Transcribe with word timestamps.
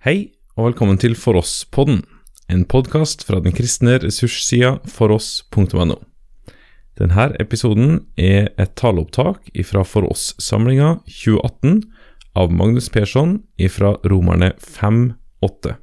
Hei, 0.00 0.30
og 0.56 0.70
velkommen 0.70 0.96
til 0.96 1.12
For 1.12 1.36
oss-podden, 1.36 1.98
en 2.48 2.62
podkast 2.64 3.20
fra 3.28 3.36
den 3.44 3.52
kristne 3.52 3.98
ressurssida 4.00 4.78
foross.no. 4.88 5.98
Denne 6.96 7.26
episoden 7.36 7.98
er 8.16 8.48
et 8.56 8.72
taleopptak 8.80 9.50
fra 9.68 9.82
For 9.84 10.08
oss-samlinga 10.08 10.94
2018 11.04 11.82
av 12.32 12.48
Magnus 12.48 12.88
Persson 12.88 13.42
fra 13.68 13.90
Romerne 14.08 14.54
5.8. 14.56 15.74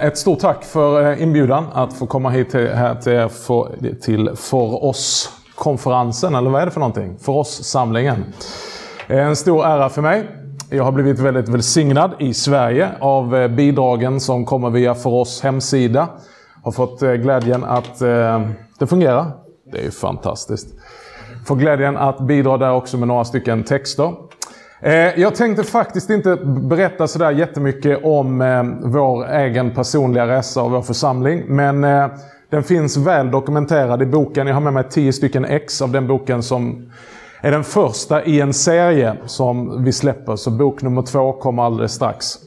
Ett 0.00 0.18
stort 0.18 0.40
tack 0.40 0.64
för 0.64 1.12
eh, 1.12 1.22
inbjudan 1.22 1.66
att 1.72 1.98
få 1.98 2.06
komma 2.06 2.30
hit 2.30 2.50
till, 2.50 2.68
här 2.68 2.94
till, 2.94 3.28
för, 3.28 3.94
till 4.00 4.30
för 4.36 4.84
oss-konferensen, 4.84 6.34
eller 6.34 6.50
vad 6.50 6.62
är 6.62 6.66
det 6.66 6.72
för 6.72 6.80
någonting? 6.80 7.18
För 7.18 7.32
oss-samlingen. 7.32 8.24
Eh, 9.08 9.26
en 9.26 9.36
stor 9.36 9.64
ära 9.64 9.88
för 9.88 10.02
mig. 10.02 10.45
Jag 10.70 10.84
har 10.84 10.92
blivit 10.92 11.18
väldigt 11.18 11.48
välsignad 11.48 12.10
i 12.18 12.34
Sverige 12.34 12.88
av 13.00 13.36
eh, 13.36 13.48
bidragen 13.48 14.20
som 14.20 14.44
kommer 14.44 14.70
via 14.70 14.94
För 14.94 15.10
oss 15.10 15.42
hemsida. 15.42 16.08
Har 16.62 16.72
fått 16.72 17.02
eh, 17.02 17.12
glädjen 17.12 17.64
att 17.64 18.02
eh, 18.02 18.48
det 18.78 18.86
fungerar. 18.86 19.26
Det 19.72 19.78
är 19.78 19.82
ju 19.82 19.90
fantastiskt. 19.90 20.68
Får 21.46 21.56
glädjen 21.56 21.96
att 21.96 22.20
bidra 22.20 22.56
där 22.56 22.72
också 22.72 22.96
med 22.96 23.08
några 23.08 23.24
stycken 23.24 23.64
texter. 23.64 24.12
Eh, 24.80 25.20
jag 25.20 25.34
tänkte 25.34 25.64
faktiskt 25.64 26.10
inte 26.10 26.36
berätta 26.46 27.08
sådär 27.08 27.30
jättemycket 27.30 28.04
om 28.04 28.38
vår 28.84 29.30
egen 29.30 29.74
personliga 29.74 30.26
resa 30.26 30.62
och 30.62 30.70
vår 30.70 30.82
församling. 30.82 31.44
Men 31.46 31.80
den 32.50 32.62
finns 32.62 32.96
väl 32.96 33.30
dokumenterad 33.30 34.02
i 34.02 34.06
boken. 34.06 34.46
Jag 34.46 34.54
har 34.54 34.60
med 34.60 34.72
mig 34.72 34.84
tio 34.90 35.12
stycken 35.12 35.44
ex 35.44 35.82
av 35.82 35.90
den 35.90 36.06
boken 36.06 36.42
som 36.42 36.90
är 37.46 37.50
den 37.50 37.64
första 37.64 38.24
i 38.24 38.40
en 38.40 38.52
serie 38.52 39.16
som 39.26 39.84
vi 39.84 39.92
släpper. 39.92 40.36
Så 40.36 40.50
bok 40.50 40.82
nummer 40.82 41.02
två 41.02 41.32
kommer 41.32 41.62
alldeles 41.62 41.92
strax. 41.92 42.38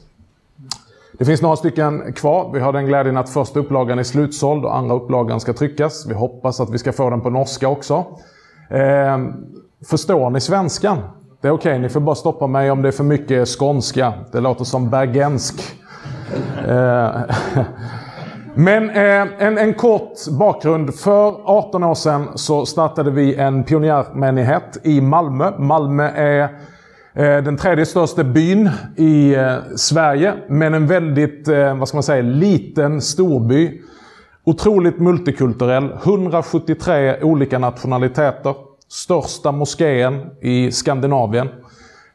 Det 1.12 1.24
finns 1.24 1.42
några 1.42 1.56
stycken 1.56 2.12
kvar. 2.12 2.50
Vi 2.52 2.60
har 2.60 2.72
den 2.72 2.86
glädjen 2.86 3.16
att 3.16 3.30
första 3.30 3.60
upplagan 3.60 3.98
är 3.98 4.02
slutsåld 4.02 4.64
och 4.64 4.76
andra 4.76 4.94
upplagan 4.94 5.40
ska 5.40 5.52
tryckas. 5.52 6.06
Vi 6.06 6.14
hoppas 6.14 6.60
att 6.60 6.70
vi 6.70 6.78
ska 6.78 6.92
få 6.92 7.10
den 7.10 7.20
på 7.20 7.30
norska 7.30 7.68
också. 7.68 8.04
Eh, 8.70 9.18
förstår 9.90 10.30
ni 10.30 10.40
svenskan? 10.40 10.98
Det 11.40 11.48
är 11.48 11.52
okej, 11.52 11.78
ni 11.78 11.88
får 11.88 12.00
bara 12.00 12.14
stoppa 12.14 12.46
mig 12.46 12.70
om 12.70 12.82
det 12.82 12.88
är 12.88 12.92
för 12.92 13.04
mycket 13.04 13.48
skånska. 13.48 14.12
Det 14.32 14.40
låter 14.40 14.64
som 14.64 14.90
bergensk. 14.90 15.62
Eh, 16.68 17.10
Men 18.54 18.90
eh, 18.90 19.26
en, 19.38 19.58
en 19.58 19.74
kort 19.74 20.28
bakgrund. 20.38 20.94
För 20.94 21.40
18 21.44 21.84
år 21.84 21.94
sedan 21.94 22.28
så 22.34 22.66
startade 22.66 23.10
vi 23.10 23.34
en 23.34 23.64
pionjärmenighet 23.64 24.80
i 24.82 25.00
Malmö. 25.00 25.58
Malmö 25.58 26.08
är 26.08 26.42
eh, 27.14 27.42
den 27.44 27.56
tredje 27.56 27.86
största 27.86 28.24
byn 28.24 28.70
i 28.96 29.34
eh, 29.34 29.56
Sverige. 29.76 30.34
Men 30.48 30.74
en 30.74 30.86
väldigt, 30.86 31.48
eh, 31.48 31.78
vad 31.78 31.88
ska 31.88 31.96
man 31.96 32.02
säga, 32.02 32.22
liten 32.22 33.00
storby. 33.00 33.80
Otroligt 34.44 34.98
multikulturell. 34.98 35.92
173 36.02 37.22
olika 37.22 37.58
nationaliteter. 37.58 38.54
Största 38.88 39.52
moskén 39.52 40.26
i 40.40 40.72
Skandinavien. 40.72 41.48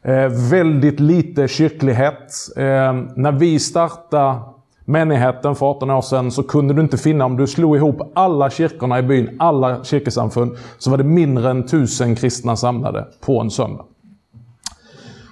Eh, 0.03 0.27
väldigt 0.51 0.99
lite 0.99 1.47
kyrklighet. 1.47 2.33
Eh, 2.57 2.93
när 3.15 3.31
vi 3.31 3.59
startade 3.59 4.54
menigheten 4.85 5.55
för 5.55 5.65
18 5.65 5.89
år 5.89 6.01
sedan 6.01 6.31
så 6.31 6.43
kunde 6.43 6.73
du 6.73 6.81
inte 6.81 6.97
finna, 6.97 7.25
om 7.25 7.37
du 7.37 7.47
slog 7.47 7.75
ihop 7.75 8.11
alla 8.15 8.49
kyrkorna 8.49 8.99
i 8.99 9.03
byn, 9.03 9.35
alla 9.39 9.83
kyrkosamfund, 9.83 10.57
så 10.77 10.91
var 10.91 10.97
det 10.97 11.03
mindre 11.03 11.49
än 11.49 11.67
tusen 11.67 12.15
kristna 12.15 12.55
samlade 12.55 13.07
på 13.21 13.41
en 13.41 13.51
söndag. 13.51 13.85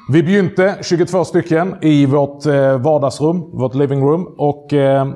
Vi 0.09 0.23
begynte 0.23 0.77
22 0.81 1.25
stycken 1.25 1.75
i 1.81 2.05
vårt 2.05 2.45
eh, 2.45 2.77
vardagsrum, 2.77 3.49
vårt 3.51 3.75
living 3.75 4.01
room 4.01 4.33
och 4.37 4.73
eh, 4.73 5.07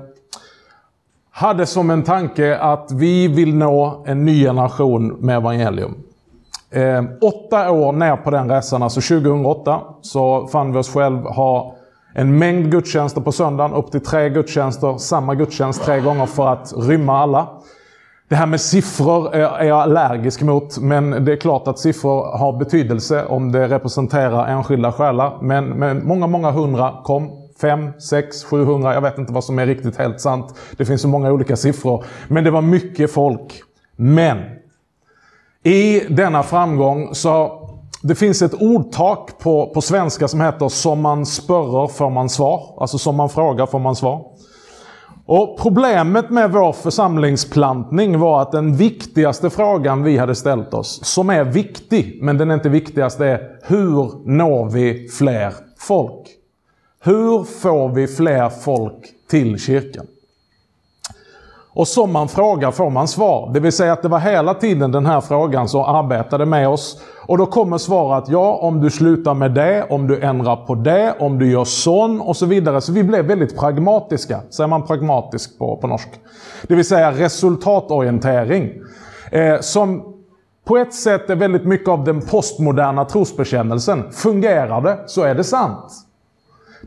hade 1.32 1.66
som 1.66 1.90
en 1.90 2.04
tanke 2.04 2.58
att 2.58 2.92
vi 2.92 3.28
vill 3.28 3.56
nå 3.56 4.04
en 4.06 4.26
ny 4.26 4.44
generation 4.44 5.08
med 5.08 5.38
evangelium. 5.38 5.96
Eh, 6.70 7.04
åtta 7.22 7.72
år 7.72 7.92
ner 7.92 8.16
på 8.16 8.32
den 8.32 8.50
resan, 8.50 8.84
alltså 8.84 9.02
2008, 9.02 9.80
så 10.02 10.48
fann 10.48 10.74
vi 10.74 10.80
oss 10.80 10.94
själva 10.94 11.30
ha 11.30 11.77
en 12.20 12.38
mängd 12.38 12.72
gudstjänster 12.72 13.22
på 13.22 13.32
söndagen, 13.32 13.74
upp 13.74 13.92
till 13.92 14.04
tre 14.04 14.30
gudstjänster, 14.30 14.98
samma 14.98 15.36
gudstjänst 15.36 15.84
tre 15.84 16.00
gånger 16.00 16.26
för 16.26 16.48
att 16.48 16.74
rymma 16.78 17.20
alla. 17.20 17.48
Det 18.28 18.36
här 18.36 18.46
med 18.46 18.62
siffror 18.62 19.36
är 19.36 19.66
jag 19.66 19.80
allergisk 19.80 20.42
mot, 20.42 20.78
men 20.78 21.26
det 21.26 21.32
är 21.32 21.36
klart 21.36 21.68
att 21.68 21.80
siffror 21.80 22.38
har 22.38 22.58
betydelse 22.60 23.26
om 23.26 23.52
det 23.52 23.68
representerar 23.68 24.48
enskilda 24.48 24.92
själar. 24.92 25.38
Men, 25.42 25.66
men 25.66 26.08
många, 26.08 26.28
många 26.28 26.52
hundra 26.52 26.94
kom. 27.04 27.32
Fem, 27.62 28.00
sex, 28.00 28.44
700, 28.44 28.94
jag 28.94 29.02
vet 29.02 29.18
inte 29.18 29.34
vad 29.34 29.44
som 29.44 29.60
är 29.60 29.66
riktigt 29.66 29.98
helt 29.98 30.22
sant. 30.22 30.54
Det 30.78 30.86
finns 30.86 31.02
så 31.02 31.08
många 31.08 31.32
olika 31.32 31.56
siffror. 31.56 32.06
Men 32.28 32.44
det 32.44 32.52
var 32.52 32.62
mycket 32.62 33.12
folk. 33.12 33.62
Men 33.96 34.38
i 35.64 36.00
denna 36.10 36.44
framgång 36.44 37.10
så 37.12 37.67
det 38.02 38.16
finns 38.16 38.42
ett 38.42 38.54
ordtak 38.54 39.40
på, 39.40 39.72
på 39.74 39.82
svenska 39.82 40.28
som 40.28 40.42
heter 40.42 40.70
som 40.70 41.02
man 41.02 41.26
spörrar 41.26 41.88
får 41.88 42.10
man 42.10 42.30
svar. 42.30 42.76
Alltså 42.78 42.98
som 42.98 43.16
man 43.16 43.30
frågar 43.30 43.66
får 43.66 43.80
man 43.80 43.96
svar. 43.96 44.26
Och 45.26 45.58
Problemet 45.60 46.30
med 46.30 46.52
vår 46.52 46.74
församlingsplantning 46.74 48.20
var 48.20 48.42
att 48.42 48.52
den 48.52 48.76
viktigaste 48.76 49.50
frågan 49.50 50.04
vi 50.04 50.18
hade 50.18 50.36
ställt 50.36 50.74
oss, 50.74 51.00
som 51.04 51.30
är 51.30 51.44
viktig, 51.44 52.20
men 52.22 52.38
den 52.38 52.52
är 52.52 52.54
inte 52.54 52.70
viktigast, 52.70 53.20
är 53.20 53.60
hur 53.64 54.28
når 54.28 54.70
vi 54.70 55.10
fler 55.10 55.54
folk? 55.80 56.28
Hur 57.04 57.44
får 57.44 57.90
vi 57.90 58.08
fler 58.08 58.50
folk 58.50 59.06
till 59.30 59.60
kyrkan? 59.60 60.06
Och 61.74 61.88
som 61.88 62.14
man 62.14 62.28
frågar 62.28 62.72
får 62.72 62.90
man 62.90 63.08
svar. 63.08 63.52
Det 63.54 63.60
vill 63.60 63.72
säga 63.72 63.94
att 63.94 64.02
det 64.02 64.08
var 64.08 64.20
hela 64.20 64.54
tiden 64.54 64.92
den 64.92 65.06
här 65.06 65.22
frågan 65.22 65.70
som 65.70 65.82
arbetade 65.82 66.46
med 66.46 66.70
oss. 66.70 67.02
Och 67.28 67.38
då 67.38 67.46
kommer 67.46 67.78
svaret 67.78 68.24
ja, 68.28 68.60
om 68.62 68.82
du 68.82 68.90
slutar 68.90 69.34
med 69.34 69.52
det, 69.52 69.86
om 69.90 70.08
du 70.08 70.22
ändrar 70.22 70.56
på 70.56 70.76
det, 70.76 71.16
om 71.20 71.40
du 71.40 71.52
gör 71.52 71.64
sån 71.64 72.22
och 72.22 72.38
så 72.38 72.46
vidare. 72.46 72.82
Så 72.82 72.92
vi 72.92 73.04
blev 73.04 73.26
väldigt 73.26 73.58
pragmatiska. 73.58 74.42
Säger 74.50 74.68
man 74.68 74.86
pragmatisk 74.86 75.58
på, 75.58 75.78
på 75.78 75.88
norsk? 75.88 76.10
Det 76.68 76.76
vill 76.76 76.86
säga 76.86 77.12
resultatorientering. 77.12 78.72
Eh, 79.32 79.60
som 79.60 80.14
på 80.66 80.78
ett 80.78 80.94
sätt 80.94 81.30
är 81.30 81.36
väldigt 81.36 81.66
mycket 81.66 81.90
av 81.90 82.04
den 82.04 82.22
postmoderna 82.22 83.06
trosbekännelsen. 83.06 84.12
Fungerar 84.12 84.82
det 84.82 85.04
så 85.06 85.24
är 85.24 85.36
det 85.36 85.44
sant. 85.44 85.92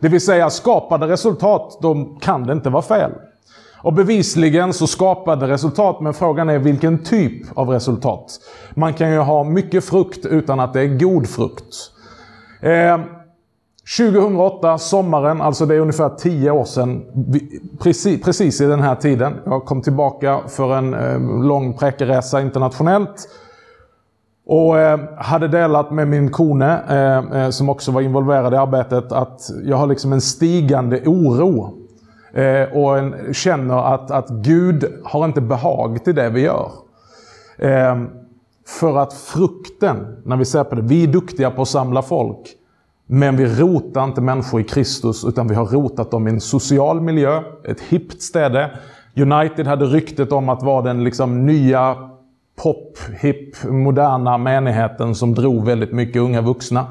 Det 0.00 0.08
vill 0.08 0.20
säga 0.20 0.50
skapade 0.50 1.06
resultat, 1.06 1.78
då 1.82 2.16
kan 2.20 2.46
det 2.46 2.52
inte 2.52 2.70
vara 2.70 2.82
fel. 2.82 3.10
Och 3.82 3.92
bevisligen 3.92 4.72
så 4.72 4.86
skapade 4.86 5.48
resultat, 5.48 6.00
men 6.00 6.14
frågan 6.14 6.48
är 6.48 6.58
vilken 6.58 7.04
typ 7.04 7.58
av 7.58 7.68
resultat. 7.68 8.40
Man 8.74 8.94
kan 8.94 9.12
ju 9.12 9.18
ha 9.18 9.44
mycket 9.44 9.84
frukt 9.84 10.26
utan 10.26 10.60
att 10.60 10.72
det 10.72 10.80
är 10.80 10.98
god 10.98 11.28
frukt. 11.28 11.74
Eh, 12.60 12.98
2008, 13.98 14.78
sommaren, 14.78 15.40
alltså 15.40 15.66
det 15.66 15.74
är 15.74 15.80
ungefär 15.80 16.08
10 16.08 16.50
år 16.50 16.64
sedan, 16.64 17.04
precis, 17.82 18.22
precis 18.22 18.60
i 18.60 18.64
den 18.66 18.80
här 18.80 18.94
tiden. 18.94 19.34
Jag 19.44 19.64
kom 19.64 19.82
tillbaka 19.82 20.40
för 20.48 20.76
en 20.76 20.94
eh, 20.94 21.42
lång 21.42 21.74
präkeresa 21.74 22.40
internationellt. 22.40 23.28
Och 24.46 24.78
eh, 24.78 25.00
hade 25.16 25.48
delat 25.48 25.90
med 25.90 26.08
min 26.08 26.30
kone, 26.30 26.80
eh, 26.88 27.42
eh 27.42 27.50
som 27.50 27.68
också 27.68 27.92
var 27.92 28.00
involverad 28.00 28.54
i 28.54 28.56
arbetet, 28.56 29.12
att 29.12 29.40
jag 29.64 29.76
har 29.76 29.86
liksom 29.86 30.12
en 30.12 30.20
stigande 30.20 31.02
oro 31.06 31.79
Eh, 32.32 32.76
och 32.76 32.98
en 32.98 33.34
känner 33.34 33.94
att, 33.94 34.10
att 34.10 34.28
Gud 34.28 34.84
har 35.04 35.24
inte 35.24 35.40
behag 35.40 36.04
till 36.04 36.14
det 36.14 36.30
vi 36.30 36.40
gör. 36.40 36.70
Eh, 37.58 37.96
för 38.66 38.98
att 38.98 39.12
frukten, 39.12 40.22
när 40.24 40.36
vi 40.36 40.44
ser 40.44 40.64
på 40.64 40.74
det, 40.74 40.82
vi 40.82 41.02
är 41.02 41.06
duktiga 41.06 41.50
på 41.50 41.62
att 41.62 41.68
samla 41.68 42.02
folk. 42.02 42.56
Men 43.06 43.36
vi 43.36 43.46
rotar 43.46 44.04
inte 44.04 44.20
människor 44.20 44.60
i 44.60 44.64
Kristus, 44.64 45.24
utan 45.24 45.48
vi 45.48 45.54
har 45.54 45.66
rotat 45.66 46.10
dem 46.10 46.28
i 46.28 46.30
en 46.30 46.40
social 46.40 47.00
miljö, 47.00 47.42
ett 47.64 47.80
hippt 47.80 48.22
ställe. 48.22 48.70
United 49.16 49.66
hade 49.66 49.84
ryktet 49.84 50.32
om 50.32 50.48
att 50.48 50.62
vara 50.62 50.82
den 50.82 51.04
liksom 51.04 51.46
nya 51.46 51.96
pop, 52.62 52.98
hip, 53.20 53.64
moderna 53.64 54.38
menigheten 54.38 55.14
som 55.14 55.34
drog 55.34 55.64
väldigt 55.64 55.92
mycket 55.92 56.22
unga 56.22 56.40
vuxna. 56.40 56.86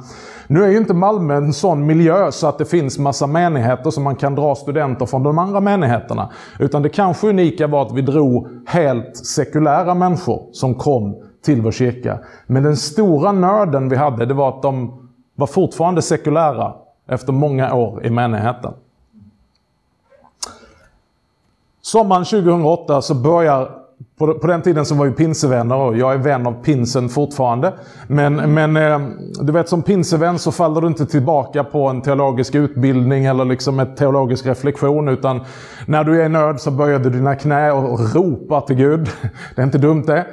Nu 0.52 0.64
är 0.64 0.68
ju 0.68 0.78
inte 0.78 0.94
Malmö 0.94 1.36
en 1.36 1.54
sån 1.54 1.86
miljö 1.86 2.32
så 2.32 2.48
att 2.48 2.58
det 2.58 2.66
finns 2.66 3.00
massa 3.00 3.28
menigheter 3.28 3.92
som 3.92 4.04
man 4.04 4.16
kan 4.16 4.36
dra 4.36 4.56
studenter 4.56 5.06
från 5.06 5.24
de 5.24 5.38
andra 5.38 5.60
menigheterna. 5.60 6.30
Utan 6.60 6.82
det 6.82 6.90
kanske 6.90 7.28
unika 7.28 7.68
var 7.68 7.82
att 7.82 7.94
vi 7.94 8.02
drog 8.02 8.48
helt 8.66 9.18
sekulära 9.18 9.94
människor 9.94 10.48
som 10.52 10.76
kom 10.76 11.16
till 11.42 11.62
vår 11.62 11.72
kyrka. 11.72 12.20
Men 12.48 12.64
den 12.64 12.78
stora 12.78 13.32
nörden 13.32 13.90
vi 13.90 13.96
hade, 13.96 14.26
det 14.26 14.34
var 14.34 14.50
att 14.50 14.62
de 14.62 15.02
var 15.36 15.48
fortfarande 15.48 16.02
sekulära 16.02 16.74
efter 17.08 17.34
många 17.34 17.74
år 17.74 18.06
i 18.06 18.10
menigheten. 18.10 18.74
Sommaren 21.82 22.26
2008 22.26 23.02
så 23.02 23.16
börjar 23.16 23.79
på, 24.20 24.34
på, 24.34 24.48
den 24.48 24.62
tiden 24.62 24.86
så 24.86 24.96
var 24.96 25.06
vi 25.06 25.12
pinsevänner 25.12 25.76
och 25.76 25.98
jag 25.98 26.14
är 26.14 26.18
vän 26.18 26.48
av 26.48 26.64
pinsen 26.64 27.10
fortfarande. 27.10 27.74
Men, 28.08 28.54
men 28.54 28.78
eh, 28.78 29.00
du 29.42 29.52
vet 29.52 29.70
som 29.70 29.84
pinsevän 29.84 30.40
så 30.40 30.52
faller 30.52 30.82
du 30.82 30.88
inte 30.88 31.06
tillbaka 31.06 31.64
på 31.64 31.88
en 31.88 32.02
teologisk 32.02 32.56
utbildning 32.56 33.26
eller 33.26 33.46
liksom 33.46 33.80
ett 33.80 33.98
teologisk 33.98 34.46
reflektion. 34.46 35.08
Utan 35.08 35.42
när 35.86 36.04
du 36.04 36.22
är 36.22 36.26
i 36.26 36.30
nöd 36.30 36.62
så 36.62 36.72
böjer 36.72 37.00
du 37.00 37.10
dina 37.10 37.36
knä 37.36 37.72
och 37.72 38.16
ropar 38.16 38.62
till 38.62 38.76
Gud. 38.76 39.10
Det 39.56 39.62
är 39.62 39.66
inte 39.66 39.78
dumt 39.78 40.04
det. 40.08 40.26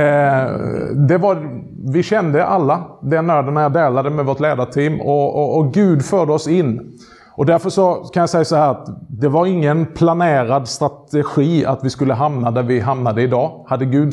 Eh, 0.00 0.58
det 0.94 1.18
var, 1.18 1.62
vi 1.92 2.02
kände 2.02 2.44
alla 2.44 2.86
den 3.02 3.26
nöden 3.26 3.54
när 3.54 3.62
jag 3.62 3.72
delade 3.72 4.10
med 4.10 4.26
vårt 4.26 4.40
ledarteam 4.40 5.00
och, 5.00 5.36
och, 5.36 5.58
och 5.58 5.74
Gud 5.74 6.04
förde 6.04 6.32
oss 6.32 6.48
in. 6.48 6.98
Och 7.36 7.46
därför 7.46 7.70
så 7.70 7.94
kan 7.94 8.20
jag 8.20 8.30
säga 8.30 8.44
så 8.44 8.56
här 8.56 8.70
att 8.70 8.86
det 9.08 9.28
var 9.28 9.46
ingen 9.46 9.86
planerad 9.86 10.68
strategi 10.68 11.66
att 11.66 11.84
vi 11.84 11.90
skulle 11.90 12.14
hamna 12.14 12.50
där 12.50 12.62
vi 12.62 12.80
hamnade 12.80 13.22
idag. 13.22 13.64
Hade 13.68 13.84
Gud 13.84 14.12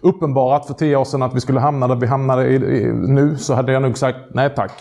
uppenbarat 0.00 0.66
för 0.66 0.74
tio 0.74 0.96
år 0.96 1.04
sedan 1.04 1.22
att 1.22 1.34
vi 1.34 1.40
skulle 1.40 1.60
hamna 1.60 1.88
där 1.88 1.96
vi 1.96 2.06
hamnade 2.06 2.46
i, 2.46 2.54
i, 2.54 2.92
nu 2.92 3.36
så 3.36 3.54
hade 3.54 3.72
jag 3.72 3.82
nog 3.82 3.98
sagt 3.98 4.18
nej 4.34 4.54
tack. 4.56 4.72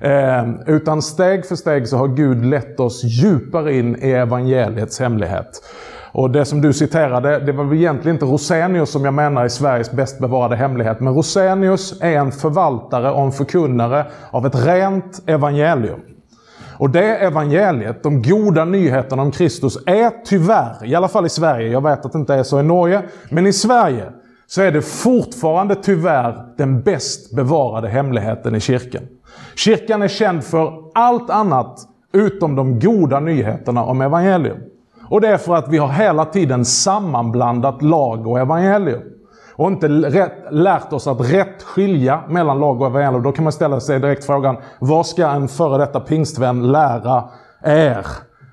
Eh, 0.00 0.44
utan 0.66 1.02
steg 1.02 1.46
för 1.46 1.56
steg 1.56 1.88
så 1.88 1.96
har 1.96 2.08
Gud 2.08 2.44
lett 2.44 2.80
oss 2.80 3.04
djupare 3.04 3.76
in 3.76 3.96
i 3.96 4.10
evangeliets 4.10 5.00
hemlighet. 5.00 5.62
Och 6.12 6.30
det 6.30 6.44
som 6.44 6.60
du 6.60 6.72
citerade, 6.72 7.38
det 7.38 7.52
var 7.52 7.64
väl 7.64 7.78
egentligen 7.78 8.16
inte 8.16 8.26
Rosenius 8.26 8.90
som 8.90 9.04
jag 9.04 9.14
menar 9.14 9.44
är 9.44 9.48
Sveriges 9.48 9.92
bäst 9.92 10.18
bevarade 10.18 10.56
hemlighet. 10.56 11.00
Men 11.00 11.14
Rosenius 11.14 12.00
är 12.02 12.16
en 12.16 12.32
förvaltare 12.32 13.10
och 13.10 13.22
en 13.22 13.32
förkunnare 13.32 14.06
av 14.30 14.46
ett 14.46 14.66
rent 14.66 15.22
evangelium. 15.26 16.00
Och 16.78 16.90
det 16.90 17.16
evangeliet, 17.16 18.02
de 18.02 18.22
goda 18.22 18.64
nyheterna 18.64 19.22
om 19.22 19.30
Kristus, 19.30 19.78
är 19.86 20.10
tyvärr, 20.24 20.84
i 20.84 20.94
alla 20.94 21.08
fall 21.08 21.26
i 21.26 21.28
Sverige, 21.28 21.68
jag 21.68 21.82
vet 21.82 22.06
att 22.06 22.12
det 22.12 22.18
inte 22.18 22.34
är 22.34 22.42
så 22.42 22.60
i 22.60 22.62
Norge, 22.62 23.02
men 23.30 23.46
i 23.46 23.52
Sverige 23.52 24.12
så 24.46 24.62
är 24.62 24.72
det 24.72 24.82
fortfarande 24.82 25.74
tyvärr 25.74 26.46
den 26.56 26.82
bäst 26.82 27.36
bevarade 27.36 27.88
hemligheten 27.88 28.54
i 28.54 28.60
kyrkan. 28.60 29.02
Kyrkan 29.54 30.02
är 30.02 30.08
känd 30.08 30.44
för 30.44 30.72
allt 30.94 31.30
annat 31.30 31.80
utom 32.12 32.56
de 32.56 32.78
goda 32.78 33.20
nyheterna 33.20 33.84
om 33.84 34.00
evangelium. 34.00 34.58
Och 35.08 35.20
det 35.20 35.28
är 35.28 35.38
för 35.38 35.54
att 35.54 35.68
vi 35.68 35.78
har 35.78 35.88
hela 35.88 36.24
tiden 36.24 36.64
sammanblandat 36.64 37.82
lag 37.82 38.26
och 38.26 38.38
evangelium. 38.38 39.00
Och 39.56 39.68
inte 39.68 39.88
rätt, 39.88 40.32
lärt 40.50 40.92
oss 40.92 41.06
att 41.06 41.32
rätt 41.32 41.62
skilja 41.62 42.20
mellan 42.28 42.60
lag 42.60 42.80
och 42.80 42.86
evangelium. 42.86 43.22
Då 43.22 43.32
kan 43.32 43.44
man 43.44 43.52
ställa 43.52 43.80
sig 43.80 44.00
direkt 44.00 44.24
frågan, 44.24 44.56
vad 44.78 45.06
ska 45.06 45.26
en 45.26 45.48
före 45.48 45.78
detta 45.78 46.00
pingstvän 46.00 46.72
lära 46.72 47.24
er 47.64 48.06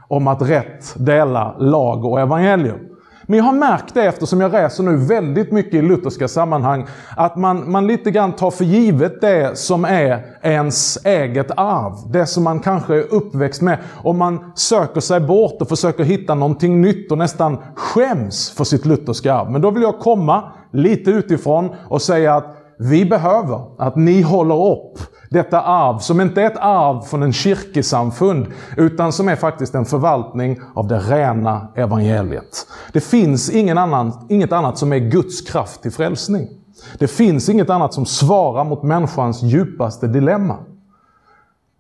om 0.08 0.28
att 0.28 0.42
rätt 0.42 0.94
dela 0.96 1.56
lag 1.58 2.06
och 2.06 2.20
evangelium? 2.20 2.91
Men 3.24 3.38
jag 3.38 3.44
har 3.44 3.54
märkt 3.54 3.94
det 3.94 4.04
eftersom 4.04 4.42
jag 4.42 4.54
reser 4.54 4.84
nu 4.84 4.98
väldigt 4.98 5.52
mycket 5.52 5.74
i 5.74 5.82
lutherska 5.82 6.28
sammanhang, 6.28 6.88
att 7.18 7.36
man, 7.36 7.72
man 7.72 7.88
lite 7.88 8.12
grann 8.12 8.32
tar 8.32 8.52
för 8.52 8.66
givet 8.66 9.22
det 9.22 9.58
som 9.58 9.86
är 9.86 10.26
ens 10.42 11.06
eget 11.06 11.52
arv. 11.58 12.12
Det 12.12 12.26
som 12.26 12.44
man 12.44 12.60
kanske 12.60 12.96
är 12.96 13.14
uppväxt 13.14 13.62
med. 13.62 13.78
Och 14.04 14.16
man 14.16 14.52
söker 14.56 15.02
sig 15.02 15.20
bort 15.20 15.62
och 15.62 15.70
försöker 15.70 16.04
hitta 16.04 16.36
någonting 16.36 16.82
nytt 16.82 17.12
och 17.12 17.18
nästan 17.18 17.58
skäms 17.76 18.52
för 18.52 18.64
sitt 18.64 18.86
lutherska 18.86 19.34
arv. 19.34 19.52
Men 19.52 19.62
då 19.62 19.72
vill 19.72 19.84
jag 19.84 20.00
komma 20.00 20.52
lite 20.72 21.12
utifrån 21.12 21.70
och 21.90 22.02
säga 22.02 22.36
att 22.36 22.58
vi 22.78 23.06
behöver 23.06 23.62
att 23.78 23.96
ni 23.96 24.22
håller 24.22 24.72
upp 24.72 25.00
detta 25.32 25.62
arv 25.62 26.00
som 26.00 26.22
inte 26.22 26.42
är 26.42 26.46
ett 26.46 26.58
arv 26.58 27.02
från 27.02 27.24
en 27.24 27.34
kyrkesamfund 27.34 28.48
utan 28.78 29.12
som 29.14 29.30
är 29.30 29.36
faktiskt 29.36 29.76
en 29.76 29.86
förvaltning 29.86 30.60
av 30.76 30.88
det 30.88 31.00
rena 31.00 31.68
evangeliet. 31.76 32.68
Det 32.94 33.02
finns 33.02 33.50
ingen 33.50 33.78
annan, 33.78 34.26
inget 34.30 34.52
annat 34.52 34.78
som 34.78 34.94
är 34.94 34.98
Guds 34.98 35.42
kraft 35.42 35.82
till 35.82 35.92
frälsning. 35.92 36.48
Det 37.00 37.08
finns 37.08 37.50
inget 37.50 37.70
annat 37.70 37.94
som 37.94 38.06
svarar 38.06 38.64
mot 38.64 38.84
människans 38.84 39.44
djupaste 39.44 40.08
dilemma. 40.08 40.58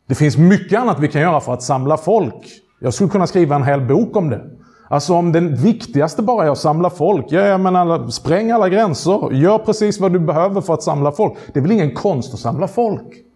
Det 0.07 0.15
finns 0.15 0.37
mycket 0.37 0.79
annat 0.79 0.99
vi 0.99 1.07
kan 1.07 1.21
göra 1.21 1.39
för 1.39 1.53
att 1.53 1.63
samla 1.63 1.97
folk. 1.97 2.45
Jag 2.79 2.93
skulle 2.93 3.09
kunna 3.09 3.27
skriva 3.27 3.55
en 3.55 3.63
hel 3.63 3.81
bok 3.81 4.15
om 4.15 4.29
det. 4.29 4.41
Alltså 4.89 5.13
om 5.13 5.31
den 5.31 5.55
viktigaste 5.55 6.21
bara 6.21 6.45
är 6.45 6.49
att 6.49 6.57
samla 6.57 6.89
folk. 6.89 7.25
Ja, 7.29 7.41
jag 7.41 7.59
menar, 7.59 8.07
spräng 8.07 8.51
alla 8.51 8.69
gränser. 8.69 9.33
Gör 9.33 9.57
precis 9.57 9.99
vad 9.99 10.13
du 10.13 10.19
behöver 10.19 10.61
för 10.61 10.73
att 10.73 10.83
samla 10.83 11.11
folk. 11.11 11.33
Det 11.53 11.59
är 11.59 11.61
väl 11.61 11.71
ingen 11.71 11.93
konst 11.93 12.33
att 12.33 12.39
samla 12.39 12.67
folk? 12.67 13.30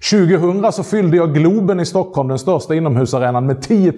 2000 0.00 0.72
så 0.72 0.82
fyllde 0.82 1.16
jag 1.16 1.34
Globen 1.34 1.80
i 1.80 1.86
Stockholm, 1.86 2.28
den 2.28 2.38
största 2.38 2.74
inomhusarenan, 2.74 3.46
med 3.46 3.62
10 3.62 3.92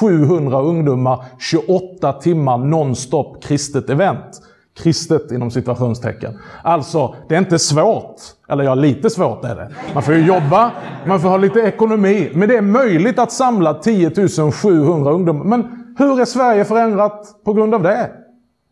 700 0.00 0.60
ungdomar, 0.60 1.24
28 1.38 2.12
timmar 2.12 2.58
nonstop 2.58 3.42
kristet 3.42 3.90
event. 3.90 4.42
Kristet 4.78 5.32
inom 5.32 5.50
situationstecken. 5.50 6.38
Alltså, 6.62 7.14
det 7.28 7.34
är 7.34 7.38
inte 7.38 7.58
svårt. 7.58 8.16
Eller 8.48 8.64
ja, 8.64 8.74
lite 8.74 9.10
svårt 9.10 9.44
är 9.44 9.56
det. 9.56 9.70
Man 9.94 10.02
får 10.02 10.14
ju 10.14 10.26
jobba, 10.26 10.70
man 11.06 11.20
får 11.20 11.28
ha 11.28 11.36
lite 11.36 11.60
ekonomi. 11.60 12.30
Men 12.34 12.48
det 12.48 12.56
är 12.56 12.62
möjligt 12.62 13.18
att 13.18 13.32
samla 13.32 13.74
10 13.74 14.10
700 14.52 15.12
ungdomar. 15.12 15.44
Men 15.44 15.94
hur 15.98 16.20
är 16.20 16.24
Sverige 16.24 16.64
förändrat 16.64 17.44
på 17.44 17.52
grund 17.52 17.74
av 17.74 17.82
det? 17.82 18.10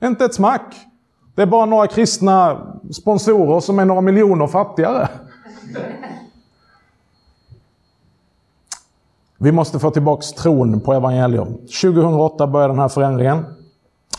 Inte 0.05 0.25
ett 0.25 0.35
smack. 0.35 0.75
Det 1.35 1.43
är 1.43 1.47
bara 1.47 1.67
några 1.67 1.87
kristna 1.87 2.61
sponsorer 2.93 3.61
som 3.61 3.79
är 3.79 3.85
några 3.85 4.01
miljoner 4.01 4.47
fattigare. 4.47 5.09
Vi 9.44 9.52
måste 9.52 9.79
få 9.79 9.91
tillbaks 9.91 10.32
tron 10.32 10.81
på 10.81 10.93
evangelium. 10.93 11.46
2008 11.82 12.46
började 12.46 12.73
den 12.73 12.81
här 12.81 12.88
förändringen. 12.88 13.44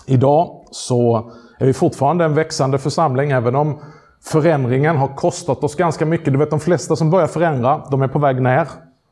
Idag 0.06 0.50
så 0.72 1.31
är 1.60 1.66
vi 1.66 1.74
fortfarande 1.74 2.25
en 2.25 2.33
växande 2.33 2.77
församling, 2.77 3.31
även 3.31 3.56
om 3.56 3.80
förändringen 4.24 4.98
har 4.98 5.07
kostat 5.07 5.63
oss 5.63 5.75
ganska 5.75 6.06
mycket. 6.06 6.33
Du 6.33 6.39
vet, 6.39 6.50
de 6.50 6.60
flesta 6.60 6.95
som 6.95 7.10
börjar 7.10 7.27
förändra, 7.27 7.81
de 7.92 8.01
är 8.01 8.07
på 8.07 8.19
väg 8.19 8.42
ner 8.42 8.68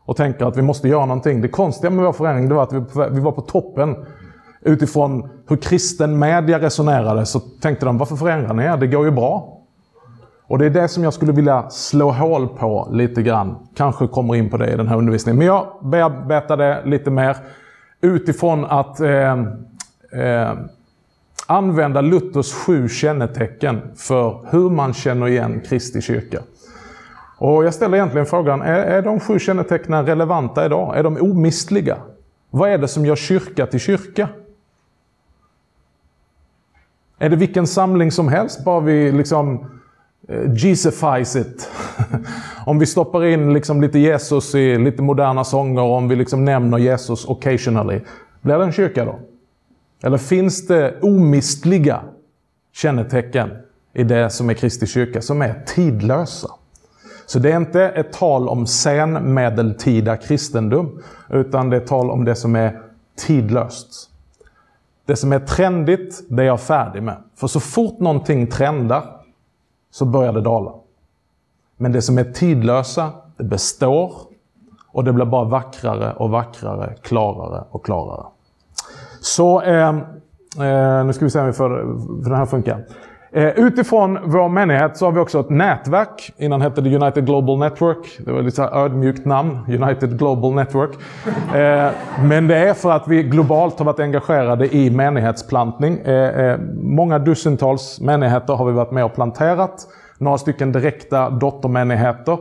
och 0.05 0.17
tänker 0.17 0.45
att 0.45 0.57
vi 0.57 0.61
måste 0.61 0.87
göra 0.87 1.05
någonting. 1.05 1.41
Det 1.41 1.47
konstiga 1.47 1.89
med 1.89 2.05
vår 2.05 2.13
förändring 2.13 2.49
det 2.49 2.55
var 2.55 2.63
att 2.63 2.73
vi 3.11 3.19
var 3.19 3.31
på 3.31 3.41
toppen. 3.41 3.95
Utifrån 4.61 5.29
hur 5.47 5.57
kristen 5.57 6.19
media 6.19 6.59
resonerade 6.59 7.25
så 7.25 7.39
tänkte 7.39 7.85
de, 7.85 7.97
varför 7.97 8.15
förändrar 8.15 8.53
ni 8.53 8.63
er? 8.63 8.77
Det 8.77 8.87
går 8.87 9.05
ju 9.05 9.11
bra. 9.11 9.62
Och 10.53 10.59
det 10.59 10.65
är 10.65 10.69
det 10.69 10.87
som 10.87 11.03
jag 11.03 11.13
skulle 11.13 11.31
vilja 11.31 11.69
slå 11.69 12.11
hål 12.11 12.47
på 12.47 12.89
lite 12.91 13.21
grann. 13.21 13.55
Kanske 13.75 14.07
kommer 14.07 14.35
in 14.35 14.49
på 14.49 14.57
det 14.57 14.71
i 14.71 14.75
den 14.75 14.87
här 14.87 14.97
undervisningen. 14.97 15.37
Men 15.37 15.47
jag 15.47 15.67
bearbetar 15.81 16.57
det 16.57 16.81
lite 16.85 17.11
mer 17.11 17.37
utifrån 18.01 18.65
att 18.65 18.99
eh, 18.99 19.31
eh, 20.11 20.53
använda 21.47 22.01
Luthers 22.01 22.53
sju 22.53 22.89
kännetecken 22.89 23.81
för 23.95 24.45
hur 24.49 24.69
man 24.69 24.93
känner 24.93 25.27
igen 25.27 25.61
Kristi 25.69 26.01
kyrka. 26.01 26.39
Och 27.37 27.65
jag 27.65 27.73
ställer 27.73 27.97
egentligen 27.97 28.25
frågan, 28.25 28.61
är, 28.61 28.79
är 28.79 29.01
de 29.01 29.19
sju 29.19 29.39
kännetecknen 29.39 30.05
relevanta 30.05 30.65
idag? 30.65 30.97
Är 30.97 31.03
de 31.03 31.17
omistliga? 31.17 31.97
Vad 32.49 32.69
är 32.69 32.77
det 32.77 32.87
som 32.87 33.05
gör 33.05 33.15
kyrka 33.15 33.65
till 33.65 33.79
kyrka? 33.79 34.29
Är 37.19 37.29
det 37.29 37.35
vilken 37.35 37.67
samling 37.67 38.11
som 38.11 38.27
helst, 38.27 38.65
bara 38.65 38.79
vi 38.79 39.11
liksom 39.11 39.65
Eh, 40.27 40.53
Jesufies 40.53 41.35
it. 41.35 41.69
om 42.65 42.79
vi 42.79 42.85
stoppar 42.85 43.25
in 43.25 43.53
liksom 43.53 43.81
lite 43.81 43.99
Jesus 43.99 44.55
i 44.55 44.77
lite 44.77 45.01
moderna 45.01 45.43
sånger, 45.43 45.81
om 45.81 46.07
vi 46.07 46.15
liksom 46.15 46.45
nämner 46.45 46.77
Jesus 46.77 47.25
occasionally. 47.25 48.01
Blir 48.41 48.57
det 48.57 48.63
en 48.63 48.71
kyrka 48.71 49.05
då? 49.05 49.19
Eller 50.03 50.17
finns 50.17 50.67
det 50.67 51.01
omistliga 51.01 52.01
kännetecken 52.73 53.49
i 53.93 54.03
det 54.03 54.29
som 54.29 54.49
är 54.49 54.53
Kristi 54.53 54.87
kyrka, 54.87 55.21
som 55.21 55.41
är 55.41 55.63
tidlösa? 55.65 56.47
Så 57.25 57.39
det 57.39 57.51
är 57.51 57.57
inte 57.57 57.83
ett 57.83 58.13
tal 58.13 58.49
om 58.49 58.67
senmedeltida 58.67 60.17
kristendom, 60.17 61.01
utan 61.29 61.69
det 61.69 61.75
är 61.75 61.85
tal 61.87 62.11
om 62.11 62.25
det 62.25 62.35
som 62.35 62.55
är 62.55 62.81
tidlöst. 63.15 64.09
Det 65.05 65.15
som 65.15 65.33
är 65.33 65.39
trendigt, 65.39 66.23
det 66.29 66.41
är 66.41 66.47
jag 66.47 66.61
färdig 66.61 67.03
med. 67.03 67.17
För 67.35 67.47
så 67.47 67.59
fort 67.59 67.99
någonting 67.99 68.47
trendar, 68.47 69.03
så 69.93 70.05
börjar 70.05 70.33
det 70.33 70.41
dala. 70.41 70.71
Men 71.77 71.91
det 71.91 72.01
som 72.01 72.17
är 72.17 72.23
tidlösa, 72.23 73.11
det 73.37 73.43
består 73.43 74.13
och 74.91 75.03
det 75.03 75.13
blir 75.13 75.25
bara 75.25 75.43
vackrare 75.43 76.13
och 76.13 76.29
vackrare, 76.29 76.95
klarare 77.01 77.63
och 77.69 77.85
klarare. 77.85 78.25
Så, 79.21 79.61
eh, 79.61 79.89
eh, 80.59 81.05
nu 81.05 81.13
ska 81.13 81.25
vi 81.25 81.31
se 81.31 81.39
om 81.39 81.45
vi 81.45 81.53
får, 81.53 81.69
för 82.23 82.29
den 82.29 82.37
här 82.39 82.45
funkar. 82.45 82.85
Eh, 83.35 83.59
utifrån 83.59 84.19
vår 84.23 84.49
menighet 84.49 84.97
så 84.97 85.05
har 85.05 85.11
vi 85.11 85.19
också 85.19 85.39
ett 85.39 85.49
nätverk. 85.49 86.33
Innan 86.37 86.61
hette 86.61 86.81
det 86.81 86.95
United 86.95 87.25
Global 87.25 87.59
Network. 87.59 88.19
Det 88.19 88.31
var 88.31 88.39
ett 88.39 88.45
lite 88.45 88.63
ödmjukt 88.63 89.25
namn, 89.25 89.59
United 89.67 90.17
Global 90.19 90.53
Network. 90.53 90.91
Eh, 91.55 91.91
men 92.23 92.47
det 92.47 92.57
är 92.57 92.73
för 92.73 92.91
att 92.91 93.07
vi 93.07 93.23
globalt 93.23 93.79
har 93.79 93.85
varit 93.85 93.99
engagerade 93.99 94.75
i 94.75 94.89
menighetsplantning. 94.89 95.99
Eh, 95.99 96.13
eh 96.13 96.57
många 96.81 97.19
dussintals 97.19 97.99
menigheter 98.01 98.53
har 98.53 98.65
vi 98.65 98.71
varit 98.71 98.91
med 98.91 99.05
och 99.05 99.15
planterat. 99.15 99.87
Några 100.17 100.37
stycken 100.37 100.71
direkta 100.71 101.29
dottermenigheter 101.29 102.37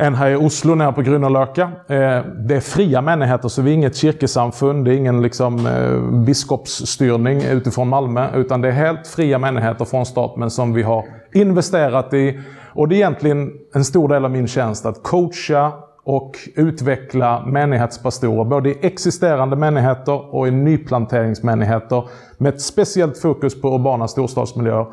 en 0.00 0.14
här 0.14 0.30
i 0.30 0.36
Oslo 0.36 0.74
nere 0.74 0.92
på 0.92 1.02
Grünerlöka. 1.02 1.62
Eh, 1.62 2.24
det 2.24 2.56
är 2.56 2.60
fria 2.60 3.02
menigheter 3.02 3.48
så 3.48 3.62
vi 3.62 3.70
är 3.70 3.74
inget 3.74 3.96
kyrkesamfund, 3.96 4.84
det 4.84 4.94
är 4.94 4.96
ingen 4.96 5.22
liksom, 5.22 5.66
eh, 5.66 6.24
biskopsstyrning 6.24 7.42
utifrån 7.42 7.88
Malmö. 7.88 8.28
Utan 8.34 8.60
det 8.60 8.68
är 8.68 8.72
helt 8.72 9.06
fria 9.06 9.38
menigheter 9.38 9.84
från 9.84 10.06
staten 10.06 10.50
som 10.50 10.74
vi 10.74 10.82
har 10.82 11.04
investerat 11.34 12.14
i. 12.14 12.40
Och 12.74 12.88
det 12.88 12.94
är 12.94 12.96
egentligen 12.96 13.52
en 13.74 13.84
stor 13.84 14.08
del 14.08 14.24
av 14.24 14.30
min 14.30 14.46
tjänst 14.46 14.86
att 14.86 15.02
coacha 15.02 15.72
och 16.04 16.36
utveckla 16.54 17.46
menighetspastorer, 17.46 18.44
både 18.44 18.70
i 18.70 18.78
existerande 18.82 19.56
menigheter 19.56 20.34
och 20.34 20.48
i 20.48 20.50
nyplanteringsmenigheter 20.50 22.08
med 22.36 22.54
ett 22.54 22.60
speciellt 22.60 23.18
fokus 23.18 23.60
på 23.60 23.74
urbana 23.74 24.08
storstadsmiljöer. 24.08 24.86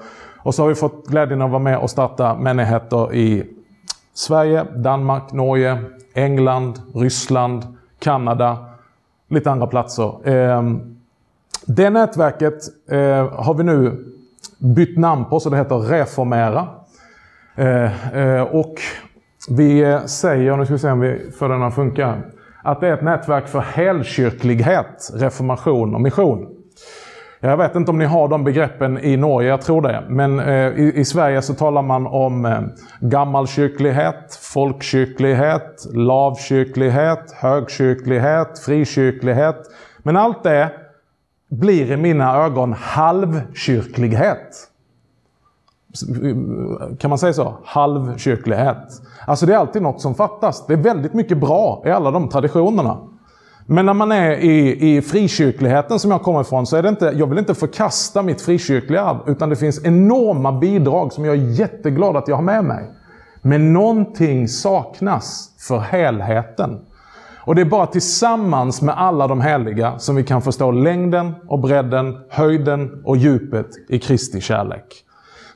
Och 0.43 0.55
så 0.55 0.63
har 0.63 0.69
vi 0.69 0.75
fått 0.75 1.07
glädjen 1.07 1.41
att 1.41 1.49
vara 1.49 1.63
med 1.63 1.77
och 1.77 1.89
starta 1.89 2.35
menigheter 2.37 3.13
i 3.13 3.54
Sverige, 4.15 4.65
Danmark, 4.75 5.31
Norge, 5.33 5.77
England, 6.13 6.81
Ryssland, 6.93 7.63
Kanada, 7.99 8.57
lite 9.29 9.51
andra 9.51 9.67
platser. 9.67 10.27
Ehm, 10.27 10.97
det 11.65 11.89
nätverket 11.89 12.53
eh, 12.91 13.33
har 13.33 13.53
vi 13.53 13.63
nu 13.63 14.05
bytt 14.57 14.97
namn 14.97 15.25
på, 15.25 15.39
så 15.39 15.49
det 15.49 15.57
heter 15.57 15.75
Reformera. 15.75 16.67
Eh, 17.55 18.17
eh, 18.17 18.41
och 18.41 18.75
vi 19.49 19.99
säger, 20.05 20.57
nu 20.57 20.65
ska 20.65 20.73
vi 20.73 20.79
se 20.79 20.91
om 20.91 20.99
vi 20.99 21.31
får 21.39 21.49
den 21.49 21.63
att 21.63 21.75
funka, 21.75 22.17
att 22.63 22.81
det 22.81 22.87
är 22.87 22.93
ett 22.93 23.03
nätverk 23.03 23.47
för 23.47 23.59
helkyrklighet, 23.59 25.11
reformation 25.13 25.95
och 25.95 26.01
mission. 26.01 26.54
Jag 27.45 27.57
vet 27.57 27.75
inte 27.75 27.91
om 27.91 27.97
ni 27.97 28.05
har 28.05 28.27
de 28.27 28.43
begreppen 28.43 28.97
i 28.97 29.17
Norge, 29.17 29.49
jag 29.49 29.61
tror 29.61 29.81
det. 29.81 30.03
Men 30.09 30.39
eh, 30.39 30.67
i, 30.67 30.91
i, 30.95 31.05
Sverige 31.05 31.41
så 31.41 31.53
talar 31.53 31.81
man 31.81 32.07
om 32.07 32.45
eh, 32.45 32.61
gammalkyrklighet, 32.99 34.35
folkkyrklighet, 34.41 35.85
lavkyrklighet, 35.93 37.31
högkyrklighet, 37.31 38.59
frikyrklighet. 38.59 39.55
Men 39.97 40.17
allt 40.17 40.43
det 40.43 40.71
blir 41.49 41.91
i 41.91 41.97
mina 41.97 42.45
ögon 42.45 42.73
halvkyrklighet. 42.73 44.69
Eh, 46.23 46.97
kan 46.97 47.09
man 47.09 47.17
säga 47.17 47.33
så? 47.33 47.57
Halvkyrklighet. 47.65 49.01
Alltså 49.27 49.45
det 49.45 49.53
är 49.53 49.57
alltid 49.57 49.81
något 49.81 50.01
som 50.01 50.15
fattas. 50.15 50.67
Det 50.67 50.73
är 50.73 50.77
väldigt 50.77 51.13
mycket 51.13 51.37
bra 51.37 51.83
i 51.85 51.89
alla 51.89 52.11
de 52.11 52.29
traditionerna. 52.29 52.97
Men 53.67 53.85
när 53.85 53.93
man 53.93 54.11
är 54.11 54.31
i, 54.31 54.95
i 54.95 55.01
frikyrkligheten 55.01 55.99
som 55.99 56.11
jag 56.11 56.21
kommer 56.21 56.41
ifrån 56.41 56.65
så 56.65 56.77
är 56.77 56.83
det 56.83 56.89
inte, 56.89 57.13
jag 57.15 57.27
vill 57.27 57.39
inte 57.39 57.55
förkasta 57.55 58.21
mitt 58.21 58.41
frikyrkliga 58.41 59.01
arv. 59.01 59.17
Utan 59.27 59.49
det 59.49 59.55
finns 59.55 59.85
enorma 59.85 60.51
bidrag 60.51 61.13
som 61.13 61.25
jag 61.25 61.35
är 61.35 61.59
jätteglad 61.59 62.17
att 62.17 62.27
jag 62.27 62.35
har 62.35 62.43
med 62.43 62.63
mig. 62.63 62.85
Men 63.41 63.73
någonting 63.73 64.47
saknas 64.47 65.49
för 65.67 65.79
helheten. 65.79 66.79
Och 67.45 67.55
det 67.55 67.61
är 67.61 67.65
bara 67.65 67.85
tillsammans 67.85 68.81
med 68.81 68.97
alla 68.97 69.27
de 69.27 69.41
heliga 69.41 69.99
som 69.99 70.15
vi 70.15 70.23
kan 70.23 70.41
förstå 70.41 70.71
längden 70.71 71.35
och 71.47 71.59
bredden, 71.59 72.17
höjden 72.29 73.01
och 73.05 73.17
djupet 73.17 73.67
i 73.89 73.99
Kristi 73.99 74.41
kärlek. 74.41 74.85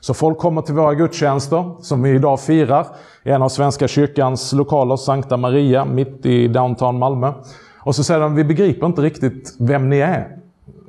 Så 0.00 0.14
folk 0.14 0.38
kommer 0.38 0.62
till 0.62 0.74
våra 0.74 0.94
gudstjänster, 0.94 1.74
som 1.80 2.02
vi 2.02 2.10
idag 2.10 2.40
firar, 2.40 2.86
i 3.22 3.30
en 3.30 3.42
av 3.42 3.48
Svenska 3.48 3.88
kyrkans 3.88 4.52
lokaler, 4.52 4.96
Sankta 4.96 5.36
Maria, 5.36 5.84
mitt 5.84 6.26
i 6.26 6.48
downtown 6.48 6.98
Malmö. 6.98 7.32
Och 7.90 7.96
så 7.96 8.04
säger 8.04 8.20
de, 8.20 8.34
vi 8.34 8.44
begriper 8.44 8.86
inte 8.86 9.02
riktigt 9.02 9.54
vem 9.58 9.88
ni 9.88 9.98
är. 9.98 10.28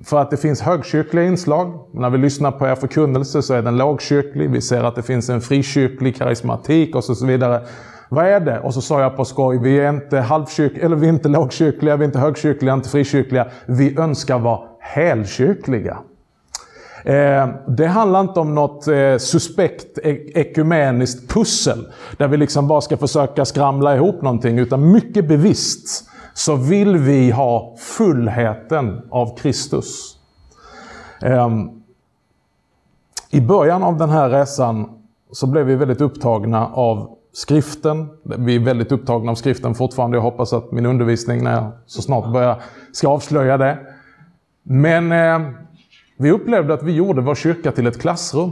För 0.04 0.22
att 0.22 0.32
det 0.32 0.38
finns 0.38 0.62
högkyrkliga 0.62 1.26
inslag. 1.26 1.74
När 1.94 2.10
vi 2.10 2.18
lyssnar 2.18 2.52
på 2.52 2.68
er 2.68 2.76
förkunnelse 2.76 3.42
så 3.42 3.54
är 3.54 3.62
den 3.62 3.78
lågkyrklig. 3.78 4.50
Vi 4.50 4.62
ser 4.62 4.84
att 4.84 4.96
det 4.96 5.02
finns 5.02 5.30
en 5.30 5.42
frikyrklig 5.42 6.16
karismatik 6.16 6.96
och 6.96 7.04
så 7.04 7.26
vidare. 7.26 7.62
Vad 8.10 8.26
är 8.26 8.40
det? 8.40 8.60
Och 8.60 8.74
så 8.74 8.82
sa 8.82 9.02
jag 9.02 9.16
på 9.16 9.26
skoj, 9.26 9.60
vi 9.64 9.80
är 9.80 9.90
inte 9.90 10.20
halvkyrkliga, 10.20 10.86
eller 10.86 10.96
vi 10.96 11.08
är 11.08 11.10
inte 11.10 11.30
lågkyrkliga, 11.30 11.96
vi 11.96 12.04
är 12.04 12.06
inte 12.06 12.20
högkyrkliga, 12.20 12.74
inte 12.74 12.90
frikyrkliga. 12.90 13.48
Vi 13.66 13.98
önskar 14.00 14.40
vara 14.40 14.60
helkyrkliga. 14.80 15.98
Eh, 17.06 17.48
det 17.68 17.88
handlar 17.88 18.22
inte 18.22 18.40
om 18.40 18.56
något 18.56 18.88
eh, 18.88 19.18
suspekt 19.18 19.98
e-, 20.04 20.40
ekumeniskt 20.40 21.34
pussel, 21.34 21.88
där 22.18 22.28
vi 22.28 22.38
liksom 22.38 22.68
bara 22.68 22.82
ska 22.82 22.98
försöka 22.98 23.46
skramla 23.46 23.96
ihop 23.96 24.22
någonting, 24.22 24.60
utan 24.60 24.92
mycket 24.92 25.28
bevisst 25.28 26.11
så 26.34 26.56
vill 26.56 26.98
vi 26.98 27.32
ha 27.32 27.76
fullheten 27.78 29.02
av 29.10 29.38
Kristus. 29.38 30.18
Ehm, 31.22 31.70
I 33.30 33.42
början 33.42 33.84
av 33.84 33.98
den 33.98 34.10
här 34.10 34.30
resan 34.30 34.90
så 35.32 35.48
blev 35.48 35.66
vi 35.66 35.76
väldigt 35.76 36.02
upptagna 36.02 36.68
av 36.68 37.18
skriften. 37.34 38.10
Vi 38.24 38.56
är 38.56 38.60
väldigt 38.60 38.92
upptagna 38.92 39.32
av 39.32 39.36
skriften 39.36 39.76
fortfarande. 39.76 40.18
Jag 40.18 40.22
hoppas 40.22 40.54
att 40.54 40.72
min 40.72 40.86
undervisning 40.86 41.44
när 41.44 41.54
jag 41.54 41.72
så 41.86 42.02
snart 42.02 42.34
börjar 42.34 42.62
ska 42.92 43.08
avslöja 43.08 43.58
det. 43.58 43.78
Men 44.64 45.12
eh, 45.12 45.52
vi 46.18 46.32
upplevde 46.32 46.74
att 46.74 46.84
vi 46.84 46.92
gjorde 46.92 47.22
vår 47.22 47.36
kyrka 47.36 47.72
till 47.72 47.88
ett 47.88 48.02
klassrum. 48.02 48.52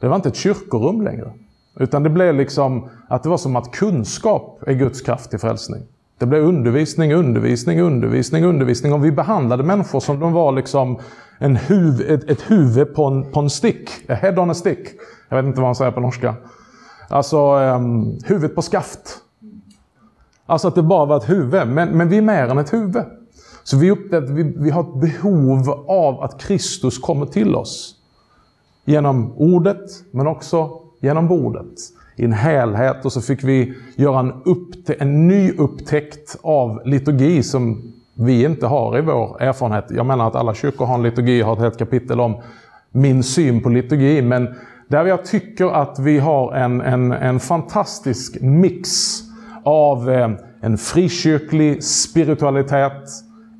Det 0.00 0.08
var 0.08 0.16
inte 0.16 0.28
ett 0.28 0.36
kyrkorum 0.36 1.02
längre. 1.02 1.32
Utan 1.76 2.02
det 2.02 2.10
blev 2.10 2.34
liksom 2.34 2.88
att 3.08 3.22
det 3.22 3.28
var 3.28 3.36
som 3.36 3.56
att 3.56 3.72
kunskap 3.72 4.62
är 4.66 4.72
Guds 4.72 5.00
kraft 5.00 5.30
till 5.30 5.38
frälsning. 5.38 5.82
Det 6.18 6.26
blev 6.26 6.42
undervisning, 6.42 7.14
undervisning, 7.14 7.80
undervisning, 7.80 8.44
undervisning. 8.44 8.92
Och 8.92 9.04
vi 9.04 9.12
behandlade 9.12 9.62
människor 9.62 10.00
som 10.00 10.20
de 10.20 10.32
var 10.32 10.52
liksom 10.52 10.98
en 11.38 11.56
huv, 11.56 12.00
ett, 12.00 12.30
ett 12.30 12.50
huvud 12.50 12.94
på 12.94 13.04
en, 13.04 13.32
på 13.32 13.40
en 13.40 13.50
stick. 13.50 13.90
A 14.08 14.14
head 14.14 14.38
on 14.38 14.50
a 14.50 14.54
stick. 14.54 14.88
Jag 15.28 15.36
vet 15.36 15.46
inte 15.46 15.60
vad 15.60 15.68
man 15.68 15.74
säger 15.74 15.90
på 15.90 16.00
norska. 16.00 16.34
Alltså, 17.08 17.54
um, 17.56 18.18
huvudet 18.24 18.54
på 18.54 18.62
skaft. 18.62 19.18
Alltså 20.46 20.68
att 20.68 20.74
det 20.74 20.82
bara 20.82 21.06
var 21.06 21.16
ett 21.16 21.28
huvud. 21.28 21.68
Men, 21.68 21.88
men 21.88 22.08
vi 22.08 22.16
är 22.16 22.22
mer 22.22 22.48
än 22.48 22.58
ett 22.58 22.72
huvud. 22.72 23.04
Så 23.64 23.76
vi 23.76 23.90
upplevde 23.90 24.26
att 24.26 24.38
vi, 24.38 24.42
vi 24.42 24.70
har 24.70 24.80
ett 24.80 25.00
behov 25.00 25.70
av 25.88 26.22
att 26.22 26.40
Kristus 26.40 26.98
kommer 26.98 27.26
till 27.26 27.54
oss. 27.54 27.94
Genom 28.84 29.32
ordet, 29.36 29.90
men 30.10 30.26
också 30.26 30.70
genom 31.00 31.28
bordet 31.28 31.74
i 32.16 32.24
en 32.24 32.32
helhet 32.32 33.04
och 33.04 33.12
så 33.12 33.20
fick 33.20 33.44
vi 33.44 33.74
göra 33.96 34.20
en, 34.20 34.32
upp, 34.44 34.90
en 35.00 35.28
ny 35.28 35.52
upptäckt 35.52 36.36
av 36.42 36.80
liturgi 36.84 37.42
som 37.42 37.92
vi 38.14 38.44
inte 38.44 38.66
har 38.66 38.98
i 38.98 39.00
vår 39.00 39.42
erfarenhet. 39.42 39.84
Jag 39.90 40.06
menar 40.06 40.28
att 40.28 40.34
alla 40.34 40.54
kyrkor 40.54 40.86
har 40.86 40.94
en 40.94 41.02
liturgi, 41.02 41.38
jag 41.38 41.46
har 41.46 41.52
ett 41.52 41.60
helt 41.60 41.78
kapitel 41.78 42.20
om 42.20 42.36
min 42.92 43.22
syn 43.22 43.62
på 43.62 43.68
liturgi. 43.68 44.22
Men 44.22 44.54
där 44.88 45.04
jag 45.04 45.24
tycker 45.24 45.66
att 45.66 45.98
vi 45.98 46.18
har 46.18 46.54
en, 46.54 46.80
en, 46.80 47.12
en 47.12 47.40
fantastisk 47.40 48.40
mix 48.40 48.88
av 49.64 50.10
eh, 50.10 50.30
en 50.60 50.78
frikyrklig 50.78 51.84
spiritualitet 51.84 53.10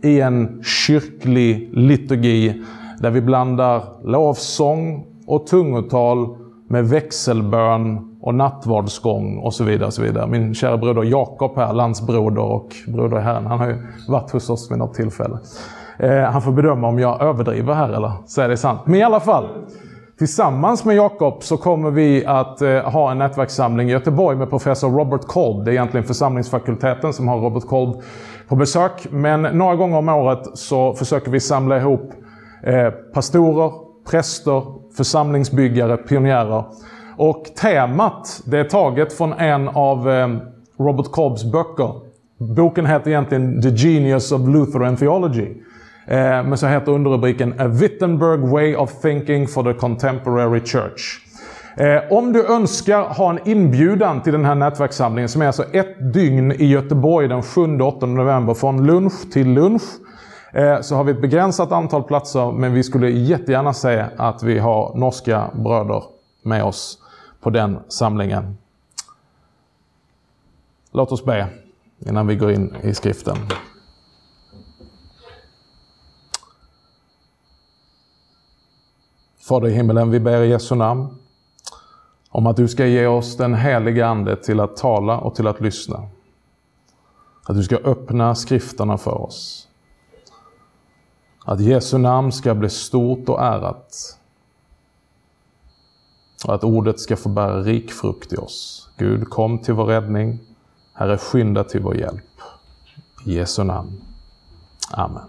i 0.03 0.21
en 0.21 0.63
kyrklig 0.63 1.71
liturgi. 1.73 2.63
Där 3.01 3.11
vi 3.11 3.21
blandar 3.21 3.83
lovsång 4.05 5.07
och 5.27 5.47
tungotal 5.47 6.37
med 6.69 6.89
växelbön 6.89 8.16
och 8.26 8.35
nattvardsgång 8.35 9.38
och 9.38 9.54
så 9.54 9.64
vidare. 9.64 9.87
Och 9.87 9.95
så 9.95 10.02
vidare. 10.02 10.26
Min 10.26 10.54
kära 10.54 10.76
broder 10.76 11.02
Jakob 11.04 11.56
här, 11.56 11.73
landsbroder 11.73 12.42
och 12.42 12.68
broder 12.87 13.18
i 13.18 13.23
Herren, 13.23 13.47
han 13.47 13.59
har 13.59 13.66
ju 13.66 13.76
varit 14.09 14.30
hos 14.30 14.50
oss 14.50 14.71
vid 14.71 14.78
något 14.78 14.95
tillfälle. 14.95 15.38
Eh, 15.99 16.21
han 16.21 16.42
får 16.42 16.52
bedöma 16.52 16.88
om 16.88 16.99
jag 16.99 17.23
överdriver 17.23 17.75
här 17.75 17.88
eller 17.88 18.12
så 18.26 18.40
är 18.40 18.49
det 18.49 18.56
sant. 18.56 18.80
Men 18.85 18.95
i 18.95 19.02
alla 19.02 19.21
fall, 19.21 19.49
tillsammans 20.18 20.85
med 20.85 20.97
Jakob 20.97 21.42
så 21.42 21.56
kommer 21.56 21.90
vi 21.90 22.26
att 22.26 22.62
eh, 22.62 22.80
ha 22.80 23.11
en 23.11 23.18
nätverkssamling 23.18 23.88
i 23.88 23.92
Göteborg 23.92 24.37
med 24.37 24.50
professor 24.50 24.90
Robert 24.90 25.26
Kolb. 25.26 25.64
Det 25.64 25.71
är 25.71 25.73
egentligen 25.73 26.06
församlingsfakulteten 26.06 27.12
som 27.12 27.28
har 27.28 27.40
Robert 27.40 27.66
Kolb 27.66 28.02
på 28.49 28.56
besök. 28.56 29.06
Men 29.11 29.42
några 29.42 29.76
gånger 29.76 29.97
om 29.97 30.09
året 30.09 30.59
så 30.59 30.95
försöker 30.95 31.30
vi 31.30 31.40
samla 31.40 31.76
ihop 31.76 32.12
eh, 32.62 32.90
pastorer, 33.14 33.73
präster, 34.11 34.62
församlingsbyggare, 34.97 35.97
pionjärer 35.97 36.64
och 37.17 37.45
temat 37.45 38.43
det 38.45 38.59
är 38.59 38.65
taget 38.65 39.13
från 39.13 39.33
en 39.33 39.69
av 39.69 40.11
eh, 40.11 40.29
Robert 40.79 41.13
Cobbs 41.13 41.45
böcker. 41.45 41.93
Boken 42.39 42.87
heter 42.87 43.11
egentligen 43.11 43.63
The 43.63 43.69
Genius 43.69 44.33
of 44.33 44.49
Lutheran 44.49 44.97
Theology. 44.97 45.49
Eh, 46.07 46.17
men 46.19 46.59
så 46.59 46.67
heter 46.67 46.93
underrubriken 46.93 47.55
A 47.59 47.67
Wittenberg 47.67 48.51
Way 48.51 48.77
of 48.77 48.93
Thinking 49.03 49.47
for 49.47 49.63
the 49.63 49.73
Contemporary 49.73 50.61
Church. 50.61 51.21
Eh, 51.77 52.13
om 52.13 52.33
du 52.33 52.47
önskar 52.47 53.03
ha 53.03 53.31
en 53.31 53.49
inbjudan 53.49 54.23
till 54.23 54.33
den 54.33 54.45
här 54.45 54.55
nätverkssamlingen 54.55 55.29
som 55.29 55.43
är 55.43 55.47
alltså 55.47 55.65
ett 55.73 56.15
dygn 56.15 56.53
i 56.53 56.67
Göteborg 56.67 57.29
den 57.29 57.41
7-8 57.41 58.07
november 58.07 58.55
från 58.55 58.87
lunch 58.87 59.33
till 59.33 59.49
lunch. 59.49 59.83
Eh, 60.53 60.81
så 60.81 60.95
har 60.95 61.05
vi 61.05 61.13
ett 61.13 61.21
begränsat 61.21 61.73
antal 61.73 62.03
platser 62.03 62.53
men 62.53 62.73
vi 62.73 62.83
skulle 62.83 63.11
jättegärna 63.11 63.73
se 63.73 64.05
att 64.17 64.43
vi 64.43 64.59
har 64.59 64.93
norska 64.97 65.45
bröder 65.55 66.03
med 66.43 66.65
oss 66.65 66.99
på 67.47 67.50
den 67.50 67.79
samlingen. 67.88 68.59
Låt 70.91 71.12
oss 71.12 71.25
be 71.25 71.49
innan 71.99 72.26
vi 72.26 72.37
går 72.37 72.50
in 72.50 72.76
i 72.83 72.95
skriften. 72.95 73.37
Fader 79.49 79.69
i 79.69 79.73
himmelen, 79.73 80.11
vi 80.11 80.21
ber 80.21 80.43
i 80.43 80.49
Jesu 80.49 80.75
namn 80.75 81.19
om 82.31 82.47
att 82.47 82.57
du 82.57 82.69
ska 82.69 82.87
ge 82.87 83.07
oss 83.07 83.37
den 83.37 83.55
heliga 83.55 84.07
Ande 84.07 84.37
till 84.37 84.61
att 84.61 84.76
tala 84.76 85.19
och 85.19 85.35
till 85.35 85.47
att 85.47 85.61
lyssna. 85.61 86.09
Att 87.45 87.57
du 87.57 87.62
ska 87.62 87.76
öppna 87.76 88.35
skrifterna 88.35 88.99
för 88.99 89.21
oss. 89.21 89.69
Att 91.45 91.61
Jesu 91.61 91.99
namn 91.99 92.33
ska 92.33 92.55
bli 92.55 92.71
stort 92.71 93.29
och 93.29 93.43
ärat. 93.43 94.16
Och 96.47 96.55
att 96.55 96.65
ordet 96.65 97.00
ska 97.00 97.17
få 97.17 97.29
bära 97.29 97.61
rik 97.61 97.93
frukt 97.93 98.33
i 98.33 98.37
oss. 98.37 98.88
Gud, 98.97 99.31
kom 99.31 99.59
till 99.59 99.75
vår 99.75 99.85
räddning. 99.85 100.38
Herre, 100.93 101.19
skynda 101.19 101.65
till 101.65 101.81
vår 101.81 101.97
hjälp. 101.97 102.25
I 103.26 103.35
Jesu 103.35 103.65
namn. 103.65 104.00
Amen. 104.93 105.23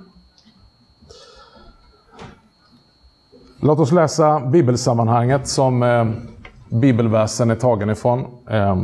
Låt 3.60 3.80
oss 3.80 3.92
läsa 3.92 4.40
bibelsammanhanget 4.40 5.48
som 5.48 5.84
eh, 5.84 6.06
bibelversen 6.70 7.52
är 7.52 7.56
tagen 7.56 7.90
ifrån. 7.90 8.26
Eh, 8.50 8.78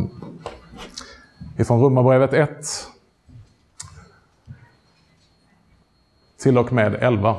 ifrån 1.58 1.82
Romarbrevet 1.82 2.34
1 2.34 2.50
till 6.38 6.58
och 6.58 6.74
med 6.74 6.96
11. 6.96 7.36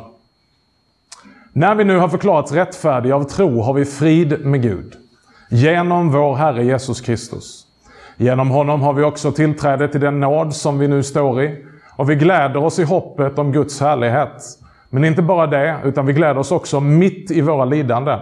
När 1.57 1.75
vi 1.75 1.85
nu 1.85 1.99
har 1.99 2.09
förklarats 2.09 2.53
rättfärdiga 2.53 3.17
av 3.17 3.25
tro 3.25 3.61
har 3.61 3.75
vi 3.75 3.85
frid 3.85 4.47
med 4.47 4.63
Gud. 4.63 4.95
Genom 5.51 6.13
vår 6.13 6.35
Herre 6.35 6.65
Jesus 6.65 7.01
Kristus. 7.01 7.67
Genom 8.17 8.51
honom 8.51 8.83
har 8.83 8.93
vi 8.93 9.03
också 9.03 9.33
tillträde 9.33 9.89
till 9.89 10.01
den 10.01 10.21
nåd 10.21 10.55
som 10.55 10.79
vi 10.79 10.89
nu 10.89 11.03
står 11.03 11.43
i. 11.43 11.65
Och 11.97 12.11
vi 12.11 12.15
gläder 12.15 12.65
oss 12.65 12.79
i 12.79 12.85
hoppet 12.85 13.39
om 13.39 13.53
Guds 13.53 13.81
härlighet. 13.81 14.43
Men 14.91 15.05
inte 15.05 15.23
bara 15.23 15.47
det, 15.47 15.77
utan 15.85 16.07
vi 16.07 16.13
gläder 16.13 16.39
oss 16.39 16.53
också 16.53 16.81
mitt 16.81 17.31
i 17.31 17.41
våra 17.41 17.65
lidanden. 17.65 18.21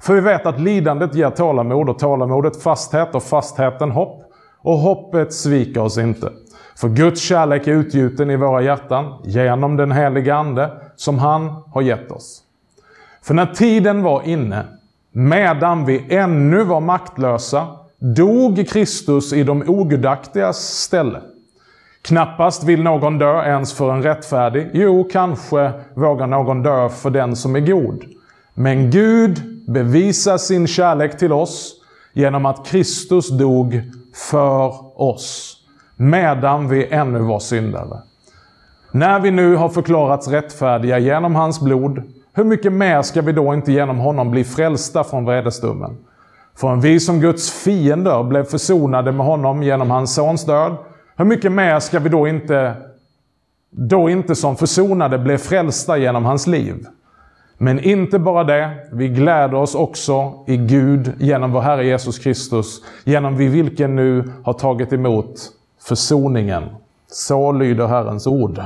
För 0.00 0.14
vi 0.14 0.20
vet 0.20 0.46
att 0.46 0.60
lidandet 0.60 1.14
ger 1.14 1.30
tålamod 1.30 1.88
och 1.88 1.98
tålamodet 1.98 2.62
fasthet 2.62 3.14
och 3.14 3.22
fastheten 3.22 3.90
hopp. 3.90 4.22
Och 4.58 4.78
hoppet 4.78 5.32
sviker 5.32 5.80
oss 5.80 5.98
inte. 5.98 6.30
För 6.76 6.88
Guds 6.88 7.20
kärlek 7.22 7.66
är 7.66 7.72
utgjuten 7.72 8.30
i 8.30 8.36
våra 8.36 8.62
hjärtan 8.62 9.20
genom 9.24 9.76
den 9.76 9.92
heliga 9.92 10.34
Ande 10.34 10.70
som 10.96 11.18
han 11.18 11.62
har 11.72 11.82
gett 11.82 12.10
oss. 12.10 12.41
För 13.22 13.34
när 13.34 13.46
tiden 13.46 14.02
var 14.02 14.22
inne, 14.22 14.66
medan 15.12 15.84
vi 15.84 16.14
ännu 16.14 16.64
var 16.64 16.80
maktlösa, 16.80 17.66
dog 17.98 18.68
Kristus 18.68 19.32
i 19.32 19.42
de 19.44 19.62
ogudaktigas 19.66 20.58
ställe. 20.58 21.20
Knappast 22.02 22.64
vill 22.64 22.82
någon 22.82 23.18
dö 23.18 23.44
ens 23.44 23.72
för 23.72 23.92
en 23.92 24.02
rättfärdig. 24.02 24.70
Jo, 24.72 25.08
kanske 25.12 25.72
vågar 25.94 26.26
någon 26.26 26.62
dö 26.62 26.88
för 26.88 27.10
den 27.10 27.36
som 27.36 27.56
är 27.56 27.60
god. 27.60 28.04
Men 28.54 28.90
Gud 28.90 29.42
bevisar 29.68 30.38
sin 30.38 30.66
kärlek 30.66 31.18
till 31.18 31.32
oss 31.32 31.74
genom 32.12 32.46
att 32.46 32.66
Kristus 32.66 33.30
dog 33.30 33.82
för 34.14 35.00
oss, 35.02 35.56
medan 35.96 36.68
vi 36.68 36.86
ännu 36.86 37.18
var 37.18 37.38
syndare. 37.38 37.98
När 38.90 39.20
vi 39.20 39.30
nu 39.30 39.56
har 39.56 39.68
förklarats 39.68 40.28
rättfärdiga 40.28 40.98
genom 40.98 41.34
hans 41.34 41.60
blod, 41.60 42.02
hur 42.34 42.44
mycket 42.44 42.72
mer 42.72 43.02
ska 43.02 43.22
vi 43.22 43.32
då 43.32 43.54
inte 43.54 43.72
genom 43.72 43.98
honom 43.98 44.30
bli 44.30 44.44
frälsta 44.44 45.04
från 45.04 45.24
vredesdomen? 45.24 45.96
För 46.56 46.68
om 46.68 46.80
vi 46.80 47.00
som 47.00 47.20
Guds 47.20 47.50
fiender 47.50 48.22
blev 48.22 48.44
försonade 48.44 49.12
med 49.12 49.26
honom 49.26 49.62
genom 49.62 49.90
hans 49.90 50.14
sons 50.14 50.46
död, 50.46 50.76
hur 51.16 51.24
mycket 51.24 51.52
mer 51.52 51.80
ska 51.80 51.98
vi 51.98 52.08
då 52.08 52.28
inte, 52.28 52.74
då 53.70 54.10
inte 54.10 54.34
som 54.34 54.56
försonade 54.56 55.18
bli 55.18 55.38
frälsta 55.38 55.98
genom 55.98 56.24
hans 56.24 56.46
liv? 56.46 56.86
Men 57.58 57.80
inte 57.80 58.18
bara 58.18 58.44
det, 58.44 58.70
vi 58.92 59.08
gläder 59.08 59.54
oss 59.54 59.74
också 59.74 60.44
i 60.46 60.56
Gud 60.56 61.12
genom 61.18 61.52
vår 61.52 61.60
Herre 61.60 61.86
Jesus 61.86 62.18
Kristus, 62.18 62.80
genom 63.04 63.36
vi 63.36 63.48
vilken 63.48 63.96
nu 63.96 64.32
har 64.44 64.52
tagit 64.52 64.92
emot 64.92 65.50
försoningen. 65.88 66.64
Så 67.06 67.52
lyder 67.52 67.86
Herrens 67.86 68.26
ord. 68.26 68.60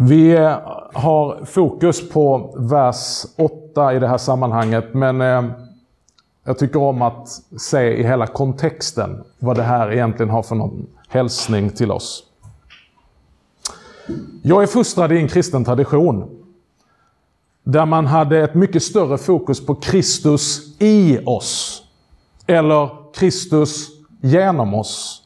Vi 0.00 0.36
har 0.92 1.44
fokus 1.44 2.10
på 2.10 2.54
vers 2.58 3.26
8 3.36 3.94
i 3.94 3.98
det 3.98 4.08
här 4.08 4.18
sammanhanget, 4.18 4.94
men 4.94 5.20
eh, 5.20 5.44
jag 6.44 6.58
tycker 6.58 6.82
om 6.82 7.02
att 7.02 7.28
se 7.58 7.96
i 7.96 8.02
hela 8.02 8.26
kontexten 8.26 9.24
vad 9.38 9.56
det 9.56 9.62
här 9.62 9.92
egentligen 9.92 10.30
har 10.30 10.42
för 10.42 10.54
någon 10.54 10.86
hälsning 11.08 11.70
till 11.70 11.90
oss. 11.90 12.24
Jag 14.42 14.62
är 14.62 14.66
fostrad 14.66 15.12
i 15.12 15.18
en 15.18 15.28
kristen 15.28 15.64
tradition 15.64 16.44
där 17.62 17.86
man 17.86 18.06
hade 18.06 18.38
ett 18.38 18.54
mycket 18.54 18.82
större 18.82 19.18
fokus 19.18 19.66
på 19.66 19.74
Kristus 19.74 20.76
i 20.80 21.18
oss. 21.26 21.82
Eller 22.46 22.90
Kristus 23.14 23.88
genom 24.20 24.74
oss. 24.74 25.22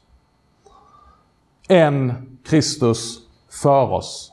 Än 1.68 2.12
Kristus 2.44 3.18
för 3.50 3.92
oss. 3.92 4.31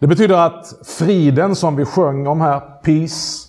Det 0.00 0.06
betyder 0.06 0.46
att 0.46 0.74
friden 0.84 1.56
som 1.56 1.76
vi 1.76 1.84
sjöng 1.84 2.26
om 2.26 2.40
här, 2.40 2.60
peace, 2.60 3.48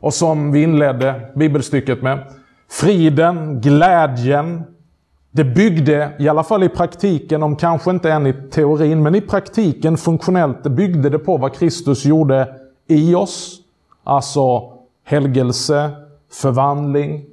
och 0.00 0.14
som 0.14 0.52
vi 0.52 0.62
inledde 0.62 1.30
bibelstycket 1.34 2.02
med. 2.02 2.26
Friden, 2.70 3.60
glädjen. 3.60 4.62
Det 5.30 5.44
byggde, 5.44 6.12
i 6.18 6.28
alla 6.28 6.42
fall 6.42 6.62
i 6.62 6.68
praktiken, 6.68 7.42
om 7.42 7.56
kanske 7.56 7.90
inte 7.90 8.12
än 8.12 8.26
i 8.26 8.32
teorin, 8.50 9.02
men 9.02 9.14
i 9.14 9.20
praktiken 9.20 9.96
funktionellt, 9.96 10.64
det 10.64 10.70
byggde 10.70 11.10
det 11.10 11.18
på 11.18 11.36
vad 11.36 11.54
Kristus 11.54 12.04
gjorde 12.04 12.54
i 12.86 13.14
oss. 13.14 13.60
Alltså 14.04 14.72
helgelse, 15.04 15.90
förvandling. 16.32 17.24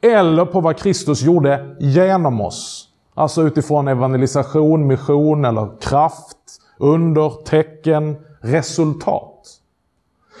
Eller 0.00 0.44
på 0.44 0.60
vad 0.60 0.78
Kristus 0.78 1.22
gjorde 1.22 1.76
genom 1.78 2.40
oss. 2.40 2.88
Alltså 3.14 3.42
utifrån 3.42 3.88
evangelisation, 3.88 4.86
mission 4.86 5.44
eller 5.44 5.68
kraft, 5.80 6.36
under, 6.78 7.44
tecken, 7.44 8.16
resultat. 8.40 9.60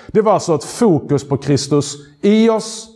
Det 0.06 0.20
var 0.20 0.32
alltså 0.32 0.54
ett 0.54 0.64
fokus 0.64 1.28
på 1.28 1.36
Kristus 1.36 1.94
i 2.20 2.48
oss 2.48 2.88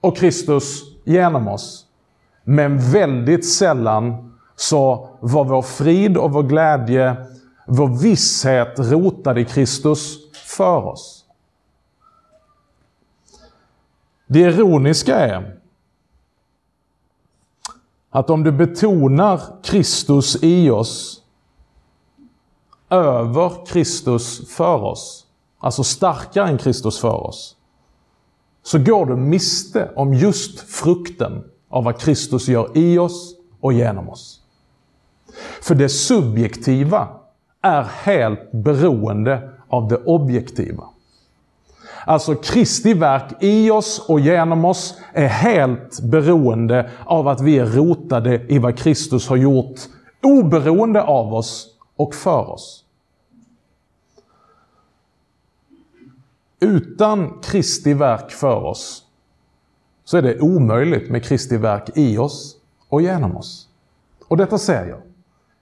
och 0.00 0.16
Kristus 0.16 0.82
genom 1.04 1.48
oss. 1.48 1.86
Men 2.44 2.78
väldigt 2.92 3.48
sällan 3.48 4.34
så 4.56 5.08
var 5.20 5.44
vår 5.44 5.62
frid 5.62 6.16
och 6.16 6.32
vår 6.32 6.42
glädje, 6.42 7.16
vår 7.66 8.02
visshet 8.02 8.74
rotad 8.78 9.38
i 9.38 9.44
Kristus 9.44 10.18
för 10.32 10.86
oss. 10.86 11.24
Det 14.26 14.40
ironiska 14.40 15.16
är 15.16 15.56
att 18.10 18.30
om 18.30 18.44
du 18.44 18.52
betonar 18.52 19.40
Kristus 19.62 20.42
i 20.42 20.70
oss 20.70 21.22
över 22.90 23.66
Kristus 23.66 24.54
för 24.54 24.84
oss, 24.84 25.26
alltså 25.58 25.84
starkare 25.84 26.48
än 26.48 26.58
Kristus 26.58 27.00
för 27.00 27.26
oss, 27.26 27.56
så 28.62 28.78
går 28.78 29.06
du 29.06 29.16
miste 29.16 29.90
om 29.96 30.14
just 30.14 30.60
frukten 30.60 31.44
av 31.68 31.84
vad 31.84 31.98
Kristus 31.98 32.48
gör 32.48 32.70
i 32.74 32.98
oss 32.98 33.34
och 33.60 33.72
genom 33.72 34.08
oss. 34.08 34.40
För 35.62 35.74
det 35.74 35.88
subjektiva 35.88 37.08
är 37.62 37.82
helt 37.82 38.52
beroende 38.52 39.50
av 39.68 39.88
det 39.88 39.96
objektiva. 39.96 40.84
Alltså 42.04 42.34
Kristi 42.34 42.94
verk 42.94 43.42
i 43.42 43.70
oss 43.70 44.04
och 44.08 44.20
genom 44.20 44.64
oss 44.64 44.94
är 45.12 45.26
helt 45.26 46.00
beroende 46.00 46.90
av 47.04 47.28
att 47.28 47.40
vi 47.40 47.58
är 47.58 47.66
rotade 47.66 48.46
i 48.48 48.58
vad 48.58 48.78
Kristus 48.78 49.28
har 49.28 49.36
gjort, 49.36 49.80
oberoende 50.22 51.02
av 51.02 51.34
oss 51.34 51.75
och 51.96 52.14
för 52.14 52.50
oss. 52.50 52.84
Utan 56.60 57.40
Kristi 57.42 57.94
verk 57.94 58.30
för 58.30 58.64
oss 58.64 59.02
så 60.04 60.16
är 60.16 60.22
det 60.22 60.40
omöjligt 60.40 61.10
med 61.10 61.24
Kristi 61.24 61.56
verk 61.56 61.90
i 61.94 62.18
oss 62.18 62.56
och 62.88 63.02
genom 63.02 63.36
oss. 63.36 63.68
Och 64.28 64.36
detta 64.36 64.58
ser 64.58 64.86
jag. 64.86 64.98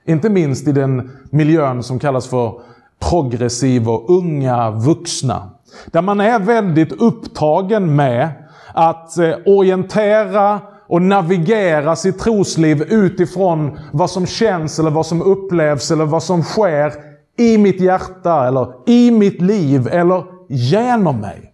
Inte 0.04 0.30
minst 0.30 0.68
i 0.68 0.72
den 0.72 1.10
miljön 1.30 1.82
som 1.82 1.98
kallas 1.98 2.26
för 2.26 2.60
progressiv 2.98 3.88
och 3.88 4.10
unga 4.10 4.70
vuxna. 4.70 5.50
Där 5.86 6.02
man 6.02 6.20
är 6.20 6.38
väldigt 6.38 6.92
upptagen 6.92 7.96
med 7.96 8.28
att 8.74 9.18
eh, 9.18 9.34
orientera 9.46 10.60
och 10.86 11.02
navigera 11.02 11.96
sitt 11.96 12.18
trosliv 12.18 12.82
utifrån 12.82 13.78
vad 13.92 14.10
som 14.10 14.26
känns 14.26 14.78
eller 14.78 14.90
vad 14.90 15.06
som 15.06 15.22
upplevs 15.22 15.90
eller 15.90 16.04
vad 16.04 16.22
som 16.22 16.42
sker 16.42 16.92
i 17.38 17.58
mitt 17.58 17.80
hjärta 17.80 18.46
eller 18.46 18.72
i 18.86 19.10
mitt 19.10 19.40
liv 19.40 19.88
eller 19.88 20.24
genom 20.48 21.20
mig. 21.20 21.52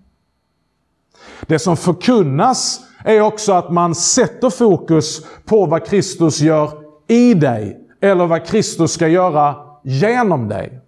Det 1.47 1.59
som 1.59 1.77
förkunnas 1.77 2.81
är 3.05 3.21
också 3.21 3.53
att 3.53 3.73
man 3.73 3.95
sätter 3.95 4.51
fokus 4.51 5.27
på 5.45 5.67
vad 5.67 5.87
Kristus 5.87 6.41
gör 6.41 6.71
i 7.09 7.35
dig 7.35 7.77
eller 8.01 8.27
vad 8.27 8.47
Kristus 8.47 8.93
ska 8.93 9.09
göra 9.09 9.57
genom 9.83 10.49
dig. 10.49 10.81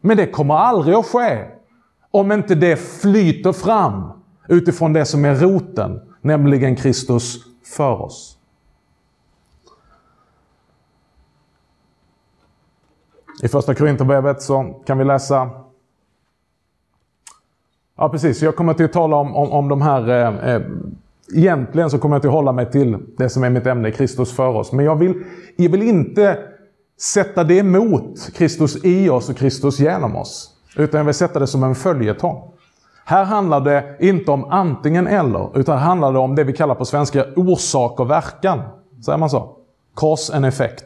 Men 0.00 0.16
det 0.16 0.26
kommer 0.26 0.54
aldrig 0.54 0.94
att 0.94 1.06
ske 1.06 1.44
Om 2.10 2.32
inte 2.32 2.54
det 2.54 2.76
flyter 2.76 3.52
fram 3.52 4.12
utifrån 4.48 4.92
det 4.92 5.04
som 5.04 5.24
är 5.24 5.34
roten, 5.34 6.00
nämligen 6.22 6.76
Kristus 6.76 7.49
för 7.70 8.02
oss. 8.02 8.36
I 13.42 13.48
första 13.48 13.74
Korinthierbrevet 13.74 14.42
så 14.42 14.82
kan 14.86 14.98
vi 14.98 15.04
läsa 15.04 15.50
Ja 17.96 18.08
precis, 18.08 18.42
jag 18.42 18.56
kommer 18.56 18.74
till 18.74 18.84
att 18.84 18.92
tala 18.92 19.16
om, 19.16 19.36
om, 19.36 19.50
om 19.50 19.68
de 19.68 19.82
här 19.82 20.08
eh, 20.08 20.54
eh, 20.54 20.62
Egentligen 21.34 21.90
så 21.90 21.98
kommer 21.98 22.14
jag 22.14 22.22
till 22.22 22.28
att 22.28 22.34
hålla 22.34 22.52
mig 22.52 22.70
till 22.70 22.98
det 23.18 23.28
som 23.28 23.44
är 23.44 23.50
mitt 23.50 23.66
ämne, 23.66 23.90
Kristus 23.90 24.32
för 24.32 24.48
oss. 24.48 24.72
Men 24.72 24.84
jag 24.84 24.96
vill, 24.96 25.24
jag 25.56 25.70
vill 25.70 25.82
inte 25.82 26.38
sätta 27.00 27.44
det 27.44 27.54
emot 27.54 28.30
Kristus 28.34 28.84
i 28.84 29.08
oss 29.08 29.28
och 29.28 29.36
Kristus 29.36 29.80
genom 29.80 30.16
oss. 30.16 30.50
Utan 30.76 30.98
jag 30.98 31.04
vill 31.04 31.14
sätta 31.14 31.38
det 31.38 31.46
som 31.46 31.64
en 31.64 31.74
följetong. 31.74 32.52
Här 33.10 33.24
handlar 33.24 33.60
det 33.60 33.96
inte 34.00 34.30
om 34.30 34.44
antingen 34.44 35.06
eller, 35.06 35.58
utan 35.58 35.78
här 35.78 35.86
handlar 35.86 36.12
det 36.12 36.18
om 36.18 36.34
det 36.34 36.44
vi 36.44 36.52
kallar 36.52 36.74
på 36.74 36.84
svenska 36.84 37.26
orsak 37.36 38.00
och 38.00 38.10
verkan. 38.10 38.60
Säger 39.04 39.18
man 39.18 39.30
så? 39.30 39.56
Cause 39.96 40.36
and 40.36 40.46
effect. 40.46 40.84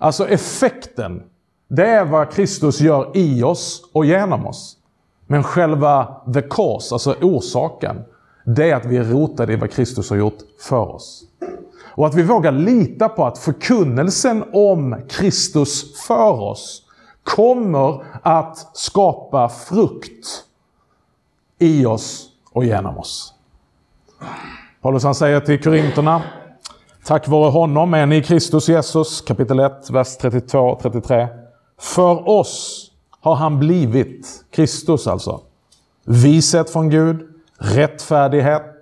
Alltså 0.00 0.28
effekten, 0.28 1.22
det 1.68 1.86
är 1.86 2.04
vad 2.04 2.30
Kristus 2.30 2.80
gör 2.80 3.10
i 3.14 3.42
oss 3.42 3.90
och 3.92 4.04
genom 4.04 4.46
oss. 4.46 4.76
Men 5.26 5.42
själva 5.42 6.16
the 6.34 6.42
cause, 6.42 6.94
alltså 6.94 7.16
orsaken, 7.22 7.96
det 8.44 8.70
är 8.70 8.76
att 8.76 8.86
vi 8.86 8.96
är 8.96 9.04
rotade 9.04 9.52
i 9.52 9.56
vad 9.56 9.70
Kristus 9.70 10.10
har 10.10 10.16
gjort 10.16 10.38
för 10.60 10.94
oss. 10.94 11.24
Och 11.94 12.06
att 12.06 12.14
vi 12.14 12.22
vågar 12.22 12.52
lita 12.52 13.08
på 13.08 13.24
att 13.24 13.38
förkunnelsen 13.38 14.44
om 14.52 14.96
Kristus 15.08 16.06
för 16.06 16.40
oss 16.40 16.82
kommer 17.24 18.04
att 18.22 18.76
skapa 18.76 19.48
frukt 19.48 20.44
i 21.58 21.86
oss 21.86 22.26
och 22.52 22.64
genom 22.64 22.98
oss. 22.98 23.34
Paulus 24.82 25.04
han 25.04 25.14
säger 25.14 25.40
till 25.40 25.62
Korinterna 25.62 26.22
Tack 27.08 27.28
vare 27.28 27.50
honom 27.50 27.94
är 27.94 28.06
ni 28.06 28.16
i 28.16 28.22
Kristus 28.22 28.68
Jesus, 28.68 29.20
kapitel 29.20 29.60
1, 29.60 29.90
vers 29.90 30.18
32-33. 30.20 31.28
För 31.78 32.28
oss 32.28 32.90
har 33.20 33.34
han 33.34 33.58
blivit, 33.58 34.44
Kristus 34.50 35.06
alltså, 35.06 35.40
vishet 36.04 36.70
från 36.70 36.90
Gud, 36.90 37.28
rättfärdighet, 37.58 38.74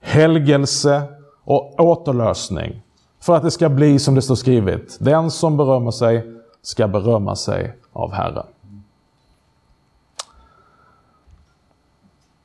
helgelse 0.00 1.02
och 1.44 1.80
återlösning. 1.80 2.82
För 3.20 3.36
att 3.36 3.42
det 3.42 3.50
ska 3.50 3.68
bli 3.68 3.98
som 3.98 4.14
det 4.14 4.22
står 4.22 4.34
skrivet. 4.34 4.96
Den 5.00 5.30
som 5.30 5.56
berömmer 5.56 5.90
sig 5.90 6.26
ska 6.62 6.88
berömma 6.88 7.36
sig 7.36 7.76
av 7.92 8.12
Herren. 8.12 8.46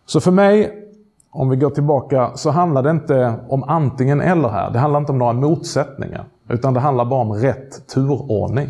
Så 0.10 0.20
för 0.20 0.32
mig, 0.32 0.86
om 1.30 1.50
vi 1.50 1.56
går 1.56 1.70
tillbaka, 1.70 2.32
så 2.36 2.50
handlar 2.50 2.84
det 2.84 2.90
inte 2.90 3.36
om 3.50 3.64
antingen 3.64 4.22
eller 4.22 4.50
här. 4.50 4.72
Det 4.72 4.80
handlar 4.80 5.00
inte 5.00 5.12
om 5.12 5.18
några 5.18 5.34
motsättningar. 5.34 6.26
Utan 6.48 6.74
det 6.74 6.80
handlar 6.80 7.06
bara 7.06 7.22
om 7.22 7.34
rätt 7.34 7.88
turordning. 7.88 8.70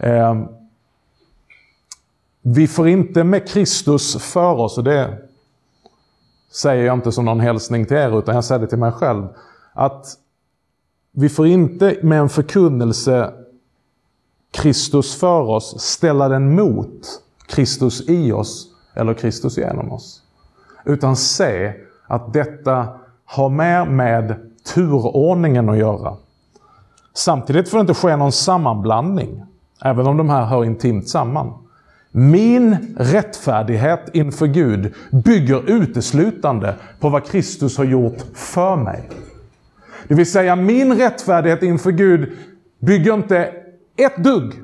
Eh, 0.00 0.34
vi 2.42 2.68
får 2.68 2.88
inte 2.88 3.24
med 3.24 3.48
Kristus 3.48 4.32
för 4.32 4.60
oss, 4.60 4.78
och 4.78 4.84
det 4.84 5.18
säger 6.52 6.86
jag 6.86 6.94
inte 6.94 7.12
som 7.12 7.24
någon 7.24 7.40
hälsning 7.40 7.86
till 7.86 7.96
er, 7.96 8.18
utan 8.18 8.34
jag 8.34 8.44
säger 8.44 8.60
det 8.60 8.66
till 8.66 8.78
mig 8.78 8.92
själv. 8.92 9.26
Att 9.72 10.06
vi 11.12 11.28
får 11.28 11.46
inte 11.46 11.98
med 12.02 12.18
en 12.18 12.28
förkunnelse 12.28 13.32
Kristus 14.50 15.16
för 15.16 15.40
oss 15.40 15.80
ställa 15.80 16.28
den 16.28 16.54
mot 16.54 17.22
Kristus 17.46 18.08
i 18.08 18.32
oss 18.32 18.73
eller 18.94 19.14
Kristus 19.14 19.58
genom 19.58 19.92
oss. 19.92 20.22
Utan 20.84 21.16
se 21.16 21.72
att 22.06 22.32
detta 22.32 22.88
har 23.24 23.48
mer 23.48 23.84
med 23.84 24.34
turordningen 24.74 25.68
att 25.68 25.78
göra. 25.78 26.16
Samtidigt 27.14 27.68
får 27.68 27.78
det 27.78 27.80
inte 27.80 27.94
ske 27.94 28.16
någon 28.16 28.32
sammanblandning, 28.32 29.44
även 29.84 30.06
om 30.06 30.16
de 30.16 30.30
här 30.30 30.44
hör 30.44 30.64
intimt 30.64 31.08
samman. 31.08 31.52
Min 32.10 32.94
rättfärdighet 32.98 34.00
inför 34.12 34.46
Gud 34.46 34.94
bygger 35.10 35.70
uteslutande 35.70 36.74
på 37.00 37.08
vad 37.08 37.26
Kristus 37.26 37.78
har 37.78 37.84
gjort 37.84 38.18
för 38.34 38.76
mig. 38.76 39.10
Det 40.08 40.14
vill 40.14 40.30
säga, 40.30 40.56
min 40.56 40.98
rättfärdighet 40.98 41.62
inför 41.62 41.90
Gud 41.90 42.32
bygger 42.78 43.14
inte 43.14 43.52
ett 43.96 44.24
dugg 44.24 44.63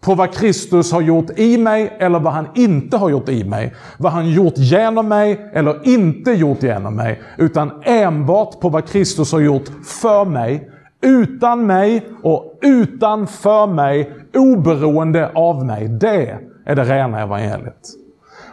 på 0.00 0.14
vad 0.14 0.34
Kristus 0.34 0.92
har 0.92 1.00
gjort 1.00 1.30
i 1.36 1.58
mig 1.58 1.96
eller 1.98 2.20
vad 2.20 2.32
han 2.32 2.46
inte 2.54 2.96
har 2.96 3.10
gjort 3.10 3.28
i 3.28 3.44
mig. 3.44 3.74
Vad 3.98 4.12
han 4.12 4.30
gjort 4.30 4.54
genom 4.56 5.08
mig 5.08 5.50
eller 5.52 5.88
inte 5.88 6.30
gjort 6.30 6.62
genom 6.62 6.96
mig. 6.96 7.22
Utan 7.38 7.72
enbart 7.82 8.60
på 8.60 8.68
vad 8.68 8.88
Kristus 8.88 9.32
har 9.32 9.40
gjort 9.40 9.68
för 9.84 10.24
mig. 10.24 10.70
Utan 11.02 11.66
mig 11.66 12.06
och 12.22 12.58
utanför 12.62 13.66
mig, 13.66 14.12
oberoende 14.34 15.30
av 15.34 15.66
mig. 15.66 15.88
Det 15.88 16.38
är 16.66 16.76
det 16.76 16.84
rena 16.84 17.20
evangeliet. 17.20 17.88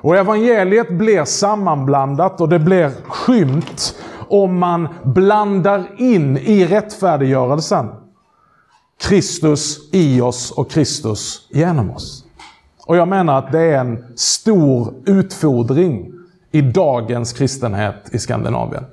Och 0.02 0.18
evangeliet 0.18 0.90
blir 0.90 1.24
sammanblandat 1.24 2.42
och 2.42 2.50
det 2.50 2.60
blir 2.60 2.92
skymt 3.08 3.96
om 4.30 4.60
man 4.60 4.88
blandar 5.04 5.84
in 5.98 6.38
i 6.38 6.66
rättfärdiggörelsen 6.66 7.88
Kristus 8.98 9.90
i 9.92 10.22
oss 10.22 10.52
och 10.52 10.72
Kristus 10.72 11.48
genom 11.50 11.92
oss. 11.92 12.24
Och 12.86 12.98
jag 12.98 13.08
menar 13.08 13.38
att 13.38 13.52
det 13.52 13.62
är 13.62 13.80
en 13.80 14.06
stor 14.16 14.94
utfordring 15.06 16.12
i 16.52 16.62
dagens 16.62 17.34
kristenhet 17.34 17.96
i 18.12 18.20
Skandinavien. 18.20 18.86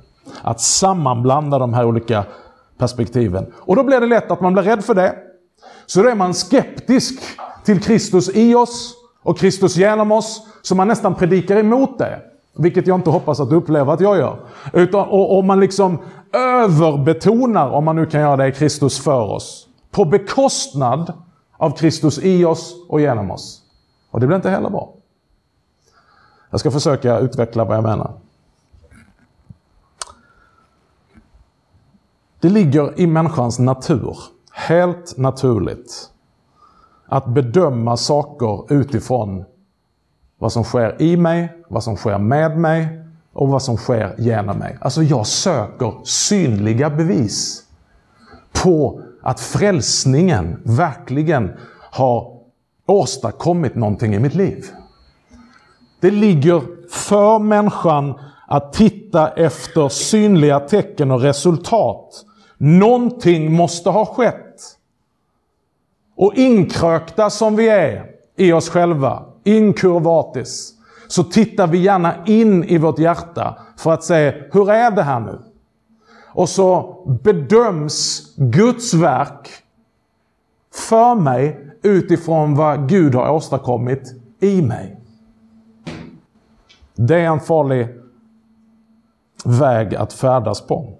Att 0.42 0.60
sammanblanda 0.60 1.58
de 1.58 1.74
här 1.74 1.84
olika 1.84 2.24
perspektiven. 2.78 3.46
Och 3.56 3.76
då 3.76 3.84
blir 3.84 4.00
det 4.00 4.06
lätt 4.06 4.30
att 4.30 4.40
man 4.40 4.52
blir 4.52 4.62
rädd 4.62 4.84
för 4.84 4.94
det. 4.94 5.14
Så 5.86 6.02
då 6.02 6.08
är 6.08 6.14
man 6.14 6.34
skeptisk 6.34 7.20
till 7.64 7.80
Kristus 7.80 8.30
i 8.34 8.54
oss 8.54 8.94
och 9.22 9.38
Kristus 9.38 9.76
genom 9.76 10.12
oss, 10.12 10.46
så 10.62 10.74
man 10.74 10.88
nästan 10.88 11.14
predikar 11.14 11.56
emot 11.56 11.98
det. 11.98 12.20
Vilket 12.56 12.86
jag 12.86 12.98
inte 12.98 13.10
hoppas 13.10 13.40
att 13.40 13.50
du 13.50 13.56
upplever 13.56 13.92
att 13.92 14.00
jag 14.00 14.16
gör. 14.16 14.36
Utan, 14.72 15.08
och, 15.08 15.36
och 15.36 15.44
man 15.44 15.60
liksom 15.60 15.98
överbetonar, 16.32 17.70
om 17.70 17.84
man 17.84 17.96
nu 17.96 18.06
kan 18.06 18.20
göra 18.20 18.36
det, 18.36 18.52
Kristus 18.52 19.00
för 19.00 19.20
oss. 19.20 19.68
På 19.94 20.04
bekostnad 20.04 21.12
av 21.56 21.70
Kristus 21.70 22.18
i 22.18 22.44
oss 22.44 22.74
och 22.88 23.00
genom 23.00 23.30
oss. 23.30 23.62
Och 24.10 24.20
det 24.20 24.26
blir 24.26 24.36
inte 24.36 24.50
heller 24.50 24.70
bra. 24.70 24.94
Jag 26.50 26.60
ska 26.60 26.70
försöka 26.70 27.18
utveckla 27.18 27.64
vad 27.64 27.76
jag 27.76 27.82
menar. 27.82 28.12
Det 32.40 32.48
ligger 32.48 33.00
i 33.00 33.06
människans 33.06 33.58
natur, 33.58 34.16
helt 34.52 35.16
naturligt, 35.16 36.10
att 37.06 37.26
bedöma 37.26 37.96
saker 37.96 38.72
utifrån 38.72 39.44
vad 40.38 40.52
som 40.52 40.64
sker 40.64 41.02
i 41.02 41.16
mig, 41.16 41.64
vad 41.68 41.84
som 41.84 41.96
sker 41.96 42.18
med 42.18 42.58
mig 42.58 43.04
och 43.32 43.48
vad 43.48 43.62
som 43.62 43.76
sker 43.76 44.14
genom 44.18 44.58
mig. 44.58 44.78
Alltså 44.80 45.02
jag 45.02 45.26
söker 45.26 46.04
synliga 46.04 46.90
bevis 46.90 47.64
på 48.62 49.02
att 49.24 49.40
frälsningen 49.40 50.60
verkligen 50.64 51.52
har 51.90 52.40
åstadkommit 52.86 53.74
någonting 53.74 54.14
i 54.14 54.18
mitt 54.18 54.34
liv. 54.34 54.64
Det 56.00 56.10
ligger 56.10 56.62
för 56.90 57.38
människan 57.38 58.14
att 58.46 58.72
titta 58.72 59.28
efter 59.28 59.88
synliga 59.88 60.60
tecken 60.60 61.10
och 61.10 61.20
resultat. 61.20 62.24
Någonting 62.56 63.52
måste 63.52 63.90
ha 63.90 64.06
skett. 64.06 64.60
Och 66.16 66.34
inkrökta 66.34 67.30
som 67.30 67.56
vi 67.56 67.68
är 67.68 68.06
i 68.36 68.52
oss 68.52 68.68
själva, 68.68 69.22
inkurvatis, 69.44 70.72
så 71.08 71.24
tittar 71.24 71.66
vi 71.66 71.78
gärna 71.78 72.14
in 72.26 72.64
i 72.64 72.78
vårt 72.78 72.98
hjärta 72.98 73.58
för 73.76 73.92
att 73.92 74.04
se, 74.04 74.34
hur 74.52 74.70
är 74.70 74.90
det 74.90 75.02
här 75.02 75.20
nu? 75.20 75.38
Och 76.34 76.48
så 76.48 76.96
bedöms 77.22 78.34
Guds 78.36 78.94
verk 78.94 79.50
för 80.74 81.14
mig 81.14 81.70
utifrån 81.82 82.54
vad 82.54 82.88
Gud 82.88 83.14
har 83.14 83.30
åstadkommit 83.30 84.14
i 84.40 84.62
mig. 84.62 85.00
Det 86.94 87.14
är 87.14 87.26
en 87.26 87.40
farlig 87.40 87.88
väg 89.44 89.94
att 89.94 90.12
färdas 90.12 90.66
på. 90.66 90.98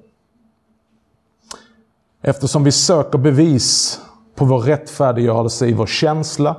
Eftersom 2.23 2.65
vi 2.65 2.73
söker 2.73 3.19
bevis 3.19 4.01
på 4.35 4.45
vår 4.45 4.59
rättfärdiggörelse 4.59 5.67
i 5.67 5.73
vår 5.73 5.87
känsla 5.87 6.57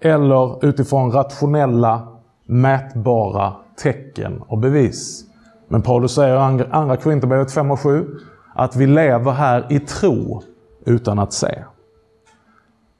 eller 0.00 0.64
utifrån 0.64 1.12
rationella, 1.12 2.08
mätbara 2.44 3.56
tecken 3.76 4.42
och 4.48 4.58
bevis. 4.58 5.25
Men 5.68 5.82
Paulus 5.82 6.14
säger 6.14 6.60
i 6.60 6.64
Andra 6.70 6.96
Korinthierbrevet 6.96 7.52
5 7.52 7.70
och 7.70 7.80
7 7.80 8.06
att 8.54 8.76
vi 8.76 8.86
lever 8.86 9.32
här 9.32 9.66
i 9.70 9.80
tro 9.80 10.42
utan 10.86 11.18
att 11.18 11.32
se. 11.32 11.64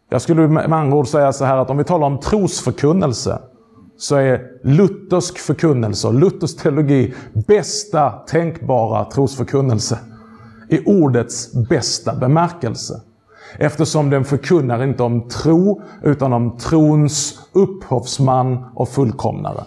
Jag 0.09 0.23
skulle 0.23 0.49
med 0.49 0.73
andra 0.73 0.97
ord 0.97 1.09
säga 1.09 1.33
så 1.33 1.45
här 1.45 1.57
att 1.57 1.71
om 1.71 1.77
vi 1.77 1.85
talar 1.85 2.07
om 2.07 2.21
trosförkunnelse 2.21 3.39
så 3.99 4.17
är 4.17 4.43
luthersk 4.63 5.39
förkunnelse 5.39 6.09
och 6.09 6.15
luthersk 6.15 6.63
teologi 6.63 7.15
bästa 7.47 8.11
tänkbara 8.11 9.05
trosförkunnelse. 9.05 9.99
I 10.69 10.85
ordets 10.87 11.53
bästa 11.69 12.15
bemärkelse. 12.15 13.01
Eftersom 13.59 14.11
den 14.11 14.25
förkunnar 14.25 14.85
inte 14.85 15.03
om 15.03 15.29
tro, 15.29 15.83
utan 16.03 16.33
om 16.33 16.59
trons 16.59 17.41
upphovsman 17.53 18.65
och 18.75 18.89
fullkomnare. 18.89 19.65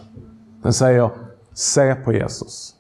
Den 0.64 0.74
säger, 0.74 1.10
se 1.54 1.96
på 1.96 2.14
Jesus. 2.14 2.76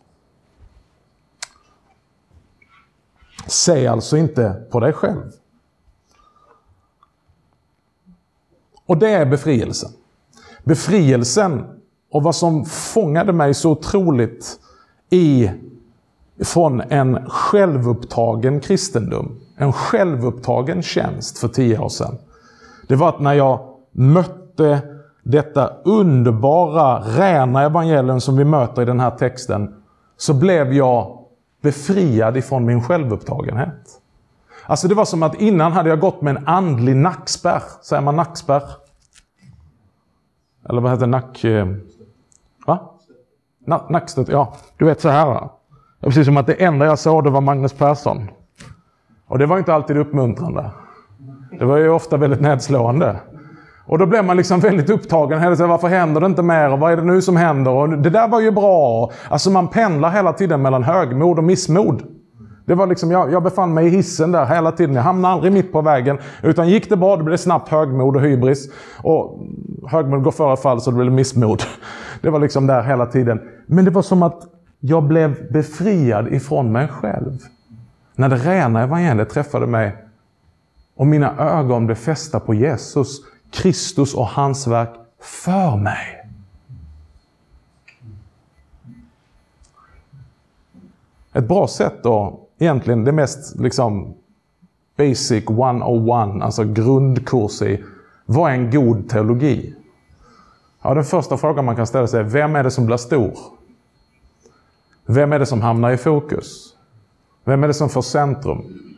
Se 3.49 3.87
alltså 3.87 4.17
inte 4.17 4.61
på 4.71 4.79
dig 4.79 4.93
själv. 4.93 5.31
Och 8.85 8.97
det 8.97 9.09
är 9.09 9.25
befrielsen. 9.25 9.91
Befrielsen 10.63 11.65
och 12.11 12.23
vad 12.23 12.35
som 12.35 12.65
fångade 12.65 13.33
mig 13.33 13.53
så 13.53 13.71
otroligt 13.71 14.59
i, 15.09 15.51
från 16.43 16.81
en 16.81 17.29
självupptagen 17.29 18.59
kristendom, 18.59 19.39
en 19.57 19.73
självupptagen 19.73 20.81
tjänst 20.81 21.37
för 21.37 21.47
tio 21.47 21.79
år 21.79 21.89
sedan. 21.89 22.17
Det 22.87 22.95
var 22.95 23.09
att 23.09 23.19
när 23.19 23.33
jag 23.33 23.59
mötte 23.91 24.79
detta 25.23 25.73
underbara, 25.83 26.99
rena 26.99 27.63
evangelium 27.63 28.21
som 28.21 28.37
vi 28.37 28.43
möter 28.43 28.81
i 28.81 28.85
den 28.85 28.99
här 28.99 29.11
texten, 29.11 29.75
så 30.17 30.33
blev 30.33 30.73
jag 30.73 31.18
befriad 31.61 32.37
ifrån 32.37 32.65
min 32.65 32.83
självupptagenhet. 32.83 34.01
Alltså 34.65 34.87
det 34.87 34.95
var 34.95 35.05
som 35.05 35.23
att 35.23 35.35
innan 35.41 35.71
hade 35.71 35.89
jag 35.89 35.99
gått 35.99 36.21
med 36.21 36.37
en 36.37 36.47
andlig 36.47 36.95
nackspärr. 36.95 37.63
Säger 37.81 38.01
man 38.01 38.15
nackspärr? 38.15 38.63
Eller 40.69 40.81
vad 40.81 40.91
heter 40.91 41.07
nack... 41.07 41.43
Eh, 41.43 41.67
va? 42.65 42.79
Na, 43.65 43.85
Nackstöt, 43.89 44.27
ja. 44.27 44.53
Du 44.77 44.85
vet 44.85 45.01
så 45.01 45.09
här. 45.09 45.25
Det 45.25 45.31
var 45.31 45.49
precis 46.09 46.25
som 46.25 46.37
att 46.37 46.47
det 46.47 46.53
enda 46.63 46.85
jag 46.85 46.99
såg 46.99 47.23
det 47.23 47.29
var 47.29 47.41
Magnus 47.41 47.73
Persson. 47.73 48.29
Och 49.27 49.39
det 49.39 49.45
var 49.45 49.57
inte 49.57 49.73
alltid 49.73 49.97
uppmuntrande. 49.97 50.71
Det 51.59 51.65
var 51.65 51.77
ju 51.77 51.89
ofta 51.89 52.17
väldigt 52.17 52.41
nedslående. 52.41 53.19
Och 53.89 53.97
då 53.97 54.05
blev 54.05 54.25
man 54.25 54.37
liksom 54.37 54.59
väldigt 54.59 54.89
upptagen. 54.89 55.39
Hela 55.39 55.55
tiden, 55.55 55.69
varför 55.69 55.87
händer 55.87 56.21
det 56.21 56.27
inte 56.27 56.41
mer? 56.41 56.71
Och 56.71 56.79
vad 56.79 56.91
är 56.91 56.97
det 56.97 57.03
nu 57.03 57.21
som 57.21 57.35
händer? 57.37 57.71
Och 57.71 57.89
det 57.89 58.09
där 58.09 58.27
var 58.27 58.41
ju 58.41 58.51
bra. 58.51 59.11
Alltså 59.29 59.49
man 59.49 59.67
pendlar 59.67 60.11
hela 60.11 60.33
tiden 60.33 60.61
mellan 60.61 60.83
högmod 60.83 61.37
och 61.37 61.43
missmod. 61.43 62.03
Det 62.65 62.75
var 62.75 62.87
liksom, 62.87 63.11
jag, 63.11 63.31
jag 63.31 63.43
befann 63.43 63.73
mig 63.73 63.87
i 63.87 63.89
hissen 63.89 64.31
där 64.31 64.45
hela 64.45 64.71
tiden. 64.71 64.95
Jag 64.95 65.03
hamnade 65.03 65.33
aldrig 65.33 65.53
mitt 65.53 65.71
på 65.71 65.81
vägen. 65.81 66.17
Utan 66.43 66.69
gick 66.69 66.89
det 66.89 66.97
bra, 66.97 67.15
då 67.15 67.23
blev 67.23 67.31
det 67.31 67.37
snabbt 67.37 67.69
högmod 67.69 68.15
och 68.15 68.21
hybris. 68.21 68.69
Och 68.97 69.39
högmod 69.87 70.23
går 70.23 70.31
före 70.31 70.57
fall, 70.57 70.81
så 70.81 70.91
det 70.91 70.97
blev 70.97 71.11
missmod. 71.11 71.63
Det 72.21 72.29
var 72.29 72.39
liksom 72.39 72.67
där 72.67 72.83
hela 72.83 73.05
tiden. 73.05 73.41
Men 73.65 73.85
det 73.85 73.91
var 73.91 74.01
som 74.01 74.23
att 74.23 74.41
jag 74.79 75.03
blev 75.03 75.51
befriad 75.51 76.27
ifrån 76.27 76.71
mig 76.71 76.87
själv. 76.87 77.37
När 78.15 78.29
det 78.29 78.35
rena 78.35 78.83
evangeliet 78.83 79.29
träffade 79.29 79.67
mig 79.67 79.95
och 80.95 81.07
mina 81.07 81.37
ögon 81.37 81.85
blev 81.85 81.95
fästa 81.95 82.39
på 82.39 82.53
Jesus, 82.53 83.21
Kristus 83.51 84.13
och 84.13 84.27
hans 84.27 84.67
verk 84.67 84.89
för 85.21 85.77
mig. 85.77 86.15
Ett 91.33 91.47
bra 91.47 91.67
sätt 91.67 92.03
då, 92.03 92.39
egentligen 92.59 93.03
det 93.03 93.11
mest 93.11 93.59
liksom 93.59 94.13
basic 94.97 95.43
101, 95.49 96.41
alltså 96.41 96.63
grundkurs 96.63 97.61
i 97.61 97.83
vad 98.25 98.51
är 98.51 98.55
en 98.55 98.71
god 98.71 99.09
teologi? 99.09 99.75
Ja, 100.81 100.93
den 100.93 101.03
första 101.03 101.37
frågan 101.37 101.65
man 101.65 101.75
kan 101.75 101.87
ställa 101.87 102.07
sig 102.07 102.19
är, 102.19 102.23
vem 102.23 102.55
är 102.55 102.63
det 102.63 102.71
som 102.71 102.85
blir 102.85 102.97
stor? 102.97 103.33
Vem 105.05 105.33
är 105.33 105.39
det 105.39 105.45
som 105.45 105.61
hamnar 105.61 105.91
i 105.91 105.97
fokus? 105.97 106.75
Vem 107.43 107.63
är 107.63 107.67
det 107.67 107.73
som 107.73 107.89
får 107.89 108.01
centrum? 108.01 108.88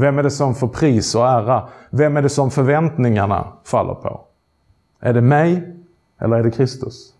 Vem 0.00 0.18
är 0.18 0.22
det 0.22 0.30
som 0.30 0.54
får 0.54 0.68
pris 0.68 1.14
och 1.14 1.28
ära? 1.28 1.68
Vem 1.90 2.16
är 2.16 2.22
det 2.22 2.28
som 2.28 2.50
förväntningarna 2.50 3.52
faller 3.64 3.94
på? 3.94 4.20
Är 5.00 5.12
det 5.12 5.20
mig 5.20 5.76
eller 6.20 6.36
är 6.36 6.42
det 6.42 6.50
Kristus? 6.50 7.14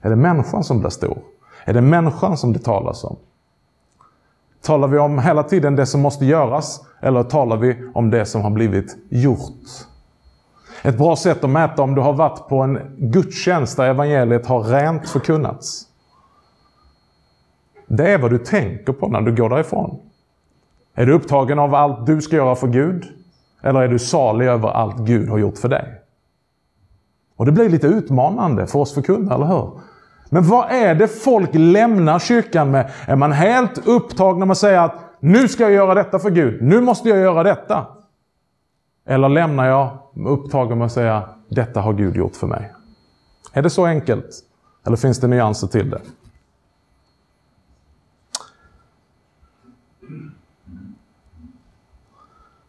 Är 0.00 0.10
det 0.10 0.16
människan 0.16 0.64
som 0.64 0.80
blir 0.80 0.90
stor? 0.90 1.18
Är 1.64 1.74
det 1.74 1.80
människan 1.80 2.36
som 2.36 2.52
det 2.52 2.58
talas 2.58 3.04
om? 3.04 3.16
Talar 4.62 4.88
vi 4.88 4.98
om 4.98 5.18
hela 5.18 5.42
tiden 5.42 5.76
det 5.76 5.86
som 5.86 6.00
måste 6.00 6.26
göras 6.26 6.86
eller 7.00 7.22
talar 7.22 7.56
vi 7.56 7.90
om 7.94 8.10
det 8.10 8.26
som 8.26 8.42
har 8.42 8.50
blivit 8.50 8.96
gjort? 9.08 9.68
Ett 10.82 10.98
bra 10.98 11.16
sätt 11.16 11.44
att 11.44 11.50
mäta 11.50 11.82
om 11.82 11.94
du 11.94 12.00
har 12.00 12.12
varit 12.12 12.48
på 12.48 12.58
en 12.58 12.78
gudstjänst 12.98 13.76
där 13.76 13.88
evangeliet 13.88 14.46
har 14.46 14.62
rent 14.62 15.08
förkunnats. 15.08 15.86
Det 17.86 18.12
är 18.12 18.18
vad 18.18 18.30
du 18.30 18.38
tänker 18.38 18.92
på 18.92 19.08
när 19.08 19.20
du 19.20 19.36
går 19.36 19.48
därifrån. 19.48 20.07
Är 20.98 21.06
du 21.06 21.12
upptagen 21.12 21.58
av 21.58 21.74
allt 21.74 22.06
du 22.06 22.20
ska 22.20 22.36
göra 22.36 22.54
för 22.54 22.66
Gud? 22.66 23.04
Eller 23.62 23.80
är 23.80 23.88
du 23.88 23.98
salig 23.98 24.46
över 24.46 24.68
allt 24.68 24.98
Gud 24.98 25.28
har 25.28 25.38
gjort 25.38 25.58
för 25.58 25.68
dig? 25.68 26.02
Och 27.36 27.46
det 27.46 27.52
blir 27.52 27.68
lite 27.68 27.86
utmanande 27.86 28.66
för 28.66 28.78
oss 28.78 28.94
förkunnare, 28.94 29.34
eller 29.34 29.46
hur? 29.46 29.70
Men 30.30 30.48
vad 30.48 30.70
är 30.70 30.94
det 30.94 31.08
folk 31.08 31.50
lämnar 31.52 32.18
kyrkan 32.18 32.70
med? 32.70 32.90
Är 33.06 33.16
man 33.16 33.32
helt 33.32 33.86
upptagen 33.86 34.38
med 34.38 34.50
att 34.50 34.58
säga 34.58 34.82
att 34.82 34.94
nu 35.20 35.48
ska 35.48 35.62
jag 35.62 35.72
göra 35.72 35.94
detta 35.94 36.18
för 36.18 36.30
Gud, 36.30 36.62
nu 36.62 36.80
måste 36.80 37.08
jag 37.08 37.18
göra 37.18 37.42
detta? 37.42 37.86
Eller 39.06 39.28
lämnar 39.28 39.66
jag 39.66 39.98
upptagen 40.26 40.78
med 40.78 40.86
att 40.86 40.92
säga 40.92 41.28
detta 41.48 41.80
har 41.80 41.92
Gud 41.92 42.16
gjort 42.16 42.36
för 42.36 42.46
mig? 42.46 42.72
Är 43.52 43.62
det 43.62 43.70
så 43.70 43.86
enkelt? 43.86 44.26
Eller 44.86 44.96
finns 44.96 45.20
det 45.20 45.26
nyanser 45.26 45.66
till 45.66 45.90
det? 45.90 46.00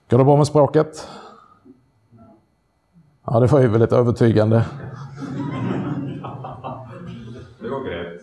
Går 0.09 0.17
det 0.17 0.23
bra 0.23 0.37
med 0.37 0.47
språket? 0.47 1.07
Ja, 3.25 3.39
det 3.39 3.47
var 3.47 3.59
ju 3.59 3.67
väldigt 3.67 3.91
övertygande. 3.91 4.65
Det 7.59 7.69
går 7.69 7.83
grejt. 7.83 8.21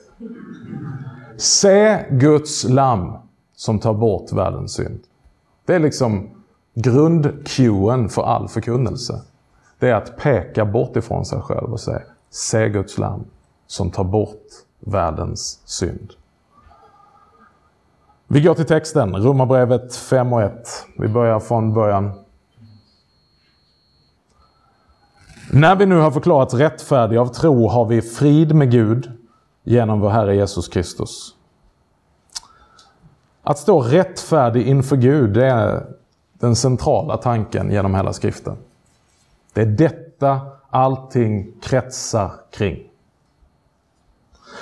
Se 1.37 2.07
Guds 2.11 2.65
lamm 2.65 3.13
som 3.57 3.79
tar 3.79 3.95
bort 3.95 4.33
världens 4.33 4.73
synd. 4.73 5.01
Det 5.65 5.75
är 5.75 5.79
liksom 5.79 6.31
grundcuen 6.75 8.09
för 8.09 8.23
all 8.23 8.49
förkunnelse. 8.49 9.23
Det 9.79 9.89
är 9.89 9.95
att 9.95 10.17
peka 10.17 10.65
bort 10.65 10.97
ifrån 10.97 11.25
sig 11.25 11.41
själv 11.41 11.73
och 11.73 11.81
säga 11.81 12.03
Se 12.31 12.69
Guds 12.69 12.99
lamm 12.99 13.25
som 13.67 13.91
tar 13.91 14.05
bort 14.05 14.47
världens 14.81 15.61
synd. 15.65 16.13
Vi 18.29 18.41
går 18.41 18.55
till 18.55 18.67
texten, 18.67 19.17
Romarbrevet 19.17 19.97
5 19.97 20.33
och 20.33 20.43
1. 20.43 20.69
Vi 20.99 21.09
börjar 21.09 21.41
från 21.41 21.75
början. 21.75 22.13
När 25.53 25.77
vi 25.77 25.87
nu 25.87 25.97
har 25.97 26.11
förklarats 26.11 26.55
rättfärdiga 26.55 27.21
av 27.21 27.27
tro 27.27 27.69
har 27.69 27.85
vi 27.85 28.03
frid 28.03 28.55
med 28.55 28.71
Gud 28.71 29.13
genom 29.65 30.01
vår 30.01 30.11
Herre 30.11 30.37
Jesus 30.37 30.69
Kristus. 30.69 31.35
Att 33.43 33.59
stå 33.59 33.81
rättfärdig 33.81 34.67
inför 34.67 34.97
Gud, 34.97 35.31
det 35.31 35.47
är 35.47 35.87
den 36.33 36.57
centrala 36.57 37.17
tanken 37.17 37.71
genom 37.71 37.95
hela 37.95 38.13
skriften. 38.13 38.57
Det 39.53 39.61
är 39.61 39.67
detta 39.67 40.41
allting 40.71 41.53
kretsar 41.63 42.31
kring. 42.51 42.83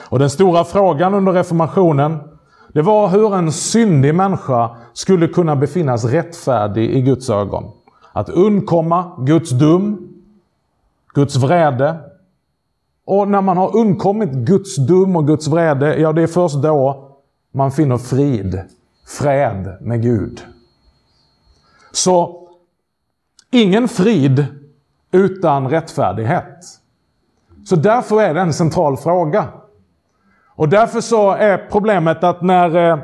Och 0.09 0.19
den 0.19 0.31
stora 0.31 0.65
frågan 0.65 1.15
under 1.15 1.33
reformationen, 1.33 2.34
det 2.75 2.83
var 2.83 3.09
hur 3.09 3.35
en 3.35 3.53
syndig 3.53 4.15
människa 4.15 4.77
skulle 4.93 5.29
kunna 5.29 5.57
befinnas 5.57 6.05
rättfärdig 6.05 6.91
i 6.91 7.01
Guds 7.01 7.31
ögon. 7.31 7.73
Att 8.13 8.29
undkomma 8.29 9.17
Guds 9.19 9.51
dum, 9.51 10.09
Guds 11.15 11.37
vrede. 11.37 11.99
Och 13.05 13.29
när 13.29 13.41
man 13.41 13.57
har 13.57 13.77
undkommit 13.77 14.31
Guds 14.31 14.77
dum 14.77 15.17
och 15.17 15.27
Guds 15.27 15.49
vrede, 15.49 15.97
ja 15.97 16.13
det 16.13 16.23
är 16.23 16.27
först 16.27 16.63
då 16.63 17.11
man 17.53 17.73
finner 17.73 17.99
frid, 17.99 18.63
fred 19.19 19.77
med 19.81 20.03
Gud. 20.03 20.43
Så 21.93 22.49
ingen 23.51 23.89
frid 23.89 24.47
utan 25.13 25.71
rättfärdighet. 25.71 26.59
Så 27.67 27.77
därför 27.77 28.23
är 28.23 28.35
det 28.35 28.41
en 28.41 28.53
central 28.53 28.97
fråga. 28.97 29.49
Och 30.57 30.69
därför 30.69 31.01
så 31.01 31.31
är 31.31 31.69
problemet 31.71 32.25
att 32.25 32.43
när 32.43 32.91
eh, 32.91 32.99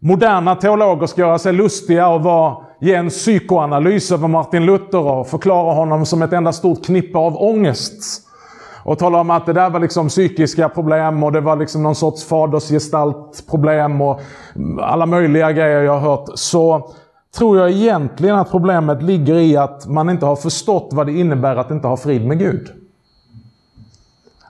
moderna 0.00 0.54
teologer 0.54 1.06
ska 1.06 1.20
göra 1.20 1.38
sig 1.38 1.52
lustiga 1.52 2.08
och 2.08 2.22
vara, 2.22 2.56
ge 2.80 2.94
en 2.94 3.08
psykoanalys 3.08 4.12
över 4.12 4.28
Martin 4.28 4.66
Luther 4.66 5.06
och 5.06 5.26
förklara 5.26 5.74
honom 5.74 6.06
som 6.06 6.22
ett 6.22 6.32
enda 6.32 6.52
stort 6.52 6.84
knippe 6.84 7.18
av 7.18 7.36
ångest. 7.42 8.28
Och 8.84 8.98
tala 8.98 9.20
om 9.20 9.30
att 9.30 9.46
det 9.46 9.52
där 9.52 9.70
var 9.70 9.80
liksom 9.80 10.08
psykiska 10.08 10.68
problem 10.68 11.22
och 11.22 11.32
det 11.32 11.40
var 11.40 11.56
liksom 11.56 11.82
någon 11.82 11.94
sorts 11.94 12.24
fadersgestaltproblem 12.24 14.00
och 14.00 14.20
alla 14.80 15.06
möjliga 15.06 15.52
grejer 15.52 15.82
jag 15.82 15.92
har 15.92 16.10
hört. 16.10 16.28
Så 16.34 16.90
tror 17.38 17.58
jag 17.58 17.70
egentligen 17.70 18.36
att 18.36 18.50
problemet 18.50 19.02
ligger 19.02 19.34
i 19.34 19.56
att 19.56 19.86
man 19.86 20.10
inte 20.10 20.26
har 20.26 20.36
förstått 20.36 20.88
vad 20.92 21.06
det 21.06 21.12
innebär 21.12 21.56
att 21.56 21.70
inte 21.70 21.88
ha 21.88 21.96
frid 21.96 22.26
med 22.26 22.38
Gud. 22.38 22.81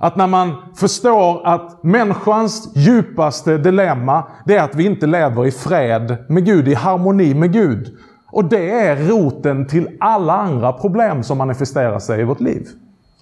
Att 0.03 0.17
när 0.17 0.27
man 0.27 0.55
förstår 0.75 1.47
att 1.47 1.83
människans 1.83 2.73
djupaste 2.75 3.59
dilemma, 3.59 4.25
det 4.47 4.57
är 4.57 4.63
att 4.63 4.75
vi 4.75 4.87
inte 4.87 5.07
lever 5.07 5.47
i 5.47 5.51
fred 5.51 6.17
med 6.29 6.45
Gud, 6.45 6.69
i 6.69 6.75
harmoni 6.75 7.35
med 7.35 7.53
Gud. 7.53 7.97
Och 8.31 8.45
det 8.45 8.71
är 8.71 8.97
roten 8.97 9.67
till 9.67 9.97
alla 10.01 10.33
andra 10.33 10.73
problem 10.73 11.23
som 11.23 11.39
manifesterar 11.39 11.99
sig 11.99 12.21
i 12.21 12.25
vårt 12.25 12.41
liv 12.41 12.69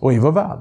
och 0.01 0.13
i 0.13 0.19
vår 0.19 0.33
värld. 0.33 0.61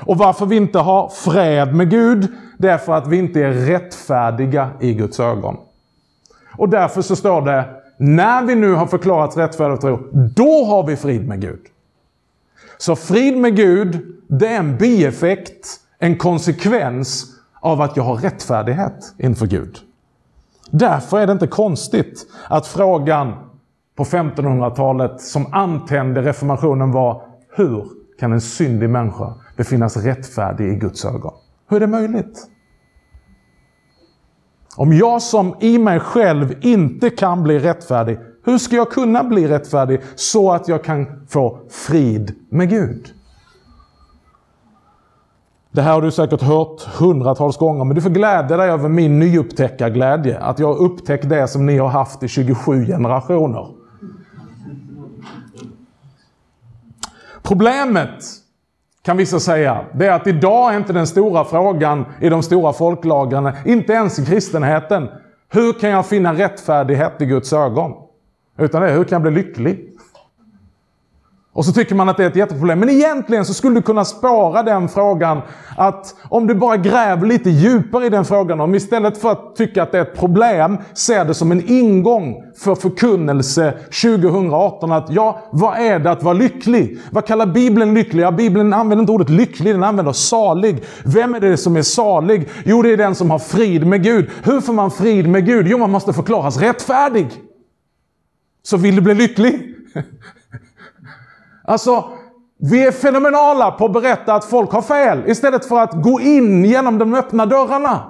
Och 0.00 0.18
varför 0.18 0.46
vi 0.46 0.56
inte 0.56 0.78
har 0.78 1.08
fred 1.08 1.74
med 1.74 1.90
Gud, 1.90 2.32
det 2.58 2.68
är 2.68 2.78
för 2.78 2.92
att 2.92 3.06
vi 3.06 3.16
inte 3.16 3.40
är 3.40 3.52
rättfärdiga 3.52 4.70
i 4.80 4.94
Guds 4.94 5.20
ögon. 5.20 5.56
Och 6.56 6.68
därför 6.68 7.02
så 7.02 7.16
står 7.16 7.42
det, 7.42 7.64
när 7.96 8.42
vi 8.42 8.54
nu 8.54 8.74
har 8.74 8.86
förklarats 8.86 9.36
rättfärdiga 9.36 9.74
och 9.74 9.80
tro, 9.80 9.98
då 10.12 10.64
har 10.64 10.86
vi 10.86 10.96
frid 10.96 11.28
med 11.28 11.40
Gud. 11.40 11.60
Så 12.78 12.96
frid 12.96 13.36
med 13.36 13.56
Gud, 13.56 14.16
det 14.28 14.46
är 14.46 14.58
en 14.58 14.76
bieffekt, 14.76 15.80
en 15.98 16.18
konsekvens 16.18 17.26
av 17.60 17.80
att 17.80 17.96
jag 17.96 18.04
har 18.04 18.16
rättfärdighet 18.16 19.14
inför 19.18 19.46
Gud. 19.46 19.78
Därför 20.70 21.18
är 21.18 21.26
det 21.26 21.32
inte 21.32 21.46
konstigt 21.46 22.26
att 22.48 22.66
frågan 22.66 23.34
på 23.96 24.04
1500-talet 24.04 25.20
som 25.20 25.54
antände 25.54 26.22
reformationen 26.22 26.92
var 26.92 27.22
hur 27.56 27.84
kan 28.20 28.32
en 28.32 28.40
syndig 28.40 28.90
människa 28.90 29.34
befinnas 29.56 29.96
rättfärdig 29.96 30.72
i 30.72 30.74
Guds 30.74 31.04
ögon? 31.04 31.32
Hur 31.68 31.76
är 31.76 31.80
det 31.80 31.86
möjligt? 31.86 32.48
Om 34.76 34.92
jag 34.92 35.22
som 35.22 35.56
i 35.60 35.78
mig 35.78 36.00
själv 36.00 36.54
inte 36.60 37.10
kan 37.10 37.42
bli 37.42 37.58
rättfärdig, 37.58 38.18
hur 38.48 38.58
ska 38.58 38.76
jag 38.76 38.90
kunna 38.90 39.24
bli 39.24 39.48
rättfärdig 39.48 40.00
så 40.14 40.52
att 40.52 40.68
jag 40.68 40.84
kan 40.84 41.06
få 41.28 41.58
frid 41.70 42.34
med 42.50 42.68
Gud? 42.68 43.14
Det 45.70 45.82
här 45.82 45.92
har 45.92 46.02
du 46.02 46.10
säkert 46.10 46.42
hört 46.42 46.82
hundratals 46.82 47.56
gånger, 47.56 47.84
men 47.84 47.94
du 47.94 48.02
får 48.02 48.10
glädja 48.10 48.56
dig 48.56 48.70
över 48.70 48.88
min 48.88 49.18
nyupptäckarglädje. 49.18 50.38
Att 50.38 50.58
jag 50.58 50.66
har 50.66 50.82
upptäckt 50.82 51.28
det 51.28 51.48
som 51.48 51.66
ni 51.66 51.78
har 51.78 51.88
haft 51.88 52.22
i 52.22 52.28
27 52.28 52.86
generationer. 52.86 53.66
Problemet, 57.42 58.24
kan 59.02 59.16
vissa 59.16 59.40
säga, 59.40 59.84
det 59.94 60.06
är 60.06 60.12
att 60.12 60.26
idag 60.26 60.72
är 60.72 60.76
inte 60.76 60.92
den 60.92 61.06
stora 61.06 61.44
frågan 61.44 62.04
i 62.20 62.28
de 62.28 62.42
stora 62.42 62.72
folklagren, 62.72 63.52
inte 63.64 63.92
ens 63.92 64.18
i 64.18 64.26
kristenheten, 64.26 65.08
hur 65.48 65.72
kan 65.72 65.90
jag 65.90 66.06
finna 66.06 66.34
rättfärdighet 66.34 67.22
i 67.22 67.26
Guds 67.26 67.52
ögon? 67.52 68.07
Utan 68.58 68.82
det 68.82 68.90
är, 68.90 68.96
hur 68.96 69.04
kan 69.04 69.22
jag 69.22 69.32
bli 69.32 69.42
lycklig? 69.42 69.88
Och 71.58 71.64
så 71.64 71.72
tycker 71.72 71.94
man 71.94 72.08
att 72.08 72.16
det 72.16 72.24
är 72.24 72.28
ett 72.28 72.36
jätteproblem. 72.36 72.80
Men 72.80 72.88
egentligen 72.88 73.44
så 73.44 73.54
skulle 73.54 73.74
du 73.74 73.82
kunna 73.82 74.04
spara 74.04 74.62
den 74.62 74.88
frågan 74.88 75.40
att 75.76 76.14
om 76.28 76.46
du 76.46 76.54
bara 76.54 76.76
gräver 76.76 77.26
lite 77.26 77.50
djupare 77.50 78.06
i 78.06 78.08
den 78.08 78.24
frågan, 78.24 78.60
om 78.60 78.74
istället 78.74 79.18
för 79.18 79.32
att 79.32 79.56
tycka 79.56 79.82
att 79.82 79.92
det 79.92 79.98
är 79.98 80.02
ett 80.02 80.16
problem, 80.16 80.76
ser 80.94 81.24
det 81.24 81.34
som 81.34 81.52
en 81.52 81.68
ingång 81.68 82.42
för 82.56 82.74
förkunnelse 82.74 83.74
2018 84.02 84.92
att 84.92 85.10
ja, 85.10 85.40
vad 85.52 85.78
är 85.78 85.98
det 85.98 86.10
att 86.10 86.22
vara 86.22 86.34
lycklig? 86.34 86.98
Vad 87.10 87.26
kallar 87.26 87.46
Bibeln 87.46 87.94
lycklig? 87.94 88.22
Ja, 88.22 88.32
Bibeln 88.32 88.72
använder 88.72 89.02
inte 89.02 89.12
ordet 89.12 89.30
lycklig, 89.30 89.74
den 89.74 89.84
använder 89.84 90.12
salig. 90.12 90.84
Vem 91.04 91.34
är 91.34 91.40
det 91.40 91.56
som 91.56 91.76
är 91.76 91.82
salig? 91.82 92.48
Jo, 92.64 92.82
det 92.82 92.92
är 92.92 92.96
den 92.96 93.14
som 93.14 93.30
har 93.30 93.38
frid 93.38 93.86
med 93.86 94.02
Gud. 94.02 94.30
Hur 94.42 94.60
får 94.60 94.72
man 94.72 94.90
frid 94.90 95.28
med 95.28 95.46
Gud? 95.46 95.66
Jo, 95.68 95.78
man 95.78 95.90
måste 95.90 96.12
förklaras 96.12 96.60
rättfärdig. 96.60 97.28
Så 98.62 98.76
vill 98.76 98.96
du 98.96 99.02
bli 99.02 99.14
lycklig? 99.14 99.74
Alltså, 101.64 102.04
vi 102.60 102.86
är 102.86 102.92
fenomenala 102.92 103.70
på 103.70 103.84
att 103.84 103.92
berätta 103.92 104.34
att 104.34 104.44
folk 104.44 104.72
har 104.72 104.82
fel 104.82 105.22
istället 105.26 105.64
för 105.64 105.80
att 105.80 106.02
gå 106.02 106.20
in 106.20 106.64
genom 106.64 106.98
de 106.98 107.14
öppna 107.14 107.46
dörrarna. 107.46 108.00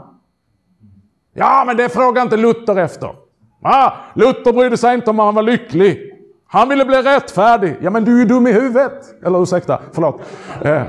Ja, 1.35 1.65
men 1.67 1.77
det 1.77 1.89
frågar 1.89 2.23
inte 2.23 2.37
Luther 2.37 2.77
efter. 2.77 3.11
Ah, 3.63 3.93
Luther 4.15 4.53
brydde 4.53 4.77
sig 4.77 4.95
inte 4.95 5.11
om 5.11 5.19
han 5.19 5.35
var 5.35 5.43
lycklig. 5.43 5.99
Han 6.47 6.69
ville 6.69 6.85
bli 6.85 7.03
rättfärdig. 7.03 7.77
Ja, 7.81 7.91
men 7.91 8.05
du 8.05 8.15
är 8.15 8.19
ju 8.19 8.25
dum 8.25 8.47
i 8.47 8.53
huvudet. 8.53 9.25
Eller 9.25 9.43
ursäkta, 9.43 9.81
förlåt. 9.93 10.21
Eh, 10.63 10.83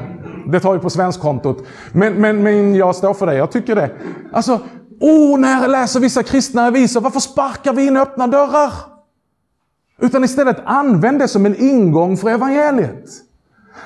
det 0.48 0.60
tar 0.60 0.74
ju 0.74 0.80
på 0.80 0.90
svenskkontot. 0.90 1.58
Men, 1.92 2.14
men, 2.14 2.44
men 2.44 2.76
jag 2.76 2.96
står 2.96 3.14
för 3.14 3.26
det, 3.26 3.36
jag 3.36 3.52
tycker 3.52 3.76
det. 3.76 3.90
Alltså, 4.34 4.60
oh, 5.00 5.40
när 5.40 5.62
jag 5.62 5.72
läser 5.72 6.00
vissa 6.00 6.24
kristna 6.24 6.68
aviser, 6.68 7.02
varför 7.02 7.20
sparkar 7.20 7.74
vi 7.74 7.88
in 7.88 7.98
öppna 7.98 8.28
dörrar? 8.28 8.74
Utan 10.00 10.24
istället 10.24 10.58
använd 10.66 11.20
det 11.20 11.28
som 11.28 11.46
en 11.46 11.56
ingång 11.56 12.18
för 12.18 12.30
evangeliet. 12.30 13.06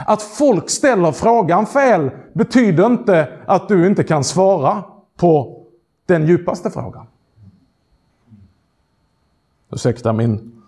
Att 0.06 0.22
folk 0.22 0.70
ställer 0.70 1.12
frågan 1.12 1.66
fel 1.66 2.12
betyder 2.34 2.86
inte 2.86 3.40
att 3.48 3.68
du 3.68 3.88
inte 3.88 4.04
kan 4.04 4.24
svara 4.24 4.84
på 5.18 5.62
den 6.06 6.28
djupaste 6.28 6.72
frågan. 6.72 7.06
Ursäkta 9.72 10.14
min 10.14 10.62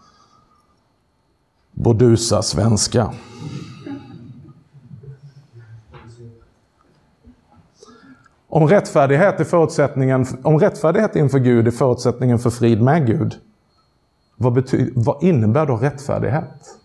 burdusa 1.71 2.41
svenska. 2.41 3.13
Om 8.47 8.67
rättfärdighet, 8.67 9.39
är 9.39 9.43
förutsättningen, 9.43 10.25
om 10.43 10.59
rättfärdighet 10.59 11.15
inför 11.15 11.39
Gud 11.39 11.67
är 11.67 11.71
förutsättningen 11.71 12.39
för 12.39 12.49
frid 12.49 12.81
med 12.81 13.07
Gud, 13.07 13.35
vad, 14.35 14.53
betyder, 14.53 14.91
vad 14.95 15.23
innebär 15.23 15.65
då 15.65 15.77
rättfärdighet? 15.77 16.79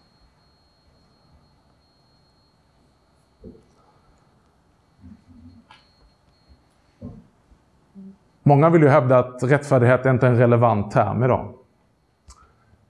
Många 8.43 8.71
vill 8.71 8.83
ju 8.83 8.89
hävda 8.89 9.19
att 9.19 9.43
rättfärdighet 9.43 10.07
är 10.07 10.11
inte 10.11 10.27
en 10.27 10.37
relevant 10.37 10.91
term 10.91 11.25
idag. 11.25 11.55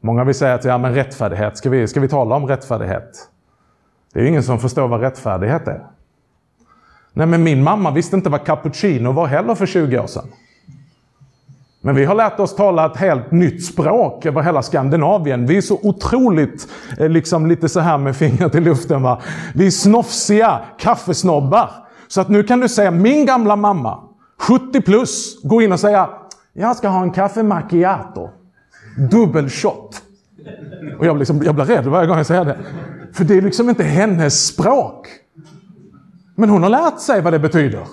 Många 0.01 0.25
vill 0.25 0.35
säga 0.35 0.55
att 0.55 0.65
ja, 0.65 0.79
men 0.79 0.95
rättfärdighet, 0.95 1.59
ska 1.59 1.71
vi, 1.71 1.89
ska 1.89 2.01
vi 2.01 2.09
tala 2.09 2.37
om 2.37 2.47
rättfärdighet? 2.47 3.29
Det 4.13 4.19
är 4.19 4.23
ju 4.23 4.29
ingen 4.29 4.43
som 4.43 4.59
förstår 4.59 4.89
vad 4.89 5.01
rättfärdighet 5.01 5.69
är. 5.69 5.87
Nej, 7.13 7.27
men 7.27 7.43
min 7.43 7.63
mamma 7.63 7.91
visste 7.91 8.17
inte 8.17 8.31
vad 8.31 8.45
cappuccino 8.45 9.13
var 9.13 9.27
heller 9.27 9.55
för 9.55 9.67
20 9.67 9.99
år 9.99 10.07
sedan. 10.07 10.29
Men 11.83 11.95
vi 11.95 12.05
har 12.05 12.15
lärt 12.15 12.41
oss 12.41 12.57
tala 12.57 12.87
ett 12.87 12.97
helt 12.97 13.31
nytt 13.31 13.65
språk 13.65 14.27
över 14.27 14.43
hela 14.43 14.63
Skandinavien. 14.63 15.47
Vi 15.47 15.57
är 15.57 15.61
så 15.61 15.79
otroligt, 15.83 16.69
eh, 16.99 17.09
liksom 17.09 17.47
lite 17.47 17.69
så 17.69 17.81
här 17.81 17.99
med 17.99 18.17
fingret 18.17 18.55
i 18.55 18.61
luften. 18.61 19.03
Va? 19.03 19.21
Vi 19.55 19.67
är 19.67 19.71
snofsiga 19.71 20.61
kaffesnobbar. 20.79 21.71
Så 22.09 22.21
att 22.21 22.29
nu 22.29 22.43
kan 22.43 22.61
du 22.61 22.69
säga, 22.69 22.91
min 22.91 23.27
gamla 23.27 23.57
mamma, 23.57 23.99
70 24.41 24.81
plus, 24.81 25.43
gå 25.43 25.63
in 25.63 25.73
och 25.73 25.81
säga, 25.81 26.09
jag 26.53 26.77
ska 26.77 26.89
ha 26.89 27.03
en 27.03 27.11
kaffe 27.11 27.43
macchiato. 27.43 28.31
Dubbel 29.11 29.49
shot. 29.49 30.03
Och 30.99 31.07
jag 31.07 31.15
blir, 31.15 31.19
liksom, 31.19 31.43
jag 31.43 31.55
blir 31.55 31.65
rädd 31.65 31.87
varje 31.87 32.07
gång 32.07 32.17
jag 32.17 32.27
säger 32.27 32.45
det. 32.45 32.59
För 33.13 33.25
det 33.25 33.37
är 33.37 33.43
liksom 33.43 33.69
inte 33.69 33.85
hennes 33.85 34.47
språk. 34.47 35.09
Men 36.35 36.51
hon 36.51 36.63
har 36.63 36.71
lärt 36.71 37.01
sig 37.01 37.23
vad 37.23 37.33
det 37.33 37.39
betyder. 37.39 37.87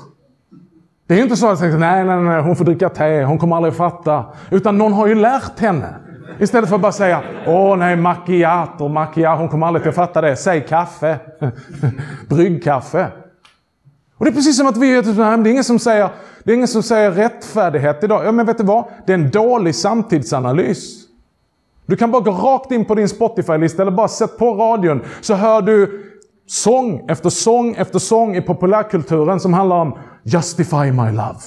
Det 1.07 1.13
är 1.13 1.23
inte 1.23 1.35
så 1.35 1.47
att 1.47 1.59
säga, 1.59 1.77
nej, 1.77 2.05
nej, 2.05 2.21
nej, 2.21 2.41
hon 2.41 2.55
får 2.55 2.65
dricka 2.65 2.89
te, 2.89 3.23
hon 3.23 3.37
kommer 3.37 3.55
aldrig 3.55 3.75
fatta. 3.75 4.25
Utan 4.51 4.77
någon 4.77 4.93
har 4.93 5.07
ju 5.07 5.15
lärt 5.15 5.59
henne. 5.59 5.95
Istället 6.39 6.69
för 6.69 6.75
att 6.75 6.81
bara 6.81 6.91
säga, 6.91 7.21
åh 7.45 7.77
nej, 7.77 7.95
macchiato, 7.95 8.87
macchiato, 8.87 9.39
hon 9.39 9.49
kommer 9.49 9.67
aldrig 9.67 9.87
att 9.87 9.95
fatta 9.95 10.21
det. 10.21 10.35
Säg 10.35 10.61
kaffe. 10.61 11.19
Bryggkaffe. 12.29 13.07
Och 14.17 14.25
det 14.25 14.31
är 14.31 14.33
precis 14.35 14.57
som 14.57 14.67
att 14.67 14.77
vi, 14.77 15.01
det 15.01 15.21
är 15.21 15.47
ingen 15.47 15.63
som 15.63 15.79
säger, 15.79 16.09
det 16.43 16.51
är 16.51 16.55
ingen 16.55 16.67
som 16.67 16.83
säger 16.83 17.11
rättfärdighet 17.11 18.03
idag. 18.03 18.25
Ja, 18.25 18.31
men 18.31 18.45
vet 18.45 18.57
du 18.57 18.63
vad? 18.63 18.85
Det 19.05 19.13
är 19.13 19.17
en 19.17 19.29
dålig 19.29 19.75
samtidsanalys. 19.75 21.07
Du 21.85 21.95
kan 21.95 22.11
bara 22.11 22.21
gå 22.21 22.31
rakt 22.31 22.71
in 22.71 22.85
på 22.85 22.95
din 22.95 23.09
Spotify-lista 23.09 23.81
eller 23.81 23.91
bara 23.91 24.07
sätt 24.07 24.37
på 24.37 24.53
radion 24.53 25.01
så 25.21 25.33
hör 25.33 25.61
du 25.61 26.03
sång 26.47 27.05
efter 27.09 27.29
sång 27.29 27.75
efter 27.75 27.99
sång 27.99 28.35
i 28.35 28.41
populärkulturen 28.41 29.39
som 29.39 29.53
handlar 29.53 29.75
om 29.75 29.97
Justify 30.27 30.91
my 30.91 31.11
love. 31.11 31.39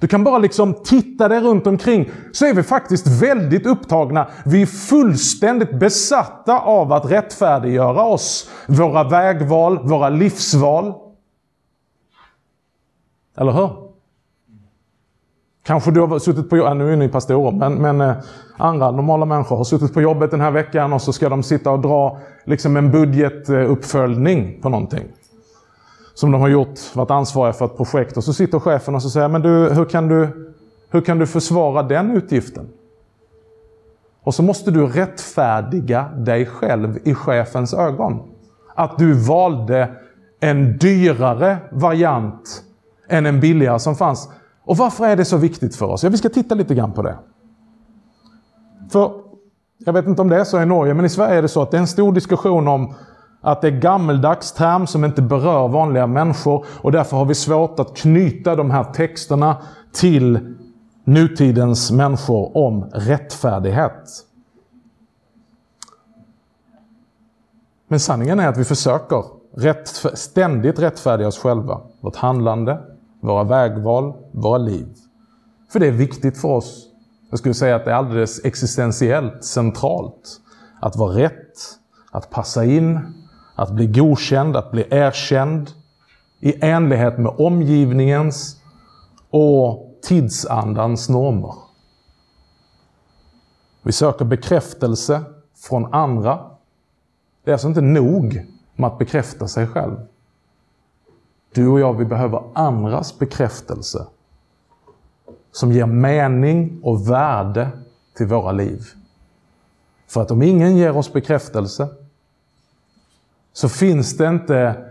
Du 0.00 0.06
kan 0.06 0.24
bara 0.24 0.38
liksom 0.38 0.74
titta 0.84 1.28
dig 1.28 1.40
runt 1.40 1.66
omkring 1.66 2.10
så 2.32 2.46
är 2.46 2.54
vi 2.54 2.62
faktiskt 2.62 3.06
väldigt 3.06 3.66
upptagna. 3.66 4.28
Vi 4.44 4.62
är 4.62 4.66
fullständigt 4.66 5.78
besatta 5.78 6.60
av 6.60 6.92
att 6.92 7.10
rättfärdiggöra 7.10 8.02
oss, 8.02 8.50
våra 8.68 9.04
vägval, 9.04 9.78
våra 9.88 10.08
livsval. 10.08 10.94
Eller 13.36 13.52
hur? 13.52 13.88
Kanske 15.68 15.90
du 15.90 16.00
har 16.00 16.18
suttit 16.18 16.50
på 16.50 16.56
jobbet, 16.56 16.76
nu 16.76 16.92
är 16.92 16.96
ni 16.96 17.08
pastorer, 17.08 17.52
men, 17.52 17.74
men 17.74 18.00
eh, 18.00 18.16
andra 18.56 18.90
normala 18.90 19.24
människor 19.24 19.56
har 19.56 19.64
suttit 19.64 19.94
på 19.94 20.00
jobbet 20.00 20.30
den 20.30 20.40
här 20.40 20.50
veckan 20.50 20.92
och 20.92 21.02
så 21.02 21.12
ska 21.12 21.28
de 21.28 21.42
sitta 21.42 21.70
och 21.70 21.80
dra 21.80 22.18
liksom 22.48 22.76
en 22.76 22.90
budgetuppföljning 22.90 24.60
på 24.62 24.68
någonting. 24.68 25.04
Som 26.14 26.32
de 26.32 26.40
har 26.40 26.48
gjort, 26.48 26.80
varit 26.94 27.10
ansvariga 27.10 27.52
för 27.52 27.64
ett 27.64 27.76
projekt. 27.76 28.16
Och 28.16 28.24
så 28.24 28.32
sitter 28.32 28.58
chefen 28.58 28.94
och 28.94 29.02
så 29.02 29.10
säger 29.10 29.28
men 29.28 29.42
du, 29.42 29.70
hur 29.70 29.84
kan 29.84 30.08
du, 30.08 30.48
Hur 30.90 31.00
kan 31.00 31.18
du 31.18 31.26
försvara 31.26 31.82
den 31.82 32.10
utgiften? 32.10 32.68
Och 34.22 34.34
så 34.34 34.42
måste 34.42 34.70
du 34.70 34.86
rättfärdiga 34.86 36.02
dig 36.02 36.46
själv 36.46 36.98
i 37.04 37.14
chefens 37.14 37.74
ögon. 37.74 38.22
Att 38.74 38.98
du 38.98 39.12
valde 39.12 39.90
en 40.40 40.78
dyrare 40.78 41.58
variant 41.72 42.62
än 43.08 43.26
en 43.26 43.40
billigare 43.40 43.78
som 43.78 43.96
fanns. 43.96 44.28
Och 44.64 44.76
varför 44.76 45.06
är 45.06 45.16
det 45.16 45.24
så 45.24 45.36
viktigt 45.36 45.76
för 45.76 45.86
oss? 45.86 46.02
Ja, 46.02 46.10
vi 46.10 46.16
ska 46.16 46.28
titta 46.28 46.54
lite 46.54 46.74
grann 46.74 46.92
på 46.92 47.02
det. 47.02 47.18
För, 48.90 49.27
jag 49.78 49.92
vet 49.92 50.06
inte 50.06 50.22
om 50.22 50.28
det 50.28 50.40
är 50.40 50.44
så 50.44 50.62
i 50.62 50.66
Norge, 50.66 50.94
men 50.94 51.04
i 51.04 51.08
Sverige 51.08 51.38
är 51.38 51.42
det 51.42 51.48
så 51.48 51.62
att 51.62 51.70
det 51.70 51.76
är 51.76 51.80
en 51.80 51.86
stor 51.86 52.12
diskussion 52.12 52.68
om 52.68 52.94
att 53.40 53.60
det 53.60 53.68
är 53.68 53.80
gammeldags 53.80 54.52
term 54.52 54.86
som 54.86 55.04
inte 55.04 55.22
berör 55.22 55.68
vanliga 55.68 56.06
människor 56.06 56.66
och 56.80 56.92
därför 56.92 57.16
har 57.16 57.24
vi 57.24 57.34
svårt 57.34 57.80
att 57.80 57.96
knyta 57.96 58.56
de 58.56 58.70
här 58.70 58.84
texterna 58.84 59.56
till 59.92 60.56
nutidens 61.04 61.90
människor 61.90 62.56
om 62.56 62.84
rättfärdighet. 62.92 64.24
Men 67.88 68.00
sanningen 68.00 68.40
är 68.40 68.48
att 68.48 68.58
vi 68.58 68.64
försöker 68.64 69.24
rätt, 69.54 69.88
ständigt 70.14 70.78
rättfärdiga 70.78 71.28
oss 71.28 71.38
själva. 71.38 71.80
Vårt 72.00 72.16
handlande, 72.16 72.78
våra 73.20 73.44
vägval, 73.44 74.12
våra 74.32 74.58
liv. 74.58 74.86
För 75.72 75.80
det 75.80 75.86
är 75.86 75.92
viktigt 75.92 76.40
för 76.40 76.48
oss. 76.48 76.87
Jag 77.30 77.38
skulle 77.38 77.54
säga 77.54 77.76
att 77.76 77.84
det 77.84 77.90
är 77.90 77.94
alldeles 77.94 78.44
existentiellt 78.44 79.44
centralt. 79.44 80.40
Att 80.80 80.96
vara 80.96 81.16
rätt, 81.16 81.58
att 82.10 82.30
passa 82.30 82.64
in, 82.64 83.00
att 83.54 83.70
bli 83.70 83.86
godkänd, 83.86 84.56
att 84.56 84.70
bli 84.70 84.86
erkänd 84.90 85.70
i 86.40 86.64
enlighet 86.64 87.18
med 87.18 87.34
omgivningens 87.38 88.56
och 89.30 89.98
tidsandans 90.02 91.08
normer. 91.08 91.54
Vi 93.82 93.92
söker 93.92 94.24
bekräftelse 94.24 95.22
från 95.56 95.94
andra. 95.94 96.50
Det 97.44 97.50
är 97.50 97.52
alltså 97.52 97.68
inte 97.68 97.80
nog 97.80 98.46
med 98.76 98.86
att 98.90 98.98
bekräfta 98.98 99.48
sig 99.48 99.66
själv. 99.66 99.96
Du 101.54 101.68
och 101.68 101.80
jag, 101.80 101.98
vi 101.98 102.04
behöver 102.04 102.42
andras 102.54 103.18
bekräftelse 103.18 104.06
som 105.52 105.72
ger 105.72 105.86
mening 105.86 106.80
och 106.82 107.10
värde 107.10 107.68
till 108.16 108.26
våra 108.26 108.52
liv. 108.52 108.82
För 110.08 110.22
att 110.22 110.30
om 110.30 110.42
ingen 110.42 110.76
ger 110.76 110.96
oss 110.96 111.12
bekräftelse 111.12 111.88
så 113.52 113.68
finns 113.68 114.16
det 114.16 114.28
inte 114.28 114.84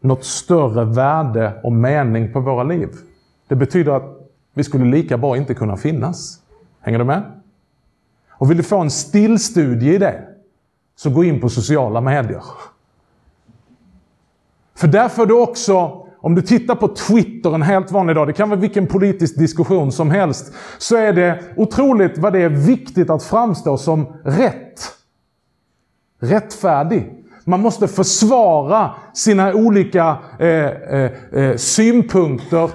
något 0.00 0.24
större 0.24 0.84
värde 0.84 1.60
och 1.62 1.72
mening 1.72 2.32
på 2.32 2.40
våra 2.40 2.62
liv. 2.62 2.88
Det 3.48 3.56
betyder 3.56 3.92
att 3.92 4.30
vi 4.54 4.64
skulle 4.64 4.84
lika 4.84 5.18
bra 5.18 5.36
inte 5.36 5.54
kunna 5.54 5.76
finnas. 5.76 6.42
Hänger 6.80 6.98
du 6.98 7.04
med? 7.04 7.22
Och 8.30 8.50
vill 8.50 8.56
du 8.56 8.62
få 8.62 8.78
en 8.78 8.90
stillstudie 8.90 9.94
i 9.94 9.98
det, 9.98 10.24
så 10.96 11.10
gå 11.10 11.24
in 11.24 11.40
på 11.40 11.48
sociala 11.48 12.00
medier. 12.00 12.42
För 14.74 14.88
där 14.88 15.08
får 15.08 15.26
du 15.26 15.34
också, 15.34 16.07
om 16.28 16.34
du 16.34 16.42
tittar 16.42 16.74
på 16.74 16.88
Twitter 16.88 17.54
en 17.54 17.62
helt 17.62 17.92
vanlig 17.92 18.16
dag, 18.16 18.26
det 18.26 18.32
kan 18.32 18.48
vara 18.48 18.60
vilken 18.60 18.86
politisk 18.86 19.38
diskussion 19.38 19.92
som 19.92 20.10
helst, 20.10 20.52
så 20.78 20.96
är 20.96 21.12
det 21.12 21.42
otroligt 21.56 22.18
vad 22.18 22.32
det 22.32 22.42
är 22.42 22.48
viktigt 22.48 23.10
att 23.10 23.22
framstå 23.22 23.76
som 23.76 24.06
rätt. 24.24 24.92
Rättfärdig. 26.20 27.12
Man 27.44 27.60
måste 27.60 27.88
försvara 27.88 28.90
sina 29.14 29.54
olika 29.54 30.16
eh, 30.38 30.48
eh, 30.48 31.10
eh 31.32 31.56
synpunkter 31.56 32.70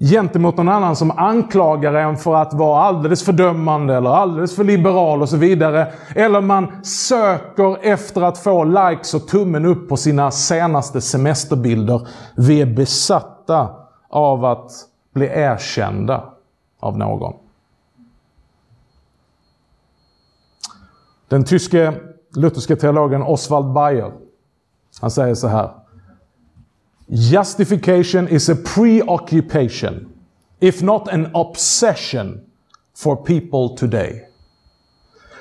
gentemot 0.00 0.56
någon 0.56 0.68
annan 0.68 0.96
som 0.96 1.10
anklagar 1.10 1.94
en 1.94 2.16
för 2.16 2.34
att 2.34 2.54
vara 2.54 2.82
alldeles 2.82 3.24
för 3.24 3.32
dömande 3.32 3.94
eller 3.96 4.10
alldeles 4.10 4.56
för 4.56 4.64
liberal 4.64 5.22
och 5.22 5.28
så 5.28 5.36
vidare. 5.36 5.92
Eller 6.14 6.40
man 6.40 6.84
söker 6.84 7.84
efter 7.84 8.22
att 8.22 8.38
få 8.38 8.64
likes 8.64 9.14
och 9.14 9.28
tummen 9.28 9.64
upp 9.64 9.88
på 9.88 9.96
sina 9.96 10.30
senaste 10.30 11.00
semesterbilder. 11.00 12.08
Vi 12.36 12.60
är 12.60 12.66
besatta 12.66 13.68
av 14.08 14.44
att 14.44 14.70
bli 15.14 15.26
erkända 15.26 16.24
av 16.80 16.98
någon. 16.98 17.34
Den 21.28 21.44
tyske 21.44 21.94
lutherske 22.36 22.76
teologen 22.76 23.22
Oswald 23.22 23.72
Bayer, 23.72 24.12
han 25.00 25.10
säger 25.10 25.34
så 25.34 25.48
här. 25.48 25.70
Justification 27.12 28.28
is 28.28 28.48
a 28.48 28.54
preoccupation, 28.54 30.12
if 30.60 30.82
not 30.82 31.08
an 31.08 31.30
obsession, 31.34 32.46
for 32.94 33.16
people 33.16 33.76
today. 33.76 34.26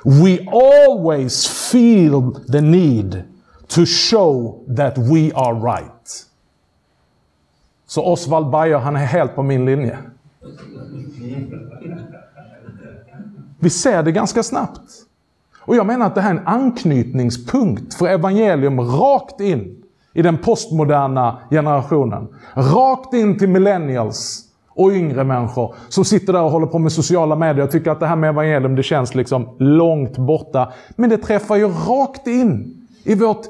We 0.06 0.48
always 0.48 1.46
feel 1.72 2.32
the 2.48 2.62
need 2.62 3.26
to 3.68 3.86
show 3.86 4.64
that 4.68 4.98
we 4.98 5.32
are 5.34 5.54
right. 5.54 6.26
Så 7.86 8.04
Oswald 8.04 8.52
Bayer, 8.52 8.78
han 8.78 8.96
är 8.96 9.06
helt 9.06 9.36
på 9.36 9.44
min 9.44 9.66
linje. 9.66 9.98
Vi 13.60 13.70
ser 13.70 14.04
det 14.04 14.12
ganska 14.12 14.44
snabbt. 14.44 15.06
Och 15.60 15.76
jag 15.76 15.86
menar 15.86 16.06
att 16.06 16.16
det 16.16 16.22
här 16.22 16.36
är 16.36 16.40
en 16.40 16.48
anknytningspunkt 16.48 17.94
för 17.94 18.08
evangelium 18.08 18.80
rakt 18.80 19.42
in 19.42 19.79
i 20.20 20.22
den 20.22 20.38
postmoderna 20.38 21.38
generationen. 21.50 22.28
Rakt 22.54 23.14
in 23.14 23.38
till 23.38 23.50
millennials 23.50 24.46
och 24.70 24.92
yngre 24.92 25.24
människor 25.24 25.76
som 25.90 26.06
sitter 26.06 26.34
där 26.34 26.42
och 26.42 26.52
håller 26.52 26.68
på 26.68 26.80
med 26.80 26.92
sociala 26.92 27.36
medier 27.36 27.66
och 27.66 27.72
tycker 27.72 27.92
att 27.92 28.00
det 28.00 28.08
här 28.08 28.16
med 28.16 28.30
evangelium 28.30 28.76
det 28.76 28.84
känns 28.84 29.16
liksom 29.16 29.56
långt 29.60 30.18
borta. 30.18 30.74
Men 30.96 31.10
det 31.10 31.18
träffar 31.18 31.56
ju 31.56 31.68
rakt 31.68 32.28
in 32.28 32.88
i 33.04 33.16
vårt 33.16 33.46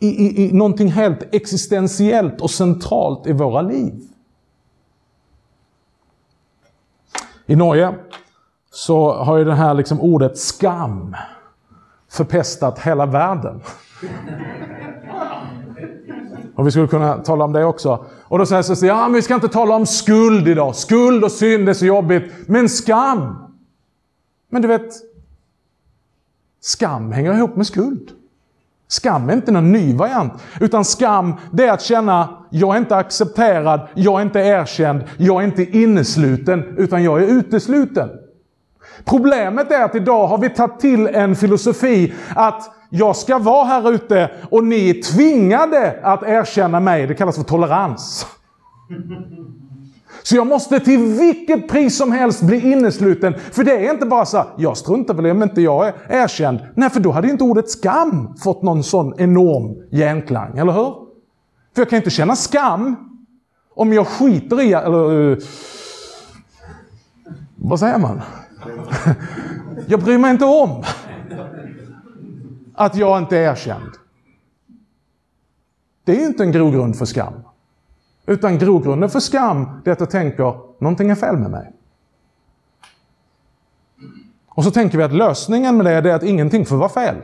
i, 0.00 0.08
i, 0.08 0.48
i 0.48 0.52
någonting 0.52 0.88
helt 0.88 1.34
existentiellt 1.34 2.40
och 2.40 2.50
centralt 2.50 3.26
i 3.26 3.32
våra 3.32 3.62
liv. 3.62 3.94
I 7.46 7.56
Norge 7.56 7.94
så 8.70 9.12
har 9.12 9.36
ju 9.36 9.44
det 9.44 9.54
här 9.54 9.74
liksom 9.74 10.00
ordet 10.00 10.38
skam 10.38 11.16
förpestat 12.10 12.78
hela 12.78 13.06
världen. 13.06 13.60
Och 16.54 16.66
vi 16.66 16.70
skulle 16.70 16.88
kunna 16.88 17.18
tala 17.18 17.44
om 17.44 17.52
det 17.52 17.64
också. 17.64 18.04
Och 18.22 18.38
då 18.38 18.46
säger 18.46 18.62
Cecilia, 18.62 18.94
ja 18.94 19.02
men 19.02 19.12
vi 19.12 19.22
ska 19.22 19.34
inte 19.34 19.48
tala 19.48 19.74
om 19.74 19.86
skuld 19.86 20.48
idag. 20.48 20.76
Skuld 20.76 21.24
och 21.24 21.32
synd 21.32 21.68
är 21.68 21.72
så 21.72 21.86
jobbigt. 21.86 22.32
Men 22.46 22.68
skam! 22.68 23.34
Men 24.50 24.62
du 24.62 24.68
vet, 24.68 24.90
skam 26.60 27.12
hänger 27.12 27.34
ihop 27.34 27.56
med 27.56 27.66
skuld. 27.66 28.10
Skam 28.88 29.28
är 29.28 29.32
inte 29.32 29.52
någon 29.52 29.72
ny 29.72 29.96
variant. 29.96 30.32
Utan 30.60 30.84
skam, 30.84 31.34
det 31.52 31.66
är 31.66 31.72
att 31.72 31.82
känna, 31.82 32.28
jag 32.50 32.74
är 32.74 32.78
inte 32.78 32.96
accepterad, 32.96 33.88
jag 33.94 34.20
är 34.20 34.22
inte 34.22 34.38
erkänd, 34.38 35.04
jag 35.16 35.42
är 35.42 35.46
inte 35.46 35.78
innesluten, 35.78 36.74
utan 36.78 37.02
jag 37.02 37.22
är 37.22 37.26
utesluten. 37.26 38.08
Problemet 39.04 39.70
är 39.70 39.84
att 39.84 39.94
idag 39.94 40.26
har 40.26 40.38
vi 40.38 40.50
tagit 40.50 40.80
till 40.80 41.06
en 41.06 41.36
filosofi 41.36 42.14
att 42.34 42.79
jag 42.90 43.16
ska 43.16 43.38
vara 43.38 43.64
här 43.64 43.92
ute 43.92 44.30
och 44.50 44.64
ni 44.64 44.90
är 44.90 45.02
tvingade 45.02 46.00
att 46.02 46.22
erkänna 46.22 46.80
mig. 46.80 47.06
Det 47.06 47.14
kallas 47.14 47.36
för 47.36 47.44
tolerans. 47.44 48.26
Så 50.22 50.36
jag 50.36 50.46
måste 50.46 50.80
till 50.80 51.00
vilket 51.00 51.68
pris 51.68 51.96
som 51.96 52.12
helst 52.12 52.42
bli 52.42 52.72
innesluten. 52.72 53.34
För 53.52 53.64
det 53.64 53.86
är 53.86 53.92
inte 53.92 54.06
bara 54.06 54.24
så 54.24 54.44
jag 54.56 54.76
struntar 54.76 55.14
väl 55.14 55.26
i 55.26 55.30
om 55.30 55.42
inte 55.42 55.60
jag 55.60 55.88
är 55.88 55.94
erkänd. 56.08 56.58
Nej, 56.74 56.90
för 56.90 57.00
då 57.00 57.10
hade 57.10 57.28
inte 57.28 57.44
ordet 57.44 57.70
skam 57.70 58.34
fått 58.44 58.62
någon 58.62 58.82
sån 58.82 59.14
enorm 59.20 59.76
genklang, 59.90 60.58
eller 60.58 60.72
hur? 60.72 60.94
För 61.74 61.82
jag 61.82 61.90
kan 61.90 61.96
inte 61.96 62.10
känna 62.10 62.36
skam 62.36 62.96
om 63.74 63.92
jag 63.92 64.06
skiter 64.06 64.60
i, 64.60 64.72
eller... 64.72 65.32
Eh, 65.32 65.38
vad 67.56 67.80
säger 67.80 67.98
man? 67.98 68.20
jag 69.86 70.00
bryr 70.00 70.18
mig 70.18 70.30
inte 70.30 70.44
om 70.44 70.84
att 72.80 72.96
jag 72.96 73.18
inte 73.18 73.38
är 73.38 73.50
erkänd. 73.50 73.90
Det 76.04 76.22
är 76.22 76.26
inte 76.26 76.42
en 76.42 76.52
grogrund 76.52 76.96
för 76.96 77.04
skam. 77.04 77.34
Utan 78.26 78.58
grogrunden 78.58 79.10
för 79.10 79.20
skam 79.20 79.80
är 79.84 79.92
att 79.92 80.00
jag 80.00 80.10
tänker, 80.10 80.60
någonting 80.78 81.10
är 81.10 81.14
fel 81.14 81.36
med 81.36 81.50
mig. 81.50 81.72
Och 84.48 84.64
så 84.64 84.70
tänker 84.70 84.98
vi 84.98 85.04
att 85.04 85.12
lösningen 85.12 85.76
med 85.76 86.04
det 86.04 86.10
är 86.10 86.14
att 86.14 86.22
ingenting 86.22 86.66
får 86.66 86.76
vara 86.76 86.88
fel. 86.88 87.16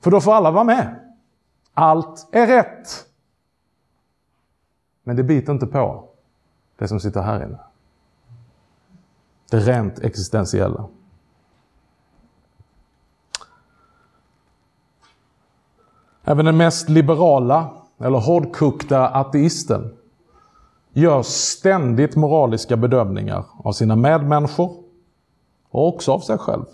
För 0.00 0.10
då 0.10 0.20
får 0.20 0.34
alla 0.34 0.50
vara 0.50 0.64
med. 0.64 1.00
Allt 1.74 2.28
är 2.32 2.46
rätt. 2.46 3.06
Men 5.02 5.16
det 5.16 5.22
biter 5.22 5.52
inte 5.52 5.66
på 5.66 6.08
det 6.78 6.88
som 6.88 7.00
sitter 7.00 7.22
här 7.22 7.44
inne. 7.44 7.58
Det 9.50 9.58
rent 9.58 9.98
existentiella. 9.98 10.88
Även 16.24 16.44
den 16.44 16.56
mest 16.56 16.88
liberala 16.88 17.70
eller 18.00 18.18
hårdkokta 18.18 19.08
ateisten 19.08 19.90
gör 20.92 21.22
ständigt 21.22 22.16
moraliska 22.16 22.76
bedömningar 22.76 23.44
av 23.64 23.72
sina 23.72 23.96
medmänniskor 23.96 24.70
och 25.70 25.88
också 25.88 26.12
av 26.12 26.20
sig 26.20 26.38
själv. 26.38 26.64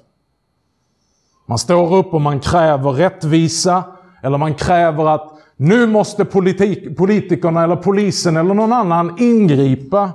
Man 1.46 1.58
står 1.58 1.96
upp 1.96 2.14
och 2.14 2.20
man 2.20 2.40
kräver 2.40 2.92
rättvisa 2.92 3.84
eller 4.22 4.38
man 4.38 4.54
kräver 4.54 5.06
att 5.06 5.32
nu 5.56 5.86
måste 5.86 6.24
politik, 6.24 6.96
politikerna 6.96 7.64
eller 7.64 7.76
polisen 7.76 8.36
eller 8.36 8.54
någon 8.54 8.72
annan 8.72 9.14
ingripa. 9.18 10.10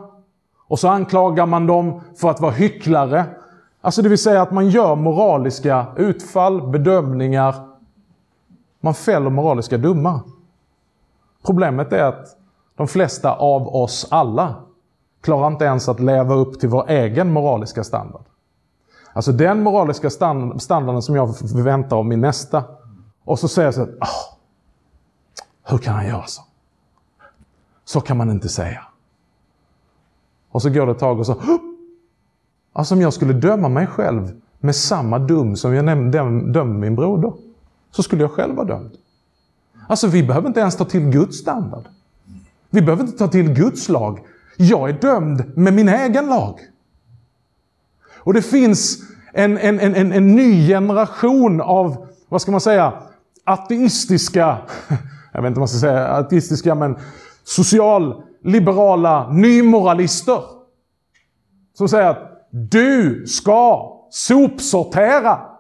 Och 0.68 0.80
så 0.80 0.88
anklagar 0.88 1.46
man 1.46 1.68
dem 1.68 2.02
för 2.18 2.30
att 2.30 2.42
vara 2.42 2.52
hycklare. 2.52 3.26
Alltså 3.82 4.02
det 4.02 4.10
vill 4.10 4.18
säga 4.18 4.42
att 4.42 4.52
man 4.52 4.70
gör 4.70 4.96
moraliska 4.96 5.86
utfall, 5.98 6.62
bedömningar. 6.68 7.73
Man 8.84 8.94
fäller 8.94 9.30
moraliska 9.30 9.78
domar. 9.78 10.20
Problemet 11.46 11.94
är 11.94 12.04
att 12.04 12.38
de 12.76 12.88
flesta 12.88 13.36
av 13.36 13.76
oss 13.76 14.08
alla 14.12 14.56
klarar 15.22 15.48
inte 15.48 15.66
ens 15.66 15.90
att 15.90 16.00
leva 16.00 16.36
upp 16.36 16.60
till 16.60 16.70
vår 16.70 16.90
egen 16.90 17.34
moraliska 17.34 17.84
standard. 17.84 18.22
Alltså 19.14 19.32
den 19.32 19.64
moraliska 19.64 20.10
standarden 20.10 21.02
som 21.02 21.16
jag 21.16 21.38
förväntar 21.38 21.98
av 21.98 22.06
min 22.06 22.22
nästa. 22.22 22.64
Och 23.24 23.40
så 23.40 23.48
säger 23.48 23.68
jag 23.68 23.74
så 23.74 23.82
att, 23.82 23.90
oh, 23.90 24.38
hur 25.64 25.78
kan 25.78 25.94
han 25.94 26.08
göra 26.08 26.26
så? 26.26 26.42
Så 27.86 28.02
kan 28.02 28.18
man 28.18 28.32
inte 28.32 28.50
säga. 28.50 28.84
Och 30.52 30.62
så 30.62 30.70
går 30.70 30.86
det 30.86 30.92
ett 30.92 31.00
tag 31.00 31.20
och 31.20 31.26
så, 31.26 31.36
alltså 32.74 32.96
om 32.96 33.02
jag 33.02 33.14
skulle 33.14 33.34
döma 33.34 33.70
mig 33.70 33.88
själv 33.88 34.42
med 34.60 34.76
samma 34.76 35.20
dum 35.20 35.56
som 35.56 35.74
jag 35.74 35.86
dömer 36.12 36.64
min 36.64 36.96
broder, 36.96 37.34
så 37.96 38.04
skulle 38.04 38.22
jag 38.22 38.32
själv 38.32 38.56
vara 38.56 38.68
dömd. 38.68 38.92
Alltså 39.88 40.08
vi 40.08 40.24
behöver 40.24 40.48
inte 40.48 40.60
ens 40.60 40.76
ta 40.76 40.86
till 40.86 41.10
Guds 41.10 41.38
standard. 41.38 41.84
Vi 42.70 42.82
behöver 42.82 43.04
inte 43.04 43.18
ta 43.18 43.28
till 43.28 43.54
Guds 43.54 43.90
lag. 43.90 44.20
Jag 44.58 44.90
är 44.90 44.94
dömd 44.94 45.58
med 45.58 45.74
min 45.74 45.90
egen 45.90 46.26
lag. 46.26 46.60
Och 48.18 48.34
det 48.34 48.42
finns 48.42 49.00
en, 49.34 49.58
en, 49.58 49.80
en, 49.80 50.12
en 50.12 50.36
ny 50.36 50.68
generation 50.68 51.62
av, 51.62 52.08
vad 52.30 52.42
ska 52.42 52.52
man 52.52 52.62
säga, 52.62 52.94
ateistiska, 53.44 54.58
jag 55.34 55.42
vet 55.42 55.48
inte 55.48 55.60
vad 55.60 55.62
man 55.62 55.68
ska 55.68 55.80
säga, 55.80 56.08
ateistiska 56.08 56.76
men 56.76 56.98
socialliberala 57.44 59.32
nymoralister. 59.32 60.42
Som 61.74 61.90
säger 61.90 62.10
att 62.10 62.48
du 62.50 63.26
ska 63.28 63.94
sopsortera. 64.12 65.53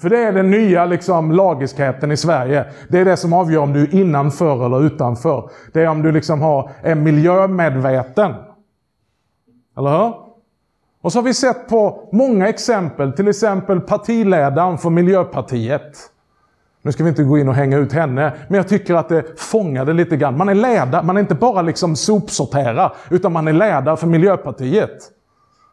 För 0.00 0.10
det 0.10 0.18
är 0.18 0.32
den 0.32 0.50
nya 0.50 0.84
liksom, 0.84 1.32
lagiskheten 1.32 2.12
i 2.12 2.16
Sverige. 2.16 2.64
Det 2.88 2.98
är 2.98 3.04
det 3.04 3.16
som 3.16 3.32
avgör 3.32 3.60
om 3.60 3.72
du 3.72 3.82
är 3.82 3.94
innanför 3.94 4.66
eller 4.66 4.86
utanför. 4.86 5.50
Det 5.72 5.82
är 5.82 5.88
om 5.88 6.02
du 6.02 6.12
liksom 6.12 6.42
har, 6.42 6.70
är 6.82 6.94
miljömedveten. 6.94 8.34
Eller 9.78 9.90
hur? 9.90 10.14
Och 11.02 11.12
så 11.12 11.18
har 11.18 11.22
vi 11.22 11.34
sett 11.34 11.68
på 11.68 12.08
många 12.12 12.48
exempel, 12.48 13.12
till 13.12 13.28
exempel 13.28 13.80
partiledaren 13.80 14.78
för 14.78 14.90
Miljöpartiet. 14.90 16.10
Nu 16.82 16.92
ska 16.92 17.02
vi 17.04 17.08
inte 17.08 17.22
gå 17.22 17.38
in 17.38 17.48
och 17.48 17.54
hänga 17.54 17.76
ut 17.76 17.92
henne, 17.92 18.32
men 18.48 18.56
jag 18.56 18.68
tycker 18.68 18.94
att 18.94 19.08
det 19.08 19.40
fångade 19.40 19.92
lite 19.92 20.16
grann. 20.16 20.36
Man 20.36 20.48
är 20.48 20.54
ledare, 20.54 21.02
man 21.02 21.16
är 21.16 21.20
inte 21.20 21.34
bara 21.34 21.62
liksom 21.62 21.96
sopsortera, 21.96 22.92
utan 23.10 23.32
man 23.32 23.48
är 23.48 23.52
ledare 23.52 23.96
för 23.96 24.06
Miljöpartiet. 24.06 25.17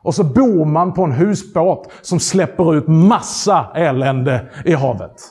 Och 0.06 0.16
så 0.16 0.24
bor 0.24 0.66
man 0.66 0.94
på 0.94 1.04
en 1.04 1.12
husbåt 1.12 1.92
som 2.02 2.20
släpper 2.20 2.76
ut 2.76 2.88
massa 2.88 3.72
elände 3.76 4.50
i 4.66 4.74
havet. 4.74 5.22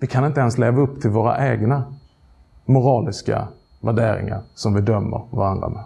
Vi 0.00 0.06
kan 0.06 0.24
inte 0.24 0.40
ens 0.40 0.58
leva 0.58 0.80
upp 0.80 1.00
till 1.00 1.10
våra 1.10 1.48
egna 1.52 1.94
moraliska 2.64 3.48
värderingar 3.80 4.42
som 4.54 4.74
vi 4.74 4.80
dömer 4.80 5.28
varandra 5.30 5.68
med. 5.68 5.84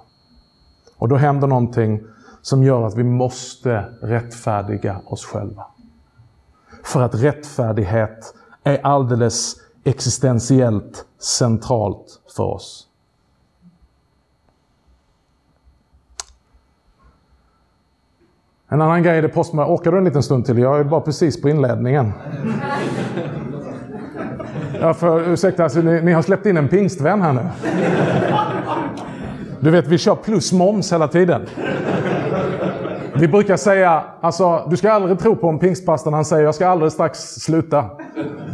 Och 0.98 1.08
då 1.08 1.16
händer 1.16 1.46
någonting 1.46 2.00
som 2.42 2.64
gör 2.64 2.86
att 2.86 2.96
vi 2.96 3.04
måste 3.04 3.84
rättfärdiga 4.02 5.00
oss 5.06 5.24
själva. 5.24 5.66
För 6.84 7.02
att 7.02 7.14
rättfärdighet 7.14 8.34
är 8.64 8.86
alldeles 8.86 9.54
existentiellt 9.84 11.06
centralt 11.18 12.20
för 12.36 12.44
oss. 12.44 12.88
En 18.72 18.80
annan 18.80 19.02
grej 19.02 19.18
är 19.18 19.22
det 19.22 19.28
postmöte. 19.28 19.70
Orkar 19.70 19.92
du 19.92 19.98
en 19.98 20.04
liten 20.04 20.22
stund 20.22 20.44
till? 20.46 20.58
Jag 20.58 20.80
är 20.80 20.84
bara 20.84 21.00
precis 21.00 21.42
på 21.42 21.48
inledningen. 21.48 22.12
Ja, 24.80 24.94
för, 24.94 25.32
ursäkta, 25.32 25.64
alltså, 25.64 25.80
ni, 25.80 26.02
ni 26.02 26.12
har 26.12 26.22
släppt 26.22 26.46
in 26.46 26.56
en 26.56 26.68
pingstvän 26.68 27.22
här 27.22 27.32
nu. 27.32 27.40
Du 29.60 29.70
vet, 29.70 29.86
vi 29.86 29.98
kör 29.98 30.14
plus 30.14 30.52
moms 30.52 30.92
hela 30.92 31.08
tiden. 31.08 31.46
Vi 33.14 33.28
brukar 33.28 33.56
säga, 33.56 34.04
alltså, 34.20 34.66
du 34.70 34.76
ska 34.76 34.92
aldrig 34.92 35.18
tro 35.18 35.36
på 35.36 35.48
en 35.48 35.58
pingstpastor 35.58 36.10
han 36.10 36.24
säger 36.24 36.44
jag 36.44 36.54
ska 36.54 36.68
alldeles 36.68 36.94
strax 36.94 37.18
sluta. 37.18 37.84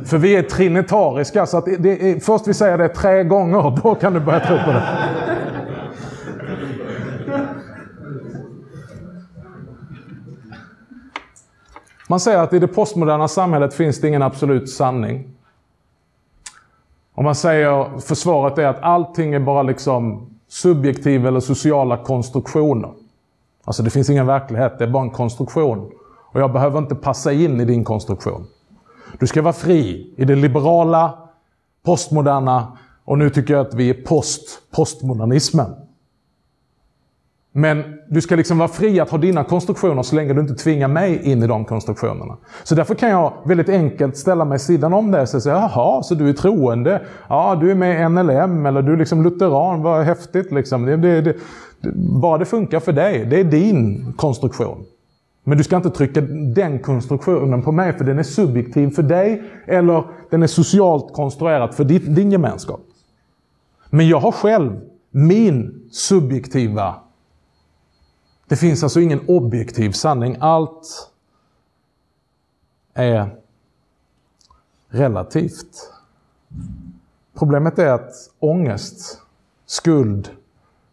För 0.06 0.18
vi 0.18 0.36
är 0.36 0.42
trinitariska, 0.42 1.46
så 1.46 1.58
att 1.58 1.64
det 1.78 2.10
är, 2.10 2.20
först 2.20 2.48
vi 2.48 2.54
säger 2.54 2.78
det 2.78 2.88
tre 2.88 3.24
gånger, 3.24 3.78
då 3.82 3.94
kan 3.94 4.14
du 4.14 4.20
börja 4.20 4.40
tro 4.40 4.56
på 4.64 4.72
det. 4.72 4.82
Man 12.10 12.20
säger 12.20 12.38
att 12.38 12.52
i 12.52 12.58
det 12.58 12.68
postmoderna 12.68 13.28
samhället 13.28 13.74
finns 13.74 14.00
det 14.00 14.08
ingen 14.08 14.22
absolut 14.22 14.70
sanning. 14.70 15.28
Och 17.14 17.24
man 17.24 17.34
säger, 17.34 18.00
försvaret 18.00 18.58
är 18.58 18.66
att 18.66 18.82
allting 18.82 19.34
är 19.34 19.40
bara 19.40 19.62
liksom 19.62 20.30
subjektiva 20.48 21.28
eller 21.28 21.40
sociala 21.40 21.96
konstruktioner. 21.96 22.90
Alltså 23.64 23.82
det 23.82 23.90
finns 23.90 24.10
ingen 24.10 24.26
verklighet, 24.26 24.78
det 24.78 24.84
är 24.84 24.88
bara 24.88 25.02
en 25.02 25.10
konstruktion. 25.10 25.90
Och 26.32 26.40
jag 26.40 26.52
behöver 26.52 26.78
inte 26.78 26.94
passa 26.94 27.32
in 27.32 27.60
i 27.60 27.64
din 27.64 27.84
konstruktion. 27.84 28.46
Du 29.18 29.26
ska 29.26 29.42
vara 29.42 29.52
fri 29.52 30.14
i 30.16 30.24
det 30.24 30.34
liberala, 30.34 31.18
postmoderna 31.84 32.78
och 33.04 33.18
nu 33.18 33.30
tycker 33.30 33.54
jag 33.54 33.66
att 33.66 33.74
vi 33.74 33.90
är 33.90 33.94
post-postmodernismen. 33.94 35.74
Men 37.58 37.84
du 38.08 38.20
ska 38.20 38.36
liksom 38.36 38.58
vara 38.58 38.68
fri 38.68 39.00
att 39.00 39.10
ha 39.10 39.18
dina 39.18 39.44
konstruktioner 39.44 40.02
så 40.02 40.16
länge 40.16 40.32
du 40.32 40.40
inte 40.40 40.54
tvingar 40.54 40.88
mig 40.88 41.22
in 41.22 41.42
i 41.42 41.46
de 41.46 41.64
konstruktionerna. 41.64 42.36
Så 42.64 42.74
därför 42.74 42.94
kan 42.94 43.10
jag 43.10 43.32
väldigt 43.44 43.68
enkelt 43.68 44.16
ställa 44.16 44.44
mig 44.44 44.58
sidan 44.58 44.92
om 44.92 45.10
det 45.10 45.22
och 45.22 45.28
säga 45.28 45.54
jaha, 45.54 46.02
så 46.02 46.14
du 46.14 46.28
är 46.28 46.32
troende? 46.32 47.02
Ja, 47.28 47.58
du 47.60 47.70
är 47.70 47.74
med 47.74 48.00
i 48.00 48.08
NLM 48.08 48.66
eller 48.66 48.82
du 48.82 48.92
är 48.92 48.96
liksom 48.96 49.22
lutheran, 49.22 49.82
vad 49.82 50.04
häftigt 50.04 50.52
liksom. 50.52 50.86
Det, 50.86 50.96
det, 50.96 51.20
det, 51.20 51.34
bara 51.94 52.38
det 52.38 52.44
funkar 52.44 52.80
för 52.80 52.92
dig, 52.92 53.24
det 53.24 53.40
är 53.40 53.44
din 53.44 54.12
konstruktion. 54.16 54.84
Men 55.44 55.58
du 55.58 55.64
ska 55.64 55.76
inte 55.76 55.90
trycka 55.90 56.20
den 56.54 56.78
konstruktionen 56.78 57.62
på 57.62 57.72
mig 57.72 57.92
för 57.92 58.04
den 58.04 58.18
är 58.18 58.22
subjektiv 58.22 58.90
för 58.90 59.02
dig 59.02 59.42
eller 59.66 60.04
den 60.30 60.42
är 60.42 60.46
socialt 60.46 61.12
konstruerad 61.12 61.74
för 61.74 61.84
din, 61.84 62.14
din 62.14 62.32
gemenskap. 62.32 62.80
Men 63.90 64.08
jag 64.08 64.20
har 64.20 64.32
själv 64.32 64.80
min 65.10 65.88
subjektiva 65.90 66.94
det 68.48 68.56
finns 68.56 68.82
alltså 68.82 69.00
ingen 69.00 69.28
objektiv 69.28 69.92
sanning. 69.92 70.36
Allt 70.40 71.12
är 72.94 73.36
relativt. 74.88 75.92
Problemet 77.34 77.78
är 77.78 77.92
att 77.92 78.12
ångest, 78.38 79.20
skuld, 79.66 80.30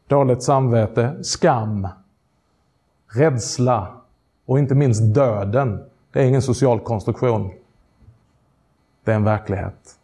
dåligt 0.08 0.44
samvete, 0.44 1.24
skam, 1.24 1.88
rädsla 3.08 4.02
och 4.46 4.60
inte 4.60 4.76
minst 4.76 5.16
döden, 5.16 5.90
det 6.12 6.20
är 6.24 6.26
ingen 6.28 6.42
social 6.42 6.80
konstruktion. 6.80 7.52
Det 9.04 9.12
är 9.12 9.16
en 9.16 9.24
verklighet. 9.24 10.00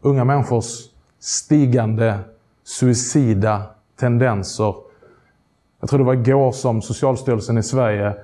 Unga 0.00 0.24
människors 0.24 0.89
stigande 1.20 2.18
suicida 2.64 3.62
tendenser. 3.96 4.74
Jag 5.80 5.90
tror 5.90 5.98
det 5.98 6.04
var 6.04 6.14
igår 6.14 6.52
som 6.52 6.82
Socialstyrelsen 6.82 7.58
i 7.58 7.62
Sverige 7.62 8.14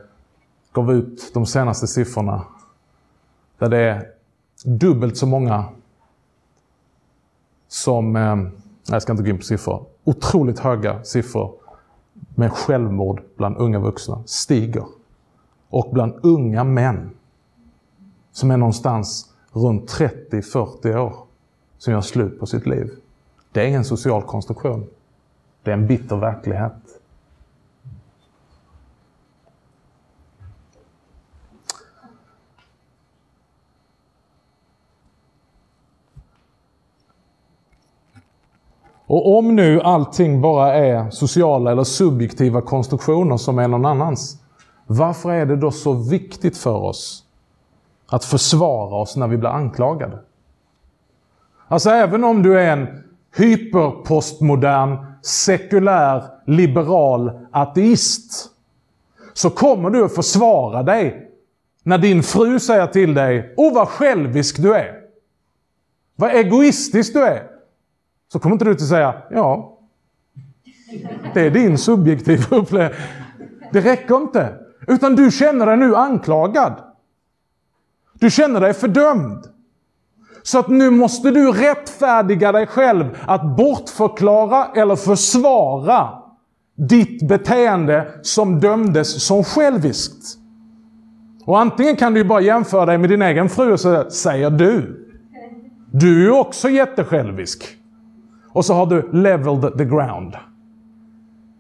gav 0.73 0.93
ut 0.93 1.31
de 1.35 1.47
senaste 1.47 1.87
siffrorna. 1.87 2.45
Där 3.59 3.69
det 3.69 3.79
är 3.79 4.09
dubbelt 4.65 5.17
så 5.17 5.27
många 5.27 5.65
som, 7.69 8.17
eh, 8.17 8.37
jag 8.87 9.03
ska 9.03 9.13
inte 9.13 9.23
gå 9.23 9.31
in 9.31 9.39
på 9.39 9.45
siffror, 9.45 9.87
otroligt 10.05 10.59
höga 10.59 11.05
siffror 11.05 11.55
med 12.35 12.53
självmord 12.53 13.23
bland 13.37 13.57
unga 13.57 13.79
vuxna 13.79 14.23
stiger. 14.27 14.85
Och 15.69 15.91
bland 15.93 16.15
unga 16.23 16.65
män 16.65 17.11
som 18.33 18.51
är 18.51 18.57
någonstans 18.57 19.33
runt 19.53 19.91
30-40 19.91 20.97
år 20.97 21.26
som 21.79 21.93
gör 21.93 22.01
slut 22.01 22.41
på 22.41 22.47
sitt 22.47 22.67
liv. 22.67 22.91
Det 23.53 23.63
är 23.63 23.67
ingen 23.67 23.85
social 23.85 24.23
konstruktion. 24.23 24.87
Det 25.63 25.71
är 25.71 25.75
en 25.75 25.87
bitter 25.87 26.17
verklighet. 26.17 26.73
Och 39.07 39.39
om 39.39 39.57
nu 39.57 39.81
allting 39.81 40.41
bara 40.41 40.75
är 40.75 41.11
sociala 41.11 41.73
eller 41.73 41.85
subjektiva 41.85 42.61
konstruktioner 42.63 43.37
som 43.37 43.59
är 43.59 43.69
någon 43.69 43.85
annans, 43.85 44.43
varför 44.87 45.31
är 45.31 45.47
det 45.47 45.57
då 45.57 45.71
så 45.71 45.93
viktigt 45.93 46.57
för 46.57 46.77
oss 46.77 47.25
att 48.07 48.25
försvara 48.25 48.97
oss 48.97 49.17
när 49.17 49.29
vi 49.29 49.37
blir 49.37 49.51
anklagade? 49.51 50.19
Alltså 51.69 51.91
även 51.91 52.25
om 52.25 52.43
du 52.43 52.61
är 52.61 52.73
en 52.73 52.87
hyperpostmodern, 53.37 55.07
sekulär, 55.23 56.25
liberal 56.47 57.47
ateist, 57.53 58.51
så 59.33 59.51
kommer 59.51 59.91
du 59.91 60.05
att 60.05 60.15
försvara 60.15 60.83
dig 60.83 61.31
när 61.83 61.99
din 61.99 62.23
fru 62.23 62.61
säger 62.61 62.87
till 62.87 63.15
dig 63.15 63.55
Åh, 63.57 63.75
vad 63.75 63.89
självisk 63.89 64.63
du 64.63 64.75
är! 64.75 65.01
Vad 66.17 66.31
egoistisk 66.31 67.13
du 67.13 67.25
är! 67.25 67.47
Så 68.33 68.39
kommer 68.39 68.55
inte 68.55 68.65
du 68.65 68.71
att 68.71 68.89
säga 68.89 69.23
Ja, 69.31 69.79
det 71.35 71.41
är 71.41 71.51
din 71.51 71.79
subjektiva 71.79 72.57
upplevelse. 72.57 73.01
Det 73.73 73.81
räcker 73.81 74.17
inte. 74.17 74.55
Utan 74.87 75.17
du 75.17 75.31
känner 75.31 75.67
dig 75.67 75.77
nu 75.77 75.97
anklagad. 75.97 76.75
Du 78.15 78.31
känner 78.31 78.61
dig 78.61 78.75
fördömd. 78.75 79.56
Så 80.47 80.59
att 80.59 80.69
nu 80.69 80.91
måste 80.91 81.31
du 81.31 81.53
rättfärdiga 81.53 82.53
dig 82.53 82.67
själv 82.67 83.05
att 83.27 83.57
bortförklara 83.57 84.67
eller 84.75 84.97
försvara 84.97 86.09
ditt 86.77 87.29
beteende 87.29 88.09
som 88.23 88.61
dömdes 88.61 89.27
som 89.27 89.45
själviskt. 89.45 90.39
Och 91.45 91.61
antingen 91.61 91.97
kan 91.97 92.15
du 92.15 92.25
bara 92.25 92.41
jämföra 92.41 92.87
dig 92.87 92.99
med 92.99 93.11
din 93.11 93.23
egen 93.23 93.49
fru 93.49 93.73
och 93.73 93.81
säga, 93.81 94.11
säger 94.11 94.51
du. 94.51 95.07
Du 95.93 96.21
är 96.21 96.25
ju 96.25 96.33
också 96.33 96.69
jättesjälvisk. 96.69 97.77
Och 98.53 98.65
så 98.65 98.75
har 98.75 98.87
du 98.87 99.11
leveled 99.13 99.79
the 99.79 99.85
ground. 99.85 100.35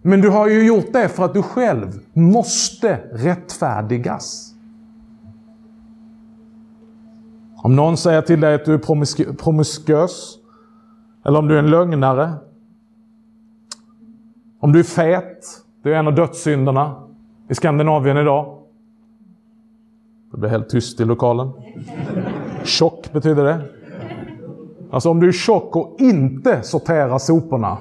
Men 0.02 0.20
du 0.20 0.28
har 0.28 0.46
ju 0.46 0.66
gjort 0.66 0.92
det 0.92 1.08
för 1.08 1.24
att 1.24 1.34
du 1.34 1.42
själv 1.42 2.00
måste 2.12 3.00
rättfärdigas. 3.12 4.55
Om 7.66 7.76
någon 7.76 7.96
säger 7.96 8.22
till 8.22 8.40
dig 8.40 8.54
att 8.54 8.64
du 8.64 8.74
är 8.74 8.78
promisk 8.78 9.38
promiskuös, 9.38 10.38
eller 11.24 11.38
om 11.38 11.48
du 11.48 11.54
är 11.54 11.58
en 11.58 11.70
lögnare, 11.70 12.32
om 14.60 14.72
du 14.72 14.78
är 14.78 14.82
fet, 14.82 15.46
det 15.82 15.94
är 15.94 15.98
en 15.98 16.06
av 16.06 16.14
dödssynderna 16.14 16.94
i 17.48 17.54
Skandinavien 17.54 18.16
idag. 18.16 18.58
Det 20.32 20.38
blir 20.38 20.50
helt 20.50 20.68
tyst 20.68 21.00
i 21.00 21.04
lokalen. 21.04 21.50
Tjock 22.64 23.12
betyder 23.12 23.44
det. 23.44 23.62
Alltså 24.90 25.10
om 25.10 25.20
du 25.20 25.28
är 25.28 25.32
tjock 25.32 25.76
och 25.76 25.96
inte 25.98 26.62
sorterar 26.62 27.18
soporna, 27.18 27.78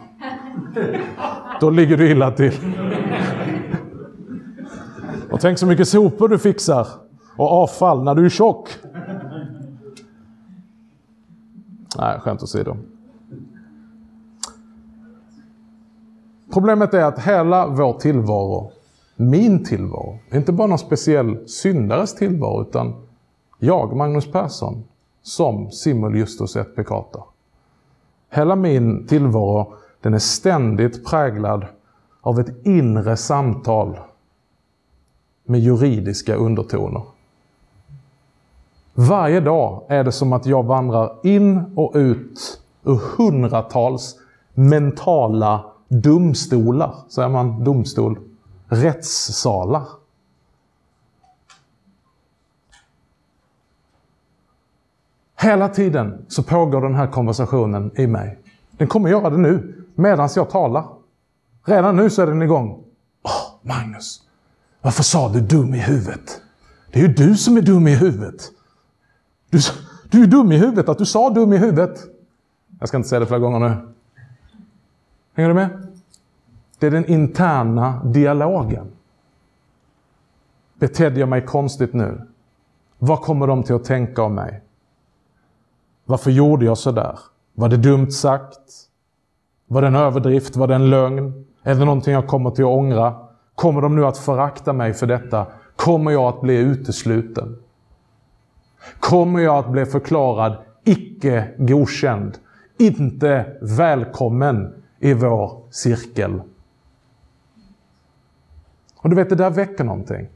då 1.62 1.70
ligger 1.70 1.98
du 1.98 2.12
illa 2.12 2.32
till. 2.32 2.54
Och 5.32 5.40
tänk 5.40 5.58
så 5.58 5.66
mycket 5.66 5.88
sopor 5.88 6.28
du 6.28 6.38
fixar 6.38 6.88
och 7.38 7.52
avfall 7.52 8.04
när 8.04 8.16
du 8.16 8.26
är 8.26 8.30
tjock. 8.30 8.70
Nej, 11.98 12.20
skämt 12.20 12.44
åsido. 12.44 12.78
Problemet 16.54 16.94
är 16.94 17.04
att 17.04 17.20
hela 17.20 17.68
vår 17.68 17.94
tillvaro, 17.94 18.72
min 19.16 19.64
tillvaro, 19.64 20.20
inte 20.34 20.52
bara 20.52 20.68
någon 20.68 20.80
speciell 20.80 21.48
syndares 21.48 22.16
tillvaro, 22.16 22.62
utan 22.62 22.94
jag, 23.60 23.96
Magnus 23.96 24.32
Persson, 24.32 24.84
som 25.22 25.72
Simul 25.72 26.16
Justus 26.16 26.56
et 26.56 26.76
Peccata. 26.76 27.24
Hela 28.30 28.56
min 28.56 29.08
tillvaro, 29.08 29.74
den 30.02 30.14
är 30.14 30.20
ständigt 30.20 31.06
präglad 31.06 31.66
av 32.22 32.40
ett 32.40 32.66
inre 32.66 33.18
samtal 33.18 34.00
med 35.46 35.60
juridiska 35.60 36.36
undertoner. 36.36 37.02
Varje 38.98 39.40
dag 39.40 39.84
är 39.88 40.04
det 40.04 40.12
som 40.12 40.34
att 40.34 40.46
jag 40.46 40.64
vandrar 40.64 41.16
in 41.24 41.74
och 41.76 41.92
ut 41.96 42.62
ur 42.84 43.00
hundratals 43.18 44.16
mentala 44.54 45.66
domstolar. 45.88 46.96
Säger 47.10 47.30
man 47.30 47.64
domstol? 47.64 48.20
Rättssalar. 48.68 49.84
Hela 55.42 55.70
tiden 55.70 56.26
så 56.28 56.44
pågår 56.44 56.82
den 56.82 56.96
här 56.96 57.08
konversationen 57.08 57.92
i 57.96 58.08
mig. 58.08 58.40
Den 58.72 58.88
kommer 58.88 59.10
göra 59.10 59.30
det 59.30 59.38
nu, 59.38 59.86
medan 59.96 60.30
jag 60.36 60.50
talar. 60.50 60.86
Redan 61.66 61.96
nu 61.96 62.10
så 62.10 62.22
är 62.22 62.28
den 62.28 62.42
igång. 62.42 62.84
Åh, 63.24 63.32
Magnus! 63.62 64.22
Varför 64.82 65.04
sa 65.04 65.30
du 65.30 65.42
dum 65.42 65.74
i 65.74 65.80
huvudet? 65.80 66.42
Det 66.92 67.00
är 67.00 67.04
ju 67.04 67.14
du 67.14 67.36
som 67.36 67.58
är 67.58 67.62
dum 67.62 67.88
i 67.88 67.96
huvudet. 67.96 68.52
Du, 69.56 69.62
du 70.10 70.24
är 70.24 70.28
dum 70.28 70.52
i 70.52 70.58
huvudet 70.58 70.90
att 70.90 70.98
du 70.98 71.06
sa 71.06 71.30
dum 71.30 71.54
i 71.54 71.58
huvudet. 71.58 72.00
Jag 72.80 72.88
ska 72.88 72.98
inte 72.98 73.10
säga 73.10 73.20
det 73.20 73.26
flera 73.26 73.40
gånger 73.40 73.60
nu. 73.60 73.76
Hänger 75.34 75.50
du 75.50 75.56
med? 75.56 75.88
Det 76.80 76.88
är 76.88 76.92
den 76.92 77.06
interna 77.06 78.04
dialogen. 78.04 78.88
Betedde 80.80 81.20
jag 81.20 81.30
mig 81.30 81.46
konstigt 81.46 81.94
nu? 81.94 82.22
Vad 83.00 83.22
kommer 83.22 83.48
de 83.48 83.64
till 83.64 83.76
att 83.76 83.84
tänka 83.84 84.24
om 84.24 84.36
mig? 84.36 84.62
Varför 86.06 86.32
gjorde 86.32 86.66
jag 86.66 86.78
sådär? 86.78 87.20
Var 87.54 87.70
det 87.70 87.78
dumt 87.78 88.12
sagt? 88.12 88.90
Var 89.68 89.82
det 89.82 89.88
en 89.88 89.96
överdrift? 89.96 90.56
Var 90.56 90.68
det 90.68 90.76
en 90.76 90.90
lögn? 90.90 91.46
Är 91.64 91.76
det 91.76 91.86
någonting 91.86 92.14
jag 92.14 92.28
kommer 92.28 92.52
till 92.52 92.64
att 92.64 92.70
ångra? 92.70 93.16
Kommer 93.56 93.82
de 93.82 93.96
nu 93.96 94.06
att 94.06 94.18
förakta 94.18 94.74
mig 94.74 94.94
för 94.94 95.08
detta? 95.08 95.48
Kommer 95.76 96.12
jag 96.12 96.24
att 96.24 96.42
bli 96.42 96.58
utesluten? 96.58 97.58
Kommer 99.00 99.40
jag 99.40 99.58
att 99.58 99.72
bli 99.72 99.86
förklarad 99.86 100.58
icke 100.84 101.48
godkänd? 101.58 102.38
Inte 102.78 103.58
välkommen 103.62 104.74
i 105.00 105.14
vår 105.14 105.62
cirkel. 105.70 106.42
Och 108.98 109.10
du 109.10 109.16
vet, 109.16 109.30
det 109.30 109.36
där 109.36 109.50
väcker 109.50 109.84
någonting. 109.84 110.28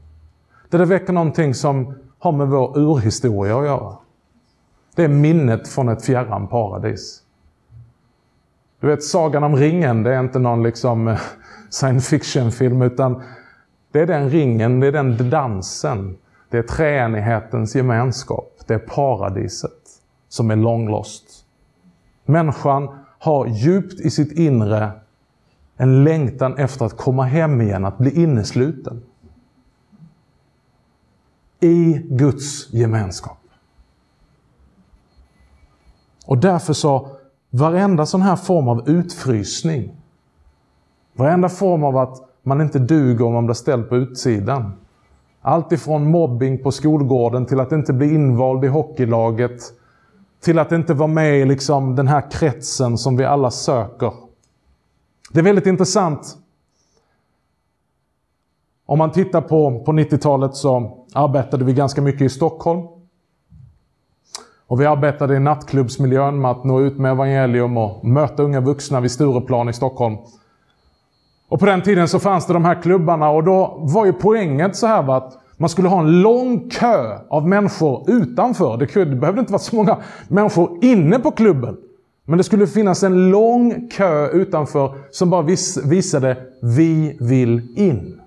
Det 0.70 0.78
där 0.78 0.86
väcker 0.86 1.12
någonting 1.12 1.54
som 1.54 1.94
har 2.18 2.32
med 2.32 2.48
vår 2.48 2.78
urhistoria 2.78 3.58
att 3.58 3.64
göra. 3.64 3.96
Det 4.94 5.04
är 5.04 5.08
minnet 5.08 5.68
från 5.68 5.88
ett 5.88 6.04
fjärran 6.04 6.48
paradis. 6.48 7.22
Du 8.80 8.86
vet, 8.86 9.02
Sagan 9.02 9.44
om 9.44 9.56
ringen, 9.56 10.02
det 10.02 10.14
är 10.14 10.20
inte 10.20 10.38
någon 10.38 10.62
liksom 10.62 11.08
eh, 11.08 11.20
science 11.70 12.10
fiction-film, 12.10 12.82
utan 12.82 13.22
det 13.92 14.00
är 14.00 14.06
den 14.06 14.30
ringen, 14.30 14.80
det 14.80 14.86
är 14.86 14.92
den 14.92 15.30
dansen. 15.30 16.16
Det 16.50 16.58
är 16.58 16.62
treenighetens 16.62 17.74
gemenskap. 17.74 18.60
Det 18.66 18.74
är 18.74 18.78
paradiset 18.78 20.02
som 20.28 20.50
är 20.50 20.56
långlost. 20.56 21.44
Människan 22.24 22.88
har 23.18 23.46
djupt 23.46 24.00
i 24.00 24.10
sitt 24.10 24.32
inre 24.32 24.92
en 25.76 26.04
längtan 26.04 26.56
efter 26.56 26.84
att 26.84 26.96
komma 26.96 27.24
hem 27.24 27.60
igen, 27.60 27.84
att 27.84 27.98
bli 27.98 28.22
innesluten. 28.22 29.02
I 31.60 31.92
Guds 32.10 32.72
gemenskap. 32.72 33.38
Och 36.26 36.38
därför 36.38 36.72
så, 36.72 37.16
varenda 37.50 38.06
sån 38.06 38.22
här 38.22 38.36
form 38.36 38.68
av 38.68 38.88
utfrysning, 38.88 39.96
varenda 41.14 41.48
form 41.48 41.84
av 41.84 41.96
att 41.96 42.18
man 42.42 42.60
inte 42.60 42.78
duger 42.78 43.24
om 43.24 43.32
man 43.32 43.46
blir 43.46 43.54
ställd 43.54 43.88
på 43.88 43.96
utsidan. 43.96 44.72
Allt 45.42 45.72
ifrån 45.72 46.10
mobbing 46.10 46.62
på 46.62 46.72
skolgården 46.72 47.46
till 47.46 47.60
att 47.60 47.72
inte 47.72 47.92
bli 47.92 48.14
invald 48.14 48.64
i 48.64 48.68
hockeylaget, 48.68 49.60
till 50.40 50.58
att 50.58 50.72
inte 50.72 50.94
vara 50.94 51.08
med 51.08 51.40
i 51.40 51.44
liksom 51.44 51.96
den 51.96 52.08
här 52.08 52.30
kretsen 52.30 52.98
som 52.98 53.16
vi 53.16 53.24
alla 53.24 53.50
söker. 53.50 54.12
Det 55.32 55.40
är 55.40 55.44
väldigt 55.44 55.66
intressant. 55.66 56.36
Om 58.86 58.98
man 58.98 59.12
tittar 59.12 59.40
på, 59.40 59.84
på 59.84 59.92
90-talet 59.92 60.54
så 60.54 60.98
arbetade 61.14 61.64
vi 61.64 61.72
ganska 61.72 62.02
mycket 62.02 62.22
i 62.22 62.28
Stockholm. 62.28 62.80
Och 64.66 64.80
vi 64.80 64.86
arbetade 64.86 65.36
i 65.36 65.40
nattklubbsmiljön 65.40 66.40
med 66.40 66.50
att 66.50 66.64
nå 66.64 66.80
ut 66.80 66.98
med 66.98 67.10
evangelium 67.10 67.76
och 67.76 68.04
möta 68.04 68.42
unga 68.42 68.60
vuxna 68.60 69.00
vid 69.00 69.10
Stureplan 69.10 69.68
i 69.68 69.72
Stockholm. 69.72 70.16
Och 71.50 71.60
på 71.60 71.66
den 71.66 71.82
tiden 71.82 72.08
så 72.08 72.18
fanns 72.18 72.46
det 72.46 72.52
de 72.52 72.64
här 72.64 72.82
klubbarna 72.82 73.30
och 73.30 73.44
då 73.44 73.78
var 73.80 74.06
ju 74.06 74.12
poängen 74.12 74.74
så 74.74 74.86
här 74.86 75.16
att 75.16 75.38
man 75.56 75.68
skulle 75.68 75.88
ha 75.88 76.00
en 76.00 76.22
lång 76.22 76.70
kö 76.70 77.18
av 77.28 77.48
människor 77.48 78.10
utanför. 78.10 78.76
Det, 78.76 79.06
behövde 79.16 79.40
inte 79.40 79.52
vara 79.52 79.62
så 79.62 79.76
många 79.76 79.98
människor 80.28 80.78
inne 80.84 81.18
på 81.18 81.30
klubben. 81.30 81.76
Men 82.24 82.38
det 82.38 82.44
skulle 82.44 82.66
finnas 82.66 83.02
en 83.02 83.30
lång 83.30 83.88
kö 83.88 84.28
utanför 84.28 84.94
som 85.10 85.30
bara 85.30 85.42
vis 85.42 85.76
visade 85.84 86.36
Vi 86.62 87.16
vill 87.20 87.78
in. 87.78 88.20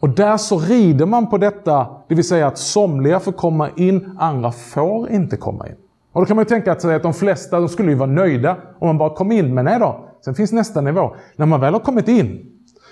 Och 0.00 0.08
där 0.08 0.36
så 0.36 0.58
rider 0.58 1.06
man 1.06 1.30
på 1.30 1.38
detta, 1.38 1.86
det 2.08 2.14
vill 2.14 2.28
säga 2.28 2.46
att 2.46 2.58
somliga 2.58 3.20
får 3.20 3.32
komma 3.32 3.70
in, 3.76 4.16
andra 4.18 4.52
får 4.52 5.10
inte 5.10 5.36
komma 5.36 5.66
in. 5.66 5.76
Och 6.18 6.22
då 6.24 6.26
kan 6.26 6.36
man 6.36 6.42
ju 6.42 6.48
tänka 6.48 6.80
sig 6.80 6.94
att 6.94 7.02
de 7.02 7.14
flesta 7.14 7.60
de 7.60 7.68
skulle 7.68 7.90
ju 7.90 7.96
vara 7.96 8.10
nöjda 8.10 8.56
om 8.78 8.86
man 8.86 8.98
bara 8.98 9.14
kom 9.14 9.32
in. 9.32 9.54
Men 9.54 9.64
nej 9.64 9.78
då, 9.78 10.08
sen 10.24 10.34
finns 10.34 10.52
nästa 10.52 10.80
nivå. 10.80 11.16
När 11.36 11.46
man 11.46 11.60
väl 11.60 11.72
har 11.72 11.80
kommit 11.80 12.08
in 12.08 12.46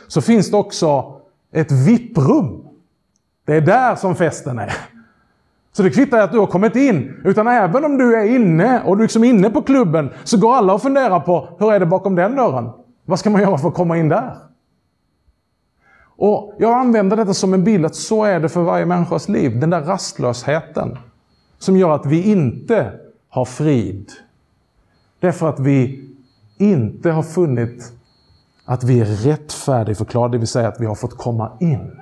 så 0.06 0.20
finns 0.20 0.50
det 0.50 0.56
också 0.56 1.20
ett 1.52 1.72
VIP-rum. 1.72 2.64
Det 3.46 3.54
är 3.54 3.60
där 3.60 3.94
som 3.94 4.14
festen 4.14 4.58
är. 4.58 4.72
Så 5.72 5.82
det 5.82 5.90
kvittar 5.90 6.18
att 6.18 6.32
du 6.32 6.38
har 6.38 6.46
kommit 6.46 6.76
in. 6.76 7.20
Utan 7.24 7.46
även 7.46 7.84
om 7.84 7.98
du 7.98 8.16
är 8.16 8.24
inne 8.24 8.82
och 8.84 8.96
du 8.96 9.02
är 9.02 9.04
liksom 9.04 9.24
inne 9.24 9.50
på 9.50 9.62
klubben 9.62 10.10
så 10.24 10.38
går 10.38 10.54
alla 10.54 10.74
och 10.74 10.82
funderar 10.82 11.20
på 11.20 11.48
hur 11.58 11.72
är 11.72 11.80
det 11.80 11.86
bakom 11.86 12.14
den 12.14 12.36
dörren? 12.36 12.70
Vad 13.04 13.18
ska 13.18 13.30
man 13.30 13.42
göra 13.42 13.58
för 13.58 13.68
att 13.68 13.74
komma 13.74 13.96
in 13.96 14.08
där? 14.08 14.36
Och 16.16 16.54
Jag 16.58 16.72
använder 16.72 17.16
detta 17.16 17.34
som 17.34 17.54
en 17.54 17.64
bild 17.64 17.86
att 17.86 17.94
så 17.94 18.24
är 18.24 18.40
det 18.40 18.48
för 18.48 18.62
varje 18.62 18.86
människas 18.86 19.28
liv. 19.28 19.60
Den 19.60 19.70
där 19.70 19.82
rastlösheten 19.82 20.98
som 21.58 21.76
gör 21.76 21.94
att 21.94 22.06
vi 22.06 22.22
inte 22.22 22.92
har 23.36 23.44
frid. 23.44 24.12
Det 25.20 25.26
är 25.26 25.32
för 25.32 25.48
att 25.48 25.60
vi 25.60 26.08
inte 26.58 27.10
har 27.10 27.22
funnit 27.22 27.92
att 28.64 28.84
vi 28.84 29.00
är 29.00 29.04
rättfärdigförklarade, 29.04 30.34
det 30.34 30.38
vill 30.38 30.48
säga 30.48 30.68
att 30.68 30.80
vi 30.80 30.86
har 30.86 30.94
fått 30.94 31.18
komma 31.18 31.52
in. 31.60 32.00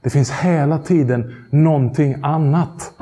Det 0.00 0.10
finns 0.10 0.30
hela 0.30 0.78
tiden 0.78 1.34
någonting 1.50 2.16
annat. 2.22 2.92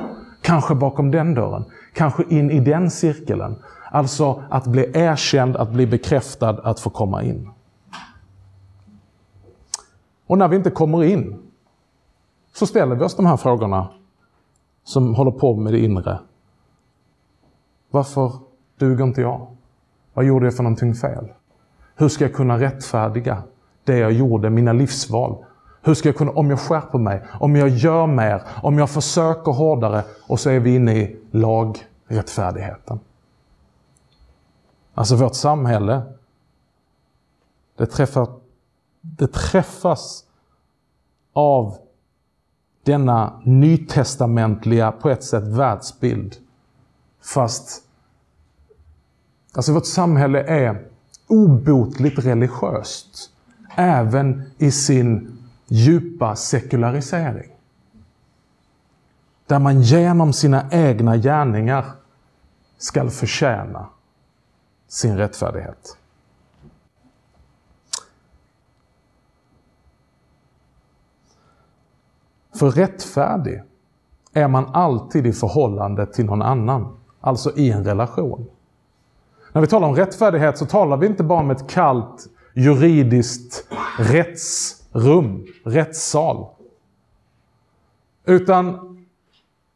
Kanske 0.41 0.75
bakom 0.75 1.11
den 1.11 1.33
dörren. 1.33 1.65
Kanske 1.93 2.23
in 2.29 2.51
i 2.51 2.59
den 2.59 2.91
cirkeln. 2.91 3.55
Alltså 3.91 4.43
att 4.49 4.67
bli 4.67 4.91
erkänd, 4.93 5.55
att 5.55 5.71
bli 5.71 5.87
bekräftad, 5.87 6.49
att 6.49 6.79
få 6.79 6.89
komma 6.89 7.23
in. 7.23 7.49
Och 10.27 10.37
när 10.37 10.47
vi 10.47 10.55
inte 10.55 10.71
kommer 10.71 11.03
in 11.03 11.41
så 12.53 12.67
ställer 12.67 12.95
vi 12.95 13.03
oss 13.03 13.15
de 13.15 13.25
här 13.25 13.37
frågorna 13.37 13.87
som 14.83 15.15
håller 15.15 15.31
på 15.31 15.55
med 15.55 15.73
det 15.73 15.79
inre. 15.79 16.19
Varför 17.95 18.31
duger 18.77 19.03
inte 19.03 19.21
jag? 19.21 19.47
Vad 20.13 20.25
gjorde 20.25 20.45
jag 20.45 20.55
för 20.55 20.63
någonting 20.63 20.95
fel? 20.95 21.33
Hur 21.95 22.09
ska 22.09 22.23
jag 22.23 22.33
kunna 22.33 22.59
rättfärdiga 22.59 23.43
det 23.83 23.97
jag 23.97 24.11
gjorde, 24.11 24.49
mina 24.49 24.73
livsval? 24.73 25.45
Hur 25.81 25.93
ska 25.93 26.09
jag 26.09 26.15
kunna, 26.15 26.31
om 26.31 26.49
jag 26.49 26.59
skärper 26.59 26.97
mig, 26.99 27.23
om 27.39 27.55
jag 27.55 27.69
gör 27.69 28.07
mer, 28.07 28.41
om 28.63 28.77
jag 28.77 28.89
försöker 28.89 29.51
hårdare 29.51 30.03
och 30.27 30.39
så 30.39 30.49
är 30.49 30.59
vi 30.59 30.75
inne 30.75 30.97
i 30.97 31.19
lagrättfärdigheten. 31.31 32.99
Alltså 34.93 35.15
vårt 35.15 35.35
samhälle, 35.35 36.01
det, 37.77 37.85
träffar, 37.85 38.27
det 39.01 39.27
träffas 39.27 40.23
av 41.33 41.77
denna 42.83 43.41
nytestamentliga, 43.43 44.91
på 44.91 45.09
ett 45.09 45.23
sätt, 45.23 45.43
världsbild. 45.43 46.35
Fast 47.21 47.84
alltså 49.55 49.73
vårt 49.73 49.85
samhälle 49.85 50.43
är 50.43 50.87
obotligt 51.27 52.19
religiöst. 52.19 53.31
Även 53.75 54.43
i 54.57 54.71
sin 54.71 55.37
djupa 55.67 56.35
sekularisering. 56.35 57.51
Där 59.47 59.59
man 59.59 59.81
genom 59.81 60.33
sina 60.33 60.69
egna 60.71 61.17
gärningar 61.17 61.85
skall 62.77 63.09
förtjäna 63.09 63.89
sin 64.87 65.17
rättfärdighet. 65.17 65.97
För 72.59 72.71
rättfärdig 72.71 73.63
är 74.33 74.47
man 74.47 74.65
alltid 74.73 75.27
i 75.27 75.33
förhållande 75.33 76.05
till 76.05 76.25
någon 76.25 76.41
annan, 76.41 76.97
alltså 77.21 77.57
i 77.57 77.71
en 77.71 77.83
relation. 77.83 78.49
När 79.55 79.61
vi 79.61 79.67
talar 79.67 79.87
om 79.87 79.95
rättfärdighet 79.95 80.57
så 80.57 80.65
talar 80.65 80.97
vi 80.97 81.07
inte 81.07 81.23
bara 81.23 81.39
om 81.39 81.51
ett 81.51 81.69
kallt 81.69 82.27
juridiskt 82.53 83.67
rättsrum, 83.99 85.45
rättssal. 85.65 86.45
Utan 88.25 88.79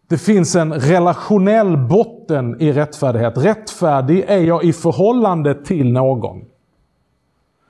det 0.08 0.18
finns 0.18 0.56
en 0.56 0.74
relationell 0.74 1.78
botten 1.78 2.62
i 2.62 2.72
rättfärdighet. 2.72 3.38
Rättfärdig 3.38 4.26
är 4.28 4.40
jag 4.40 4.64
i 4.64 4.74
förhållande 4.74 5.66
till 5.66 5.92
någon. 5.92 6.42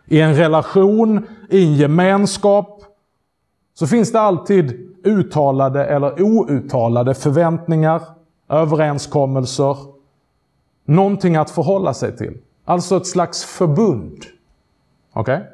I 0.05 0.21
en 0.21 0.35
relation, 0.35 1.27
i 1.49 1.65
en 1.65 1.73
gemenskap, 1.73 2.83
så 3.73 3.87
finns 3.87 4.11
det 4.11 4.19
alltid 4.19 4.89
uttalade 5.03 5.85
eller 5.85 6.21
outtalade 6.21 7.13
förväntningar, 7.13 8.01
överenskommelser, 8.49 9.98
någonting 10.89 11.35
att 11.35 11.49
förhålla 11.49 11.93
sig 11.93 12.17
till. 12.17 12.37
Alltså 12.65 12.97
ett 12.97 13.07
slags 13.07 13.43
förbund. 13.43 14.25
Okej? 15.13 15.35
Okay? 15.35 15.47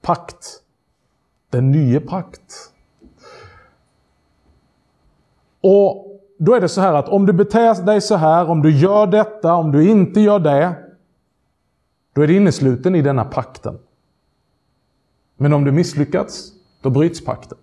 Pakt. 0.00 0.62
Den 1.50 1.70
nya 1.70 2.00
pakt. 2.00 2.72
Och 5.60 6.20
då 6.38 6.54
är 6.54 6.60
det 6.60 6.68
så 6.68 6.80
här 6.80 6.94
att 6.94 7.08
om 7.08 7.26
du 7.26 7.32
beter 7.32 7.82
dig 7.86 8.00
så 8.00 8.16
här, 8.16 8.50
om 8.50 8.62
du 8.62 8.70
gör 8.70 9.06
detta, 9.06 9.54
om 9.54 9.72
du 9.72 9.90
inte 9.90 10.20
gör 10.20 10.38
det, 10.38 10.74
då 12.12 12.22
är 12.22 12.26
du 12.26 12.36
innesluten 12.36 12.94
i 12.94 13.02
denna 13.02 13.24
pakten. 13.24 13.78
Men 15.36 15.52
om 15.52 15.64
du 15.64 15.72
misslyckats, 15.72 16.52
då 16.82 16.90
bryts 16.90 17.24
pakten. 17.24 17.58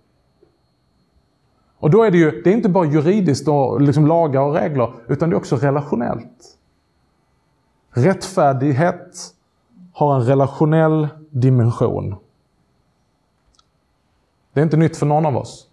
Och 1.78 1.90
då 1.90 2.02
är 2.02 2.10
det 2.10 2.18
ju, 2.18 2.42
det 2.42 2.50
är 2.50 2.54
inte 2.54 2.68
bara 2.68 2.86
juridiskt 2.86 3.48
och 3.48 3.80
liksom 3.80 4.06
lagar 4.06 4.40
och 4.40 4.54
regler, 4.54 4.92
utan 5.08 5.30
det 5.30 5.34
är 5.34 5.38
också 5.38 5.56
relationellt. 5.56 6.55
Rättfärdighet 7.96 9.34
har 9.92 10.14
en 10.14 10.26
relationell 10.26 11.08
dimension. 11.30 12.14
Det 14.52 14.60
är 14.60 14.64
inte 14.64 14.76
nytt 14.76 14.96
för 14.96 15.06
någon 15.06 15.26
av 15.26 15.36
oss. 15.36 15.68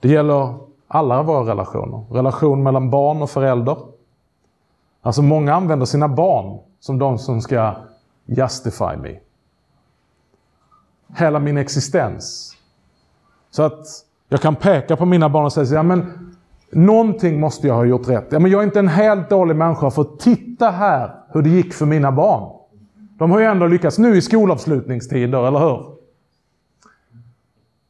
Det 0.00 0.08
gäller 0.08 0.54
alla 0.88 1.22
våra 1.22 1.50
relationer. 1.50 2.04
Relation 2.10 2.62
mellan 2.62 2.90
barn 2.90 3.22
och 3.22 3.30
förälder. 3.30 3.76
Alltså 5.02 5.22
många 5.22 5.54
använder 5.54 5.86
sina 5.86 6.08
barn 6.08 6.58
som 6.80 6.98
de 6.98 7.18
som 7.18 7.40
ska 7.40 7.74
justify 8.26 8.96
me. 8.96 9.18
Hela 11.16 11.38
min 11.38 11.56
existens. 11.56 12.56
Så 13.50 13.62
att 13.62 13.86
jag 14.28 14.40
kan 14.40 14.56
peka 14.56 14.96
på 14.96 15.04
mina 15.04 15.28
barn 15.28 15.44
och 15.44 15.52
säga 15.52 15.74
ja 15.74 15.82
men 15.82 16.35
någonting 16.72 17.40
måste 17.40 17.66
jag 17.66 17.74
ha 17.74 17.84
gjort 17.84 18.08
rätt. 18.08 18.26
Ja, 18.30 18.38
men 18.38 18.50
jag 18.50 18.60
är 18.60 18.64
inte 18.64 18.78
en 18.78 18.88
helt 18.88 19.30
dålig 19.30 19.56
människa 19.56 19.90
för 19.90 20.04
titta 20.18 20.70
här 20.70 21.10
hur 21.32 21.42
det 21.42 21.50
gick 21.50 21.74
för 21.74 21.86
mina 21.86 22.12
barn. 22.12 22.52
De 23.18 23.30
har 23.30 23.38
ju 23.40 23.44
ändå 23.44 23.66
lyckats 23.66 23.98
nu 23.98 24.16
i 24.16 24.22
skolavslutningstider, 24.22 25.48
eller 25.48 25.58
hur? 25.58 25.96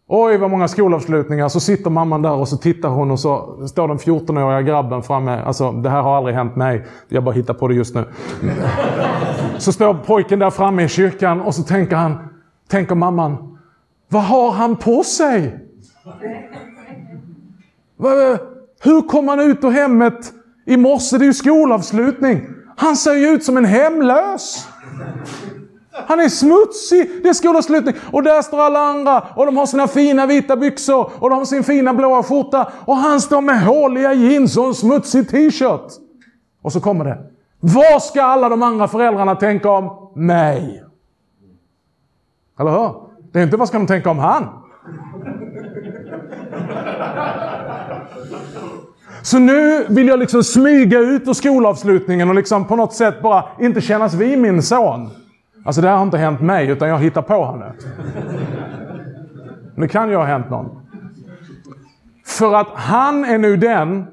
Oj, 0.08 0.36
vad 0.36 0.50
många 0.50 0.68
skolavslutningar. 0.68 1.48
Så 1.48 1.60
sitter 1.60 1.90
mamman 1.90 2.22
där 2.22 2.32
och 2.32 2.48
så 2.48 2.56
tittar 2.56 2.88
hon 2.88 3.10
och 3.10 3.20
så 3.20 3.66
står 3.68 3.88
den 3.88 3.98
14-åriga 3.98 4.62
grabben 4.62 5.02
framme. 5.02 5.42
Alltså, 5.42 5.72
det 5.72 5.90
här 5.90 6.02
har 6.02 6.16
aldrig 6.16 6.36
hänt 6.36 6.56
mig. 6.56 6.84
Jag 7.08 7.24
bara 7.24 7.34
hittar 7.34 7.54
på 7.54 7.68
det 7.68 7.74
just 7.74 7.94
nu. 7.94 8.04
Så 9.58 9.72
står 9.72 9.94
pojken 9.94 10.38
där 10.38 10.50
framme 10.50 10.84
i 10.84 10.88
kyrkan 10.88 11.40
och 11.40 11.54
så 11.54 11.62
tänker 11.62 11.96
han, 11.96 12.28
tänker 12.68 12.94
mamman, 12.94 13.58
vad 14.08 14.22
har 14.22 14.52
han 14.52 14.76
på 14.76 15.02
sig? 15.02 15.60
Hur 18.86 19.02
kom 19.02 19.28
han 19.28 19.40
ut 19.40 19.64
ur 19.64 19.70
hemmet 19.70 20.32
i 20.64 20.76
morse? 20.76 21.18
Det 21.18 21.24
är 21.24 21.26
ju 21.26 21.34
skolavslutning. 21.34 22.48
Han 22.76 22.96
ser 22.96 23.14
ju 23.14 23.28
ut 23.28 23.44
som 23.44 23.56
en 23.56 23.64
hemlös. 23.64 24.68
Han 26.06 26.20
är 26.20 26.28
smutsig. 26.28 27.22
Det 27.22 27.28
är 27.28 27.32
skolavslutning. 27.32 27.94
Och 28.12 28.22
där 28.22 28.42
står 28.42 28.60
alla 28.60 28.78
andra 28.78 29.20
och 29.34 29.46
de 29.46 29.56
har 29.56 29.66
sina 29.66 29.88
fina 29.88 30.26
vita 30.26 30.56
byxor 30.56 31.10
och 31.18 31.30
de 31.30 31.38
har 31.38 31.44
sin 31.44 31.64
fina 31.64 31.94
blåa 31.94 32.22
skjorta. 32.22 32.72
Och 32.84 32.96
han 32.96 33.20
står 33.20 33.40
med 33.40 33.62
håliga 33.62 34.12
jeans 34.14 34.56
och 34.56 34.66
en 34.66 34.74
smutsig 34.74 35.28
t-shirt. 35.28 35.92
Och 36.62 36.72
så 36.72 36.80
kommer 36.80 37.04
det. 37.04 37.18
Vad 37.60 38.02
ska 38.02 38.22
alla 38.22 38.48
de 38.48 38.62
andra 38.62 38.88
föräldrarna 38.88 39.34
tänka 39.34 39.70
om 39.70 40.12
mig? 40.14 40.84
Eller 42.60 42.70
hur? 42.70 42.94
Det 43.32 43.38
är 43.38 43.42
inte 43.42 43.56
vad 43.56 43.68
ska 43.68 43.78
de 43.78 43.86
tänka 43.86 44.10
om 44.10 44.18
han? 44.18 44.48
Så 49.26 49.38
nu 49.38 49.86
vill 49.88 50.08
jag 50.08 50.18
liksom 50.18 50.44
smyga 50.44 50.98
ut 50.98 51.28
ur 51.28 51.32
skolavslutningen 51.32 52.28
och 52.28 52.34
liksom 52.34 52.64
på 52.64 52.76
något 52.76 52.94
sätt 52.94 53.22
bara 53.22 53.44
inte 53.60 53.80
kännas 53.80 54.14
vid 54.14 54.38
min 54.38 54.62
son. 54.62 55.10
Alltså 55.64 55.80
det 55.82 55.88
här 55.88 55.96
har 55.96 56.02
inte 56.02 56.18
hänt 56.18 56.40
mig, 56.40 56.68
utan 56.68 56.88
jag 56.88 56.98
hittar 56.98 57.22
på 57.22 57.46
här 57.46 57.56
nu. 57.56 57.72
Det 59.76 59.88
kan 59.88 60.08
ju 60.08 60.16
ha 60.16 60.24
hänt 60.24 60.50
någon. 60.50 60.80
För 62.26 62.54
att 62.54 62.68
han 62.74 63.24
är 63.24 63.38
nu 63.38 63.56
den 63.56 64.06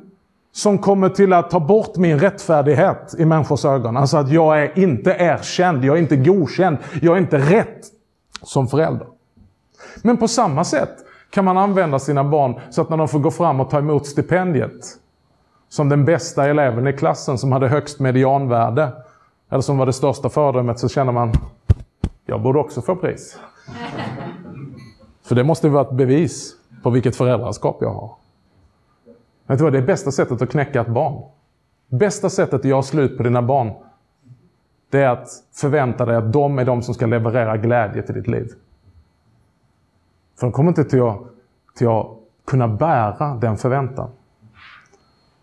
som 0.52 0.78
kommer 0.78 1.10
till 1.10 1.34
att 1.34 1.50
ta 1.50 1.60
bort 1.60 1.98
min 1.98 2.20
rättfärdighet 2.20 3.16
i 3.18 3.26
människors 3.26 3.66
ögon. 3.66 3.98
Alltså 3.98 4.18
att 4.18 4.32
jag 4.32 4.64
är 4.64 4.80
inte 4.80 5.16
erkänd, 5.20 5.86
jag 5.86 5.98
är 5.98 6.02
inte 6.02 6.16
godkänd, 6.16 6.78
jag 7.02 7.16
är 7.16 7.22
inte 7.22 7.38
rätt 7.38 7.86
som 8.42 8.68
förälder. 8.68 9.08
Men 10.02 10.18
på 10.18 10.28
samma 10.28 10.64
sätt 10.64 10.94
kan 11.30 11.46
man 11.46 11.58
använda 11.58 12.00
sina 12.00 12.24
barn 12.24 12.60
så 12.70 12.82
att 12.82 12.90
när 12.90 12.98
de 12.98 13.08
får 13.08 13.20
gå 13.20 13.32
fram 13.32 13.60
och 13.60 13.70
ta 13.70 13.78
emot 13.78 14.08
stipendiet 14.08 15.00
som 15.74 15.90
den 15.90 16.06
bästa 16.06 16.50
eleven 16.50 16.88
i 16.88 16.94
klassen 16.94 17.38
som 17.38 17.52
hade 17.52 17.68
högst 17.68 18.00
medianvärde, 18.00 18.92
eller 19.50 19.62
som 19.62 19.78
var 19.78 19.86
det 19.86 19.94
största 19.94 20.30
föredömet, 20.30 20.80
så 20.80 20.90
känner 20.90 21.12
man, 21.12 21.32
jag 22.26 22.42
borde 22.42 22.60
också 22.60 22.82
få 22.82 22.96
pris. 22.96 23.40
För 25.24 25.36
det 25.36 25.44
måste 25.44 25.70
vara 25.70 25.88
ett 25.88 25.94
bevis 25.94 26.54
på 26.84 26.90
vilket 26.90 27.16
föräldraskap 27.16 27.78
jag 27.82 27.94
har. 27.94 28.12
Vet 29.48 29.58
du 29.58 29.64
vad, 29.64 29.74
det 29.74 29.80
är 29.80 29.86
bästa 29.86 30.12
sättet 30.12 30.42
att 30.42 30.50
knäcka 30.50 30.82
ett 30.82 30.88
barn. 30.88 31.24
Bästa 31.88 32.30
sättet 32.30 32.54
att 32.54 32.66
göra 32.66 32.84
slut 32.84 33.18
på 33.18 33.24
dina 33.24 33.42
barn, 33.42 33.72
det 34.90 35.00
är 35.00 35.10
att 35.10 35.28
förvänta 35.54 36.06
dig 36.06 36.16
att 36.16 36.34
de 36.34 36.60
är 36.60 36.66
de 36.66 36.82
som 36.82 36.94
ska 36.94 37.06
leverera 37.06 37.58
glädje 37.58 38.02
till 38.02 38.16
ditt 38.16 38.28
liv. 38.28 38.52
För 40.40 40.48
de 40.48 40.52
kommer 40.52 40.70
inte 40.70 40.84
till 40.84 41.02
att, 41.02 41.20
till 41.76 41.88
att 41.88 42.08
kunna 42.46 42.68
bära 42.68 43.36
den 43.36 43.58
förväntan. 43.58 44.10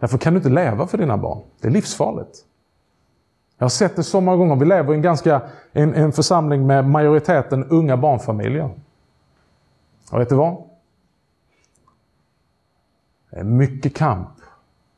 Därför 0.00 0.18
kan 0.18 0.32
du 0.32 0.36
inte 0.36 0.48
leva 0.48 0.86
för 0.86 0.98
dina 0.98 1.16
barn. 1.16 1.38
Det 1.60 1.68
är 1.68 1.72
livsfarligt. 1.72 2.44
Jag 3.58 3.64
har 3.64 3.70
sett 3.70 3.96
det 3.96 4.02
så 4.02 4.20
många 4.20 4.36
gånger. 4.36 4.56
Vi 4.56 4.64
lever 4.64 4.92
i 4.92 4.96
en, 4.96 5.02
ganska, 5.02 5.42
en, 5.72 5.94
en 5.94 6.12
församling 6.12 6.66
med 6.66 6.88
majoriteten 6.88 7.64
unga 7.64 7.96
barnfamiljer. 7.96 8.70
Och 10.10 10.20
vet 10.20 10.28
du 10.28 10.34
vad? 10.34 10.56
Det 13.30 13.36
är 13.36 13.44
mycket 13.44 13.96
kamp 13.96 14.28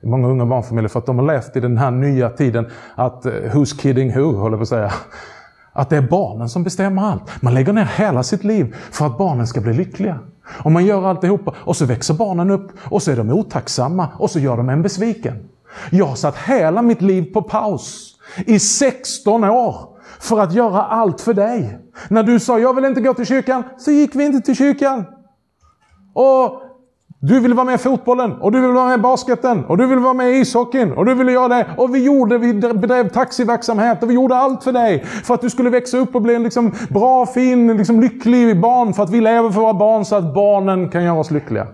i 0.03 0.07
många 0.07 0.29
unga 0.29 0.47
barnfamiljer 0.47 0.89
för 0.89 0.99
att 0.99 1.07
de 1.07 1.19
har 1.19 1.27
levt 1.27 1.57
i 1.57 1.61
den 1.61 1.79
här 1.79 1.91
nya 1.91 2.31
tiden 2.31 2.71
att 2.95 3.27
eh, 3.27 3.33
who's 3.33 3.81
kidding 3.81 4.13
who, 4.13 4.33
håller 4.33 4.57
på 4.57 4.63
att 4.63 4.69
säga. 4.69 4.93
Att 5.73 5.91
det 5.91 5.97
är 5.97 6.09
barnen 6.09 6.49
som 6.49 6.63
bestämmer 6.63 7.03
allt. 7.03 7.43
Man 7.43 7.55
lägger 7.55 7.73
ner 7.73 7.85
hela 7.85 8.23
sitt 8.23 8.45
liv 8.45 8.77
för 8.91 9.07
att 9.07 9.19
barnen 9.19 9.47
ska 9.47 9.61
bli 9.61 9.73
lyckliga. 9.73 10.19
Och 10.49 10.73
man 10.73 10.87
gör 10.87 11.05
alltihopa 11.05 11.55
och 11.59 11.77
så 11.77 11.85
växer 11.85 12.15
barnen 12.15 12.51
upp 12.51 12.73
och 12.85 13.03
så 13.03 13.11
är 13.11 13.17
de 13.17 13.31
otacksamma 13.31 14.09
och 14.19 14.31
så 14.31 14.39
gör 14.39 14.57
de 14.57 14.69
en 14.69 14.83
besviken. 14.83 15.49
Jag 15.91 16.07
har 16.07 16.15
satt 16.15 16.37
hela 16.37 16.83
mitt 16.83 17.03
liv 17.03 17.33
på 17.33 17.43
paus 17.43 18.17
i 18.47 18.59
16 18.59 19.45
år 19.45 19.89
för 20.21 20.41
att 20.41 20.53
göra 20.53 20.83
allt 20.83 21.21
för 21.21 21.35
dig. 21.35 21.79
När 22.09 22.23
du 22.23 22.41
sa 22.41 22.59
jag 22.59 22.75
vill 22.75 22.85
inte 22.85 23.01
gå 23.01 23.15
till 23.15 23.27
kyrkan, 23.27 23.63
så 23.79 23.91
gick 23.91 24.15
vi 24.15 24.25
inte 24.25 24.41
till 24.41 24.57
kyrkan. 24.57 25.05
Och 26.15 26.63
du 27.25 27.41
vill 27.41 27.55
vara 27.55 27.65
med 27.65 27.75
i 27.75 27.79
fotbollen, 27.79 28.33
och 28.33 28.53
du 28.53 28.61
vill 28.61 28.71
vara 28.71 28.87
med 28.87 28.99
i 28.99 29.03
basketen, 29.03 29.65
och 29.65 29.77
du 29.79 29.87
vill 29.87 29.99
vara 29.99 30.15
med 30.15 30.31
i 30.31 30.41
ishockeyn, 30.41 30.93
och 30.93 31.07
du 31.07 31.15
ville 31.15 31.33
göra 31.33 31.49
det. 31.49 31.67
Och 31.77 31.95
vi 31.95 32.05
gjorde, 32.05 32.39
vi 32.39 32.55
bedrev 32.55 33.09
taxiverksamhet, 33.09 34.03
och 34.03 34.11
vi 34.11 34.15
gjorde 34.15 34.37
allt 34.37 34.65
för 34.65 34.73
dig. 34.73 35.05
För 35.05 35.35
att 35.35 35.41
du 35.41 35.51
skulle 35.51 35.71
växa 35.71 35.99
upp 35.99 36.15
och 36.15 36.23
bli 36.23 36.35
en 36.35 36.43
liksom 36.43 36.73
bra, 36.91 37.27
fin, 37.27 37.77
liksom 37.77 38.01
lycklig 38.01 38.61
barn. 38.61 38.95
För 38.95 39.03
att 39.03 39.11
vi 39.11 39.21
lever 39.21 39.51
för 39.51 39.61
våra 39.61 39.75
barn 39.75 40.05
så 40.05 40.17
att 40.17 40.35
barnen 40.35 40.89
kan 40.89 41.05
göra 41.05 41.19
oss 41.19 41.31
lyckliga. 41.31 41.67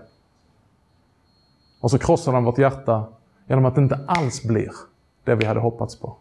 Och 1.81 1.91
så 1.91 1.97
krossar 1.99 2.33
de 2.33 2.43
vårt 2.43 2.57
hjärta 2.57 3.03
genom 3.47 3.65
att 3.65 3.75
det 3.75 3.81
inte 3.81 3.99
alls 4.07 4.43
blir 4.43 4.71
det 5.23 5.35
vi 5.35 5.45
hade 5.45 5.59
hoppats 5.59 5.99
på. 5.99 6.15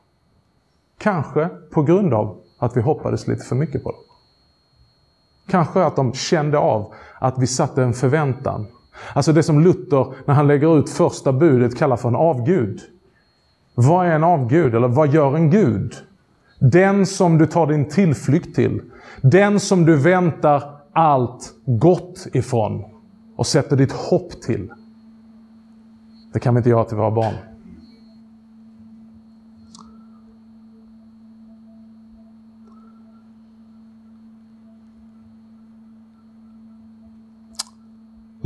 Kanske 0.98 1.48
på 1.70 1.82
grund 1.82 2.14
av 2.14 2.36
att 2.58 2.76
vi 2.76 2.80
hoppades 2.80 3.26
lite 3.26 3.44
för 3.44 3.56
mycket 3.56 3.84
på 3.84 3.90
dem. 3.90 4.00
Kanske 5.48 5.84
att 5.84 5.96
de 5.96 6.12
kände 6.12 6.58
av 6.58 6.92
att 7.18 7.38
vi 7.38 7.46
satte 7.46 7.82
en 7.82 7.94
förväntan. 7.94 8.66
Alltså 9.12 9.32
det 9.32 9.42
som 9.42 9.60
Luther, 9.60 10.06
när 10.24 10.34
han 10.34 10.46
lägger 10.46 10.78
ut 10.78 10.90
första 10.90 11.32
budet, 11.32 11.78
kallar 11.78 11.96
för 11.96 12.08
en 12.08 12.16
avgud. 12.16 12.80
Vad 13.74 14.06
är 14.06 14.10
en 14.10 14.24
avgud? 14.24 14.74
Eller 14.74 14.88
vad 14.88 15.14
gör 15.14 15.36
en 15.36 15.50
gud? 15.50 15.94
Den 16.58 17.06
som 17.06 17.38
du 17.38 17.46
tar 17.46 17.66
din 17.66 17.88
tillflykt 17.88 18.54
till. 18.54 18.80
Den 19.22 19.60
som 19.60 19.84
du 19.84 19.96
väntar 19.96 20.62
allt 20.92 21.52
gott 21.64 22.26
ifrån 22.32 22.84
och 23.36 23.46
sätter 23.46 23.76
ditt 23.76 23.92
hopp 23.92 24.42
till. 24.42 24.70
Det 26.32 26.40
kan 26.40 26.54
vi 26.54 26.58
inte 26.58 26.70
göra 26.70 26.84
till 26.84 26.96
våra 26.96 27.10
barn. 27.10 27.34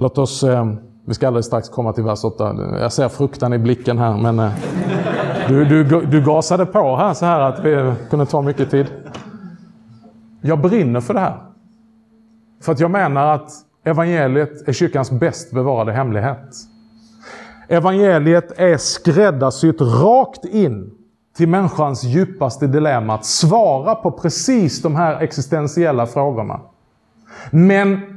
Låt 0.03 0.19
oss, 0.19 0.43
eh, 0.43 0.73
vi 1.05 1.15
ska 1.15 1.27
alldeles 1.27 1.47
strax 1.47 1.69
komma 1.69 1.93
till 1.93 2.05
vers 2.05 2.25
8. 2.25 2.57
Jag 2.81 2.93
ser 2.93 3.09
fruktan 3.09 3.53
i 3.53 3.59
blicken 3.59 3.99
här, 3.99 4.17
men 4.17 4.39
eh, 4.39 4.53
du, 5.49 5.65
du, 5.65 5.85
du 6.07 6.25
gasade 6.25 6.67
på 6.67 6.97
här 6.97 7.15
så 7.15 7.27
här 7.27 7.41
att 7.41 7.65
vi 7.65 7.95
kunde 8.11 8.27
ta 8.27 8.43
mycket 8.43 8.71
tid. 8.71 8.87
Jag 10.41 10.61
brinner 10.61 11.01
för 11.01 11.15
det 11.15 11.21
här. 11.21 11.37
För 12.63 12.73
att 12.73 12.81
jag 12.81 12.91
menar 12.91 13.35
att 13.35 13.51
evangeliet 13.85 14.69
är 14.69 14.73
kyrkans 14.73 15.11
bäst 15.11 15.53
bevarade 15.53 15.93
hemlighet. 15.93 16.57
Evangeliet 17.69 18.59
är 18.59 18.77
skräddarsytt 18.77 19.81
rakt 19.81 20.45
in 20.45 20.91
till 21.37 21.49
människans 21.49 22.05
djupaste 22.05 22.67
dilemma. 22.67 23.15
Att 23.15 23.25
svara 23.25 23.95
på 23.95 24.11
precis 24.11 24.83
de 24.83 24.97
här 24.97 25.21
existentiella 25.21 26.07
frågorna. 26.07 26.61
Men 27.51 28.12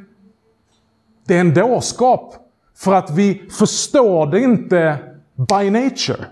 det 1.27 1.35
är 1.35 1.39
en 1.39 1.53
dårskap. 1.53 2.35
För 2.75 2.93
att 2.93 3.11
vi 3.11 3.49
förstår 3.51 4.27
det 4.27 4.39
inte 4.39 4.97
by 5.35 5.69
nature. 5.69 6.25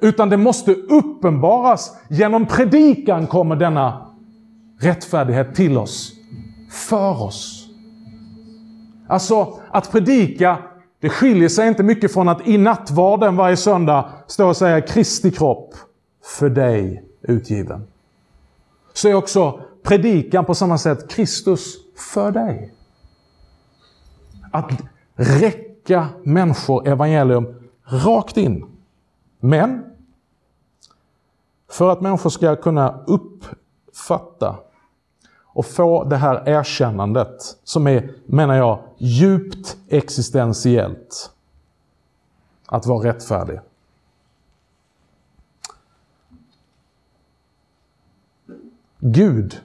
Utan 0.00 0.28
det 0.28 0.36
måste 0.36 0.74
uppenbaras. 0.74 1.96
Genom 2.08 2.46
predikan 2.46 3.26
kommer 3.26 3.56
denna 3.56 4.06
rättfärdighet 4.80 5.54
till 5.54 5.78
oss. 5.78 6.12
För 6.70 7.22
oss. 7.22 7.68
Alltså, 9.08 9.58
att 9.70 9.92
predika, 9.92 10.58
det 11.00 11.08
skiljer 11.08 11.48
sig 11.48 11.68
inte 11.68 11.82
mycket 11.82 12.12
från 12.12 12.28
att 12.28 12.48
i 12.48 12.58
nattvarden 12.58 13.36
varje 13.36 13.56
söndag 13.56 14.10
stå 14.26 14.48
och 14.48 14.56
säga 14.56 14.80
Kristi 14.80 15.30
kropp 15.30 15.74
för 16.38 16.50
dig 16.50 17.04
utgiven. 17.22 17.86
Så 18.92 19.08
är 19.08 19.14
också 19.14 19.60
predikan 19.82 20.44
på 20.44 20.54
samma 20.54 20.78
sätt 20.78 21.10
Kristus 21.10 21.76
för 22.14 22.30
dig 22.30 22.72
att 24.54 24.70
räcka 25.14 26.08
människor 26.22 26.88
evangelium 26.88 27.70
rakt 27.84 28.36
in. 28.36 28.66
Men 29.40 29.84
för 31.70 31.90
att 31.90 32.00
människor 32.00 32.30
ska 32.30 32.56
kunna 32.56 33.04
uppfatta 33.06 34.56
och 35.42 35.66
få 35.66 36.04
det 36.04 36.16
här 36.16 36.48
erkännandet 36.48 37.58
som 37.64 37.86
är, 37.86 38.14
menar 38.26 38.54
jag, 38.54 38.82
djupt 38.98 39.76
existentiellt. 39.88 41.30
Att 42.66 42.86
vara 42.86 43.08
rättfärdig. 43.08 43.60
Gud 48.98 49.60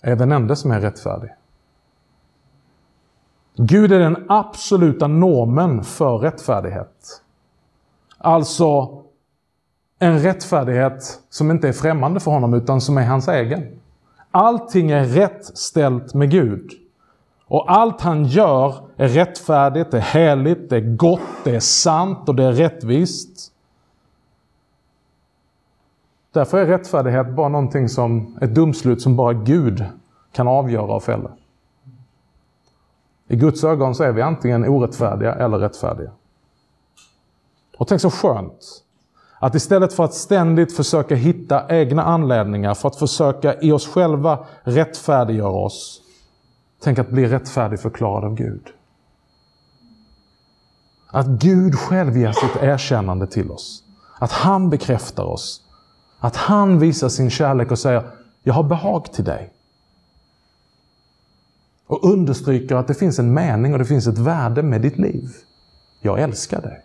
är 0.00 0.16
den 0.16 0.32
enda 0.32 0.56
som 0.56 0.70
är 0.70 0.80
rättfärdig. 0.80 1.30
Gud 3.56 3.92
är 3.92 3.98
den 3.98 4.26
absoluta 4.28 5.06
normen 5.06 5.84
för 5.84 6.18
rättfärdighet. 6.18 7.22
Alltså 8.18 9.02
en 9.98 10.18
rättfärdighet 10.18 11.20
som 11.28 11.50
inte 11.50 11.68
är 11.68 11.72
främmande 11.72 12.20
för 12.20 12.30
honom 12.30 12.54
utan 12.54 12.80
som 12.80 12.98
är 12.98 13.06
hans 13.06 13.28
egen. 13.28 13.80
Allting 14.30 14.90
är 14.90 15.04
rätt 15.04 15.58
ställt 15.58 16.14
med 16.14 16.30
Gud. 16.30 16.70
Och 17.46 17.72
allt 17.72 18.00
han 18.00 18.24
gör 18.24 18.74
är 18.96 19.08
rättfärdigt, 19.08 19.90
det 19.90 19.96
är 19.96 20.00
heligt, 20.00 20.70
det 20.70 20.76
är 20.76 20.96
gott, 20.96 21.20
det 21.44 21.56
är 21.56 21.60
sant 21.60 22.28
och 22.28 22.34
det 22.34 22.44
är 22.44 22.52
rättvist. 22.52 23.52
Därför 26.32 26.58
är 26.58 26.66
rättfärdighet 26.66 27.36
bara 27.36 27.48
någonting 27.48 27.88
som, 27.88 28.38
ett 28.40 28.54
domslut 28.54 29.02
som 29.02 29.16
bara 29.16 29.32
Gud 29.32 29.84
kan 30.32 30.48
avgöra 30.48 30.94
och 30.94 31.02
fälla. 31.02 31.30
I 33.32 33.36
Guds 33.36 33.64
ögon 33.64 33.94
så 33.94 34.04
är 34.04 34.12
vi 34.12 34.22
antingen 34.22 34.64
orättfärdiga 34.64 35.34
eller 35.34 35.58
rättfärdiga. 35.58 36.10
Och 37.78 37.88
tänk 37.88 38.00
så 38.00 38.10
skönt 38.10 38.84
att 39.38 39.54
istället 39.54 39.92
för 39.92 40.04
att 40.04 40.14
ständigt 40.14 40.76
försöka 40.76 41.14
hitta 41.14 41.76
egna 41.76 42.02
anledningar 42.02 42.74
för 42.74 42.88
att 42.88 42.96
försöka 42.96 43.60
i 43.60 43.72
oss 43.72 43.88
själva 43.88 44.46
rättfärdiggöra 44.62 45.50
oss. 45.50 46.02
Tänk 46.82 46.98
att 46.98 47.10
bli 47.10 47.26
rättfärdig 47.26 47.80
förklarad 47.80 48.24
av 48.24 48.34
Gud. 48.34 48.66
Att 51.06 51.26
Gud 51.26 51.74
själv 51.74 52.16
ger 52.16 52.32
sitt 52.32 52.62
erkännande 52.62 53.26
till 53.26 53.50
oss. 53.50 53.82
Att 54.18 54.32
han 54.32 54.70
bekräftar 54.70 55.24
oss. 55.24 55.62
Att 56.20 56.36
han 56.36 56.78
visar 56.78 57.08
sin 57.08 57.30
kärlek 57.30 57.70
och 57.70 57.78
säger, 57.78 58.02
jag 58.42 58.54
har 58.54 58.62
behag 58.62 59.12
till 59.12 59.24
dig 59.24 59.52
och 61.92 62.04
understryker 62.04 62.76
att 62.76 62.88
det 62.88 62.94
finns 62.94 63.18
en 63.18 63.34
mening 63.34 63.72
och 63.72 63.78
det 63.78 63.84
finns 63.84 64.06
ett 64.06 64.18
värde 64.18 64.62
med 64.62 64.80
ditt 64.82 64.98
liv. 64.98 65.28
Jag 66.00 66.20
älskar 66.20 66.62
dig. 66.62 66.84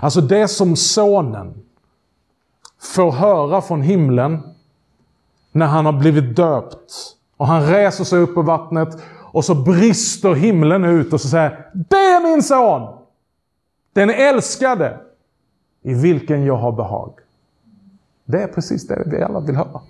Alltså 0.00 0.20
det 0.20 0.48
som 0.48 0.76
sonen 0.76 1.54
får 2.80 3.12
höra 3.12 3.60
från 3.60 3.82
himlen 3.82 4.42
när 5.52 5.66
han 5.66 5.86
har 5.86 5.92
blivit 5.92 6.36
döpt 6.36 7.16
och 7.36 7.46
han 7.46 7.66
reser 7.66 8.04
sig 8.04 8.18
upp 8.18 8.34
på 8.34 8.42
vattnet 8.42 8.88
och 9.32 9.44
så 9.44 9.54
brister 9.54 10.34
himlen 10.34 10.84
ut 10.84 11.12
och 11.12 11.20
så 11.20 11.28
säger 11.28 11.70
Det 11.74 11.96
är 11.96 12.32
min 12.32 12.42
son! 12.42 12.98
Den 13.92 14.10
älskade 14.10 15.00
i 15.82 15.94
vilken 15.94 16.44
jag 16.44 16.56
har 16.56 16.72
behag. 16.72 17.12
Det 18.24 18.42
är 18.42 18.48
precis 18.48 18.86
det 18.86 19.02
vi 19.06 19.22
alla 19.22 19.40
vill 19.40 19.56
höra. 19.56 19.80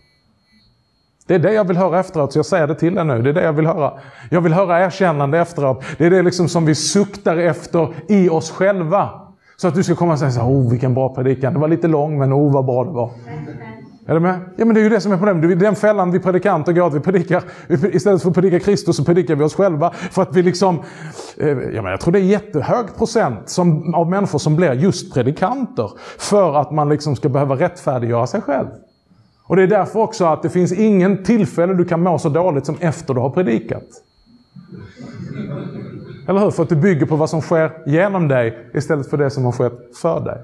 Det 1.26 1.34
är 1.34 1.38
det 1.38 1.52
jag 1.52 1.64
vill 1.64 1.76
höra 1.76 2.00
efteråt, 2.00 2.32
så 2.32 2.38
jag 2.38 2.46
säger 2.46 2.66
det 2.66 2.74
till 2.74 2.98
er 2.98 3.04
nu. 3.04 3.22
Det 3.22 3.30
är 3.30 3.34
det 3.34 3.42
jag 3.42 3.52
vill 3.52 3.66
höra. 3.66 3.92
Jag 4.30 4.40
vill 4.40 4.52
höra 4.52 4.84
erkännande 4.84 5.38
efteråt. 5.38 5.84
Det 5.98 6.06
är 6.06 6.10
det 6.10 6.22
liksom 6.22 6.48
som 6.48 6.66
vi 6.66 6.74
suktar 6.74 7.36
efter 7.36 7.88
i 8.08 8.28
oss 8.28 8.50
själva. 8.50 9.10
Så 9.56 9.68
att 9.68 9.74
du 9.74 9.82
ska 9.82 9.94
komma 9.94 10.12
och 10.12 10.18
säga 10.18 10.30
så 10.30 10.40
här, 10.40 10.48
oh 10.48 10.70
vilken 10.70 10.94
bra 10.94 11.14
predikan. 11.14 11.52
Det 11.54 11.58
var 11.58 11.68
lite 11.68 11.88
lång, 11.88 12.18
men 12.18 12.32
oh 12.32 12.52
vad 12.52 12.64
bra 12.64 12.84
det 12.84 12.90
var. 12.90 13.10
Är 14.06 14.14
du 14.14 14.20
med? 14.20 14.40
Ja, 14.56 14.64
men 14.64 14.74
det 14.74 14.80
är 14.80 14.82
ju 14.82 14.88
det 14.88 15.00
som 15.00 15.12
är 15.12 15.16
problemet. 15.16 15.42
Det 15.42 15.52
är 15.52 15.56
den 15.56 15.76
fällan 15.76 16.10
vi 16.10 16.18
predikanter 16.18 16.72
går 16.72 16.86
att 16.86 16.94
vi 16.94 17.00
predikar, 17.00 17.42
istället 17.92 18.22
för 18.22 18.28
att 18.28 18.34
predika 18.34 18.60
Kristus 18.60 18.96
så 18.96 19.04
predikar 19.04 19.36
vi 19.36 19.44
oss 19.44 19.54
själva. 19.54 19.90
För 19.90 20.22
att 20.22 20.36
vi 20.36 20.42
liksom, 20.42 20.82
eh, 21.40 21.48
ja, 21.48 21.82
men 21.82 21.90
jag 21.90 22.00
tror 22.00 22.12
det 22.12 22.18
är 22.18 22.22
jättehög 22.22 22.96
procent 22.98 23.48
som, 23.48 23.94
av 23.94 24.10
människor 24.10 24.38
som 24.38 24.56
blir 24.56 24.72
just 24.72 25.14
predikanter. 25.14 25.90
För 26.18 26.54
att 26.60 26.70
man 26.70 26.88
liksom 26.88 27.16
ska 27.16 27.28
behöva 27.28 27.54
rättfärdiggöra 27.54 28.26
sig 28.26 28.40
själv. 28.40 28.68
Och 29.46 29.56
det 29.56 29.62
är 29.62 29.66
därför 29.66 30.00
också 30.00 30.24
att 30.24 30.42
det 30.42 30.50
finns 30.50 30.72
ingen 30.72 31.24
tillfälle 31.24 31.74
du 31.74 31.84
kan 31.84 32.02
må 32.02 32.18
så 32.18 32.28
dåligt 32.28 32.66
som 32.66 32.76
efter 32.80 33.14
du 33.14 33.20
har 33.20 33.30
predikat. 33.30 33.84
Eller 36.28 36.40
hur? 36.40 36.50
För 36.50 36.62
att 36.62 36.68
du 36.68 36.76
bygger 36.76 37.06
på 37.06 37.16
vad 37.16 37.30
som 37.30 37.40
sker 37.40 37.82
genom 37.86 38.28
dig 38.28 38.70
istället 38.74 39.10
för 39.10 39.16
det 39.16 39.30
som 39.30 39.44
har 39.44 39.52
skett 39.52 39.96
för 39.96 40.20
dig. 40.20 40.38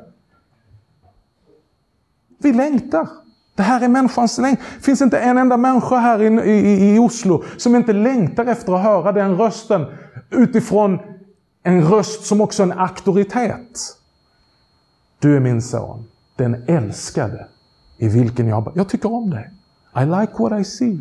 Vi 2.39 2.53
längtar. 2.53 3.09
Det 3.57 3.63
här 3.63 3.85
är 3.85 3.89
människans 3.89 4.39
längtan. 4.39 4.65
Det 4.77 4.85
finns 4.85 5.03
inte 5.03 5.19
en 5.19 5.39
enda 5.39 5.57
människa 5.57 5.97
här 5.97 6.23
i, 6.23 6.51
i, 6.51 6.95
i 6.95 6.99
Oslo 6.99 7.45
som 7.57 7.77
inte 7.77 7.93
längtar 7.93 8.47
efter 8.47 8.73
att 8.73 8.83
höra 8.83 9.13
den 9.13 9.37
rösten 9.37 9.87
utifrån 10.31 10.99
en 11.63 11.83
röst 11.83 12.25
som 12.25 12.41
också 12.41 12.63
är 12.63 12.67
en 12.67 12.79
auktoritet. 12.79 13.97
Du 15.19 15.37
är 15.37 15.41
min 15.41 15.63
son, 15.63 16.05
den 16.37 16.65
älskade, 16.69 17.47
i 18.01 18.09
vilken 18.09 18.49
jag... 18.49 18.73
Jag 18.75 18.89
tycker 18.89 19.13
om 19.13 19.31
dig. 19.31 19.51
I 19.97 20.05
like 20.05 20.33
what 20.39 20.61
I 20.61 20.65
see. 20.65 21.01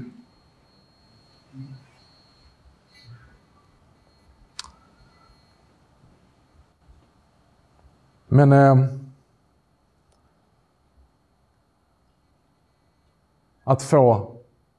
Men... 8.28 8.52
Eh, 8.52 8.76
att 13.64 13.84
få 13.84 14.32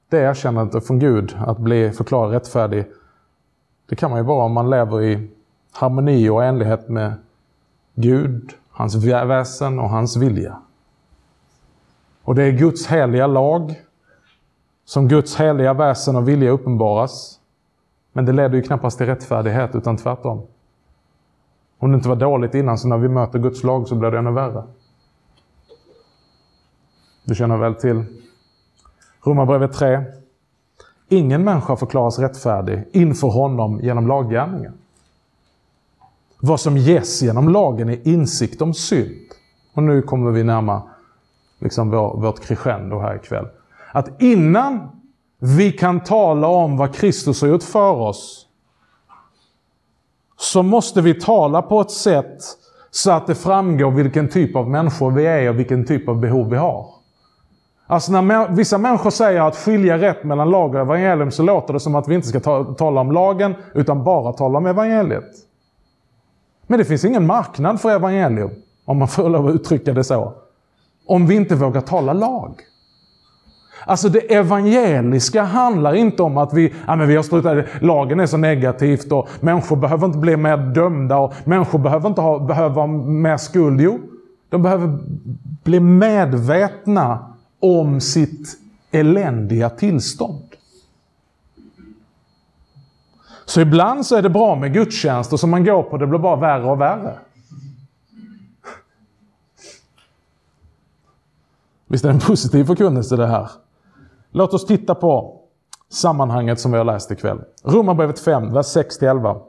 det 0.09 0.17
erkännandet 0.17 0.87
från 0.87 0.99
Gud, 0.99 1.37
att 1.37 1.57
bli 1.57 1.91
förklarad 1.91 2.31
rättfärdig, 2.31 2.85
det 3.89 3.95
kan 3.95 4.09
man 4.09 4.19
ju 4.19 4.25
vara 4.25 4.45
om 4.45 4.53
man 4.53 4.69
lever 4.69 5.01
i 5.01 5.31
harmoni 5.71 6.29
och 6.29 6.43
enlighet 6.43 6.89
med 6.89 7.13
Gud, 7.95 8.53
hans 8.69 8.95
väsen 8.95 9.79
och 9.79 9.89
hans 9.89 10.17
vilja. 10.17 10.61
Och 12.23 12.35
det 12.35 12.43
är 12.43 12.51
Guds 12.51 12.87
heliga 12.87 13.27
lag, 13.27 13.81
som 14.85 15.07
Guds 15.07 15.35
heliga 15.35 15.73
väsen 15.73 16.15
och 16.15 16.27
vilja 16.27 16.51
uppenbaras. 16.51 17.39
Men 18.13 18.25
det 18.25 18.31
leder 18.31 18.55
ju 18.55 18.61
knappast 18.61 18.97
till 18.97 19.07
rättfärdighet, 19.07 19.75
utan 19.75 19.97
tvärtom. 19.97 20.41
Om 21.79 21.91
det 21.91 21.95
inte 21.95 22.09
var 22.09 22.15
dåligt 22.15 22.55
innan, 22.55 22.77
så 22.77 22.87
när 22.87 22.97
vi 22.97 23.07
möter 23.07 23.39
Guds 23.39 23.63
lag 23.63 23.87
så 23.87 23.95
blir 23.95 24.11
det 24.11 24.17
ännu 24.17 24.31
värre. 24.31 24.63
Du 27.23 27.35
känner 27.35 27.57
väl 27.57 27.75
till 27.75 28.03
Romarbrevet 29.23 29.73
3. 29.73 30.03
Ingen 31.09 31.43
människa 31.43 31.75
förklaras 31.75 32.19
rättfärdig 32.19 32.83
inför 32.91 33.27
honom 33.27 33.79
genom 33.79 34.07
laggärningen. 34.07 34.73
Vad 36.39 36.59
som 36.59 36.77
ges 36.77 37.21
genom 37.21 37.49
lagen 37.49 37.89
är 37.89 38.07
insikt 38.07 38.61
om 38.61 38.73
synd. 38.73 39.31
Och 39.73 39.83
nu 39.83 40.01
kommer 40.01 40.31
vi 40.31 40.43
närma 40.43 40.81
liksom 41.61 41.89
vår, 41.89 42.21
vårt 42.21 42.39
crescendo 42.39 42.99
här 42.99 43.15
ikväll. 43.15 43.47
Att 43.91 44.21
innan 44.21 44.89
vi 45.39 45.71
kan 45.71 45.99
tala 45.99 46.47
om 46.47 46.77
vad 46.77 46.95
Kristus 46.95 47.41
har 47.41 47.47
gjort 47.47 47.63
för 47.63 47.91
oss, 47.91 48.47
så 50.37 50.63
måste 50.63 51.01
vi 51.01 51.21
tala 51.21 51.61
på 51.61 51.81
ett 51.81 51.91
sätt 51.91 52.37
så 52.91 53.11
att 53.11 53.27
det 53.27 53.35
framgår 53.35 53.91
vilken 53.91 54.29
typ 54.29 54.55
av 54.55 54.69
människor 54.69 55.11
vi 55.11 55.25
är 55.25 55.49
och 55.49 55.59
vilken 55.59 55.85
typ 55.85 56.09
av 56.09 56.19
behov 56.19 56.49
vi 56.49 56.57
har. 56.57 56.87
Alltså 57.87 58.11
när 58.11 58.49
vissa 58.49 58.77
människor 58.77 59.09
säger 59.09 59.41
att 59.41 59.55
skilja 59.55 59.97
rätt 59.97 60.23
mellan 60.23 60.49
lag 60.49 60.75
och 60.75 60.81
evangelium 60.81 61.31
så 61.31 61.43
låter 61.43 61.73
det 61.73 61.79
som 61.79 61.95
att 61.95 62.07
vi 62.07 62.15
inte 62.15 62.27
ska 62.27 62.39
ta, 62.39 62.63
tala 62.63 63.01
om 63.01 63.11
lagen 63.11 63.55
utan 63.73 64.03
bara 64.03 64.33
tala 64.33 64.57
om 64.57 64.65
evangeliet. 64.65 65.31
Men 66.67 66.79
det 66.79 66.85
finns 66.85 67.05
ingen 67.05 67.25
marknad 67.25 67.81
för 67.81 67.89
evangelium, 67.89 68.51
om 68.85 68.97
man 68.97 69.07
får 69.07 69.29
lov 69.29 69.47
att 69.47 69.55
uttrycka 69.55 69.93
det 69.93 70.03
så. 70.03 70.33
Om 71.11 71.27
vi 71.27 71.35
inte 71.35 71.55
vågar 71.55 71.81
tala 71.81 72.13
lag. 72.13 72.61
Alltså 73.85 74.09
det 74.09 74.33
evangeliska 74.35 75.43
handlar 75.43 75.93
inte 75.93 76.23
om 76.23 76.37
att 76.37 76.53
vi, 76.53 76.73
ja, 76.87 76.95
men 76.95 77.07
vi 77.07 77.15
har 77.15 77.23
slutat, 77.23 77.65
lagen 77.81 78.19
är 78.19 78.25
så 78.25 78.37
negativt 78.37 79.11
och 79.11 79.29
människor 79.39 79.75
behöver 79.75 80.07
inte 80.07 80.17
bli 80.17 80.37
mer 80.37 80.57
dömda 80.57 81.17
och 81.17 81.33
människor 81.43 81.79
behöver 81.79 82.09
inte 82.09 82.21
ha, 82.21 82.39
behöva 82.39 82.87
mer 82.87 83.37
skuld. 83.37 83.81
Jo, 83.81 83.99
de 84.49 84.61
behöver 84.61 84.97
bli 85.63 85.79
medvetna 85.79 87.19
om 87.59 88.01
sitt 88.01 88.57
eländiga 88.91 89.69
tillstånd. 89.69 90.55
Så 93.45 93.61
ibland 93.61 94.05
så 94.05 94.15
är 94.15 94.21
det 94.21 94.29
bra 94.29 94.55
med 94.55 94.73
gudstjänster 94.73 95.37
som 95.37 95.49
man 95.49 95.65
går 95.65 95.83
på, 95.83 95.97
det 95.97 96.07
blir 96.07 96.19
bara 96.19 96.35
värre 96.35 96.71
och 96.71 96.81
värre. 96.81 97.13
Visst 101.91 102.05
är 102.05 102.09
det 102.09 102.15
en 102.15 102.19
positiv 102.19 102.63
förkunnelse 102.63 103.15
det 103.15 103.27
här? 103.27 103.49
Låt 104.31 104.53
oss 104.53 104.65
titta 104.65 104.95
på 104.95 105.41
sammanhanget 105.89 106.59
som 106.59 106.71
vi 106.71 106.77
har 106.77 106.85
läst 106.85 107.11
ikväll. 107.11 107.41
Romarbrevet 107.63 108.19
5, 108.19 108.53
vers 108.53 108.65
6-11. 108.65 109.41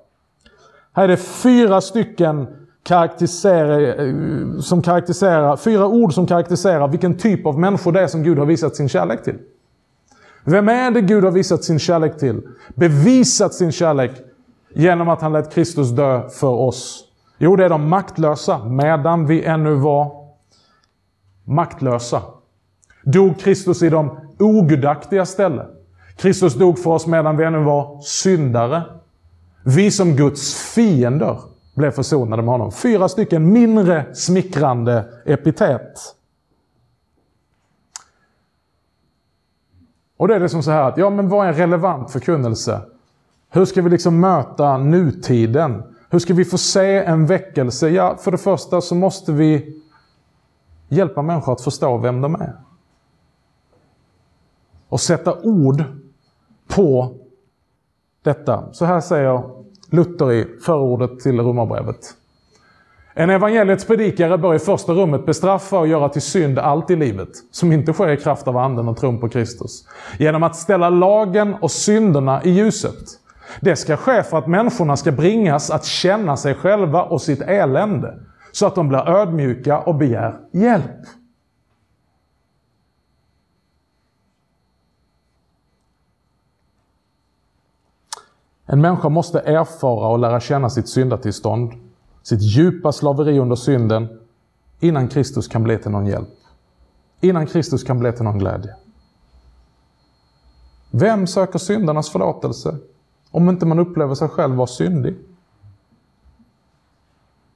Här 0.92 1.04
är 1.04 1.08
det 1.08 1.16
fyra 1.16 1.80
stycken 1.80 2.46
karaktäriserar, 2.82 3.80
eh, 3.80 4.60
som 4.60 4.82
karaktäriserar, 4.82 5.56
fyra 5.56 5.86
ord 5.86 6.14
som 6.14 6.26
karaktäriserar 6.26 6.88
vilken 6.88 7.18
typ 7.18 7.46
av 7.46 7.58
människor 7.58 7.92
det 7.92 8.00
är 8.00 8.06
som 8.06 8.22
Gud 8.22 8.38
har 8.38 8.46
visat 8.46 8.76
sin 8.76 8.88
kärlek 8.88 9.24
till. 9.24 9.38
Vem 10.44 10.68
är 10.68 10.90
det 10.90 11.00
Gud 11.00 11.24
har 11.24 11.30
visat 11.30 11.64
sin 11.64 11.78
kärlek 11.78 12.18
till? 12.18 12.42
Bevisat 12.74 13.54
sin 13.54 13.72
kärlek 13.72 14.12
genom 14.74 15.08
att 15.08 15.20
han 15.20 15.32
lät 15.32 15.54
Kristus 15.54 15.90
dö 15.90 16.28
för 16.28 16.48
oss. 16.48 17.04
Jo, 17.38 17.56
det 17.56 17.64
är 17.64 17.68
de 17.68 17.88
maktlösa, 17.88 18.64
medan 18.64 19.26
vi 19.26 19.44
ännu 19.44 19.74
var 19.74 20.22
maktlösa. 21.44 22.22
Dog 23.02 23.40
Kristus 23.40 23.82
i 23.82 23.88
de 23.88 24.20
ogudaktiga 24.38 25.26
ställe. 25.26 25.66
Kristus 26.16 26.54
dog 26.54 26.78
för 26.78 26.90
oss 26.90 27.06
medan 27.06 27.36
vi 27.36 27.44
ännu 27.44 27.58
var 27.58 28.00
syndare. 28.00 28.82
Vi 29.64 29.90
som 29.90 30.16
Guds 30.16 30.54
fiender 30.54 31.40
blev 31.74 31.90
försonade 31.90 32.42
med 32.42 32.52
honom. 32.52 32.72
Fyra 32.72 33.08
stycken 33.08 33.52
mindre 33.52 34.14
smickrande 34.14 35.04
epitet. 35.26 36.14
Och 40.16 40.28
det 40.28 40.34
är 40.34 40.40
det 40.40 40.48
som 40.48 40.62
så 40.62 40.70
här 40.70 40.82
att, 40.82 40.98
ja 40.98 41.10
men 41.10 41.28
vad 41.28 41.46
är 41.46 41.48
en 41.48 41.56
relevant 41.56 42.10
förkunnelse? 42.10 42.80
Hur 43.50 43.64
ska 43.64 43.82
vi 43.82 43.90
liksom 43.90 44.20
möta 44.20 44.78
nutiden? 44.78 45.82
Hur 46.10 46.18
ska 46.18 46.34
vi 46.34 46.44
få 46.44 46.58
se 46.58 47.04
en 47.04 47.26
väckelse? 47.26 47.88
Ja, 47.88 48.16
för 48.16 48.30
det 48.30 48.38
första 48.38 48.80
så 48.80 48.94
måste 48.94 49.32
vi 49.32 49.82
hjälpa 50.88 51.22
människor 51.22 51.52
att 51.52 51.60
förstå 51.60 51.98
vem 51.98 52.20
de 52.20 52.34
är. 52.34 52.52
Och 54.92 55.00
sätta 55.00 55.34
ord 55.42 55.84
på 56.68 57.14
detta. 58.22 58.72
Så 58.72 58.84
här 58.84 59.00
säger 59.00 59.42
Luther 59.90 60.32
i 60.32 60.46
förordet 60.64 61.20
till 61.20 61.40
Romarbrevet. 61.40 62.14
En 63.14 63.30
evangeliets 63.30 63.84
predikare 63.84 64.38
bör 64.38 64.54
i 64.54 64.58
första 64.58 64.92
rummet 64.92 65.26
bestraffa 65.26 65.78
och 65.78 65.86
göra 65.86 66.08
till 66.08 66.22
synd 66.22 66.58
allt 66.58 66.90
i 66.90 66.96
livet, 66.96 67.28
som 67.50 67.72
inte 67.72 67.92
sker 67.92 68.08
i 68.08 68.16
kraft 68.16 68.48
av 68.48 68.56
anden 68.56 68.88
och 68.88 68.96
tron 68.96 69.20
på 69.20 69.28
Kristus. 69.28 69.84
Genom 70.18 70.42
att 70.42 70.56
ställa 70.56 70.90
lagen 70.90 71.54
och 71.54 71.70
synderna 71.70 72.44
i 72.44 72.50
ljuset. 72.50 73.04
Det 73.60 73.76
ska 73.76 73.96
ske 73.96 74.22
för 74.22 74.38
att 74.38 74.46
människorna 74.46 74.96
ska 74.96 75.12
bringas 75.12 75.70
att 75.70 75.84
känna 75.84 76.36
sig 76.36 76.54
själva 76.54 77.02
och 77.02 77.22
sitt 77.22 77.42
elände, 77.42 78.14
så 78.52 78.66
att 78.66 78.74
de 78.74 78.88
blir 78.88 79.08
ödmjuka 79.08 79.78
och 79.78 79.94
begär 79.94 80.34
hjälp. 80.52 81.06
En 88.72 88.80
människa 88.80 89.08
måste 89.08 89.40
erfara 89.40 90.08
och 90.08 90.18
lära 90.18 90.40
känna 90.40 90.70
sitt 90.70 90.88
syndatillstånd, 90.88 91.72
sitt 92.22 92.42
djupa 92.42 92.92
slaveri 92.92 93.38
under 93.38 93.56
synden, 93.56 94.20
innan 94.80 95.08
Kristus 95.08 95.48
kan 95.48 95.62
bli 95.62 95.78
till 95.78 95.90
någon 95.90 96.06
hjälp. 96.06 96.28
Innan 97.20 97.46
Kristus 97.46 97.84
kan 97.84 97.98
bli 97.98 98.12
till 98.12 98.24
någon 98.24 98.38
glädje. 98.38 98.74
Vem 100.90 101.26
söker 101.26 101.58
syndarnas 101.58 102.10
förlåtelse 102.10 102.76
om 103.30 103.48
inte 103.48 103.66
man 103.66 103.78
upplever 103.78 104.14
sig 104.14 104.28
själv 104.28 104.54
vara 104.54 104.66
syndig? 104.66 105.16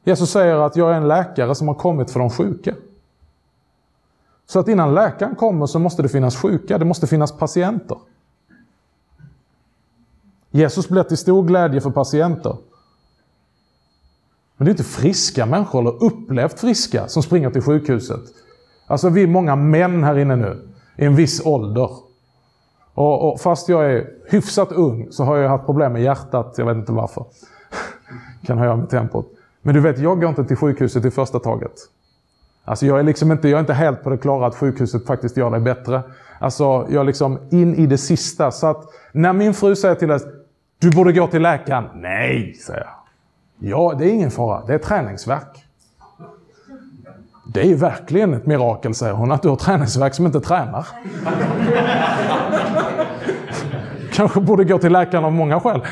Jesus 0.05 0.31
säger 0.31 0.57
att 0.57 0.77
jag 0.77 0.91
är 0.91 0.97
en 0.97 1.09
läkare 1.09 1.55
som 1.55 1.69
har 1.69 1.75
kommit 1.75 2.11
för 2.11 2.21
de 2.21 2.31
sjuka. 2.31 2.75
Så 4.47 4.59
att 4.59 4.69
innan 4.69 4.95
läkaren 4.95 5.35
kommer 5.35 5.67
så 5.67 5.79
måste 5.79 6.03
det 6.03 6.09
finnas 6.09 6.37
sjuka, 6.37 6.79
det 6.79 6.85
måste 6.85 7.07
finnas 7.07 7.33
patienter. 7.39 7.99
Jesus 10.57 10.89
blev 10.89 11.03
till 11.03 11.17
stor 11.17 11.43
glädje 11.43 11.81
för 11.81 11.91
patienter. 11.91 12.57
Men 14.57 14.65
det 14.65 14.69
är 14.69 14.73
inte 14.73 14.85
friska 14.85 15.47
människor, 15.47 15.81
eller 15.81 16.05
upplevt 16.05 16.61
friska, 16.61 17.09
som 17.09 17.23
springer 17.23 17.51
till 17.51 17.63
sjukhuset. 17.63 18.21
Alltså 18.87 19.09
vi 19.09 19.23
är 19.23 19.27
många 19.27 19.57
män 19.57 20.05
här 20.05 20.19
inne 20.19 20.37
nu, 20.37 20.69
i 20.97 21.05
en 21.05 21.17
viss 21.17 21.47
ålder. 21.47 21.91
Och, 22.95 23.33
och 23.33 23.41
fast 23.41 23.69
jag 23.69 23.93
är 23.93 24.11
hyfsat 24.29 24.73
ung 24.73 25.07
så 25.11 25.25
har 25.25 25.37
jag 25.37 25.49
haft 25.49 25.67
problem 25.67 25.93
med 25.93 26.03
hjärtat, 26.03 26.55
jag 26.57 26.67
vet 26.67 26.77
inte 26.77 26.93
varför. 26.93 27.25
kan 28.47 28.59
höja 28.59 28.77
med 28.77 28.91
tempot. 28.91 29.27
Men 29.63 29.75
du 29.75 29.81
vet, 29.81 29.99
jag 29.99 30.21
går 30.21 30.29
inte 30.29 30.45
till 30.45 30.57
sjukhuset 30.57 31.05
i 31.05 31.11
första 31.11 31.39
taget. 31.39 31.73
Alltså 32.65 32.87
jag 32.87 32.99
är 32.99 33.03
liksom 33.03 33.33
inte, 33.33 33.49
jag 33.49 33.57
är 33.57 33.61
inte 33.61 33.73
helt 33.73 34.03
på 34.03 34.11
det 34.11 34.19
klara 34.19 34.47
att 34.47 34.55
sjukhuset 34.55 35.07
faktiskt 35.07 35.37
gör 35.37 35.51
dig 35.51 35.61
bättre. 35.61 36.03
Alltså 36.39 36.65
jag 36.65 37.01
är 37.01 37.05
liksom 37.05 37.39
in 37.51 37.75
i 37.75 37.87
det 37.87 37.99
sista. 37.99 38.51
Så 38.51 38.67
att 38.67 38.85
när 39.13 39.33
min 39.33 39.55
fru 39.55 39.77
säger 39.77 39.95
till 39.95 40.11
oss, 40.11 40.23
du 40.79 40.91
borde 40.91 41.13
gå 41.13 41.27
till 41.27 41.43
läkaren. 41.43 41.85
Nej, 41.95 42.55
säger 42.55 42.81
jag. 42.81 42.91
Ja, 43.59 43.95
det 43.99 44.05
är 44.05 44.13
ingen 44.13 44.31
fara. 44.31 44.67
Det 44.67 44.75
är 44.75 44.79
träningsverk. 44.79 45.65
Det 47.47 47.71
är 47.71 47.75
verkligen 47.75 48.35
ett 48.35 48.47
mirakel, 48.47 48.95
säger 48.95 49.13
hon, 49.13 49.33
att 49.33 49.43
du 49.43 49.49
har 49.49 49.57
träningsverk 49.57 50.15
som 50.15 50.27
inte 50.27 50.41
tränar. 50.41 50.87
Kanske 54.13 54.41
borde 54.41 54.65
gå 54.65 54.79
till 54.79 54.93
läkaren 54.93 55.25
av 55.25 55.33
många 55.33 55.61
skäl. 55.61 55.85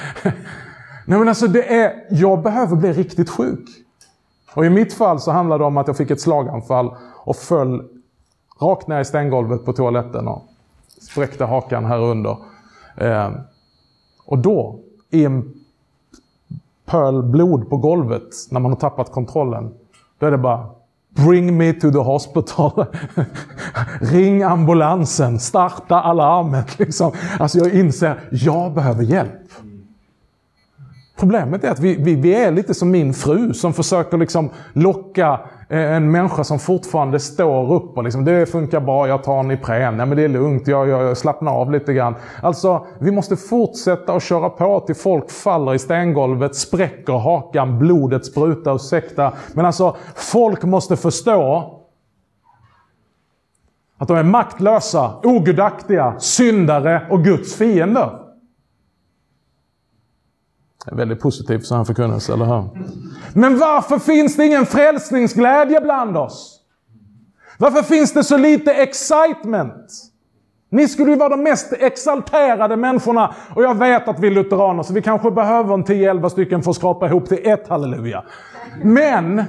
Nej 1.07 1.19
men 1.19 1.29
alltså 1.29 1.47
det 1.47 1.75
är, 1.75 1.93
jag 2.11 2.43
behöver 2.43 2.77
bli 2.77 2.93
riktigt 2.93 3.31
sjuk. 3.31 3.69
Och 4.55 4.67
i 4.67 4.71
mitt 4.71 4.93
fall 4.93 5.21
så 5.21 5.31
handlade 5.31 5.63
det 5.63 5.67
om 5.67 5.77
att 5.77 5.87
jag 5.87 5.97
fick 5.97 6.11
ett 6.11 6.21
slaganfall 6.21 6.97
och 7.25 7.37
föll 7.37 7.83
rakt 8.61 8.89
ner 8.89 9.01
i 9.01 9.05
stänggolvet 9.05 9.65
på 9.65 9.73
toaletten 9.73 10.29
och 10.29 10.43
spräckte 11.03 11.45
hakan 11.45 11.85
här 11.85 11.99
under. 11.99 12.37
Ehm, 12.97 13.35
och 14.25 14.39
då, 14.39 14.79
i 15.11 15.25
en 15.25 15.55
pöl 16.85 17.23
blod 17.23 17.71
på 17.71 17.77
golvet, 17.77 18.23
när 18.51 18.61
man 18.61 18.73
har 18.73 18.79
tappat 18.79 19.13
kontrollen, 19.13 19.75
då 20.19 20.27
är 20.27 20.31
det 20.31 20.39
bara 20.39 20.67
Bring 21.17 21.57
me 21.57 21.73
to 21.73 21.93
the 21.93 21.99
hospital. 21.99 22.87
Ring 24.01 24.43
ambulansen, 24.43 25.39
starta 25.39 26.01
alarmet. 26.01 26.79
Liksom. 26.79 27.13
Alltså 27.39 27.59
jag 27.59 27.75
inser, 27.75 28.21
jag 28.31 28.75
behöver 28.75 29.03
hjälp. 29.03 29.51
Problemet 31.17 31.65
är 31.65 31.71
att 31.71 31.81
vi, 31.81 31.97
vi, 31.97 32.15
vi 32.15 32.35
är 32.35 32.51
lite 32.51 32.75
som 32.75 32.91
min 32.91 33.15
fru 33.15 33.55
som 33.55 33.73
försöker 33.73 34.19
liksom 34.19 34.51
locka 34.73 35.41
eh, 35.69 35.93
en 35.93 36.11
människa 36.11 36.45
som 36.45 36.59
fortfarande 36.59 37.21
står 37.21 37.73
upp 37.73 37.97
och 37.97 38.05
liksom, 38.05 38.25
det 38.25 38.47
funkar 38.47 38.81
bra, 38.81 39.09
jag 39.09 39.23
tar 39.23 39.41
en 39.41 39.51
Ipren, 39.51 39.97
nej 39.97 40.07
men 40.07 40.17
det 40.17 40.25
är 40.25 40.29
lugnt, 40.29 40.69
jag, 40.69 40.89
jag 40.89 41.17
slappnar 41.17 41.53
av 41.53 41.73
lite 41.73 41.93
grann. 41.93 42.15
Alltså, 42.43 42.87
vi 42.99 43.11
måste 43.11 43.37
fortsätta 43.37 44.13
att 44.13 44.23
köra 44.23 44.51
på 44.51 44.81
till 44.81 44.95
folk 44.95 45.31
faller 45.31 45.75
i 45.75 45.79
stengolvet, 45.79 46.57
spräcker 46.57 47.13
hakan, 47.13 47.79
blodet 47.79 48.27
sprutar, 48.27 48.75
ursäkta. 48.75 49.33
Men 49.53 49.67
alltså, 49.67 49.97
folk 50.15 50.63
måste 50.63 50.97
förstå 50.97 51.71
att 53.99 54.09
de 54.09 54.17
är 54.17 54.23
maktlösa, 54.23 55.13
ogudaktiga, 55.23 56.15
syndare 56.19 57.07
och 57.11 57.25
Guds 57.25 57.55
fiender. 57.55 58.24
Väldigt 60.93 61.21
positiv 61.21 61.59
så 61.59 61.75
han 61.75 61.87
förkunnelse, 61.87 62.33
eller 62.33 62.45
hur? 62.45 62.69
Men 63.35 63.59
varför 63.59 63.99
finns 63.99 64.37
det 64.37 64.47
ingen 64.47 64.67
frälsningsglädje 64.67 65.81
bland 65.81 66.17
oss? 66.17 66.61
Varför 67.59 67.83
finns 67.83 68.13
det 68.13 68.25
så 68.25 68.37
lite 68.37 68.73
excitement? 68.73 70.11
Ni 70.71 70.89
skulle 70.89 71.11
ju 71.11 71.17
vara 71.17 71.29
de 71.29 71.43
mest 71.43 71.73
exalterade 71.73 72.77
människorna. 72.77 73.35
Och 73.55 73.63
jag 73.63 73.75
vet 73.75 74.09
att 74.09 74.21
vi 74.21 74.27
är 74.27 74.31
lutheraner, 74.31 74.83
så 74.83 74.93
vi 74.93 75.03
kanske 75.03 75.31
behöver 75.31 75.75
en 75.75 75.85
10-11 75.85 76.29
stycken 76.29 76.63
för 76.63 76.71
att 76.71 76.77
skrapa 76.77 77.07
ihop 77.07 77.29
till 77.29 77.39
ett 77.43 77.69
halleluja. 77.69 78.25
Men, 78.83 79.45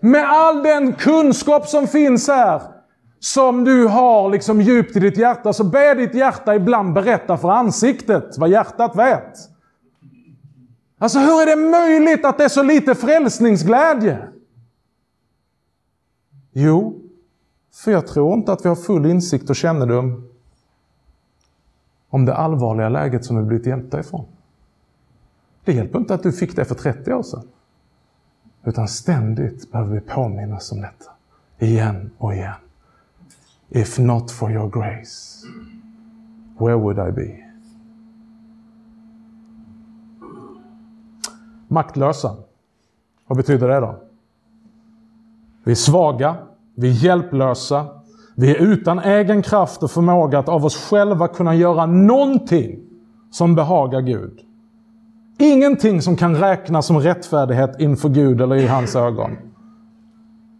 med 0.00 0.24
all 0.30 0.62
den 0.62 0.92
kunskap 0.92 1.68
som 1.68 1.86
finns 1.86 2.28
här, 2.28 2.62
som 3.20 3.64
du 3.64 3.86
har 3.86 4.30
liksom 4.30 4.60
djupt 4.60 4.96
i 4.96 5.00
ditt 5.00 5.18
hjärta, 5.18 5.52
så 5.52 5.64
be 5.64 5.94
ditt 5.94 6.14
hjärta 6.14 6.54
ibland 6.54 6.92
berätta 6.92 7.36
för 7.36 7.50
ansiktet 7.50 8.38
vad 8.38 8.48
hjärtat 8.48 8.96
vet. 8.96 9.55
Alltså 10.98 11.18
hur 11.18 11.42
är 11.42 11.46
det 11.46 11.70
möjligt 11.70 12.24
att 12.24 12.38
det 12.38 12.44
är 12.44 12.48
så 12.48 12.62
lite 12.62 12.94
frälsningsglädje? 12.94 14.28
Jo, 16.52 17.00
för 17.74 17.92
jag 17.92 18.06
tror 18.06 18.34
inte 18.34 18.52
att 18.52 18.64
vi 18.64 18.68
har 18.68 18.76
full 18.76 19.06
insikt 19.06 19.50
och 19.50 19.56
kännedom 19.56 20.28
om 22.08 22.24
det 22.24 22.34
allvarliga 22.34 22.88
läget 22.88 23.24
som 23.24 23.36
vi 23.36 23.42
blivit 23.42 23.66
hjälpta 23.66 24.00
ifrån. 24.00 24.26
Det 25.64 25.72
hjälper 25.72 25.98
inte 25.98 26.14
att 26.14 26.22
du 26.22 26.32
fick 26.32 26.56
det 26.56 26.64
för 26.64 26.74
30 26.74 27.12
år 27.12 27.22
sedan. 27.22 27.48
Utan 28.64 28.88
ständigt 28.88 29.72
behöver 29.72 29.94
vi 29.94 30.00
påminnas 30.00 30.72
om 30.72 30.80
detta. 30.80 31.10
Igen 31.58 32.10
och 32.18 32.34
igen. 32.34 32.54
If 33.68 33.98
not 33.98 34.30
for 34.30 34.52
your 34.52 34.70
grace, 34.70 35.46
where 36.58 36.76
would 36.76 36.98
I 36.98 37.12
be? 37.12 37.45
Maktlösa. 41.68 42.36
Vad 43.26 43.36
betyder 43.36 43.68
det 43.68 43.80
då? 43.80 43.94
Vi 45.64 45.70
är 45.70 45.76
svaga, 45.76 46.36
vi 46.74 46.88
är 46.88 46.92
hjälplösa, 46.92 47.86
vi 48.34 48.50
är 48.50 48.62
utan 48.62 48.98
egen 48.98 49.42
kraft 49.42 49.82
och 49.82 49.90
förmåga 49.90 50.38
att 50.38 50.48
av 50.48 50.64
oss 50.64 50.76
själva 50.76 51.28
kunna 51.28 51.54
göra 51.54 51.86
någonting 51.86 52.80
som 53.30 53.54
behagar 53.54 54.00
Gud. 54.00 54.40
Ingenting 55.38 56.02
som 56.02 56.16
kan 56.16 56.36
räknas 56.36 56.86
som 56.86 56.98
rättfärdighet 56.98 57.80
inför 57.80 58.08
Gud 58.08 58.40
eller 58.40 58.56
i 58.56 58.66
hans 58.66 58.96
ögon. 58.96 59.36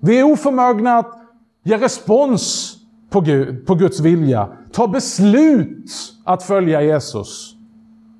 Vi 0.01 0.21
är 0.21 0.33
oförmögna 0.33 0.99
att 0.99 1.15
ge 1.63 1.77
respons 1.77 2.77
på, 3.11 3.21
Gud, 3.21 3.67
på 3.67 3.75
Guds 3.75 4.01
vilja, 4.01 4.49
ta 4.73 4.87
beslut 4.89 5.91
att 6.25 6.43
följa 6.43 6.83
Jesus. 6.83 7.55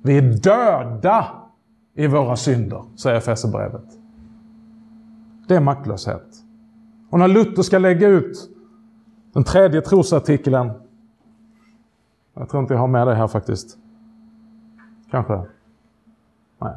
Vi 0.03 0.17
är 0.17 0.21
döda 0.21 1.27
i 1.97 2.07
våra 2.07 2.35
synder, 2.35 2.83
säger 2.95 3.19
Fesebrevet. 3.19 3.97
Det 5.47 5.55
är 5.55 5.59
maktlöshet. 5.59 6.43
Och 7.09 7.19
när 7.19 7.27
Luther 7.27 7.63
ska 7.63 7.77
lägga 7.77 8.07
ut 8.07 8.49
den 9.33 9.43
tredje 9.43 9.81
trosartikeln, 9.81 10.71
jag 12.33 12.49
tror 12.49 12.61
inte 12.61 12.73
jag 12.73 12.81
har 12.81 12.87
med 12.87 13.07
det 13.07 13.15
här 13.15 13.27
faktiskt. 13.27 13.77
Kanske? 15.11 15.41
Nej. 16.59 16.75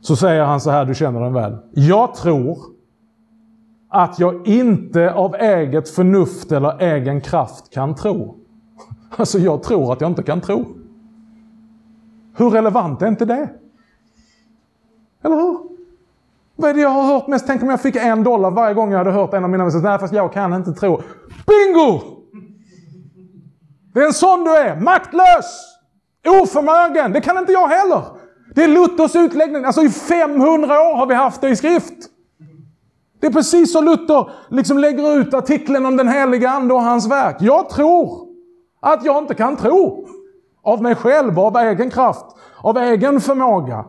Så 0.00 0.16
säger 0.16 0.44
han 0.44 0.60
så 0.60 0.70
här, 0.70 0.84
du 0.84 0.94
känner 0.94 1.20
den 1.20 1.32
väl. 1.32 1.56
Jag 1.70 2.14
tror 2.14 2.58
att 3.88 4.18
jag 4.18 4.46
inte 4.46 5.14
av 5.14 5.34
eget 5.34 5.88
förnuft 5.88 6.52
eller 6.52 6.82
egen 6.82 7.20
kraft 7.20 7.70
kan 7.70 7.94
tro. 7.94 8.36
Alltså 9.16 9.38
jag 9.38 9.62
tror 9.62 9.92
att 9.92 10.00
jag 10.00 10.10
inte 10.10 10.22
kan 10.22 10.40
tro. 10.40 10.79
Hur 12.36 12.50
relevant 12.50 13.02
är 13.02 13.08
inte 13.08 13.24
det? 13.24 13.48
Eller 15.22 15.36
hur? 15.36 15.58
Vad 16.56 16.70
är 16.70 16.74
det 16.74 16.80
jag 16.80 16.88
har 16.88 17.02
hört 17.02 17.26
mest? 17.26 17.46
Tänk 17.46 17.62
om 17.62 17.70
jag 17.70 17.80
fick 17.80 17.96
en 17.96 18.22
dollar 18.22 18.50
varje 18.50 18.74
gång 18.74 18.90
jag 18.90 18.98
hade 18.98 19.10
hört 19.10 19.34
en 19.34 19.44
av 19.44 19.50
mina 19.50 19.64
vänner 19.64 19.82
Nej, 19.82 19.98
fast 19.98 20.14
jag 20.14 20.32
kan 20.32 20.54
inte 20.54 20.72
tro. 20.72 21.02
Bingo! 21.46 22.00
Det 23.94 24.00
är 24.00 24.06
en 24.06 24.12
sån 24.12 24.44
du 24.44 24.56
är. 24.56 24.80
Maktlös! 24.80 25.76
Oförmögen. 26.42 27.12
Det 27.12 27.20
kan 27.20 27.38
inte 27.38 27.52
jag 27.52 27.68
heller. 27.68 28.02
Det 28.54 28.64
är 28.64 28.68
Luthers 28.68 29.16
utläggning. 29.16 29.64
Alltså 29.64 29.82
i 29.82 29.90
500 29.90 30.80
år 30.80 30.96
har 30.96 31.06
vi 31.06 31.14
haft 31.14 31.40
det 31.40 31.48
i 31.48 31.56
skrift. 31.56 31.94
Det 33.20 33.26
är 33.26 33.30
precis 33.30 33.72
så 33.72 33.80
Luther 33.80 34.30
liksom 34.48 34.78
lägger 34.78 35.16
ut 35.16 35.34
artikeln 35.34 35.86
om 35.86 35.96
den 35.96 36.08
heliga 36.08 36.50
Ande 36.50 36.74
och 36.74 36.82
hans 36.82 37.10
verk. 37.10 37.36
Jag 37.40 37.70
tror 37.70 38.28
att 38.80 39.04
jag 39.04 39.18
inte 39.18 39.34
kan 39.34 39.56
tro. 39.56 40.08
Av 40.62 40.82
mig 40.82 40.94
själv, 40.94 41.38
av 41.38 41.56
egen 41.56 41.90
kraft, 41.90 42.26
av 42.56 42.76
egen 42.76 43.20
förmåga 43.20 43.84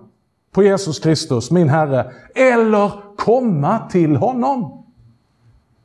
på 0.51 0.63
Jesus 0.63 0.99
Kristus, 0.99 1.51
min 1.51 1.69
Herre. 1.69 2.11
Eller 2.35 2.91
komma 3.17 3.79
till 3.79 4.15
honom. 4.15 4.83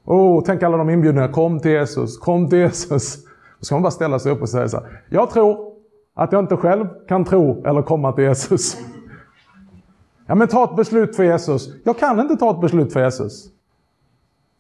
Oh, 0.05 0.43
tänk 0.47 0.63
alla 0.63 0.77
de 0.77 0.91
inbjudna. 0.91 1.29
Kom 1.29 1.61
till 1.61 1.71
Jesus, 1.71 2.19
kom 2.19 2.49
till 2.49 2.59
Jesus. 2.59 3.25
Då 3.59 3.65
ska 3.65 3.75
man 3.75 3.83
bara 3.83 3.91
ställa 3.91 4.19
sig 4.19 4.33
upp 4.33 4.43
och 4.43 4.49
säga 4.49 4.69
så 4.69 4.77
här. 4.77 5.03
Jag 5.09 5.31
tror 5.31 5.73
att 6.15 6.33
jag 6.33 6.45
inte 6.45 6.57
själv 6.57 6.87
kan 7.09 7.25
tro 7.25 7.65
eller 7.67 7.83
komma 7.83 8.13
till 8.13 8.25
Jesus. 8.25 8.77
Ja, 10.27 10.35
men 10.35 10.49
ta 10.49 10.65
ett 10.65 10.77
beslut 10.77 11.17
för 11.17 11.25
Jesus. 11.25 11.69
Jag 11.85 11.99
kan 11.99 12.21
inte 12.21 12.37
ta 12.37 12.51
ett 12.51 12.61
beslut 12.61 12.93
för 12.93 13.05
Jesus. 13.05 13.49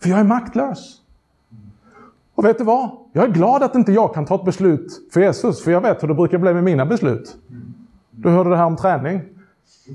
För 0.02 0.08
jag 0.08 0.18
är 0.18 0.24
maktlös. 0.24 1.00
Och 2.36 2.44
vet 2.44 2.58
du 2.58 2.64
vad? 2.64 2.90
Jag 3.12 3.24
är 3.24 3.28
glad 3.28 3.62
att 3.62 3.74
inte 3.74 3.92
jag 3.92 4.14
kan 4.14 4.26
ta 4.26 4.34
ett 4.34 4.44
beslut 4.44 5.10
för 5.12 5.20
Jesus, 5.20 5.64
för 5.64 5.70
jag 5.70 5.80
vet 5.80 6.02
hur 6.02 6.08
det 6.08 6.14
brukar 6.14 6.38
bli 6.38 6.54
med 6.54 6.64
mina 6.64 6.86
beslut. 6.86 7.36
Du 8.10 8.28
hörde 8.30 8.50
det 8.50 8.56
här 8.56 8.64
om 8.64 8.76
träning. 8.76 9.20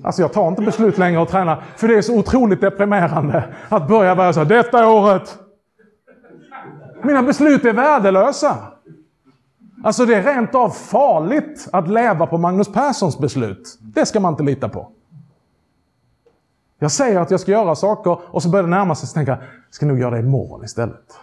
Alltså 0.04 0.22
jag 0.22 0.34
tar 0.34 0.48
inte 0.48 0.62
beslut 0.62 0.98
längre 0.98 1.22
och 1.22 1.30
tränar, 1.30 1.64
för 1.76 1.88
det 1.88 1.98
är 1.98 2.02
så 2.02 2.20
otroligt 2.20 2.62
deprimerande 2.62 3.56
att 3.70 3.88
börja 3.88 4.16
vara 4.16 4.34
så 4.34 4.40
här, 4.40 4.48
detta 4.48 4.88
året. 4.88 5.40
Mina 7.04 7.24
beslut 7.24 7.66
är 7.66 7.74
värdelösa. 7.74 8.58
Alltså 9.84 10.06
det 10.06 10.16
är 10.16 10.24
rent 10.24 10.56
av 10.56 10.70
farligt 10.70 11.68
att 11.72 11.90
leva 11.90 12.28
på 12.28 12.38
Magnus 12.38 12.74
Perssons 12.74 13.20
beslut. 13.20 13.78
Det 13.82 14.06
ska 14.06 14.20
man 14.20 14.34
inte 14.34 14.44
lita 14.44 14.70
på. 14.70 14.90
Jag 16.80 16.92
säger 16.92 17.20
att 17.20 17.32
jag 17.32 17.40
ska 17.40 17.52
göra 17.52 17.76
saker 17.76 18.20
och 18.24 18.44
så 18.44 18.50
börjar 18.50 18.64
det 18.64 18.70
närma 18.70 18.96
sig 18.96 19.08
och 19.08 19.14
tänka, 19.14 19.32
jag 19.32 19.74
ska 19.74 19.86
nog 19.86 20.00
göra 20.00 20.12
det 20.12 20.20
imorgon 20.20 20.64
istället. 20.64 21.18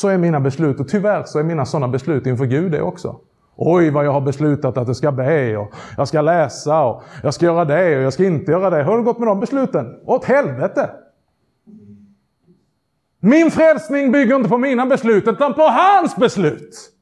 Så 0.00 0.08
är 0.08 0.18
mina 0.18 0.40
beslut 0.40 0.80
och 0.80 0.88
tyvärr 0.88 1.24
så 1.24 1.38
är 1.38 1.42
mina 1.42 1.66
sådana 1.66 1.88
beslut 1.88 2.26
inför 2.26 2.44
Gud 2.44 2.72
det 2.72 2.82
också. 2.82 3.20
Oj, 3.56 3.90
vad 3.90 4.06
jag 4.06 4.12
har 4.12 4.20
beslutat 4.20 4.76
att 4.76 4.86
jag 4.86 4.96
ska 4.96 5.12
be 5.12 5.56
och 5.56 5.72
jag 5.96 6.08
ska 6.08 6.20
läsa 6.20 6.82
och 6.82 7.02
jag 7.22 7.34
ska 7.34 7.46
göra 7.46 7.64
det 7.64 7.96
och 7.96 8.02
jag 8.02 8.12
ska 8.12 8.24
inte 8.24 8.52
göra 8.52 8.70
det. 8.70 8.76
Hur 8.76 8.84
har 8.84 8.98
det 8.98 9.04
gått 9.04 9.18
med 9.18 9.28
de 9.28 9.40
besluten? 9.40 10.00
Åt 10.04 10.24
helvete! 10.24 10.90
Min 13.20 13.50
frälsning 13.50 14.12
bygger 14.12 14.36
inte 14.36 14.48
på 14.48 14.58
mina 14.58 14.86
beslut 14.86 15.28
utan 15.28 15.54
på 15.54 15.62
hans 15.62 16.16
beslut. 16.16 16.92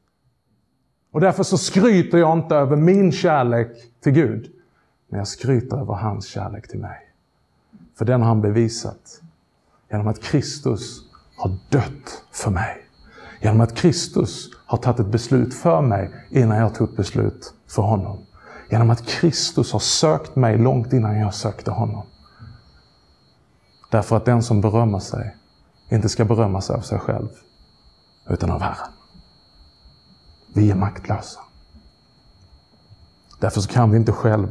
Och 1.12 1.20
därför 1.20 1.42
så 1.42 1.58
skryter 1.58 2.18
jag 2.18 2.38
inte 2.38 2.56
över 2.56 2.76
min 2.76 3.12
kärlek 3.12 3.70
till 4.00 4.12
Gud. 4.12 4.52
Men 5.08 5.18
jag 5.18 5.28
skryter 5.28 5.76
över 5.76 5.94
hans 5.94 6.26
kärlek 6.26 6.68
till 6.68 6.80
mig. 6.80 6.98
För 7.98 8.04
den 8.04 8.20
har 8.20 8.28
han 8.28 8.42
bevisat 8.42 9.20
genom 9.90 10.08
att 10.08 10.22
Kristus 10.22 11.00
har 11.36 11.52
dött 11.70 12.24
för 12.32 12.50
mig. 12.50 12.87
Genom 13.40 13.60
att 13.60 13.74
Kristus 13.74 14.50
har 14.66 14.78
tagit 14.78 15.00
ett 15.00 15.06
beslut 15.06 15.54
för 15.54 15.82
mig 15.82 16.10
innan 16.30 16.58
jag 16.58 16.74
tog 16.74 16.88
ett 16.88 16.96
beslut 16.96 17.54
för 17.68 17.82
honom. 17.82 18.26
Genom 18.70 18.90
att 18.90 19.06
Kristus 19.06 19.72
har 19.72 19.80
sökt 19.80 20.36
mig 20.36 20.58
långt 20.58 20.92
innan 20.92 21.18
jag 21.18 21.34
sökte 21.34 21.70
honom. 21.70 22.06
Därför 23.90 24.16
att 24.16 24.24
den 24.24 24.42
som 24.42 24.60
berömmer 24.60 24.98
sig 24.98 25.36
inte 25.90 26.08
ska 26.08 26.24
berömma 26.24 26.60
sig 26.60 26.76
av 26.76 26.80
sig 26.80 26.98
själv, 26.98 27.28
utan 28.28 28.50
av 28.50 28.60
Herren. 28.60 28.92
Vi 30.54 30.70
är 30.70 30.74
maktlösa. 30.74 31.40
Därför 33.40 33.60
så 33.60 33.68
kan 33.68 33.90
vi 33.90 33.96
inte 33.96 34.12
själv 34.12 34.48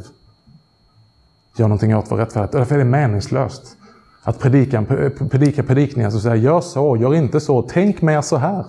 göra 1.57 1.67
någonting 1.67 1.95
åt 1.95 2.11
vår 2.11 2.17
rättfärdighet. 2.17 2.51
Därför 2.51 2.75
är 2.75 2.79
det 2.79 2.85
meningslöst 2.85 3.76
att 4.27 4.39
predika, 4.39 4.83
predika 5.31 5.63
predikningar 5.63 6.09
som 6.09 6.19
säger 6.19 6.35
gör 6.35 6.61
så, 6.61 6.97
gör 6.97 7.13
inte 7.13 7.39
så, 7.39 7.61
tänk 7.61 8.01
mer 8.01 8.21
så 8.21 8.37
här. 8.37 8.65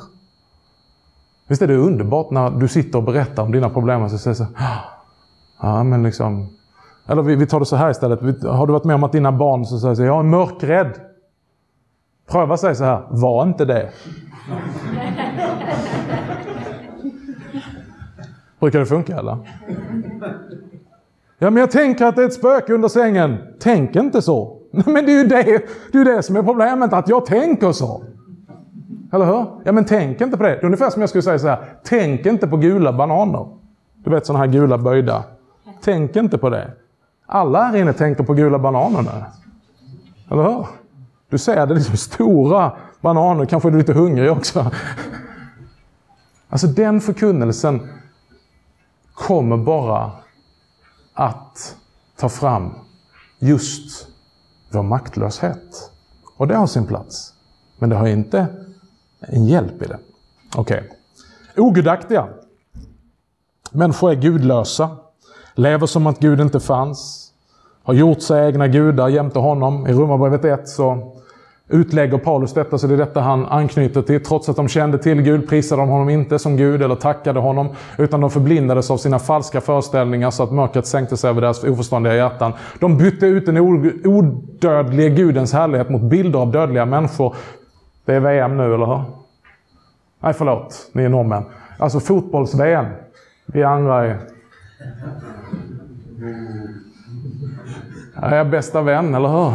Visst 1.47 1.63
är 1.63 1.67
det 1.67 1.77
underbart 1.77 2.31
när 2.31 2.51
du 2.51 2.69
sitter 2.69 2.99
och 2.99 3.05
berättar 3.05 3.43
om 3.43 3.53
dina 3.53 3.71
problem 3.71 4.03
och 4.03 4.11
så 4.11 4.19
säger 4.19 4.35
så 4.35 4.45
ah, 4.57 4.79
ja 5.63 5.83
men 5.83 6.03
liksom, 6.03 6.49
eller 7.07 7.23
vi, 7.23 7.37
vi 7.37 7.47
tar 7.47 7.61
det 7.61 7.67
så 7.67 7.77
här 7.77 7.91
istället. 7.91 8.43
Har 8.43 8.67
du 8.67 8.73
varit 8.73 8.85
med 8.85 8.95
om 8.95 9.05
att 9.05 9.13
dina 9.13 9.33
barn 9.33 9.65
så 9.65 9.79
säger 9.79 9.95
så, 9.95 10.03
jag 10.03 10.19
är 10.19 10.23
mörkrädd. 10.23 11.01
Pröva 12.31 12.57
sig 12.57 12.75
så 12.75 12.85
här, 12.85 13.03
var 13.11 13.43
inte 13.43 13.65
det. 13.65 13.91
Brukar 18.61 18.79
det 18.79 18.87
funka 18.87 19.17
eller? 19.19 19.39
Ja, 21.39 21.51
men 21.51 21.57
jag 21.57 21.71
tänker 21.71 22.07
att 22.07 22.17
det 22.17 22.23
är 22.23 22.27
ett 22.27 22.35
spöke 22.35 22.73
under 22.73 22.89
sängen. 22.89 23.37
Tänk 23.61 23.97
inte 23.97 24.23
så. 24.23 24.58
Men 24.71 24.95
det 25.07 25.13
är 25.13 25.23
ju 25.23 25.25
det, 25.25 25.63
det, 25.93 25.99
är 25.99 26.05
det 26.05 26.23
som 26.23 26.37
är 26.37 26.43
problemet, 26.43 26.93
att 26.93 27.09
jag 27.09 27.27
tänker 27.27 27.73
så. 27.73 28.05
Eller 29.13 29.27
hur? 29.27 29.47
Ja, 29.65 29.73
men 29.73 29.85
tänk 29.85 30.21
inte 30.21 30.37
på 30.37 30.43
det. 30.43 30.49
Det 30.49 30.61
är 30.61 30.65
ungefär 30.65 30.91
som 30.91 31.03
jag 31.03 31.09
skulle 31.09 31.23
säga 31.23 31.39
så 31.39 31.49
här. 31.49 31.75
Tänk 31.85 32.27
inte 32.27 32.49
på 32.49 32.57
gula 32.57 32.93
bananer. 32.93 33.49
Du 34.05 34.11
vet 34.11 34.27
sådana 34.27 34.45
här 34.45 34.53
gula 34.53 34.79
böjda. 34.79 35.25
Tänk 35.83 36.17
inte 36.17 36.39
på 36.39 36.51
det. 36.51 36.71
Alla 37.27 37.63
här 37.63 37.77
inne 37.77 37.93
tänker 37.93 38.25
på 38.25 38.35
gula 38.35 38.59
bananer 38.59 39.03
nu. 39.03 39.25
Eller 40.31 40.43
hur? 40.43 40.67
Du 41.31 41.39
ser 41.39 41.67
det 41.67 41.73
är 41.73 41.77
liksom 41.77 41.97
stora 41.97 42.73
bananer, 43.01 43.45
kanske 43.45 43.69
är 43.69 43.71
du 43.71 43.79
lite 43.79 43.93
hungrig 43.93 44.31
också. 44.33 44.71
Alltså 46.49 46.67
den 46.67 47.01
förkunnelsen 47.01 47.89
kommer 49.15 49.57
bara 49.57 50.11
att 51.15 51.77
ta 52.17 52.29
fram 52.29 52.75
just 53.39 54.09
vår 54.71 54.83
maktlöshet. 54.83 55.91
Och 56.37 56.49
det 56.49 56.57
har 56.57 56.67
sin 56.67 56.87
plats. 56.87 57.35
Men 57.79 57.91
det 57.91 57.97
har 57.97 58.07
inte 58.07 58.47
en 59.21 59.45
hjälp 59.45 59.83
i 59.83 59.87
det. 59.87 59.99
Okej. 60.57 60.79
Okay. 60.79 61.65
Ogudaktiga. 61.65 62.29
Människor 63.71 64.11
är 64.11 64.15
gudlösa. 64.15 64.97
Lever 65.55 65.87
som 65.87 66.07
att 66.07 66.19
Gud 66.19 66.41
inte 66.41 66.61
fanns. 66.61 67.33
Har 67.83 67.95
gjort 67.95 68.23
sig 68.23 68.47
egna 68.47 68.69
gudar 68.69 69.09
jämte 69.09 69.39
honom. 69.39 69.87
I 69.87 69.93
Romarbrevet 69.93 70.45
1 70.45 70.69
så 70.69 71.18
utlägger 71.69 72.19
Paulus 72.19 72.55
detta, 72.55 72.79
så 72.79 72.87
det 72.87 72.95
är 72.95 72.99
detta 72.99 73.21
han 73.21 73.47
anknyter 73.47 74.03
till. 74.03 74.25
Trots 74.25 74.49
att 74.49 74.57
de 74.57 74.69
kände 74.69 74.99
till 74.99 75.23
Gud 75.23 75.49
prisade 75.49 75.83
de 75.83 75.89
honom 75.89 76.09
inte 76.09 76.39
som 76.39 76.57
Gud 76.57 76.83
eller 76.83 76.95
tackade 76.95 77.41
honom, 77.41 77.69
utan 77.99 78.21
de 78.21 78.31
förblindades 78.31 78.91
av 78.91 78.97
sina 78.97 79.19
falska 79.19 79.61
föreställningar 79.61 80.31
så 80.31 80.43
att 80.43 80.53
mörkret 80.53 80.87
sänkte 80.87 81.17
sig 81.17 81.31
över 81.31 81.41
deras 81.41 81.65
oförståndiga 81.65 82.15
hjärtan. 82.15 82.53
De 82.81 82.99
bytte 82.99 83.27
ut 83.27 83.47
den 83.47 83.59
odödliga 84.05 85.09
Gudens 85.09 85.53
härlighet 85.53 85.91
mot 85.91 86.03
bilder 86.03 86.39
av 86.39 86.53
dödliga 86.53 86.87
människor. 86.87 87.35
Det 88.05 88.15
är 88.15 88.21
VM 88.21 88.57
nu, 88.57 88.75
eller 88.75 88.87
hur? 88.87 89.03
Nej, 90.21 90.33
förlåt, 90.33 90.91
ni 90.93 91.03
är 91.03 91.09
norrmän. 91.09 91.45
Alltså 91.79 92.01
fotbolls-VM. 92.01 92.87
Vi 93.47 93.63
andra 93.63 94.07
är... 94.07 94.19
Jag 98.15 98.33
är 98.33 98.45
bästa 98.45 98.83
vän, 98.83 99.15
eller 99.15 99.29
hur? 99.29 99.53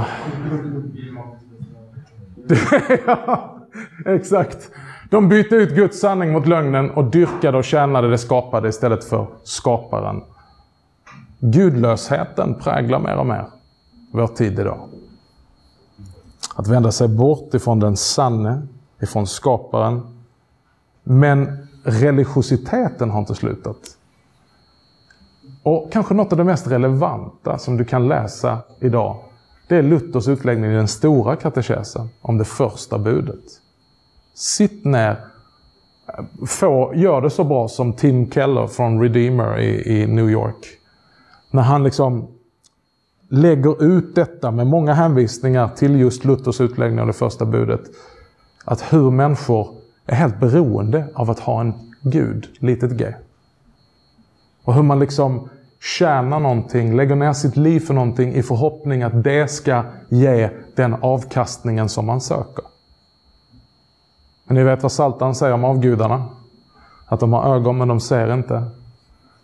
ja, 3.05 3.57
exakt. 4.05 4.71
De 5.09 5.29
bytte 5.29 5.55
ut 5.55 5.75
Guds 5.75 5.99
sanning 5.99 6.31
mot 6.31 6.47
lögnen 6.47 6.91
och 6.91 7.03
dyrkade 7.03 7.57
och 7.57 7.63
tjänade 7.63 8.09
det 8.09 8.17
skapade 8.17 8.69
istället 8.69 9.03
för 9.03 9.27
skaparen. 9.43 10.23
Gudlösheten 11.39 12.55
präglar 12.55 12.99
mer 12.99 13.15
och 13.15 13.25
mer 13.25 13.45
vår 14.11 14.27
tid 14.27 14.59
idag. 14.59 14.89
Att 16.55 16.67
vända 16.67 16.91
sig 16.91 17.07
bort 17.07 17.53
ifrån 17.53 17.79
den 17.79 17.97
sanne, 17.97 18.67
ifrån 19.01 19.27
skaparen. 19.27 20.01
Men 21.03 21.67
religiositeten 21.83 23.09
har 23.09 23.19
inte 23.19 23.35
slutat. 23.35 23.77
Och 25.63 25.91
kanske 25.91 26.13
något 26.13 26.31
av 26.31 26.37
det 26.37 26.43
mest 26.43 26.67
relevanta 26.67 27.57
som 27.57 27.77
du 27.77 27.85
kan 27.85 28.07
läsa 28.07 28.57
idag 28.79 29.17
det 29.73 29.79
är 29.79 29.83
Luthers 29.83 30.27
utläggning 30.27 30.71
i 30.71 30.75
den 30.75 30.87
stora 30.87 31.35
katekesen 31.35 32.09
om 32.21 32.37
det 32.37 32.45
första 32.45 32.97
budet. 32.97 33.43
Sitt 34.33 34.85
ner, 34.85 35.17
få, 36.47 36.91
gör 36.95 37.21
det 37.21 37.29
så 37.29 37.43
bra 37.43 37.67
som 37.67 37.93
Tim 37.93 38.31
Keller 38.31 38.67
från 38.67 39.01
Redeemer 39.01 39.59
i, 39.59 40.01
i 40.01 40.07
New 40.07 40.29
York. 40.29 40.67
När 41.51 41.61
han 41.61 41.83
liksom 41.83 42.27
lägger 43.29 43.83
ut 43.83 44.15
detta 44.15 44.51
med 44.51 44.67
många 44.67 44.93
hänvisningar 44.93 45.67
till 45.67 45.99
just 45.99 46.25
Luthers 46.25 46.61
utläggning 46.61 46.99
av 46.99 47.07
det 47.07 47.13
första 47.13 47.45
budet. 47.45 47.81
Att 48.65 48.93
hur 48.93 49.11
människor 49.11 49.75
är 50.05 50.15
helt 50.15 50.39
beroende 50.39 51.07
av 51.13 51.29
att 51.29 51.39
ha 51.39 51.61
en 51.61 51.73
Gud, 52.01 52.47
litet 52.59 52.91
g. 52.91 53.13
Och 54.63 54.73
hur 54.73 54.83
man 54.83 54.99
liksom 54.99 55.49
tjänar 55.83 56.39
någonting, 56.39 56.95
lägger 56.95 57.15
ner 57.15 57.33
sitt 57.33 57.57
liv 57.57 57.79
för 57.79 57.93
någonting 57.93 58.33
i 58.33 58.43
förhoppning 58.43 59.03
att 59.03 59.23
det 59.23 59.51
ska 59.51 59.83
ge 60.09 60.49
den 60.75 60.93
avkastningen 60.93 61.89
som 61.89 62.05
man 62.05 62.21
söker. 62.21 62.65
Men 64.45 64.55
ni 64.55 64.63
vet 64.63 64.83
vad 64.83 64.91
Saltan 64.91 65.35
säger 65.35 65.53
om 65.53 65.63
avgudarna? 65.63 66.25
Att 67.05 67.19
de 67.19 67.33
har 67.33 67.55
ögon 67.55 67.77
men 67.77 67.87
de 67.87 67.99
ser 67.99 68.33
inte. 68.33 68.63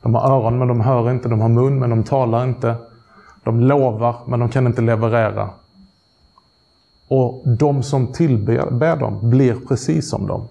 De 0.01 0.15
har 0.15 0.31
öron 0.31 0.59
men 0.59 0.67
de 0.67 0.81
hör 0.81 1.11
inte. 1.11 1.29
De 1.29 1.41
har 1.41 1.49
mun 1.49 1.79
men 1.79 1.89
de 1.89 2.03
talar 2.03 2.43
inte. 2.43 2.75
De 3.43 3.59
lovar 3.59 4.15
men 4.25 4.39
de 4.39 4.49
kan 4.49 4.67
inte 4.67 4.81
leverera. 4.81 5.49
Och 7.07 7.41
de 7.45 7.83
som 7.83 8.07
tillber 8.07 8.95
dem 8.95 9.29
blir 9.29 9.55
precis 9.67 10.09
som 10.09 10.27
dem. 10.27 10.47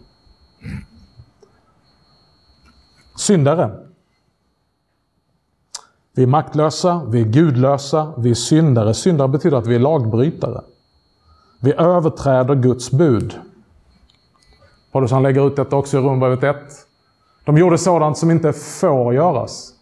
Syndare. 3.16 3.88
Vi 6.18 6.24
är 6.24 6.26
maktlösa, 6.26 7.02
vi 7.08 7.20
är 7.20 7.24
gudlösa, 7.24 8.12
vi 8.16 8.30
är 8.30 8.34
syndare. 8.34 8.94
Syndare 8.94 9.28
betyder 9.28 9.56
att 9.56 9.66
vi 9.66 9.74
är 9.74 9.78
lagbrytare. 9.78 10.60
Vi 11.60 11.72
överträder 11.72 12.54
Guds 12.54 12.90
bud. 12.90 13.34
Paulus 14.92 15.10
han 15.10 15.22
lägger 15.22 15.46
ut 15.46 15.56
detta 15.56 15.76
också 15.76 15.98
i 15.98 16.00
Romarbrevet 16.00 16.56
1. 16.56 16.56
De 17.44 17.58
gjorde 17.58 17.78
sådant 17.78 18.18
som 18.18 18.30
inte 18.30 18.52
får 18.52 19.14
göras. 19.14 19.72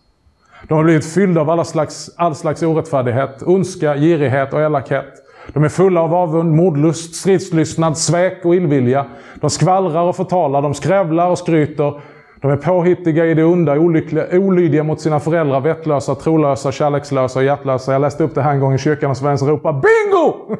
De 0.68 0.74
har 0.74 0.84
blivit 0.84 1.06
fyllda 1.06 1.40
av 1.40 1.50
alla 1.50 1.64
slags, 1.64 2.10
all 2.16 2.34
slags 2.34 2.62
orättfärdighet, 2.62 3.42
ondska, 3.42 3.96
girighet 3.96 4.52
och 4.52 4.60
elakhet. 4.60 5.12
De 5.52 5.64
är 5.64 5.68
fulla 5.68 6.00
av 6.00 6.14
avund, 6.14 6.52
mordlust, 6.52 7.14
stridslystnad, 7.14 7.98
svek 7.98 8.44
och 8.44 8.54
illvilja. 8.54 9.06
De 9.40 9.50
skvallrar 9.50 10.02
och 10.02 10.16
förtalar, 10.16 10.62
de 10.62 10.74
skrävlar 10.74 11.30
och 11.30 11.38
skryter. 11.38 12.00
De 12.46 12.52
är 12.52 12.56
påhittiga 12.56 13.26
i 13.26 13.34
det 13.34 13.44
onda, 13.44 13.78
olyckliga, 13.78 14.38
olydiga 14.38 14.82
mot 14.82 15.00
sina 15.00 15.20
föräldrar, 15.20 15.60
vettlösa, 15.60 16.14
trolösa, 16.14 16.72
kärlekslösa 16.72 17.38
och 17.38 17.44
hjärtlösa. 17.44 17.92
Jag 17.92 18.00
läste 18.00 18.24
upp 18.24 18.34
det 18.34 18.42
här 18.42 18.52
en 18.52 18.60
gång 18.60 18.74
i 18.74 18.78
kyrkan 18.78 19.10
och 19.10 19.16
så 19.16 19.24
var 19.24 19.36
ropade 19.36 19.80
BINGO! 19.80 20.56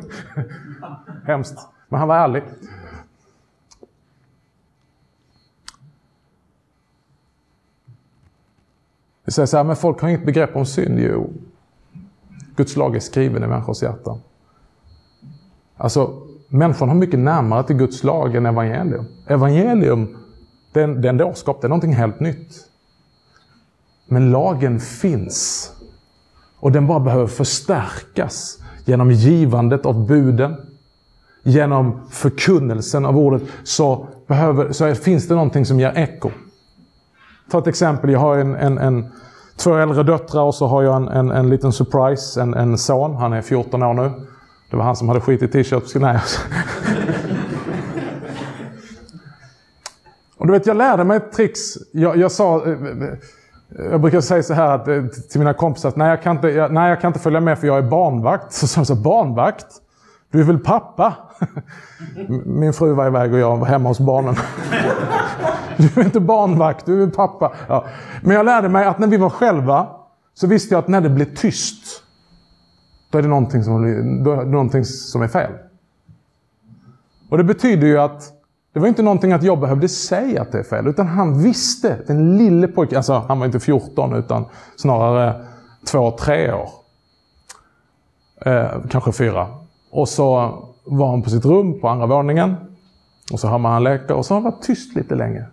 Hemskt. 1.26 1.58
Men 1.88 1.98
han 1.98 2.08
var 2.08 2.16
ärlig. 2.16 2.42
Vi 9.24 9.32
säger 9.32 9.46
så 9.46 9.56
här, 9.56 9.64
men 9.64 9.76
folk 9.76 10.00
har 10.00 10.08
inget 10.08 10.26
begrepp 10.26 10.56
om 10.56 10.66
synd. 10.66 10.98
Jo, 10.98 11.32
Guds 12.56 12.76
lag 12.76 12.96
är 12.96 13.00
skriven 13.00 13.44
i 13.44 13.46
människors 13.46 13.82
hjärtan. 13.82 14.20
Alltså, 15.76 16.22
människan 16.48 16.88
har 16.88 16.96
mycket 16.96 17.18
närmare 17.18 17.62
till 17.62 17.76
Guds 17.76 18.04
lag 18.04 18.36
än 18.36 18.46
evangelium. 18.46 19.04
Evangelium, 19.26 20.25
det 20.76 20.82
är 20.82 20.84
en, 20.84 21.00
det 21.00 21.08
är 21.08 21.10
en 21.10 21.16
dårskap, 21.16 21.60
det 21.60 21.66
är 21.66 21.68
någonting 21.68 21.94
helt 21.94 22.20
nytt. 22.20 22.54
Men 24.06 24.30
lagen 24.30 24.80
finns. 24.80 25.70
Och 26.60 26.72
den 26.72 26.86
bara 26.86 27.00
behöver 27.00 27.26
förstärkas 27.26 28.58
genom 28.84 29.10
givandet 29.10 29.86
av 29.86 30.06
buden, 30.06 30.56
genom 31.42 32.00
förkunnelsen 32.10 33.06
av 33.06 33.18
ordet, 33.18 33.42
så, 33.64 34.06
behöver, 34.26 34.72
så 34.72 34.94
finns 34.94 35.28
det 35.28 35.34
någonting 35.34 35.66
som 35.66 35.80
ger 35.80 35.92
eko. 35.96 36.30
Ta 37.50 37.58
ett 37.58 37.66
exempel, 37.66 38.10
jag 38.10 38.20
har 38.20 38.36
en, 38.36 38.54
en, 38.54 38.78
en 38.78 39.12
två 39.56 39.76
äldre 39.76 40.02
döttrar 40.02 40.42
och 40.42 40.54
så 40.54 40.66
har 40.66 40.82
jag 40.82 40.96
en, 40.96 41.08
en, 41.08 41.30
en 41.30 41.50
liten 41.50 41.72
surprise, 41.72 42.42
en, 42.42 42.54
en 42.54 42.78
son. 42.78 43.14
Han 43.14 43.32
är 43.32 43.42
14 43.42 43.82
år 43.82 43.94
nu. 43.94 44.10
Det 44.70 44.76
var 44.76 44.84
han 44.84 44.96
som 44.96 45.08
hade 45.08 45.20
skit 45.20 45.42
i 45.42 45.48
t-shirt. 45.48 45.94
Nej 45.94 46.20
och 50.38 50.46
du 50.46 50.52
vet, 50.52 50.66
jag 50.66 50.76
lärde 50.76 51.04
mig 51.04 51.16
ett 51.16 51.32
tricks. 51.32 51.60
Jag, 51.92 52.16
jag 52.16 52.32
sa... 52.32 52.66
Eh, 52.66 52.72
eh, 52.72 52.78
eh, 52.78 53.14
jag 53.90 54.00
brukar 54.00 54.20
säga 54.20 54.42
så 54.42 54.54
här 54.54 54.74
att, 54.74 54.84
till 55.30 55.38
mina 55.40 55.54
kompisar 55.54 55.88
att 55.88 55.96
nej 55.96 56.08
jag, 56.08 56.22
kan 56.22 56.36
inte, 56.36 56.48
jag, 56.48 56.72
nej, 56.72 56.88
jag 56.88 57.00
kan 57.00 57.08
inte 57.08 57.20
följa 57.20 57.40
med 57.40 57.58
för 57.58 57.66
jag 57.66 57.78
är 57.78 57.82
barnvakt. 57.82 58.52
Så 58.52 58.66
sa 58.66 58.80
de 58.80 58.86
så 58.86 58.94
barnvakt? 58.94 59.66
Du 60.30 60.40
är 60.40 60.44
väl 60.44 60.58
pappa? 60.58 61.14
Min 62.44 62.72
fru 62.72 62.92
var 62.92 63.06
iväg 63.06 63.32
och 63.32 63.38
jag 63.38 63.56
var 63.56 63.66
hemma 63.66 63.88
hos 63.88 64.00
barnen. 64.00 64.34
Du 65.78 66.00
är 66.00 66.04
inte 66.04 66.20
barnvakt, 66.20 66.86
du 66.86 67.02
är 67.02 67.06
pappa. 67.06 67.52
Ja. 67.68 67.84
Men 68.22 68.36
jag 68.36 68.46
lärde 68.46 68.68
mig 68.68 68.86
att 68.86 68.98
när 68.98 69.06
vi 69.06 69.16
var 69.16 69.30
själva 69.30 69.86
så 70.34 70.46
visste 70.46 70.74
jag 70.74 70.78
att 70.78 70.88
när 70.88 71.00
det 71.00 71.10
blir 71.10 71.26
tyst, 71.26 72.02
då 73.10 73.18
är 73.18 73.22
det 73.22 73.28
någonting 73.28 73.64
som, 73.64 73.82
då 74.24 74.32
är 74.32 74.36
det 74.36 74.50
någonting 74.50 74.84
som 74.84 75.22
är 75.22 75.28
fel. 75.28 75.52
Och 77.28 77.38
det 77.38 77.44
betyder 77.44 77.86
ju 77.86 77.98
att 77.98 78.35
det 78.76 78.80
var 78.80 78.88
inte 78.88 79.02
någonting 79.02 79.32
att 79.32 79.42
jag 79.42 79.60
behövde 79.60 79.88
säga 79.88 80.42
att 80.42 80.52
det 80.52 80.58
är 80.58 80.62
fel, 80.62 80.86
utan 80.86 81.06
han 81.06 81.42
visste, 81.42 81.98
den 82.06 82.38
lille 82.38 82.68
pojken, 82.68 82.96
alltså 82.96 83.12
han 83.28 83.38
var 83.38 83.46
inte 83.46 83.60
14 83.60 84.14
utan 84.14 84.44
snarare 84.76 85.44
2-3 85.86 86.52
år. 86.52 86.68
Eh, 88.40 88.86
kanske 88.90 89.12
fyra. 89.12 89.48
Och 89.90 90.08
så 90.08 90.24
var 90.84 91.10
han 91.10 91.22
på 91.22 91.30
sitt 91.30 91.44
rum 91.44 91.80
på 91.80 91.88
andra 91.88 92.06
våningen. 92.06 92.54
Och 93.32 93.40
så 93.40 93.48
hör 93.48 93.58
man 93.58 93.72
han 93.72 93.84
leka 93.84 94.14
och 94.14 94.26
så 94.26 94.34
har 94.34 94.40
han 94.40 94.52
varit 94.52 94.62
tyst 94.62 94.94
lite 94.94 95.14
länge. 95.14 95.46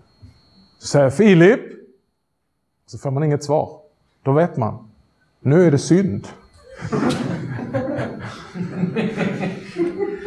Så 0.79 0.87
säger 0.87 1.09
Filip. 1.09 1.61
Så 2.87 2.97
får 2.97 3.11
man 3.11 3.23
inget 3.23 3.43
svar. 3.43 3.69
Då 4.23 4.31
vet 4.31 4.57
man. 4.57 4.89
Nu 5.39 5.67
är 5.67 5.71
det 5.71 5.77
synd 5.77 6.27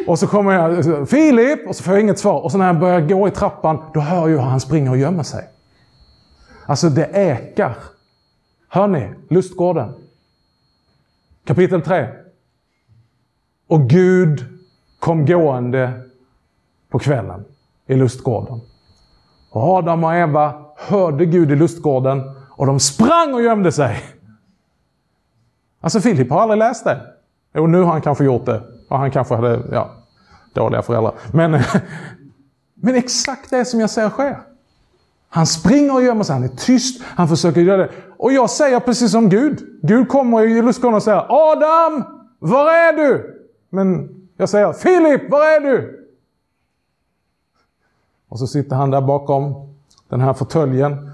och 0.06 0.18
så 0.18 0.26
kommer 0.26 0.52
jag, 0.52 1.08
Filip! 1.08 1.68
Och 1.68 1.76
så 1.76 1.82
får 1.82 1.94
jag 1.94 2.02
inget 2.02 2.18
svar. 2.18 2.40
Och 2.40 2.52
så 2.52 2.58
när 2.58 2.66
jag 2.66 2.78
börjar 2.78 3.00
gå 3.00 3.28
i 3.28 3.30
trappan, 3.30 3.82
då 3.94 4.00
hör 4.00 4.28
jag 4.28 4.38
hur 4.38 4.50
han 4.50 4.60
springer 4.60 4.90
och 4.90 4.96
gömmer 4.96 5.22
sig. 5.22 5.48
Alltså 6.66 6.88
det 6.88 7.10
ekar. 7.14 7.76
Hör 8.68 8.86
ni? 8.86 9.10
Lustgården. 9.28 9.94
Kapitel 11.44 11.82
3. 11.82 12.08
Och 13.66 13.88
Gud 13.88 14.44
kom 14.98 15.26
gående 15.26 15.92
på 16.90 16.98
kvällen 16.98 17.44
i 17.86 17.94
lustgården. 17.94 18.60
Och 19.50 19.62
Adam 19.62 20.04
och 20.04 20.14
Eva 20.14 20.64
hörde 20.76 21.26
Gud 21.26 21.50
i 21.50 21.56
lustgården 21.56 22.22
och 22.50 22.66
de 22.66 22.80
sprang 22.80 23.34
och 23.34 23.42
gömde 23.42 23.72
sig. 23.72 24.02
Alltså 25.80 26.00
Filip 26.00 26.30
har 26.30 26.40
aldrig 26.40 26.58
läst 26.58 26.84
det. 26.84 27.00
Jo, 27.54 27.66
nu 27.66 27.82
har 27.82 27.92
han 27.92 28.02
kanske 28.02 28.24
gjort 28.24 28.46
det. 28.46 28.75
Och 28.88 28.98
han 28.98 29.10
kanske 29.10 29.34
hade 29.34 29.62
ja, 29.72 29.90
dåliga 30.52 30.82
föräldrar. 30.82 31.14
Men, 31.32 31.50
men 32.74 32.94
exakt 32.94 33.50
det 33.50 33.64
som 33.64 33.80
jag 33.80 33.90
säger 33.90 34.10
sker. 34.10 34.40
Han 35.28 35.46
springer 35.46 35.94
och 35.94 36.02
gömmer 36.02 36.24
sig, 36.24 36.32
han 36.32 36.44
är 36.44 36.48
tyst, 36.48 37.02
han 37.04 37.28
försöker 37.28 37.60
göra 37.60 37.76
det. 37.76 37.90
Och 38.16 38.32
jag 38.32 38.50
säger 38.50 38.80
precis 38.80 39.12
som 39.12 39.28
Gud. 39.28 39.78
Gud 39.82 40.08
kommer 40.08 40.42
i 40.42 40.62
lustgården 40.62 40.94
och 40.94 41.02
säger 41.02 41.26
Adam! 41.28 42.04
Var 42.38 42.70
är 42.70 42.92
du? 42.92 43.40
Men 43.70 44.08
jag 44.36 44.48
säger 44.48 44.72
Filip, 44.72 45.30
var 45.30 45.44
är 45.44 45.60
du? 45.60 46.06
Och 48.28 48.38
så 48.38 48.46
sitter 48.46 48.76
han 48.76 48.90
där 48.90 49.00
bakom 49.00 49.74
den 50.08 50.20
här 50.20 50.34
fåtöljen. 50.34 51.10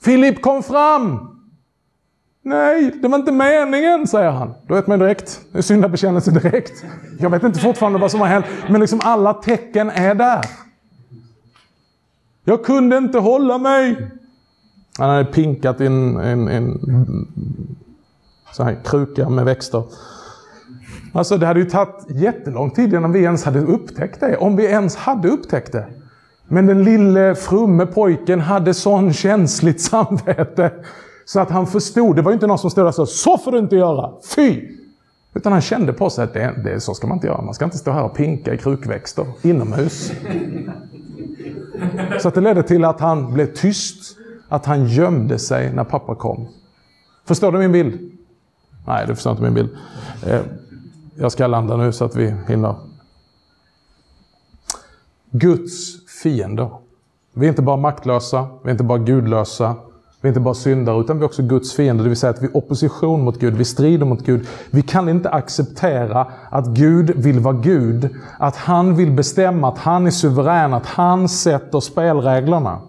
Filip, 0.00 0.42
kom 0.42 0.62
fram! 0.62 1.28
Nej, 2.44 2.90
det 3.02 3.08
var 3.08 3.18
inte 3.18 3.32
meningen, 3.32 4.06
säger 4.06 4.30
han. 4.30 4.54
Då 4.66 4.74
vet 4.74 4.86
man 4.86 4.98
direkt. 4.98 5.40
Det 5.52 5.58
är 5.58 5.62
syndabekännelse 5.62 6.30
direkt. 6.30 6.84
Jag 7.18 7.30
vet 7.30 7.42
inte 7.42 7.60
fortfarande 7.60 7.98
vad 7.98 8.10
som 8.10 8.20
har 8.20 8.26
hänt, 8.26 8.46
men 8.68 8.80
liksom 8.80 9.00
alla 9.02 9.34
tecken 9.34 9.90
är 9.90 10.14
där. 10.14 10.44
Jag 12.44 12.64
kunde 12.64 12.96
inte 12.96 13.18
hålla 13.18 13.58
mig. 13.58 14.10
Han 14.98 15.10
hade 15.10 15.24
pinkat 15.24 15.80
i 15.80 15.86
en, 15.86 16.16
en, 16.16 16.48
en 16.48 16.80
så 18.52 18.62
här 18.62 18.78
kruka 18.84 19.28
med 19.28 19.44
växter. 19.44 19.84
Alltså 21.12 21.38
det 21.38 21.46
hade 21.46 21.60
ju 21.60 21.70
tagit 21.70 22.06
jättelång 22.08 22.70
tid 22.70 22.94
innan 22.94 23.12
vi 23.12 23.22
ens 23.22 23.44
hade 23.44 23.60
upptäckt 23.60 24.20
det. 24.20 24.36
Om 24.36 24.56
vi 24.56 24.64
ens 24.64 24.96
hade 24.96 25.28
upptäckt 25.28 25.72
det. 25.72 25.86
Men 26.48 26.66
den 26.66 26.84
lille 26.84 27.34
frumme 27.34 27.86
pojken 27.86 28.40
hade 28.40 28.74
sån 28.74 29.12
känsligt 29.12 29.80
samvete. 29.80 30.72
Så 31.32 31.40
att 31.40 31.50
han 31.50 31.66
förstod. 31.66 32.16
Det 32.16 32.22
var 32.22 32.32
inte 32.32 32.46
någon 32.46 32.58
som 32.58 32.70
stod 32.70 32.84
där 32.84 32.88
och 32.88 32.94
sa 32.94 33.06
så 33.06 33.38
får 33.38 33.52
du 33.52 33.58
inte 33.58 33.76
göra. 33.76 34.12
Fy! 34.36 34.68
Utan 35.34 35.52
han 35.52 35.60
kände 35.60 35.92
på 35.92 36.10
sig 36.10 36.24
att 36.24 36.32
det, 36.32 36.60
det, 36.64 36.80
så 36.80 36.94
ska 36.94 37.06
man 37.06 37.16
inte 37.16 37.26
göra. 37.26 37.42
Man 37.42 37.54
ska 37.54 37.64
inte 37.64 37.78
stå 37.78 37.90
här 37.90 38.02
och 38.02 38.14
pinka 38.14 38.54
i 38.54 38.58
krukväxter 38.58 39.26
inomhus. 39.42 40.12
Så 42.20 42.28
att 42.28 42.34
det 42.34 42.40
ledde 42.40 42.62
till 42.62 42.84
att 42.84 43.00
han 43.00 43.34
blev 43.34 43.54
tyst. 43.54 44.16
Att 44.48 44.66
han 44.66 44.86
gömde 44.86 45.38
sig 45.38 45.72
när 45.72 45.84
pappa 45.84 46.14
kom. 46.14 46.48
Förstår 47.24 47.52
du 47.52 47.58
min 47.58 47.72
bild? 47.72 48.12
Nej, 48.86 49.06
du 49.06 49.14
förstår 49.14 49.30
inte 49.30 49.42
min 49.42 49.54
bild. 49.54 49.68
Eh, 50.26 50.40
jag 51.14 51.32
ska 51.32 51.46
landa 51.46 51.76
nu 51.76 51.92
så 51.92 52.04
att 52.04 52.16
vi 52.16 52.34
hinner. 52.48 52.74
Guds 55.30 56.06
fiender. 56.22 56.70
Vi 57.34 57.46
är 57.46 57.50
inte 57.50 57.62
bara 57.62 57.76
maktlösa, 57.76 58.46
vi 58.62 58.68
är 58.68 58.72
inte 58.72 58.84
bara 58.84 58.98
gudlösa, 58.98 59.76
vi 60.22 60.28
är 60.28 60.30
inte 60.30 60.40
bara 60.40 60.54
syndare, 60.54 61.00
utan 61.00 61.18
vi 61.18 61.22
är 61.22 61.26
också 61.26 61.42
Guds 61.42 61.72
fiender. 61.72 62.04
Det 62.04 62.08
vill 62.08 62.18
säga 62.18 62.30
att 62.30 62.42
vi 62.42 62.46
är 62.46 62.56
opposition 62.56 63.24
mot 63.24 63.38
Gud, 63.38 63.56
vi 63.56 63.64
strider 63.64 64.06
mot 64.06 64.22
Gud. 64.22 64.46
Vi 64.70 64.82
kan 64.82 65.08
inte 65.08 65.30
acceptera 65.30 66.32
att 66.50 66.66
Gud 66.66 67.10
vill 67.10 67.40
vara 67.40 67.54
Gud, 67.54 68.16
att 68.38 68.56
han 68.56 68.96
vill 68.96 69.10
bestämma, 69.10 69.68
att 69.68 69.78
han 69.78 70.06
är 70.06 70.10
suverän, 70.10 70.74
att 70.74 70.86
han 70.86 71.28
sätter 71.28 71.80
spelreglerna. 71.80 72.80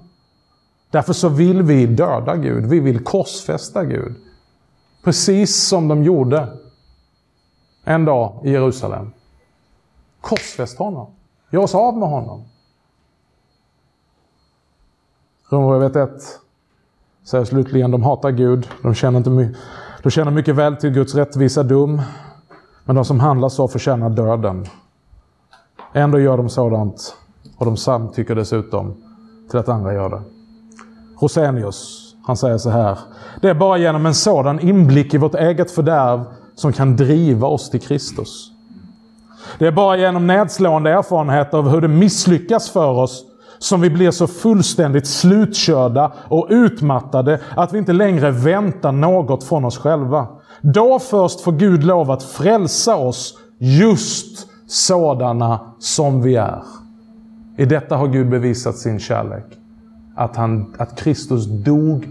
Därför 0.92 1.14
så 1.14 1.30
vill 1.30 1.62
vi 1.62 1.86
döda 1.86 2.36
Gud, 2.36 2.66
vi 2.66 2.80
vill 2.80 3.04
korsfästa 3.04 3.86
Gud. 3.86 4.16
Precis 5.04 5.68
som 5.68 5.88
de 5.88 6.04
gjorde 6.04 6.58
en 7.84 8.06
dag 8.06 8.42
i 8.44 8.52
Jerusalem. 8.52 9.12
Korsfäst 10.22 10.78
honom. 10.78 11.08
Gör 11.50 11.62
oss 11.62 11.76
av 11.76 11.98
med 11.98 12.10
honom. 12.10 12.44
Romarbrevet 15.50 15.96
1 15.96 16.43
säger 17.26 17.46
slutligen, 17.46 17.92
de 17.92 18.04
hatar 18.04 18.32
Gud, 18.32 18.68
de 18.82 18.94
känner, 18.94 19.18
inte 19.18 19.60
de 20.04 20.10
känner 20.10 20.32
mycket 20.32 20.56
väl 20.56 20.76
till 20.76 20.90
Guds 20.90 21.16
rättvisa 21.16 21.64
dom, 21.64 22.02
men 22.86 22.96
de 22.96 23.06
som 23.06 23.20
handlar 23.20 23.50
så 23.50 23.68
förtjänar 23.68 24.10
döden. 24.10 24.66
Ändå 25.94 26.20
gör 26.20 26.38
de 26.38 26.50
sådant 26.50 27.16
och 27.58 27.66
de 27.66 27.78
samtycker 27.78 28.36
dessutom 28.36 28.96
till 29.50 29.60
att 29.60 29.70
andra 29.70 29.94
gör 29.94 30.10
det. 30.10 30.22
Rosenius, 31.20 32.14
han 32.26 32.38
säger 32.38 32.58
så 32.58 32.70
här. 32.70 33.00
Det 33.42 33.50
är 33.50 33.54
bara 33.54 33.78
genom 33.78 34.06
en 34.06 34.14
sådan 34.14 34.60
inblick 34.60 35.14
i 35.14 35.18
vårt 35.18 35.36
eget 35.36 35.72
fördärv 35.72 36.26
som 36.56 36.74
kan 36.74 36.96
driva 36.96 37.48
oss 37.48 37.70
till 37.70 37.82
Kristus. 37.82 38.52
Det 39.60 39.68
är 39.68 39.72
bara 39.72 39.98
genom 39.98 40.28
nedslående 40.28 40.92
erfarenheter 40.92 41.58
av 41.58 41.70
hur 41.70 41.82
det 41.82 41.88
misslyckas 41.88 42.70
för 42.70 42.90
oss 42.90 43.26
som 43.64 43.82
vi 43.82 43.90
blir 43.90 44.12
så 44.12 44.28
fullständigt 44.28 45.08
slutkörda 45.08 46.12
och 46.30 46.48
utmattade 46.50 47.40
att 47.56 47.74
vi 47.74 47.78
inte 47.78 47.94
längre 47.94 48.32
väntar 48.32 48.92
något 48.92 49.44
från 49.44 49.66
oss 49.66 49.78
själva. 49.78 50.28
Då 50.62 51.00
först 51.00 51.42
får 51.42 51.52
Gud 51.52 51.84
lov 51.84 52.12
att 52.12 52.24
frälsa 52.24 52.96
oss 52.96 53.38
just 53.60 54.48
sådana 54.68 55.60
som 55.80 56.22
vi 56.22 56.36
är. 56.36 56.64
I 57.58 57.66
detta 57.66 57.98
har 57.98 58.08
Gud 58.08 58.30
bevisat 58.30 58.78
sin 58.78 59.00
kärlek. 59.00 59.46
Att, 60.16 60.36
han, 60.36 60.76
att 60.78 61.00
Kristus 61.00 61.46
dog 61.46 62.08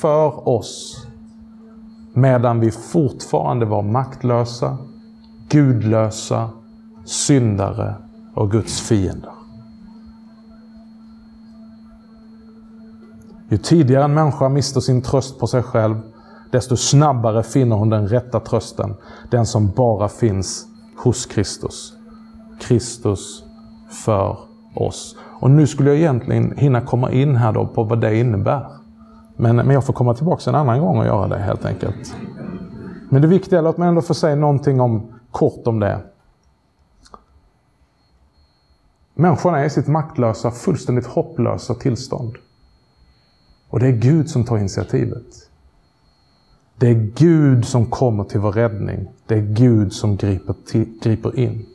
för 0.00 0.48
oss 0.48 1.06
medan 2.14 2.60
vi 2.60 2.70
fortfarande 2.70 3.66
var 3.66 3.82
maktlösa, 3.82 4.78
gudlösa, 5.48 6.50
syndare 7.04 7.94
och 8.34 8.50
Guds 8.50 8.80
fiender. 8.80 9.37
Ju 13.48 13.58
tidigare 13.58 14.04
en 14.04 14.14
människa 14.14 14.48
mister 14.48 14.80
sin 14.80 15.02
tröst 15.02 15.38
på 15.38 15.46
sig 15.46 15.62
själv, 15.62 16.00
desto 16.50 16.76
snabbare 16.76 17.42
finner 17.42 17.76
hon 17.76 17.90
den 17.90 18.08
rätta 18.08 18.40
trösten. 18.40 18.94
Den 19.30 19.46
som 19.46 19.70
bara 19.70 20.08
finns 20.08 20.66
hos 20.96 21.26
Kristus. 21.26 21.92
Kristus 22.60 23.44
för 24.04 24.38
oss. 24.74 25.16
Och 25.40 25.50
nu 25.50 25.66
skulle 25.66 25.90
jag 25.90 25.98
egentligen 25.98 26.54
hinna 26.56 26.80
komma 26.80 27.12
in 27.12 27.36
här 27.36 27.52
då 27.52 27.66
på 27.66 27.84
vad 27.84 28.00
det 28.00 28.16
innebär. 28.16 28.66
Men, 29.36 29.56
men 29.56 29.70
jag 29.70 29.84
får 29.84 29.92
komma 29.92 30.14
tillbaka 30.14 30.50
en 30.50 30.56
annan 30.56 30.80
gång 30.80 30.98
och 30.98 31.06
göra 31.06 31.28
det 31.28 31.38
helt 31.38 31.64
enkelt. 31.64 32.14
Men 33.08 33.22
det 33.22 33.28
viktiga, 33.28 33.60
låt 33.60 33.76
mig 33.76 33.88
ändå 33.88 34.02
få 34.02 34.14
säga 34.14 34.36
någonting 34.36 34.80
om, 34.80 35.12
kort 35.30 35.66
om 35.66 35.80
det. 35.80 36.00
Människan 39.14 39.54
är 39.54 39.64
i 39.64 39.70
sitt 39.70 39.86
maktlösa, 39.86 40.50
fullständigt 40.50 41.06
hopplösa 41.06 41.74
tillstånd. 41.74 42.36
Och 43.70 43.80
det 43.80 43.86
är 43.86 43.92
Gud 43.92 44.30
som 44.30 44.44
tar 44.44 44.58
initiativet. 44.58 45.48
Det 46.76 46.88
är 46.88 47.12
Gud 47.16 47.64
som 47.64 47.86
kommer 47.86 48.24
till 48.24 48.40
vår 48.40 48.52
räddning. 48.52 49.08
Det 49.26 49.34
är 49.34 49.42
Gud 49.42 49.92
som 49.92 50.16
griper, 50.16 50.54
griper 51.02 51.38
in. 51.38 51.66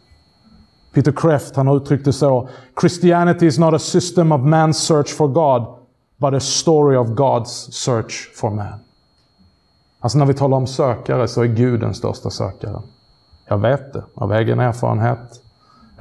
Peter 0.94 1.12
Kreft 1.12 1.56
han 1.56 1.68
har 1.68 1.78
uttryckt 1.78 2.06
det 2.06 2.14
så. 2.14 2.50
Christianity 2.82 3.46
is 3.46 3.60
not 3.60 3.74
a 3.74 3.80
system 3.80 4.32
of 4.32 4.42
man's 4.42 4.74
search 4.74 5.16
for 5.16 5.28
God, 5.28 5.76
but 6.18 6.34
a 6.34 6.40
story 6.40 6.98
of 6.98 7.08
God's 7.08 7.72
search 7.72 8.32
for 8.36 8.50
man. 8.50 8.80
Alltså 10.00 10.18
när 10.18 10.26
vi 10.26 10.34
talar 10.34 10.58
om 10.58 10.68
sökare 10.68 11.28
så 11.28 11.42
är 11.42 11.48
Gud 11.48 11.80
den 11.80 11.94
största 11.94 12.30
sökaren. 12.30 12.82
Jag 13.48 13.58
vet 13.58 13.94
det 13.94 14.04
av 14.16 14.34
egen 14.34 14.60
erfarenhet. 14.60 15.43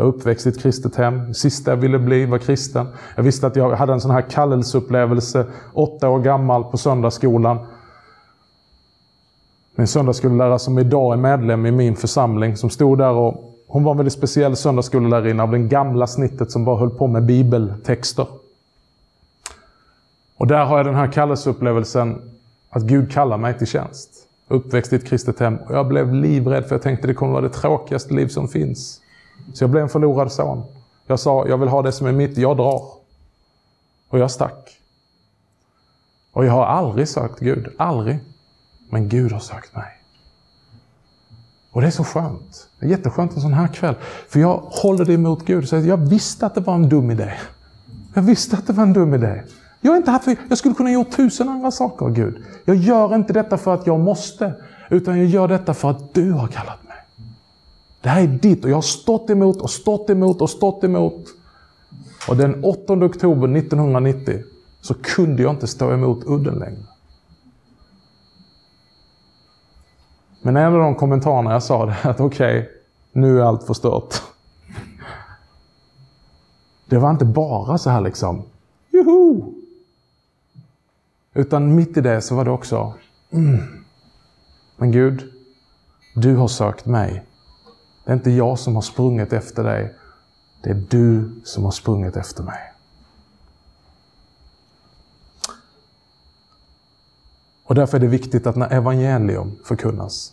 Jag 0.02 0.08
är 0.08 0.12
uppväxt 0.12 0.46
i 0.46 0.48
ett 0.48 0.62
kristet 0.62 0.96
hem. 0.96 1.28
Det 1.28 1.34
sista 1.34 1.70
jag 1.70 1.76
ville 1.76 1.98
bli 1.98 2.26
var 2.26 2.38
kristen. 2.38 2.86
Jag 3.16 3.22
visste 3.22 3.46
att 3.46 3.56
jag 3.56 3.70
hade 3.70 3.92
en 3.92 4.00
sån 4.00 4.10
här 4.10 4.30
kallelseupplevelse, 4.30 5.46
åtta 5.72 6.08
år 6.08 6.20
gammal, 6.20 6.64
på 6.64 6.78
söndagsskolan. 6.78 7.58
Min 9.74 9.86
söndagsskolelärare 9.86 10.58
som 10.58 10.78
idag 10.78 11.12
är 11.12 11.16
medlem 11.16 11.66
i 11.66 11.70
min 11.70 11.96
församling, 11.96 12.56
som 12.56 12.70
stod 12.70 12.98
där 12.98 13.10
och 13.10 13.54
hon 13.66 13.84
var 13.84 13.92
en 13.92 13.96
väldigt 13.96 14.12
speciell 14.12 14.56
söndagsskollärarinna 14.56 15.42
av 15.42 15.50
det 15.50 15.58
gamla 15.58 16.06
snittet 16.06 16.50
som 16.50 16.64
bara 16.64 16.78
höll 16.78 16.90
på 16.90 17.06
med 17.06 17.22
bibeltexter. 17.22 18.26
Och 20.36 20.46
där 20.46 20.64
har 20.64 20.76
jag 20.76 20.86
den 20.86 20.94
här 20.94 21.12
kallelseupplevelsen 21.12 22.20
att 22.70 22.82
Gud 22.82 23.12
kallar 23.12 23.38
mig 23.38 23.58
till 23.58 23.66
tjänst. 23.66 24.10
Uppväxt 24.48 24.92
i 24.92 24.96
ett 24.96 25.06
kristet 25.06 25.40
hem. 25.40 25.56
Och 25.56 25.74
jag 25.74 25.88
blev 25.88 26.14
livrädd 26.14 26.64
för 26.64 26.74
jag 26.74 26.82
tänkte 26.82 27.06
det 27.06 27.14
kommer 27.14 27.32
vara 27.32 27.42
det 27.42 27.54
tråkigaste 27.54 28.14
liv 28.14 28.26
som 28.26 28.48
finns. 28.48 29.01
Så 29.54 29.64
jag 29.64 29.70
blev 29.70 29.82
en 29.82 29.88
förlorad 29.88 30.32
son. 30.32 30.64
Jag 31.06 31.20
sa, 31.20 31.46
jag 31.48 31.58
vill 31.58 31.68
ha 31.68 31.82
det 31.82 31.92
som 31.92 32.06
är 32.06 32.12
mitt, 32.12 32.38
jag 32.38 32.56
drar. 32.56 32.82
Och 34.08 34.18
jag 34.18 34.30
stack. 34.30 34.78
Och 36.32 36.44
jag 36.44 36.52
har 36.52 36.66
aldrig 36.66 37.08
sökt 37.08 37.40
Gud, 37.40 37.68
aldrig. 37.78 38.18
Men 38.90 39.08
Gud 39.08 39.32
har 39.32 39.40
sökt 39.40 39.76
mig. 39.76 40.02
Och 41.72 41.80
det 41.80 41.86
är 41.86 41.90
så 41.90 42.04
skönt. 42.04 42.68
Det 42.80 42.86
är 42.86 42.90
jätteskönt 42.90 43.34
en 43.34 43.40
sån 43.40 43.52
här 43.52 43.68
kväll. 43.68 43.94
För 44.28 44.40
jag 44.40 44.56
håller 44.56 45.04
det 45.04 45.12
emot 45.12 45.44
Gud 45.44 45.68
Så 45.68 45.76
jag 45.76 45.96
visste 45.96 46.46
att 46.46 46.54
det 46.54 46.60
var 46.60 46.74
en 46.74 46.88
dum 46.88 47.10
idé. 47.10 47.32
Jag 48.14 48.22
visste 48.22 48.56
att 48.56 48.66
det 48.66 48.72
var 48.72 48.82
en 48.82 48.92
dum 48.92 49.14
idé. 49.14 49.42
Jag, 49.80 49.92
är 49.92 49.96
inte 49.96 50.10
här 50.10 50.18
för, 50.18 50.36
jag 50.48 50.58
skulle 50.58 50.74
kunna 50.74 50.92
gjort 50.92 51.10
tusen 51.10 51.48
andra 51.48 51.70
saker, 51.70 52.08
Gud. 52.08 52.42
Jag 52.64 52.76
gör 52.76 53.14
inte 53.14 53.32
detta 53.32 53.58
för 53.58 53.74
att 53.74 53.86
jag 53.86 54.00
måste, 54.00 54.54
utan 54.90 55.18
jag 55.18 55.26
gör 55.26 55.48
detta 55.48 55.74
för 55.74 55.90
att 55.90 56.14
du 56.14 56.32
har 56.32 56.48
kallat 56.48 56.81
mig. 56.81 56.81
Det 58.02 58.08
här 58.08 58.22
är 58.22 58.26
ditt 58.26 58.64
och 58.64 58.70
jag 58.70 58.76
har 58.76 58.82
stått 58.82 59.30
emot 59.30 59.60
och 59.60 59.70
stått 59.70 60.10
emot 60.10 60.40
och 60.40 60.50
stått 60.50 60.84
emot. 60.84 61.24
Och 62.28 62.36
den 62.36 62.64
8 62.64 62.92
oktober 62.92 63.56
1990 63.56 64.42
så 64.80 64.94
kunde 64.94 65.42
jag 65.42 65.52
inte 65.52 65.66
stå 65.66 65.92
emot 65.92 66.24
udden 66.26 66.54
längre. 66.54 66.86
Men 70.42 70.56
en 70.56 70.72
av 70.72 70.78
de 70.78 70.94
kommentarerna 70.94 71.52
jag 71.52 71.62
sa 71.62 71.86
det 71.86 71.96
att 72.02 72.20
okej, 72.20 72.58
okay, 72.58 72.70
nu 73.12 73.40
är 73.40 73.44
allt 73.44 73.66
förstört. 73.66 74.22
Det 76.86 76.98
var 76.98 77.10
inte 77.10 77.24
bara 77.24 77.78
så 77.78 77.90
här 77.90 78.00
liksom, 78.00 78.42
juhu! 78.90 79.42
Utan 81.34 81.74
mitt 81.74 81.96
i 81.96 82.00
det 82.00 82.20
så 82.20 82.34
var 82.34 82.44
det 82.44 82.50
också, 82.50 82.94
mm. 83.30 83.60
men 84.76 84.92
Gud, 84.92 85.32
du 86.14 86.36
har 86.36 86.48
sökt 86.48 86.86
mig. 86.86 87.24
Det 88.04 88.10
är 88.10 88.14
inte 88.14 88.30
jag 88.30 88.58
som 88.58 88.74
har 88.74 88.82
sprungit 88.82 89.32
efter 89.32 89.64
dig. 89.64 89.94
Det 90.62 90.70
är 90.70 90.82
du 90.88 91.30
som 91.44 91.64
har 91.64 91.70
sprungit 91.70 92.16
efter 92.16 92.42
mig. 92.42 92.72
Och 97.64 97.74
därför 97.74 97.96
är 97.96 98.00
det 98.00 98.06
viktigt 98.06 98.46
att 98.46 98.56
när 98.56 98.72
evangelium 98.72 99.52
förkunnas 99.64 100.32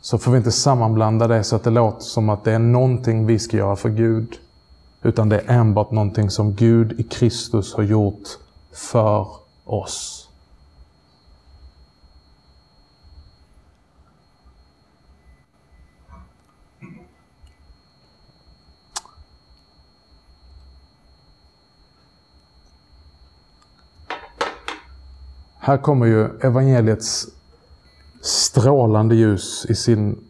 så 0.00 0.18
får 0.18 0.32
vi 0.32 0.38
inte 0.38 0.52
sammanblanda 0.52 1.28
det 1.28 1.44
så 1.44 1.56
att 1.56 1.64
det 1.64 1.70
låter 1.70 2.00
som 2.00 2.28
att 2.28 2.44
det 2.44 2.52
är 2.52 2.58
någonting 2.58 3.26
vi 3.26 3.38
ska 3.38 3.56
göra 3.56 3.76
för 3.76 3.88
Gud. 3.88 4.38
Utan 5.02 5.28
det 5.28 5.40
är 5.40 5.58
enbart 5.58 5.90
någonting 5.90 6.30
som 6.30 6.54
Gud 6.54 7.00
i 7.00 7.02
Kristus 7.02 7.74
har 7.74 7.82
gjort 7.82 8.28
för 8.72 9.26
oss. 9.64 10.23
Här 25.66 25.76
kommer 25.76 26.06
ju 26.06 26.38
evangeliets 26.40 27.26
strålande 28.22 29.14
ljus 29.14 29.66
i 29.68 29.74
sin 29.74 30.24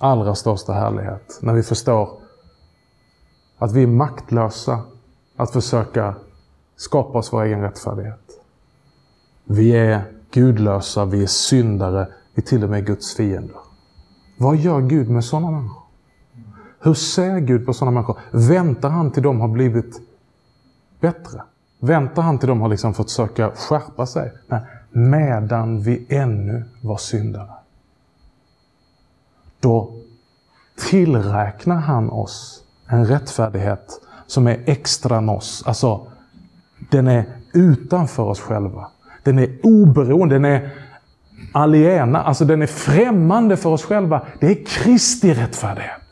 allra 0.00 0.34
största 0.34 0.72
härlighet. 0.72 1.38
När 1.42 1.52
vi 1.52 1.62
förstår 1.62 2.10
att 3.58 3.72
vi 3.72 3.82
är 3.82 3.86
maktlösa 3.86 4.80
att 5.36 5.50
försöka 5.50 6.14
skapa 6.76 7.18
oss 7.18 7.32
vår 7.32 7.42
egen 7.42 7.60
rättfärdighet. 7.60 8.40
Vi 9.44 9.70
är 9.70 10.12
gudlösa, 10.30 11.04
vi 11.04 11.22
är 11.22 11.26
syndare, 11.26 12.08
vi 12.34 12.42
är 12.42 12.46
till 12.46 12.64
och 12.64 12.70
med 12.70 12.86
Guds 12.86 13.14
fiender. 13.14 13.56
Vad 14.38 14.56
gör 14.56 14.80
Gud 14.80 15.10
med 15.10 15.24
sådana 15.24 15.50
människor? 15.50 15.82
Hur 16.80 16.94
ser 16.94 17.38
Gud 17.38 17.66
på 17.66 17.72
sådana 17.72 17.90
människor? 17.94 18.18
Väntar 18.30 18.90
han 18.90 19.10
till 19.10 19.22
de 19.22 19.40
har 19.40 19.48
blivit 19.48 20.00
bättre? 21.00 21.42
Väntar 21.80 22.22
han 22.22 22.38
till 22.38 22.48
de 22.48 22.60
har 22.60 22.68
liksom 22.68 22.94
fått 22.94 23.10
söka 23.10 23.50
skärpa 23.50 24.06
sig? 24.06 24.32
Nej, 24.46 24.60
medan 24.90 25.80
vi 25.80 26.06
ännu 26.08 26.64
var 26.80 26.96
syndare. 26.96 27.50
Då 29.60 29.92
tillräknar 30.90 31.76
han 31.76 32.10
oss 32.10 32.62
en 32.86 33.06
rättfärdighet 33.06 34.00
som 34.26 34.46
är 34.46 34.62
extra 34.66 35.20
nos. 35.20 35.66
Alltså, 35.66 36.06
den 36.90 37.06
är 37.06 37.24
utanför 37.52 38.22
oss 38.22 38.40
själva. 38.40 38.88
Den 39.22 39.38
är 39.38 39.58
oberoende, 39.62 40.34
den 40.34 40.44
är 40.44 40.70
aliena, 41.52 42.22
alltså 42.22 42.44
den 42.44 42.62
är 42.62 42.66
främmande 42.66 43.56
för 43.56 43.70
oss 43.70 43.82
själva. 43.82 44.26
Det 44.40 44.46
är 44.46 44.64
Kristi 44.64 45.34
rättfärdighet. 45.34 46.07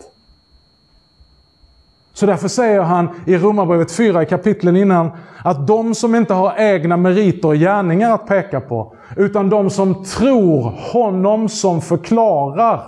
Så 2.17 2.27
därför 2.27 2.49
säger 2.49 2.81
han 2.81 3.09
i 3.27 3.37
Romarbrevet 3.37 3.93
4 3.93 4.23
i 4.23 4.27
kapitlen 4.27 4.77
innan 4.77 5.11
att 5.45 5.67
de 5.67 5.95
som 5.95 6.15
inte 6.15 6.35
har 6.35 6.55
egna 6.59 6.97
meriter 6.97 7.49
och 7.49 7.55
gärningar 7.55 8.15
att 8.15 8.27
peka 8.27 8.61
på, 8.61 8.95
utan 9.17 9.51
de 9.51 9.71
som 9.71 10.05
tror 10.05 10.63
honom 10.93 11.49
som 11.49 11.81
förklarar 11.81 12.83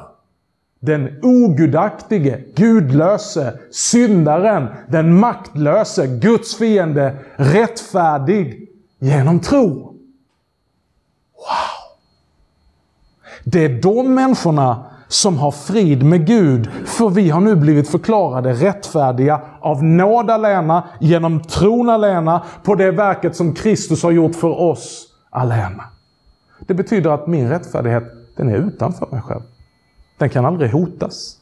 den 0.81 1.21
ogudaktige, 1.23 2.45
gudlöse, 2.57 3.59
syndaren, 3.71 4.67
den 4.89 5.19
maktlöse, 5.19 6.07
Guds 6.07 6.57
fiende, 6.57 7.17
rättfärdig 7.37 8.69
genom 8.99 9.41
tro. 9.41 9.95
Wow! 11.35 11.79
Det 13.45 13.65
är 13.65 13.83
de 13.83 14.15
människorna 14.15 14.85
som 15.09 15.39
har 15.39 15.51
frid 15.51 16.03
med 16.03 16.27
Gud. 16.27 16.71
För 16.87 17.09
vi 17.09 17.31
har 17.31 17.41
nu 17.41 17.57
blivit 17.57 17.89
förklarade 17.89 18.53
rättfärdiga 18.53 19.41
av 19.61 19.85
nåd 19.85 20.31
alena, 20.31 20.85
genom 21.01 21.41
tron 21.41 21.89
alena, 21.89 22.43
på 22.63 22.75
det 22.75 22.91
verket 22.91 23.37
som 23.37 23.55
Kristus 23.55 24.03
har 24.03 24.11
gjort 24.11 24.35
för 24.35 24.61
oss 24.61 25.07
alena. 25.31 25.85
Det 26.67 26.75
betyder 26.75 27.11
att 27.11 27.27
min 27.27 27.49
rättfärdighet, 27.49 28.05
den 28.37 28.49
är 28.49 28.57
utanför 28.57 29.09
mig 29.11 29.23
själv. 29.23 29.43
Den 30.19 30.31
kan 30.31 30.45
aldrig 30.45 30.71
hotas. 30.71 31.35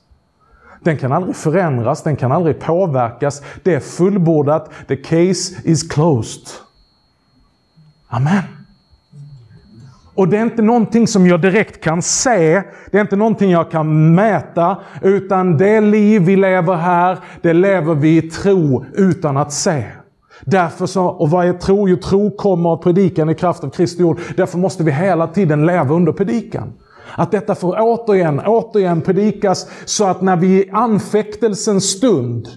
Den 0.80 0.98
kan 0.98 1.12
aldrig 1.12 1.36
förändras, 1.36 2.02
den 2.02 2.16
kan 2.16 2.32
aldrig 2.32 2.60
påverkas. 2.60 3.42
Det 3.62 3.74
är 3.74 3.80
fullbordat. 3.80 4.70
The 4.88 4.96
case 4.96 5.54
is 5.64 5.88
closed. 5.88 6.48
Amen. 8.08 8.55
Och 10.16 10.28
det 10.28 10.36
är 10.36 10.42
inte 10.42 10.62
någonting 10.62 11.06
som 11.06 11.26
jag 11.26 11.40
direkt 11.40 11.80
kan 11.80 12.02
se, 12.02 12.62
det 12.90 12.96
är 12.98 13.00
inte 13.00 13.16
någonting 13.16 13.50
jag 13.50 13.70
kan 13.70 14.14
mäta, 14.14 14.76
utan 15.02 15.58
det 15.58 15.80
liv 15.80 16.22
vi 16.22 16.36
lever 16.36 16.74
här, 16.74 17.18
det 17.42 17.52
lever 17.52 17.94
vi 17.94 18.16
i 18.16 18.22
tro 18.22 18.84
utan 18.94 19.36
att 19.36 19.52
se. 19.52 19.84
Därför 20.44 20.86
så, 20.86 21.04
och 21.04 21.30
vad 21.30 21.46
är 21.46 21.52
tro? 21.52 21.88
Jo, 21.88 21.96
tro 21.96 22.30
kommer 22.30 22.70
av 22.70 22.76
predikan 22.76 23.30
i 23.30 23.34
kraft 23.34 23.64
av 23.64 23.70
Kristi 23.70 24.02
ord. 24.02 24.20
Därför 24.36 24.58
måste 24.58 24.84
vi 24.84 24.92
hela 24.92 25.26
tiden 25.26 25.66
leva 25.66 25.94
under 25.94 26.12
predikan. 26.12 26.72
Att 27.16 27.30
detta 27.30 27.54
får 27.54 27.76
återigen, 27.80 28.40
återigen 28.46 29.00
predikas 29.00 29.66
så 29.84 30.04
att 30.04 30.22
när 30.22 30.36
vi 30.36 30.46
i 30.46 30.70
anfäktelsens 30.72 31.84
stund, 31.84 32.48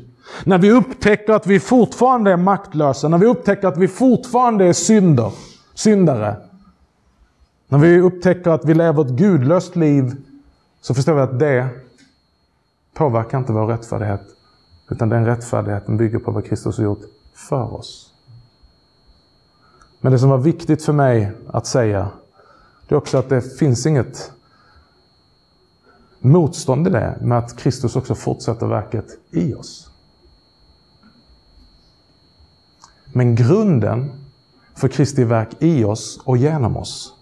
när 0.43 0.57
vi 0.57 0.71
upptäcker 0.71 1.33
att 1.33 1.47
vi 1.47 1.59
fortfarande 1.59 2.31
är 2.31 2.37
maktlösa, 2.37 3.07
när 3.07 3.17
vi 3.17 3.25
upptäcker 3.25 3.67
att 3.67 3.77
vi 3.77 3.87
fortfarande 3.87 4.65
är 4.65 4.73
synder, 4.73 5.31
syndare, 5.75 6.35
när 7.69 7.79
vi 7.79 7.99
upptäcker 7.99 8.49
att 8.49 8.65
vi 8.65 8.73
lever 8.73 9.05
ett 9.05 9.11
gudlöst 9.11 9.75
liv, 9.75 10.15
så 10.81 10.93
förstår 10.93 11.13
vi 11.13 11.21
att 11.21 11.39
det 11.39 11.69
påverkar 12.93 13.37
inte 13.37 13.53
vår 13.53 13.67
rättfärdighet. 13.67 14.21
Utan 14.89 15.09
den 15.09 15.25
rättfärdigheten 15.25 15.97
bygger 15.97 16.19
på 16.19 16.31
vad 16.31 16.45
Kristus 16.45 16.77
har 16.77 16.83
gjort 16.83 17.01
för 17.33 17.73
oss. 17.73 18.13
Men 20.01 20.11
det 20.11 20.19
som 20.19 20.29
var 20.29 20.37
viktigt 20.37 20.83
för 20.83 20.93
mig 20.93 21.31
att 21.47 21.67
säga, 21.67 22.09
det 22.87 22.95
är 22.95 22.97
också 22.97 23.17
att 23.17 23.29
det 23.29 23.41
finns 23.41 23.85
inget 23.85 24.31
motstånd 26.19 26.87
i 26.87 26.89
det 26.89 27.17
med 27.21 27.37
att 27.37 27.57
Kristus 27.57 27.95
också 27.95 28.15
fortsätter 28.15 28.67
verket 28.67 29.05
i 29.31 29.53
oss. 29.53 29.91
Men 33.13 33.35
grunden 33.35 34.11
för 34.75 34.87
Kristi 34.87 35.23
verk 35.23 35.49
i 35.59 35.83
oss 35.83 36.21
och 36.25 36.37
genom 36.37 36.77
oss, 36.77 37.18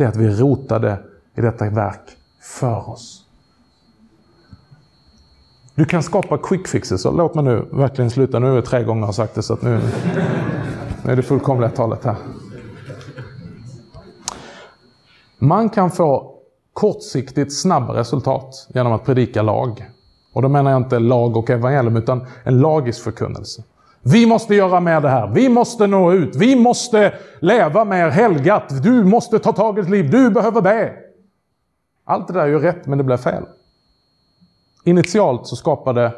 det 0.00 0.04
är 0.04 0.08
att 0.08 0.16
vi 0.16 0.26
är 0.26 0.30
rotade 0.30 0.98
i 1.34 1.40
detta 1.40 1.70
verk 1.70 2.16
för 2.42 2.90
oss. 2.90 3.24
Du 5.74 5.84
kan 5.84 6.02
skapa 6.02 6.38
quick 6.38 6.68
fixes. 6.68 7.02
Så 7.02 7.12
låt 7.12 7.34
mig 7.34 7.44
nu 7.44 7.68
verkligen 7.72 8.10
sluta. 8.10 8.38
Nu 8.38 8.46
är 8.46 8.56
det 8.56 8.62
tre 8.62 8.84
gånger 8.84 9.00
jag 9.00 9.06
har 9.06 9.12
sagt 9.12 9.34
det, 9.34 9.42
så 9.42 9.54
att 9.54 9.62
nu, 9.62 9.80
nu 11.04 11.12
är 11.12 11.16
det 11.16 11.22
fullkomliga 11.22 11.70
talet 11.70 12.04
här. 12.04 12.16
Man 15.38 15.68
kan 15.68 15.90
få 15.90 16.34
kortsiktigt 16.72 17.60
snabba 17.60 17.94
resultat 17.94 18.68
genom 18.74 18.92
att 18.92 19.04
predika 19.04 19.42
lag. 19.42 19.90
Och 20.32 20.42
då 20.42 20.48
menar 20.48 20.70
jag 20.70 20.80
inte 20.80 20.98
lag 20.98 21.36
och 21.36 21.50
evangelium, 21.50 21.96
utan 21.96 22.26
en 22.44 22.60
lagisk 22.60 23.02
förkunnelse. 23.02 23.62
Vi 24.02 24.26
måste 24.26 24.54
göra 24.54 24.80
mer 24.80 25.00
det 25.00 25.08
här. 25.08 25.26
Vi 25.26 25.48
måste 25.48 25.86
nå 25.86 26.12
ut. 26.12 26.36
Vi 26.36 26.56
måste 26.56 27.14
leva 27.40 27.84
mer 27.84 28.08
helgat. 28.08 28.82
Du 28.82 29.04
måste 29.04 29.38
ta 29.38 29.52
tag 29.52 29.78
i 29.78 29.80
ditt 29.80 29.90
liv. 29.90 30.10
Du 30.10 30.30
behöver 30.30 30.60
be. 30.60 30.96
Allt 32.04 32.26
det 32.26 32.32
där 32.32 32.40
är 32.40 32.46
ju 32.46 32.58
rätt, 32.58 32.86
men 32.86 32.98
det 32.98 33.04
blir 33.04 33.16
fel. 33.16 33.44
Initialt 34.84 35.46
så 35.46 35.56
skapar 35.56 35.92
det 35.92 36.12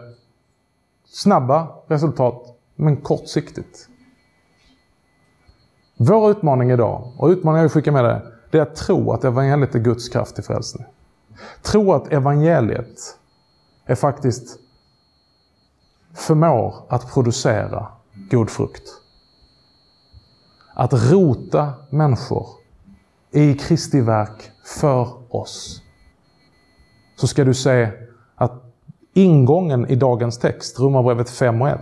snabba 1.07 1.69
resultat, 1.87 2.57
men 2.75 2.97
kortsiktigt. 2.97 3.89
Vår 5.97 6.31
utmaning 6.31 6.71
idag, 6.71 7.13
och 7.17 7.29
utmaningen 7.29 7.57
jag 7.57 7.63
vill 7.63 7.71
skicka 7.71 7.93
med 7.93 8.05
dig, 8.05 8.21
det 8.51 8.59
är 8.59 8.63
att 8.63 8.77
tro 8.77 9.13
att 9.13 9.25
evangeliet 9.25 9.75
är 9.75 9.79
Guds 9.79 10.09
kraft 10.09 10.35
till 10.35 10.45
frälsning. 10.45 10.87
Tro 11.63 11.93
att 11.93 12.13
evangeliet 12.13 13.19
är 13.87 13.95
faktiskt 13.95 14.59
förmår 16.15 16.75
att 16.89 17.13
producera 17.13 17.89
god 18.31 18.51
frukt. 18.51 18.83
Att 20.75 20.93
rota 21.13 21.73
människor 21.91 22.47
i 23.31 23.55
Kristi 23.55 24.01
verk 24.01 24.51
för 24.65 25.35
oss. 25.37 25.83
Så 27.17 27.27
ska 27.27 27.45
du 27.45 27.55
se 27.55 27.91
att 28.35 28.53
ingången 29.15 29.87
i 29.87 29.97
dagens 29.97 30.39
text, 30.39 30.81
Romarbrevet 30.81 31.31
5 31.31 31.63
och 31.63 31.69
1. 31.69 31.81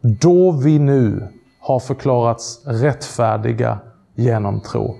Då 0.00 0.52
vi 0.52 0.78
nu 0.78 1.28
har 1.60 1.80
förklarats 1.80 2.60
rättfärdiga 2.64 3.78
genom 4.14 4.60
tro, 4.60 4.96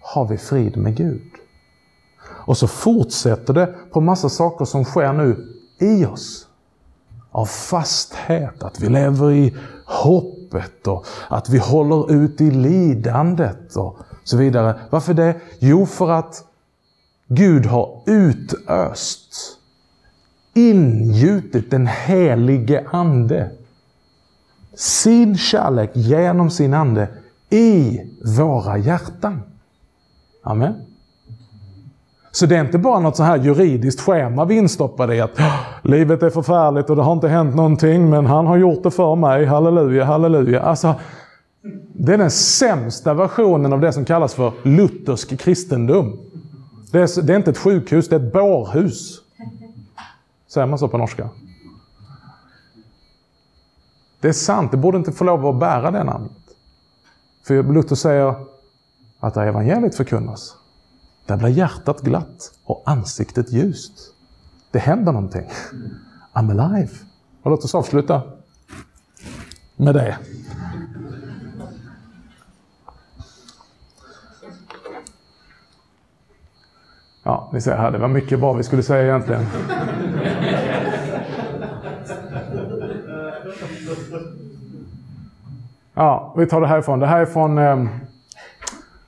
har 0.00 0.26
vi 0.26 0.38
frid 0.38 0.76
med 0.76 0.96
Gud. 0.96 1.32
Och 2.46 2.56
så 2.56 2.68
fortsätter 2.68 3.54
det 3.54 3.74
på 3.92 4.00
massa 4.00 4.28
saker 4.28 4.64
som 4.64 4.84
sker 4.84 5.12
nu 5.12 5.54
i 5.78 6.06
oss. 6.06 6.47
Av 7.30 7.46
fasthet, 7.46 8.62
att 8.62 8.80
vi 8.80 8.88
lever 8.88 9.32
i 9.32 9.56
hoppet 9.84 10.86
och 10.86 11.06
att 11.28 11.48
vi 11.48 11.58
håller 11.58 12.12
ut 12.12 12.40
i 12.40 12.50
lidandet 12.50 13.76
och 13.76 13.98
så 14.24 14.36
vidare. 14.36 14.80
Varför 14.90 15.14
det? 15.14 15.34
Jo, 15.58 15.86
för 15.86 16.10
att 16.10 16.44
Gud 17.26 17.66
har 17.66 18.02
utöst, 18.06 19.34
ingjutit 20.54 21.70
den 21.70 21.86
helige 21.86 22.86
Ande, 22.90 23.50
sin 24.74 25.36
kärlek 25.36 25.90
genom 25.94 26.50
sin 26.50 26.74
Ande 26.74 27.08
i 27.50 28.00
våra 28.38 28.78
hjärtan. 28.78 29.42
Amen. 30.42 30.87
Så 32.38 32.46
det 32.46 32.56
är 32.56 32.60
inte 32.60 32.78
bara 32.78 33.00
något 33.00 33.16
så 33.16 33.22
här 33.22 33.36
juridiskt 33.36 34.00
schema 34.00 34.44
vi 34.44 34.54
instoppade 34.54 35.14
i 35.14 35.20
att 35.20 35.40
livet 35.82 36.22
är 36.22 36.30
förfärligt 36.30 36.90
och 36.90 36.96
det 36.96 37.02
har 37.02 37.12
inte 37.12 37.28
hänt 37.28 37.54
någonting 37.54 38.10
men 38.10 38.26
han 38.26 38.46
har 38.46 38.56
gjort 38.56 38.82
det 38.82 38.90
för 38.90 39.16
mig, 39.16 39.44
halleluja, 39.44 40.04
halleluja. 40.04 40.62
Alltså, 40.62 40.94
det 41.92 42.14
är 42.14 42.18
den 42.18 42.30
sämsta 42.30 43.14
versionen 43.14 43.72
av 43.72 43.80
det 43.80 43.92
som 43.92 44.04
kallas 44.04 44.34
för 44.34 44.52
luthersk 44.62 45.40
kristendom. 45.40 46.18
Det 46.92 46.98
är, 46.98 47.22
det 47.22 47.32
är 47.32 47.36
inte 47.36 47.50
ett 47.50 47.58
sjukhus, 47.58 48.08
det 48.08 48.16
är 48.16 48.20
ett 48.20 48.32
bårhus. 48.32 49.20
Säger 50.48 50.66
man 50.66 50.78
så 50.78 50.88
på 50.88 50.98
norska? 50.98 51.28
Det 54.20 54.28
är 54.28 54.32
sant, 54.32 54.70
det 54.70 54.76
borde 54.76 54.98
inte 54.98 55.12
få 55.12 55.24
lov 55.24 55.46
att 55.46 55.60
bära 55.60 55.90
det 55.90 56.04
namnet. 56.04 56.32
För 57.46 57.62
Luther 57.62 57.96
säger 57.96 58.34
att 59.20 59.36
evangeliet 59.36 59.94
förkunnas, 59.94 60.56
där 61.28 61.36
blir 61.36 61.48
hjärtat 61.48 62.00
glatt 62.00 62.52
och 62.64 62.82
ansiktet 62.86 63.52
ljust. 63.52 63.92
Det 64.70 64.78
händer 64.78 65.12
någonting. 65.12 65.50
I'm 66.32 66.60
alive. 66.60 66.92
Och 67.42 67.50
låt 67.50 67.64
oss 67.64 67.74
avsluta 67.74 68.22
med 69.76 69.94
det. 69.94 70.18
Ja, 77.24 77.50
ni 77.52 77.60
ser 77.60 77.76
här, 77.76 77.90
det 77.90 77.98
var 77.98 78.08
mycket 78.08 78.40
bra 78.40 78.52
vi 78.52 78.62
skulle 78.62 78.82
säga 78.82 79.02
egentligen. 79.02 79.46
Ja, 85.94 86.34
vi 86.36 86.46
tar 86.46 86.60
det 86.60 86.66
härifrån. 86.66 86.98
Det 86.98 87.06
här 87.06 87.20
är 87.20 87.26
från 87.26 87.58
eh, 87.58 87.86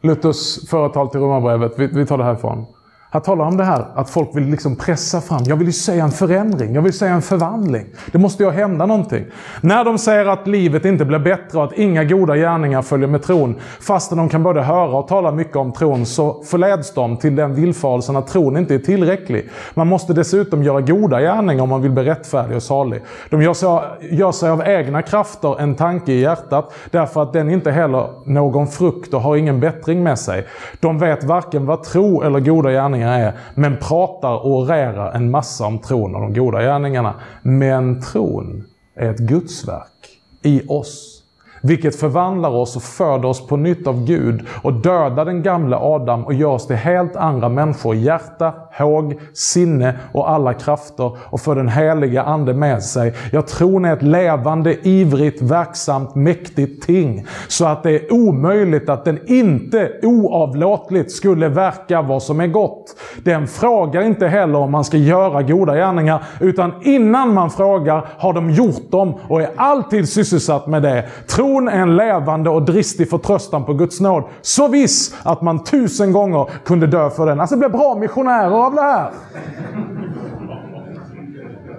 Luthers 0.01 0.69
företal 0.69 1.09
till 1.09 1.21
Romarbrevet. 1.21 1.73
Vi, 1.77 1.87
vi 1.87 2.07
tar 2.07 2.19
det 2.19 2.25
härifrån. 2.25 2.67
Han 3.13 3.23
talar 3.23 3.45
om 3.45 3.57
det 3.57 3.65
här 3.65 3.87
att 3.95 4.11
folk 4.11 4.37
vill 4.37 4.45
liksom 4.45 4.77
pressa 4.77 5.21
fram. 5.21 5.41
Jag 5.45 5.57
vill 5.57 5.67
ju 5.67 5.73
säga 5.73 6.05
en 6.05 6.11
förändring. 6.11 6.75
Jag 6.75 6.83
vill 6.83 6.93
säga 6.93 7.13
en 7.13 7.23
förvandling. 7.23 7.87
Det 8.13 8.19
måste 8.19 8.43
ju 8.43 8.51
hända 8.51 8.87
någonting. 8.87 9.25
När 9.61 9.85
de 9.85 9.99
säger 9.99 10.27
att 10.27 10.47
livet 10.47 10.85
inte 10.85 11.05
blir 11.05 11.19
bättre 11.19 11.59
och 11.59 11.65
att 11.65 11.73
inga 11.73 12.05
goda 12.05 12.37
gärningar 12.37 12.83
följer 12.83 13.09
med 13.09 13.23
tron. 13.23 13.55
Fastän 13.81 14.19
de 14.19 14.29
kan 14.29 14.43
både 14.43 14.63
höra 14.63 14.97
och 14.97 15.09
tala 15.09 15.33
mycket 15.33 15.57
om 15.57 15.73
tron 15.73 16.07
så 16.07 16.43
förleds 16.43 16.95
de 16.95 17.17
till 17.17 17.37
den 17.37 17.55
villfarelsen 17.55 18.17
att 18.17 18.27
tron 18.27 18.57
inte 18.57 18.75
är 18.75 18.79
tillräcklig. 18.79 19.49
Man 19.75 19.87
måste 19.87 20.13
dessutom 20.13 20.63
göra 20.63 20.81
goda 20.81 21.21
gärningar 21.21 21.63
om 21.63 21.69
man 21.69 21.83
vill 21.83 21.91
bli 21.91 22.05
rättfärdig 22.05 22.57
och 22.57 22.63
salig. 22.63 23.03
De 23.31 23.43
gör 23.43 23.55
sig, 23.55 23.69
gör 24.01 24.33
sig 24.33 24.51
av 24.51 24.63
egna 24.67 25.03
krafter 25.03 25.61
en 25.61 25.75
tanke 25.75 26.13
i 26.13 26.21
hjärtat 26.21 26.73
därför 26.91 27.23
att 27.23 27.33
den 27.33 27.51
inte 27.51 27.71
heller 27.71 28.07
någon 28.25 28.67
frukt 28.67 29.15
och 29.15 29.21
har 29.21 29.37
ingen 29.37 29.61
bättring 29.61 30.03
med 30.03 30.19
sig. 30.19 30.47
De 30.81 30.99
vet 30.99 31.25
varken 31.25 31.67
vad 31.67 31.83
tro 31.83 32.23
eller 32.23 32.41
goda 32.41 32.71
gärningar 32.71 33.00
gärningarna 33.01 33.29
är, 33.29 33.39
men 33.55 33.77
pratar 33.77 34.35
och 34.35 34.51
orerar 34.51 35.13
en 35.13 35.31
massa 35.31 35.67
om 35.67 35.79
tron 35.79 36.15
och 36.15 36.21
de 36.21 36.35
goda 36.35 36.63
gärningarna. 36.63 37.15
Men 37.43 38.03
tron 38.03 38.65
är 38.97 39.11
ett 39.11 39.19
gudsverk 39.19 40.09
i 40.43 40.63
oss. 40.69 41.17
Vilket 41.63 41.97
förvandlar 41.97 42.51
oss 42.51 42.77
och 42.77 42.83
föder 42.83 43.29
oss 43.29 43.47
på 43.47 43.57
nytt 43.57 43.87
av 43.87 44.05
Gud 44.05 44.47
och 44.63 44.73
dödar 44.73 45.25
den 45.25 45.43
gamla 45.43 45.79
Adam 45.79 46.25
och 46.25 46.35
gör 46.35 46.49
oss 46.49 46.67
till 46.67 46.77
helt 46.77 47.17
andra 47.17 47.49
människor 47.49 47.95
i 47.95 48.01
hjärta, 48.01 48.55
håg, 48.79 49.21
sinne 49.35 49.95
och 50.13 50.31
alla 50.31 50.55
krafter 50.55 51.17
och 51.31 51.41
för 51.41 51.55
den 51.55 51.69
heliga 51.69 52.23
Ande 52.23 52.55
med 52.55 52.83
sig. 52.83 53.15
Jag 53.33 53.47
tror 53.47 53.81
ni 53.81 53.89
är 53.89 53.93
ett 53.93 54.03
levande, 54.03 54.89
ivrigt, 54.89 55.43
verksamt, 55.43 56.15
mäktigt 56.15 56.87
ting. 56.87 57.27
Så 57.49 57.67
att 57.67 57.83
det 57.83 57.91
är 57.91 58.13
omöjligt 58.13 58.89
att 58.89 59.05
den 59.05 59.19
inte 59.27 59.91
oavlåtligt 60.03 61.13
skulle 61.13 61.49
verka 61.49 62.03
vad 62.03 62.23
som 62.23 62.41
är 62.41 62.47
gott. 62.47 62.97
Den 63.25 63.47
frågar 63.47 64.03
inte 64.03 64.27
heller 64.27 64.59
om 64.59 64.73
man 64.73 64.85
ska 64.85 64.97
göra 64.97 65.43
goda 65.43 65.75
gärningar, 65.75 66.25
utan 66.41 66.73
innan 66.83 67.35
man 67.35 67.51
frågar 67.51 68.05
har 68.19 68.33
de 68.33 68.51
gjort 68.51 68.91
dem 68.91 69.15
och 69.29 69.43
är 69.43 69.51
alltid 69.57 70.09
sysselsatt 70.09 70.67
med 70.67 70.83
det. 70.83 71.05
Tron 71.27 71.69
är 71.69 71.81
en 71.81 71.97
levande 71.97 72.51
och 72.51 72.63
dristig 72.63 73.11
förtröstan 73.11 73.65
på 73.65 73.73
Guds 73.73 74.01
nåd. 74.01 74.25
Så 74.41 74.69
viss 74.69 75.15
att 75.23 75.43
man 75.43 75.65
tusen 75.65 76.13
gånger 76.13 76.51
kunde 76.65 76.87
dö 76.87 77.11
för 77.11 77.27
den. 77.27 77.41
Alltså 77.41 77.57
det 77.57 77.59
blir 77.59 77.79
bra 77.79 77.95
missionärer 77.95 78.60
tavla 78.61 78.83
här. 78.83 79.11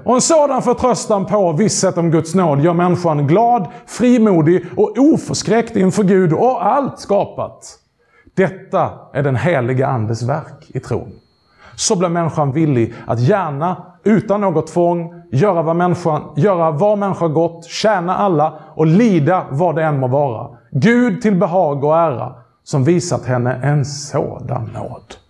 Och 0.05 0.15
en 0.15 0.21
sådan 0.21 0.61
förtröstan 0.61 1.25
på 1.25 1.51
visshet 1.51 1.97
om 1.97 2.11
Guds 2.11 2.35
nåd 2.35 2.61
gör 2.61 2.73
människan 2.73 3.27
glad, 3.27 3.67
frimodig 3.85 4.65
och 4.77 4.93
oförskräckt 4.97 5.75
inför 5.75 6.03
Gud 6.03 6.33
och 6.33 6.65
allt 6.65 6.99
skapat. 6.99 7.77
Detta 8.35 8.89
är 9.13 9.23
den 9.23 9.35
heliga 9.35 9.87
Andes 9.87 10.23
verk 10.23 10.67
i 10.67 10.79
tron. 10.79 11.11
Så 11.75 11.95
blir 11.95 12.09
människan 12.09 12.51
villig 12.51 12.93
att 13.07 13.19
gärna, 13.19 13.85
utan 14.03 14.41
något 14.41 14.67
tvång, 14.67 15.13
göra 15.31 15.61
vad 15.61 15.75
människan, 15.75 16.21
göra 16.35 16.71
vad 16.71 16.97
människa 16.97 17.27
gott, 17.27 17.65
tjäna 17.65 18.15
alla 18.15 18.53
och 18.75 18.87
lida 18.87 19.45
vad 19.49 19.75
det 19.75 19.83
än 19.83 19.99
må 19.99 20.07
vara. 20.07 20.49
Gud 20.71 21.21
till 21.21 21.35
behag 21.35 21.83
och 21.83 21.97
ära, 21.97 22.35
som 22.63 22.83
visat 22.83 23.25
henne 23.25 23.59
en 23.63 23.85
sådan 23.85 24.69
nåd. 24.73 25.20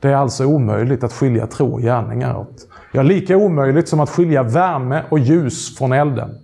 Det 0.00 0.08
är 0.08 0.16
alltså 0.16 0.44
omöjligt 0.44 1.04
att 1.04 1.12
skilja 1.12 1.46
tro 1.46 1.72
och 1.72 1.80
gärningar 1.80 2.36
åt. 2.36 2.66
Ja, 2.92 3.02
lika 3.02 3.36
omöjligt 3.36 3.88
som 3.88 4.00
att 4.00 4.10
skilja 4.10 4.42
värme 4.42 5.04
och 5.10 5.18
ljus 5.18 5.78
från 5.78 5.92
elden. 5.92 6.38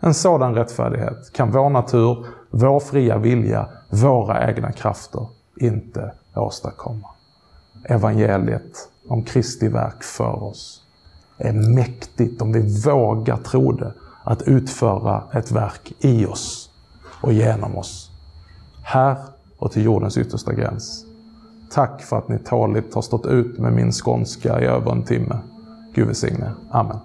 En 0.00 0.14
sådan 0.14 0.54
rättfärdighet 0.54 1.32
kan 1.32 1.50
vår 1.50 1.70
natur, 1.70 2.26
vår 2.50 2.80
fria 2.80 3.18
vilja, 3.18 3.68
våra 3.90 4.50
egna 4.50 4.72
krafter 4.72 5.26
inte 5.56 6.12
åstadkomma. 6.34 7.08
Evangeliet 7.84 8.88
om 9.08 9.22
Kristi 9.22 9.68
verk 9.68 10.02
för 10.02 10.42
oss 10.42 10.82
är 11.38 11.52
mäktigt 11.52 12.42
om 12.42 12.52
vi 12.52 12.82
vågar 12.84 13.36
tro 13.36 13.72
det, 13.72 13.92
att 14.24 14.42
utföra 14.42 15.22
ett 15.32 15.52
verk 15.52 15.92
i 15.98 16.26
oss 16.26 16.70
och 17.22 17.32
genom 17.32 17.76
oss. 17.76 18.10
Här 18.84 19.16
och 19.58 19.72
till 19.72 19.84
jordens 19.84 20.18
yttersta 20.18 20.52
gräns. 20.52 21.11
Tack 21.74 22.02
för 22.02 22.18
att 22.18 22.28
ni 22.28 22.38
tåligt 22.38 22.94
har 22.94 23.02
stått 23.02 23.26
ut 23.26 23.58
med 23.58 23.72
min 23.72 23.92
skånska 23.92 24.60
i 24.60 24.64
över 24.64 24.92
en 24.92 25.04
timme. 25.04 25.38
Gud 25.94 26.06
välsigne. 26.06 26.52
Amen. 26.70 26.98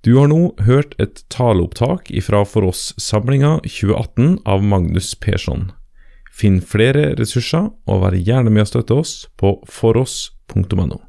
Du 0.00 0.16
har 0.16 0.28
nå 0.28 0.54
hørt 0.58 1.00
et 1.00 1.22
taleopptak 1.28 2.10
ifra 2.10 2.44
For 2.44 2.64
oss-samlinga 2.64 3.58
2018 3.64 4.38
av 4.44 4.62
Magnus 4.62 5.14
Persson. 5.14 5.72
Finn 6.40 6.60
flere 6.60 7.14
ressurser, 7.16 7.70
og 7.86 8.02
vær 8.02 8.16
gjerne 8.18 8.52
med 8.52 8.66
å 8.66 8.68
støtte 8.68 8.98
oss 9.00 9.14
på 9.40 9.54
foross.no. 9.64 11.00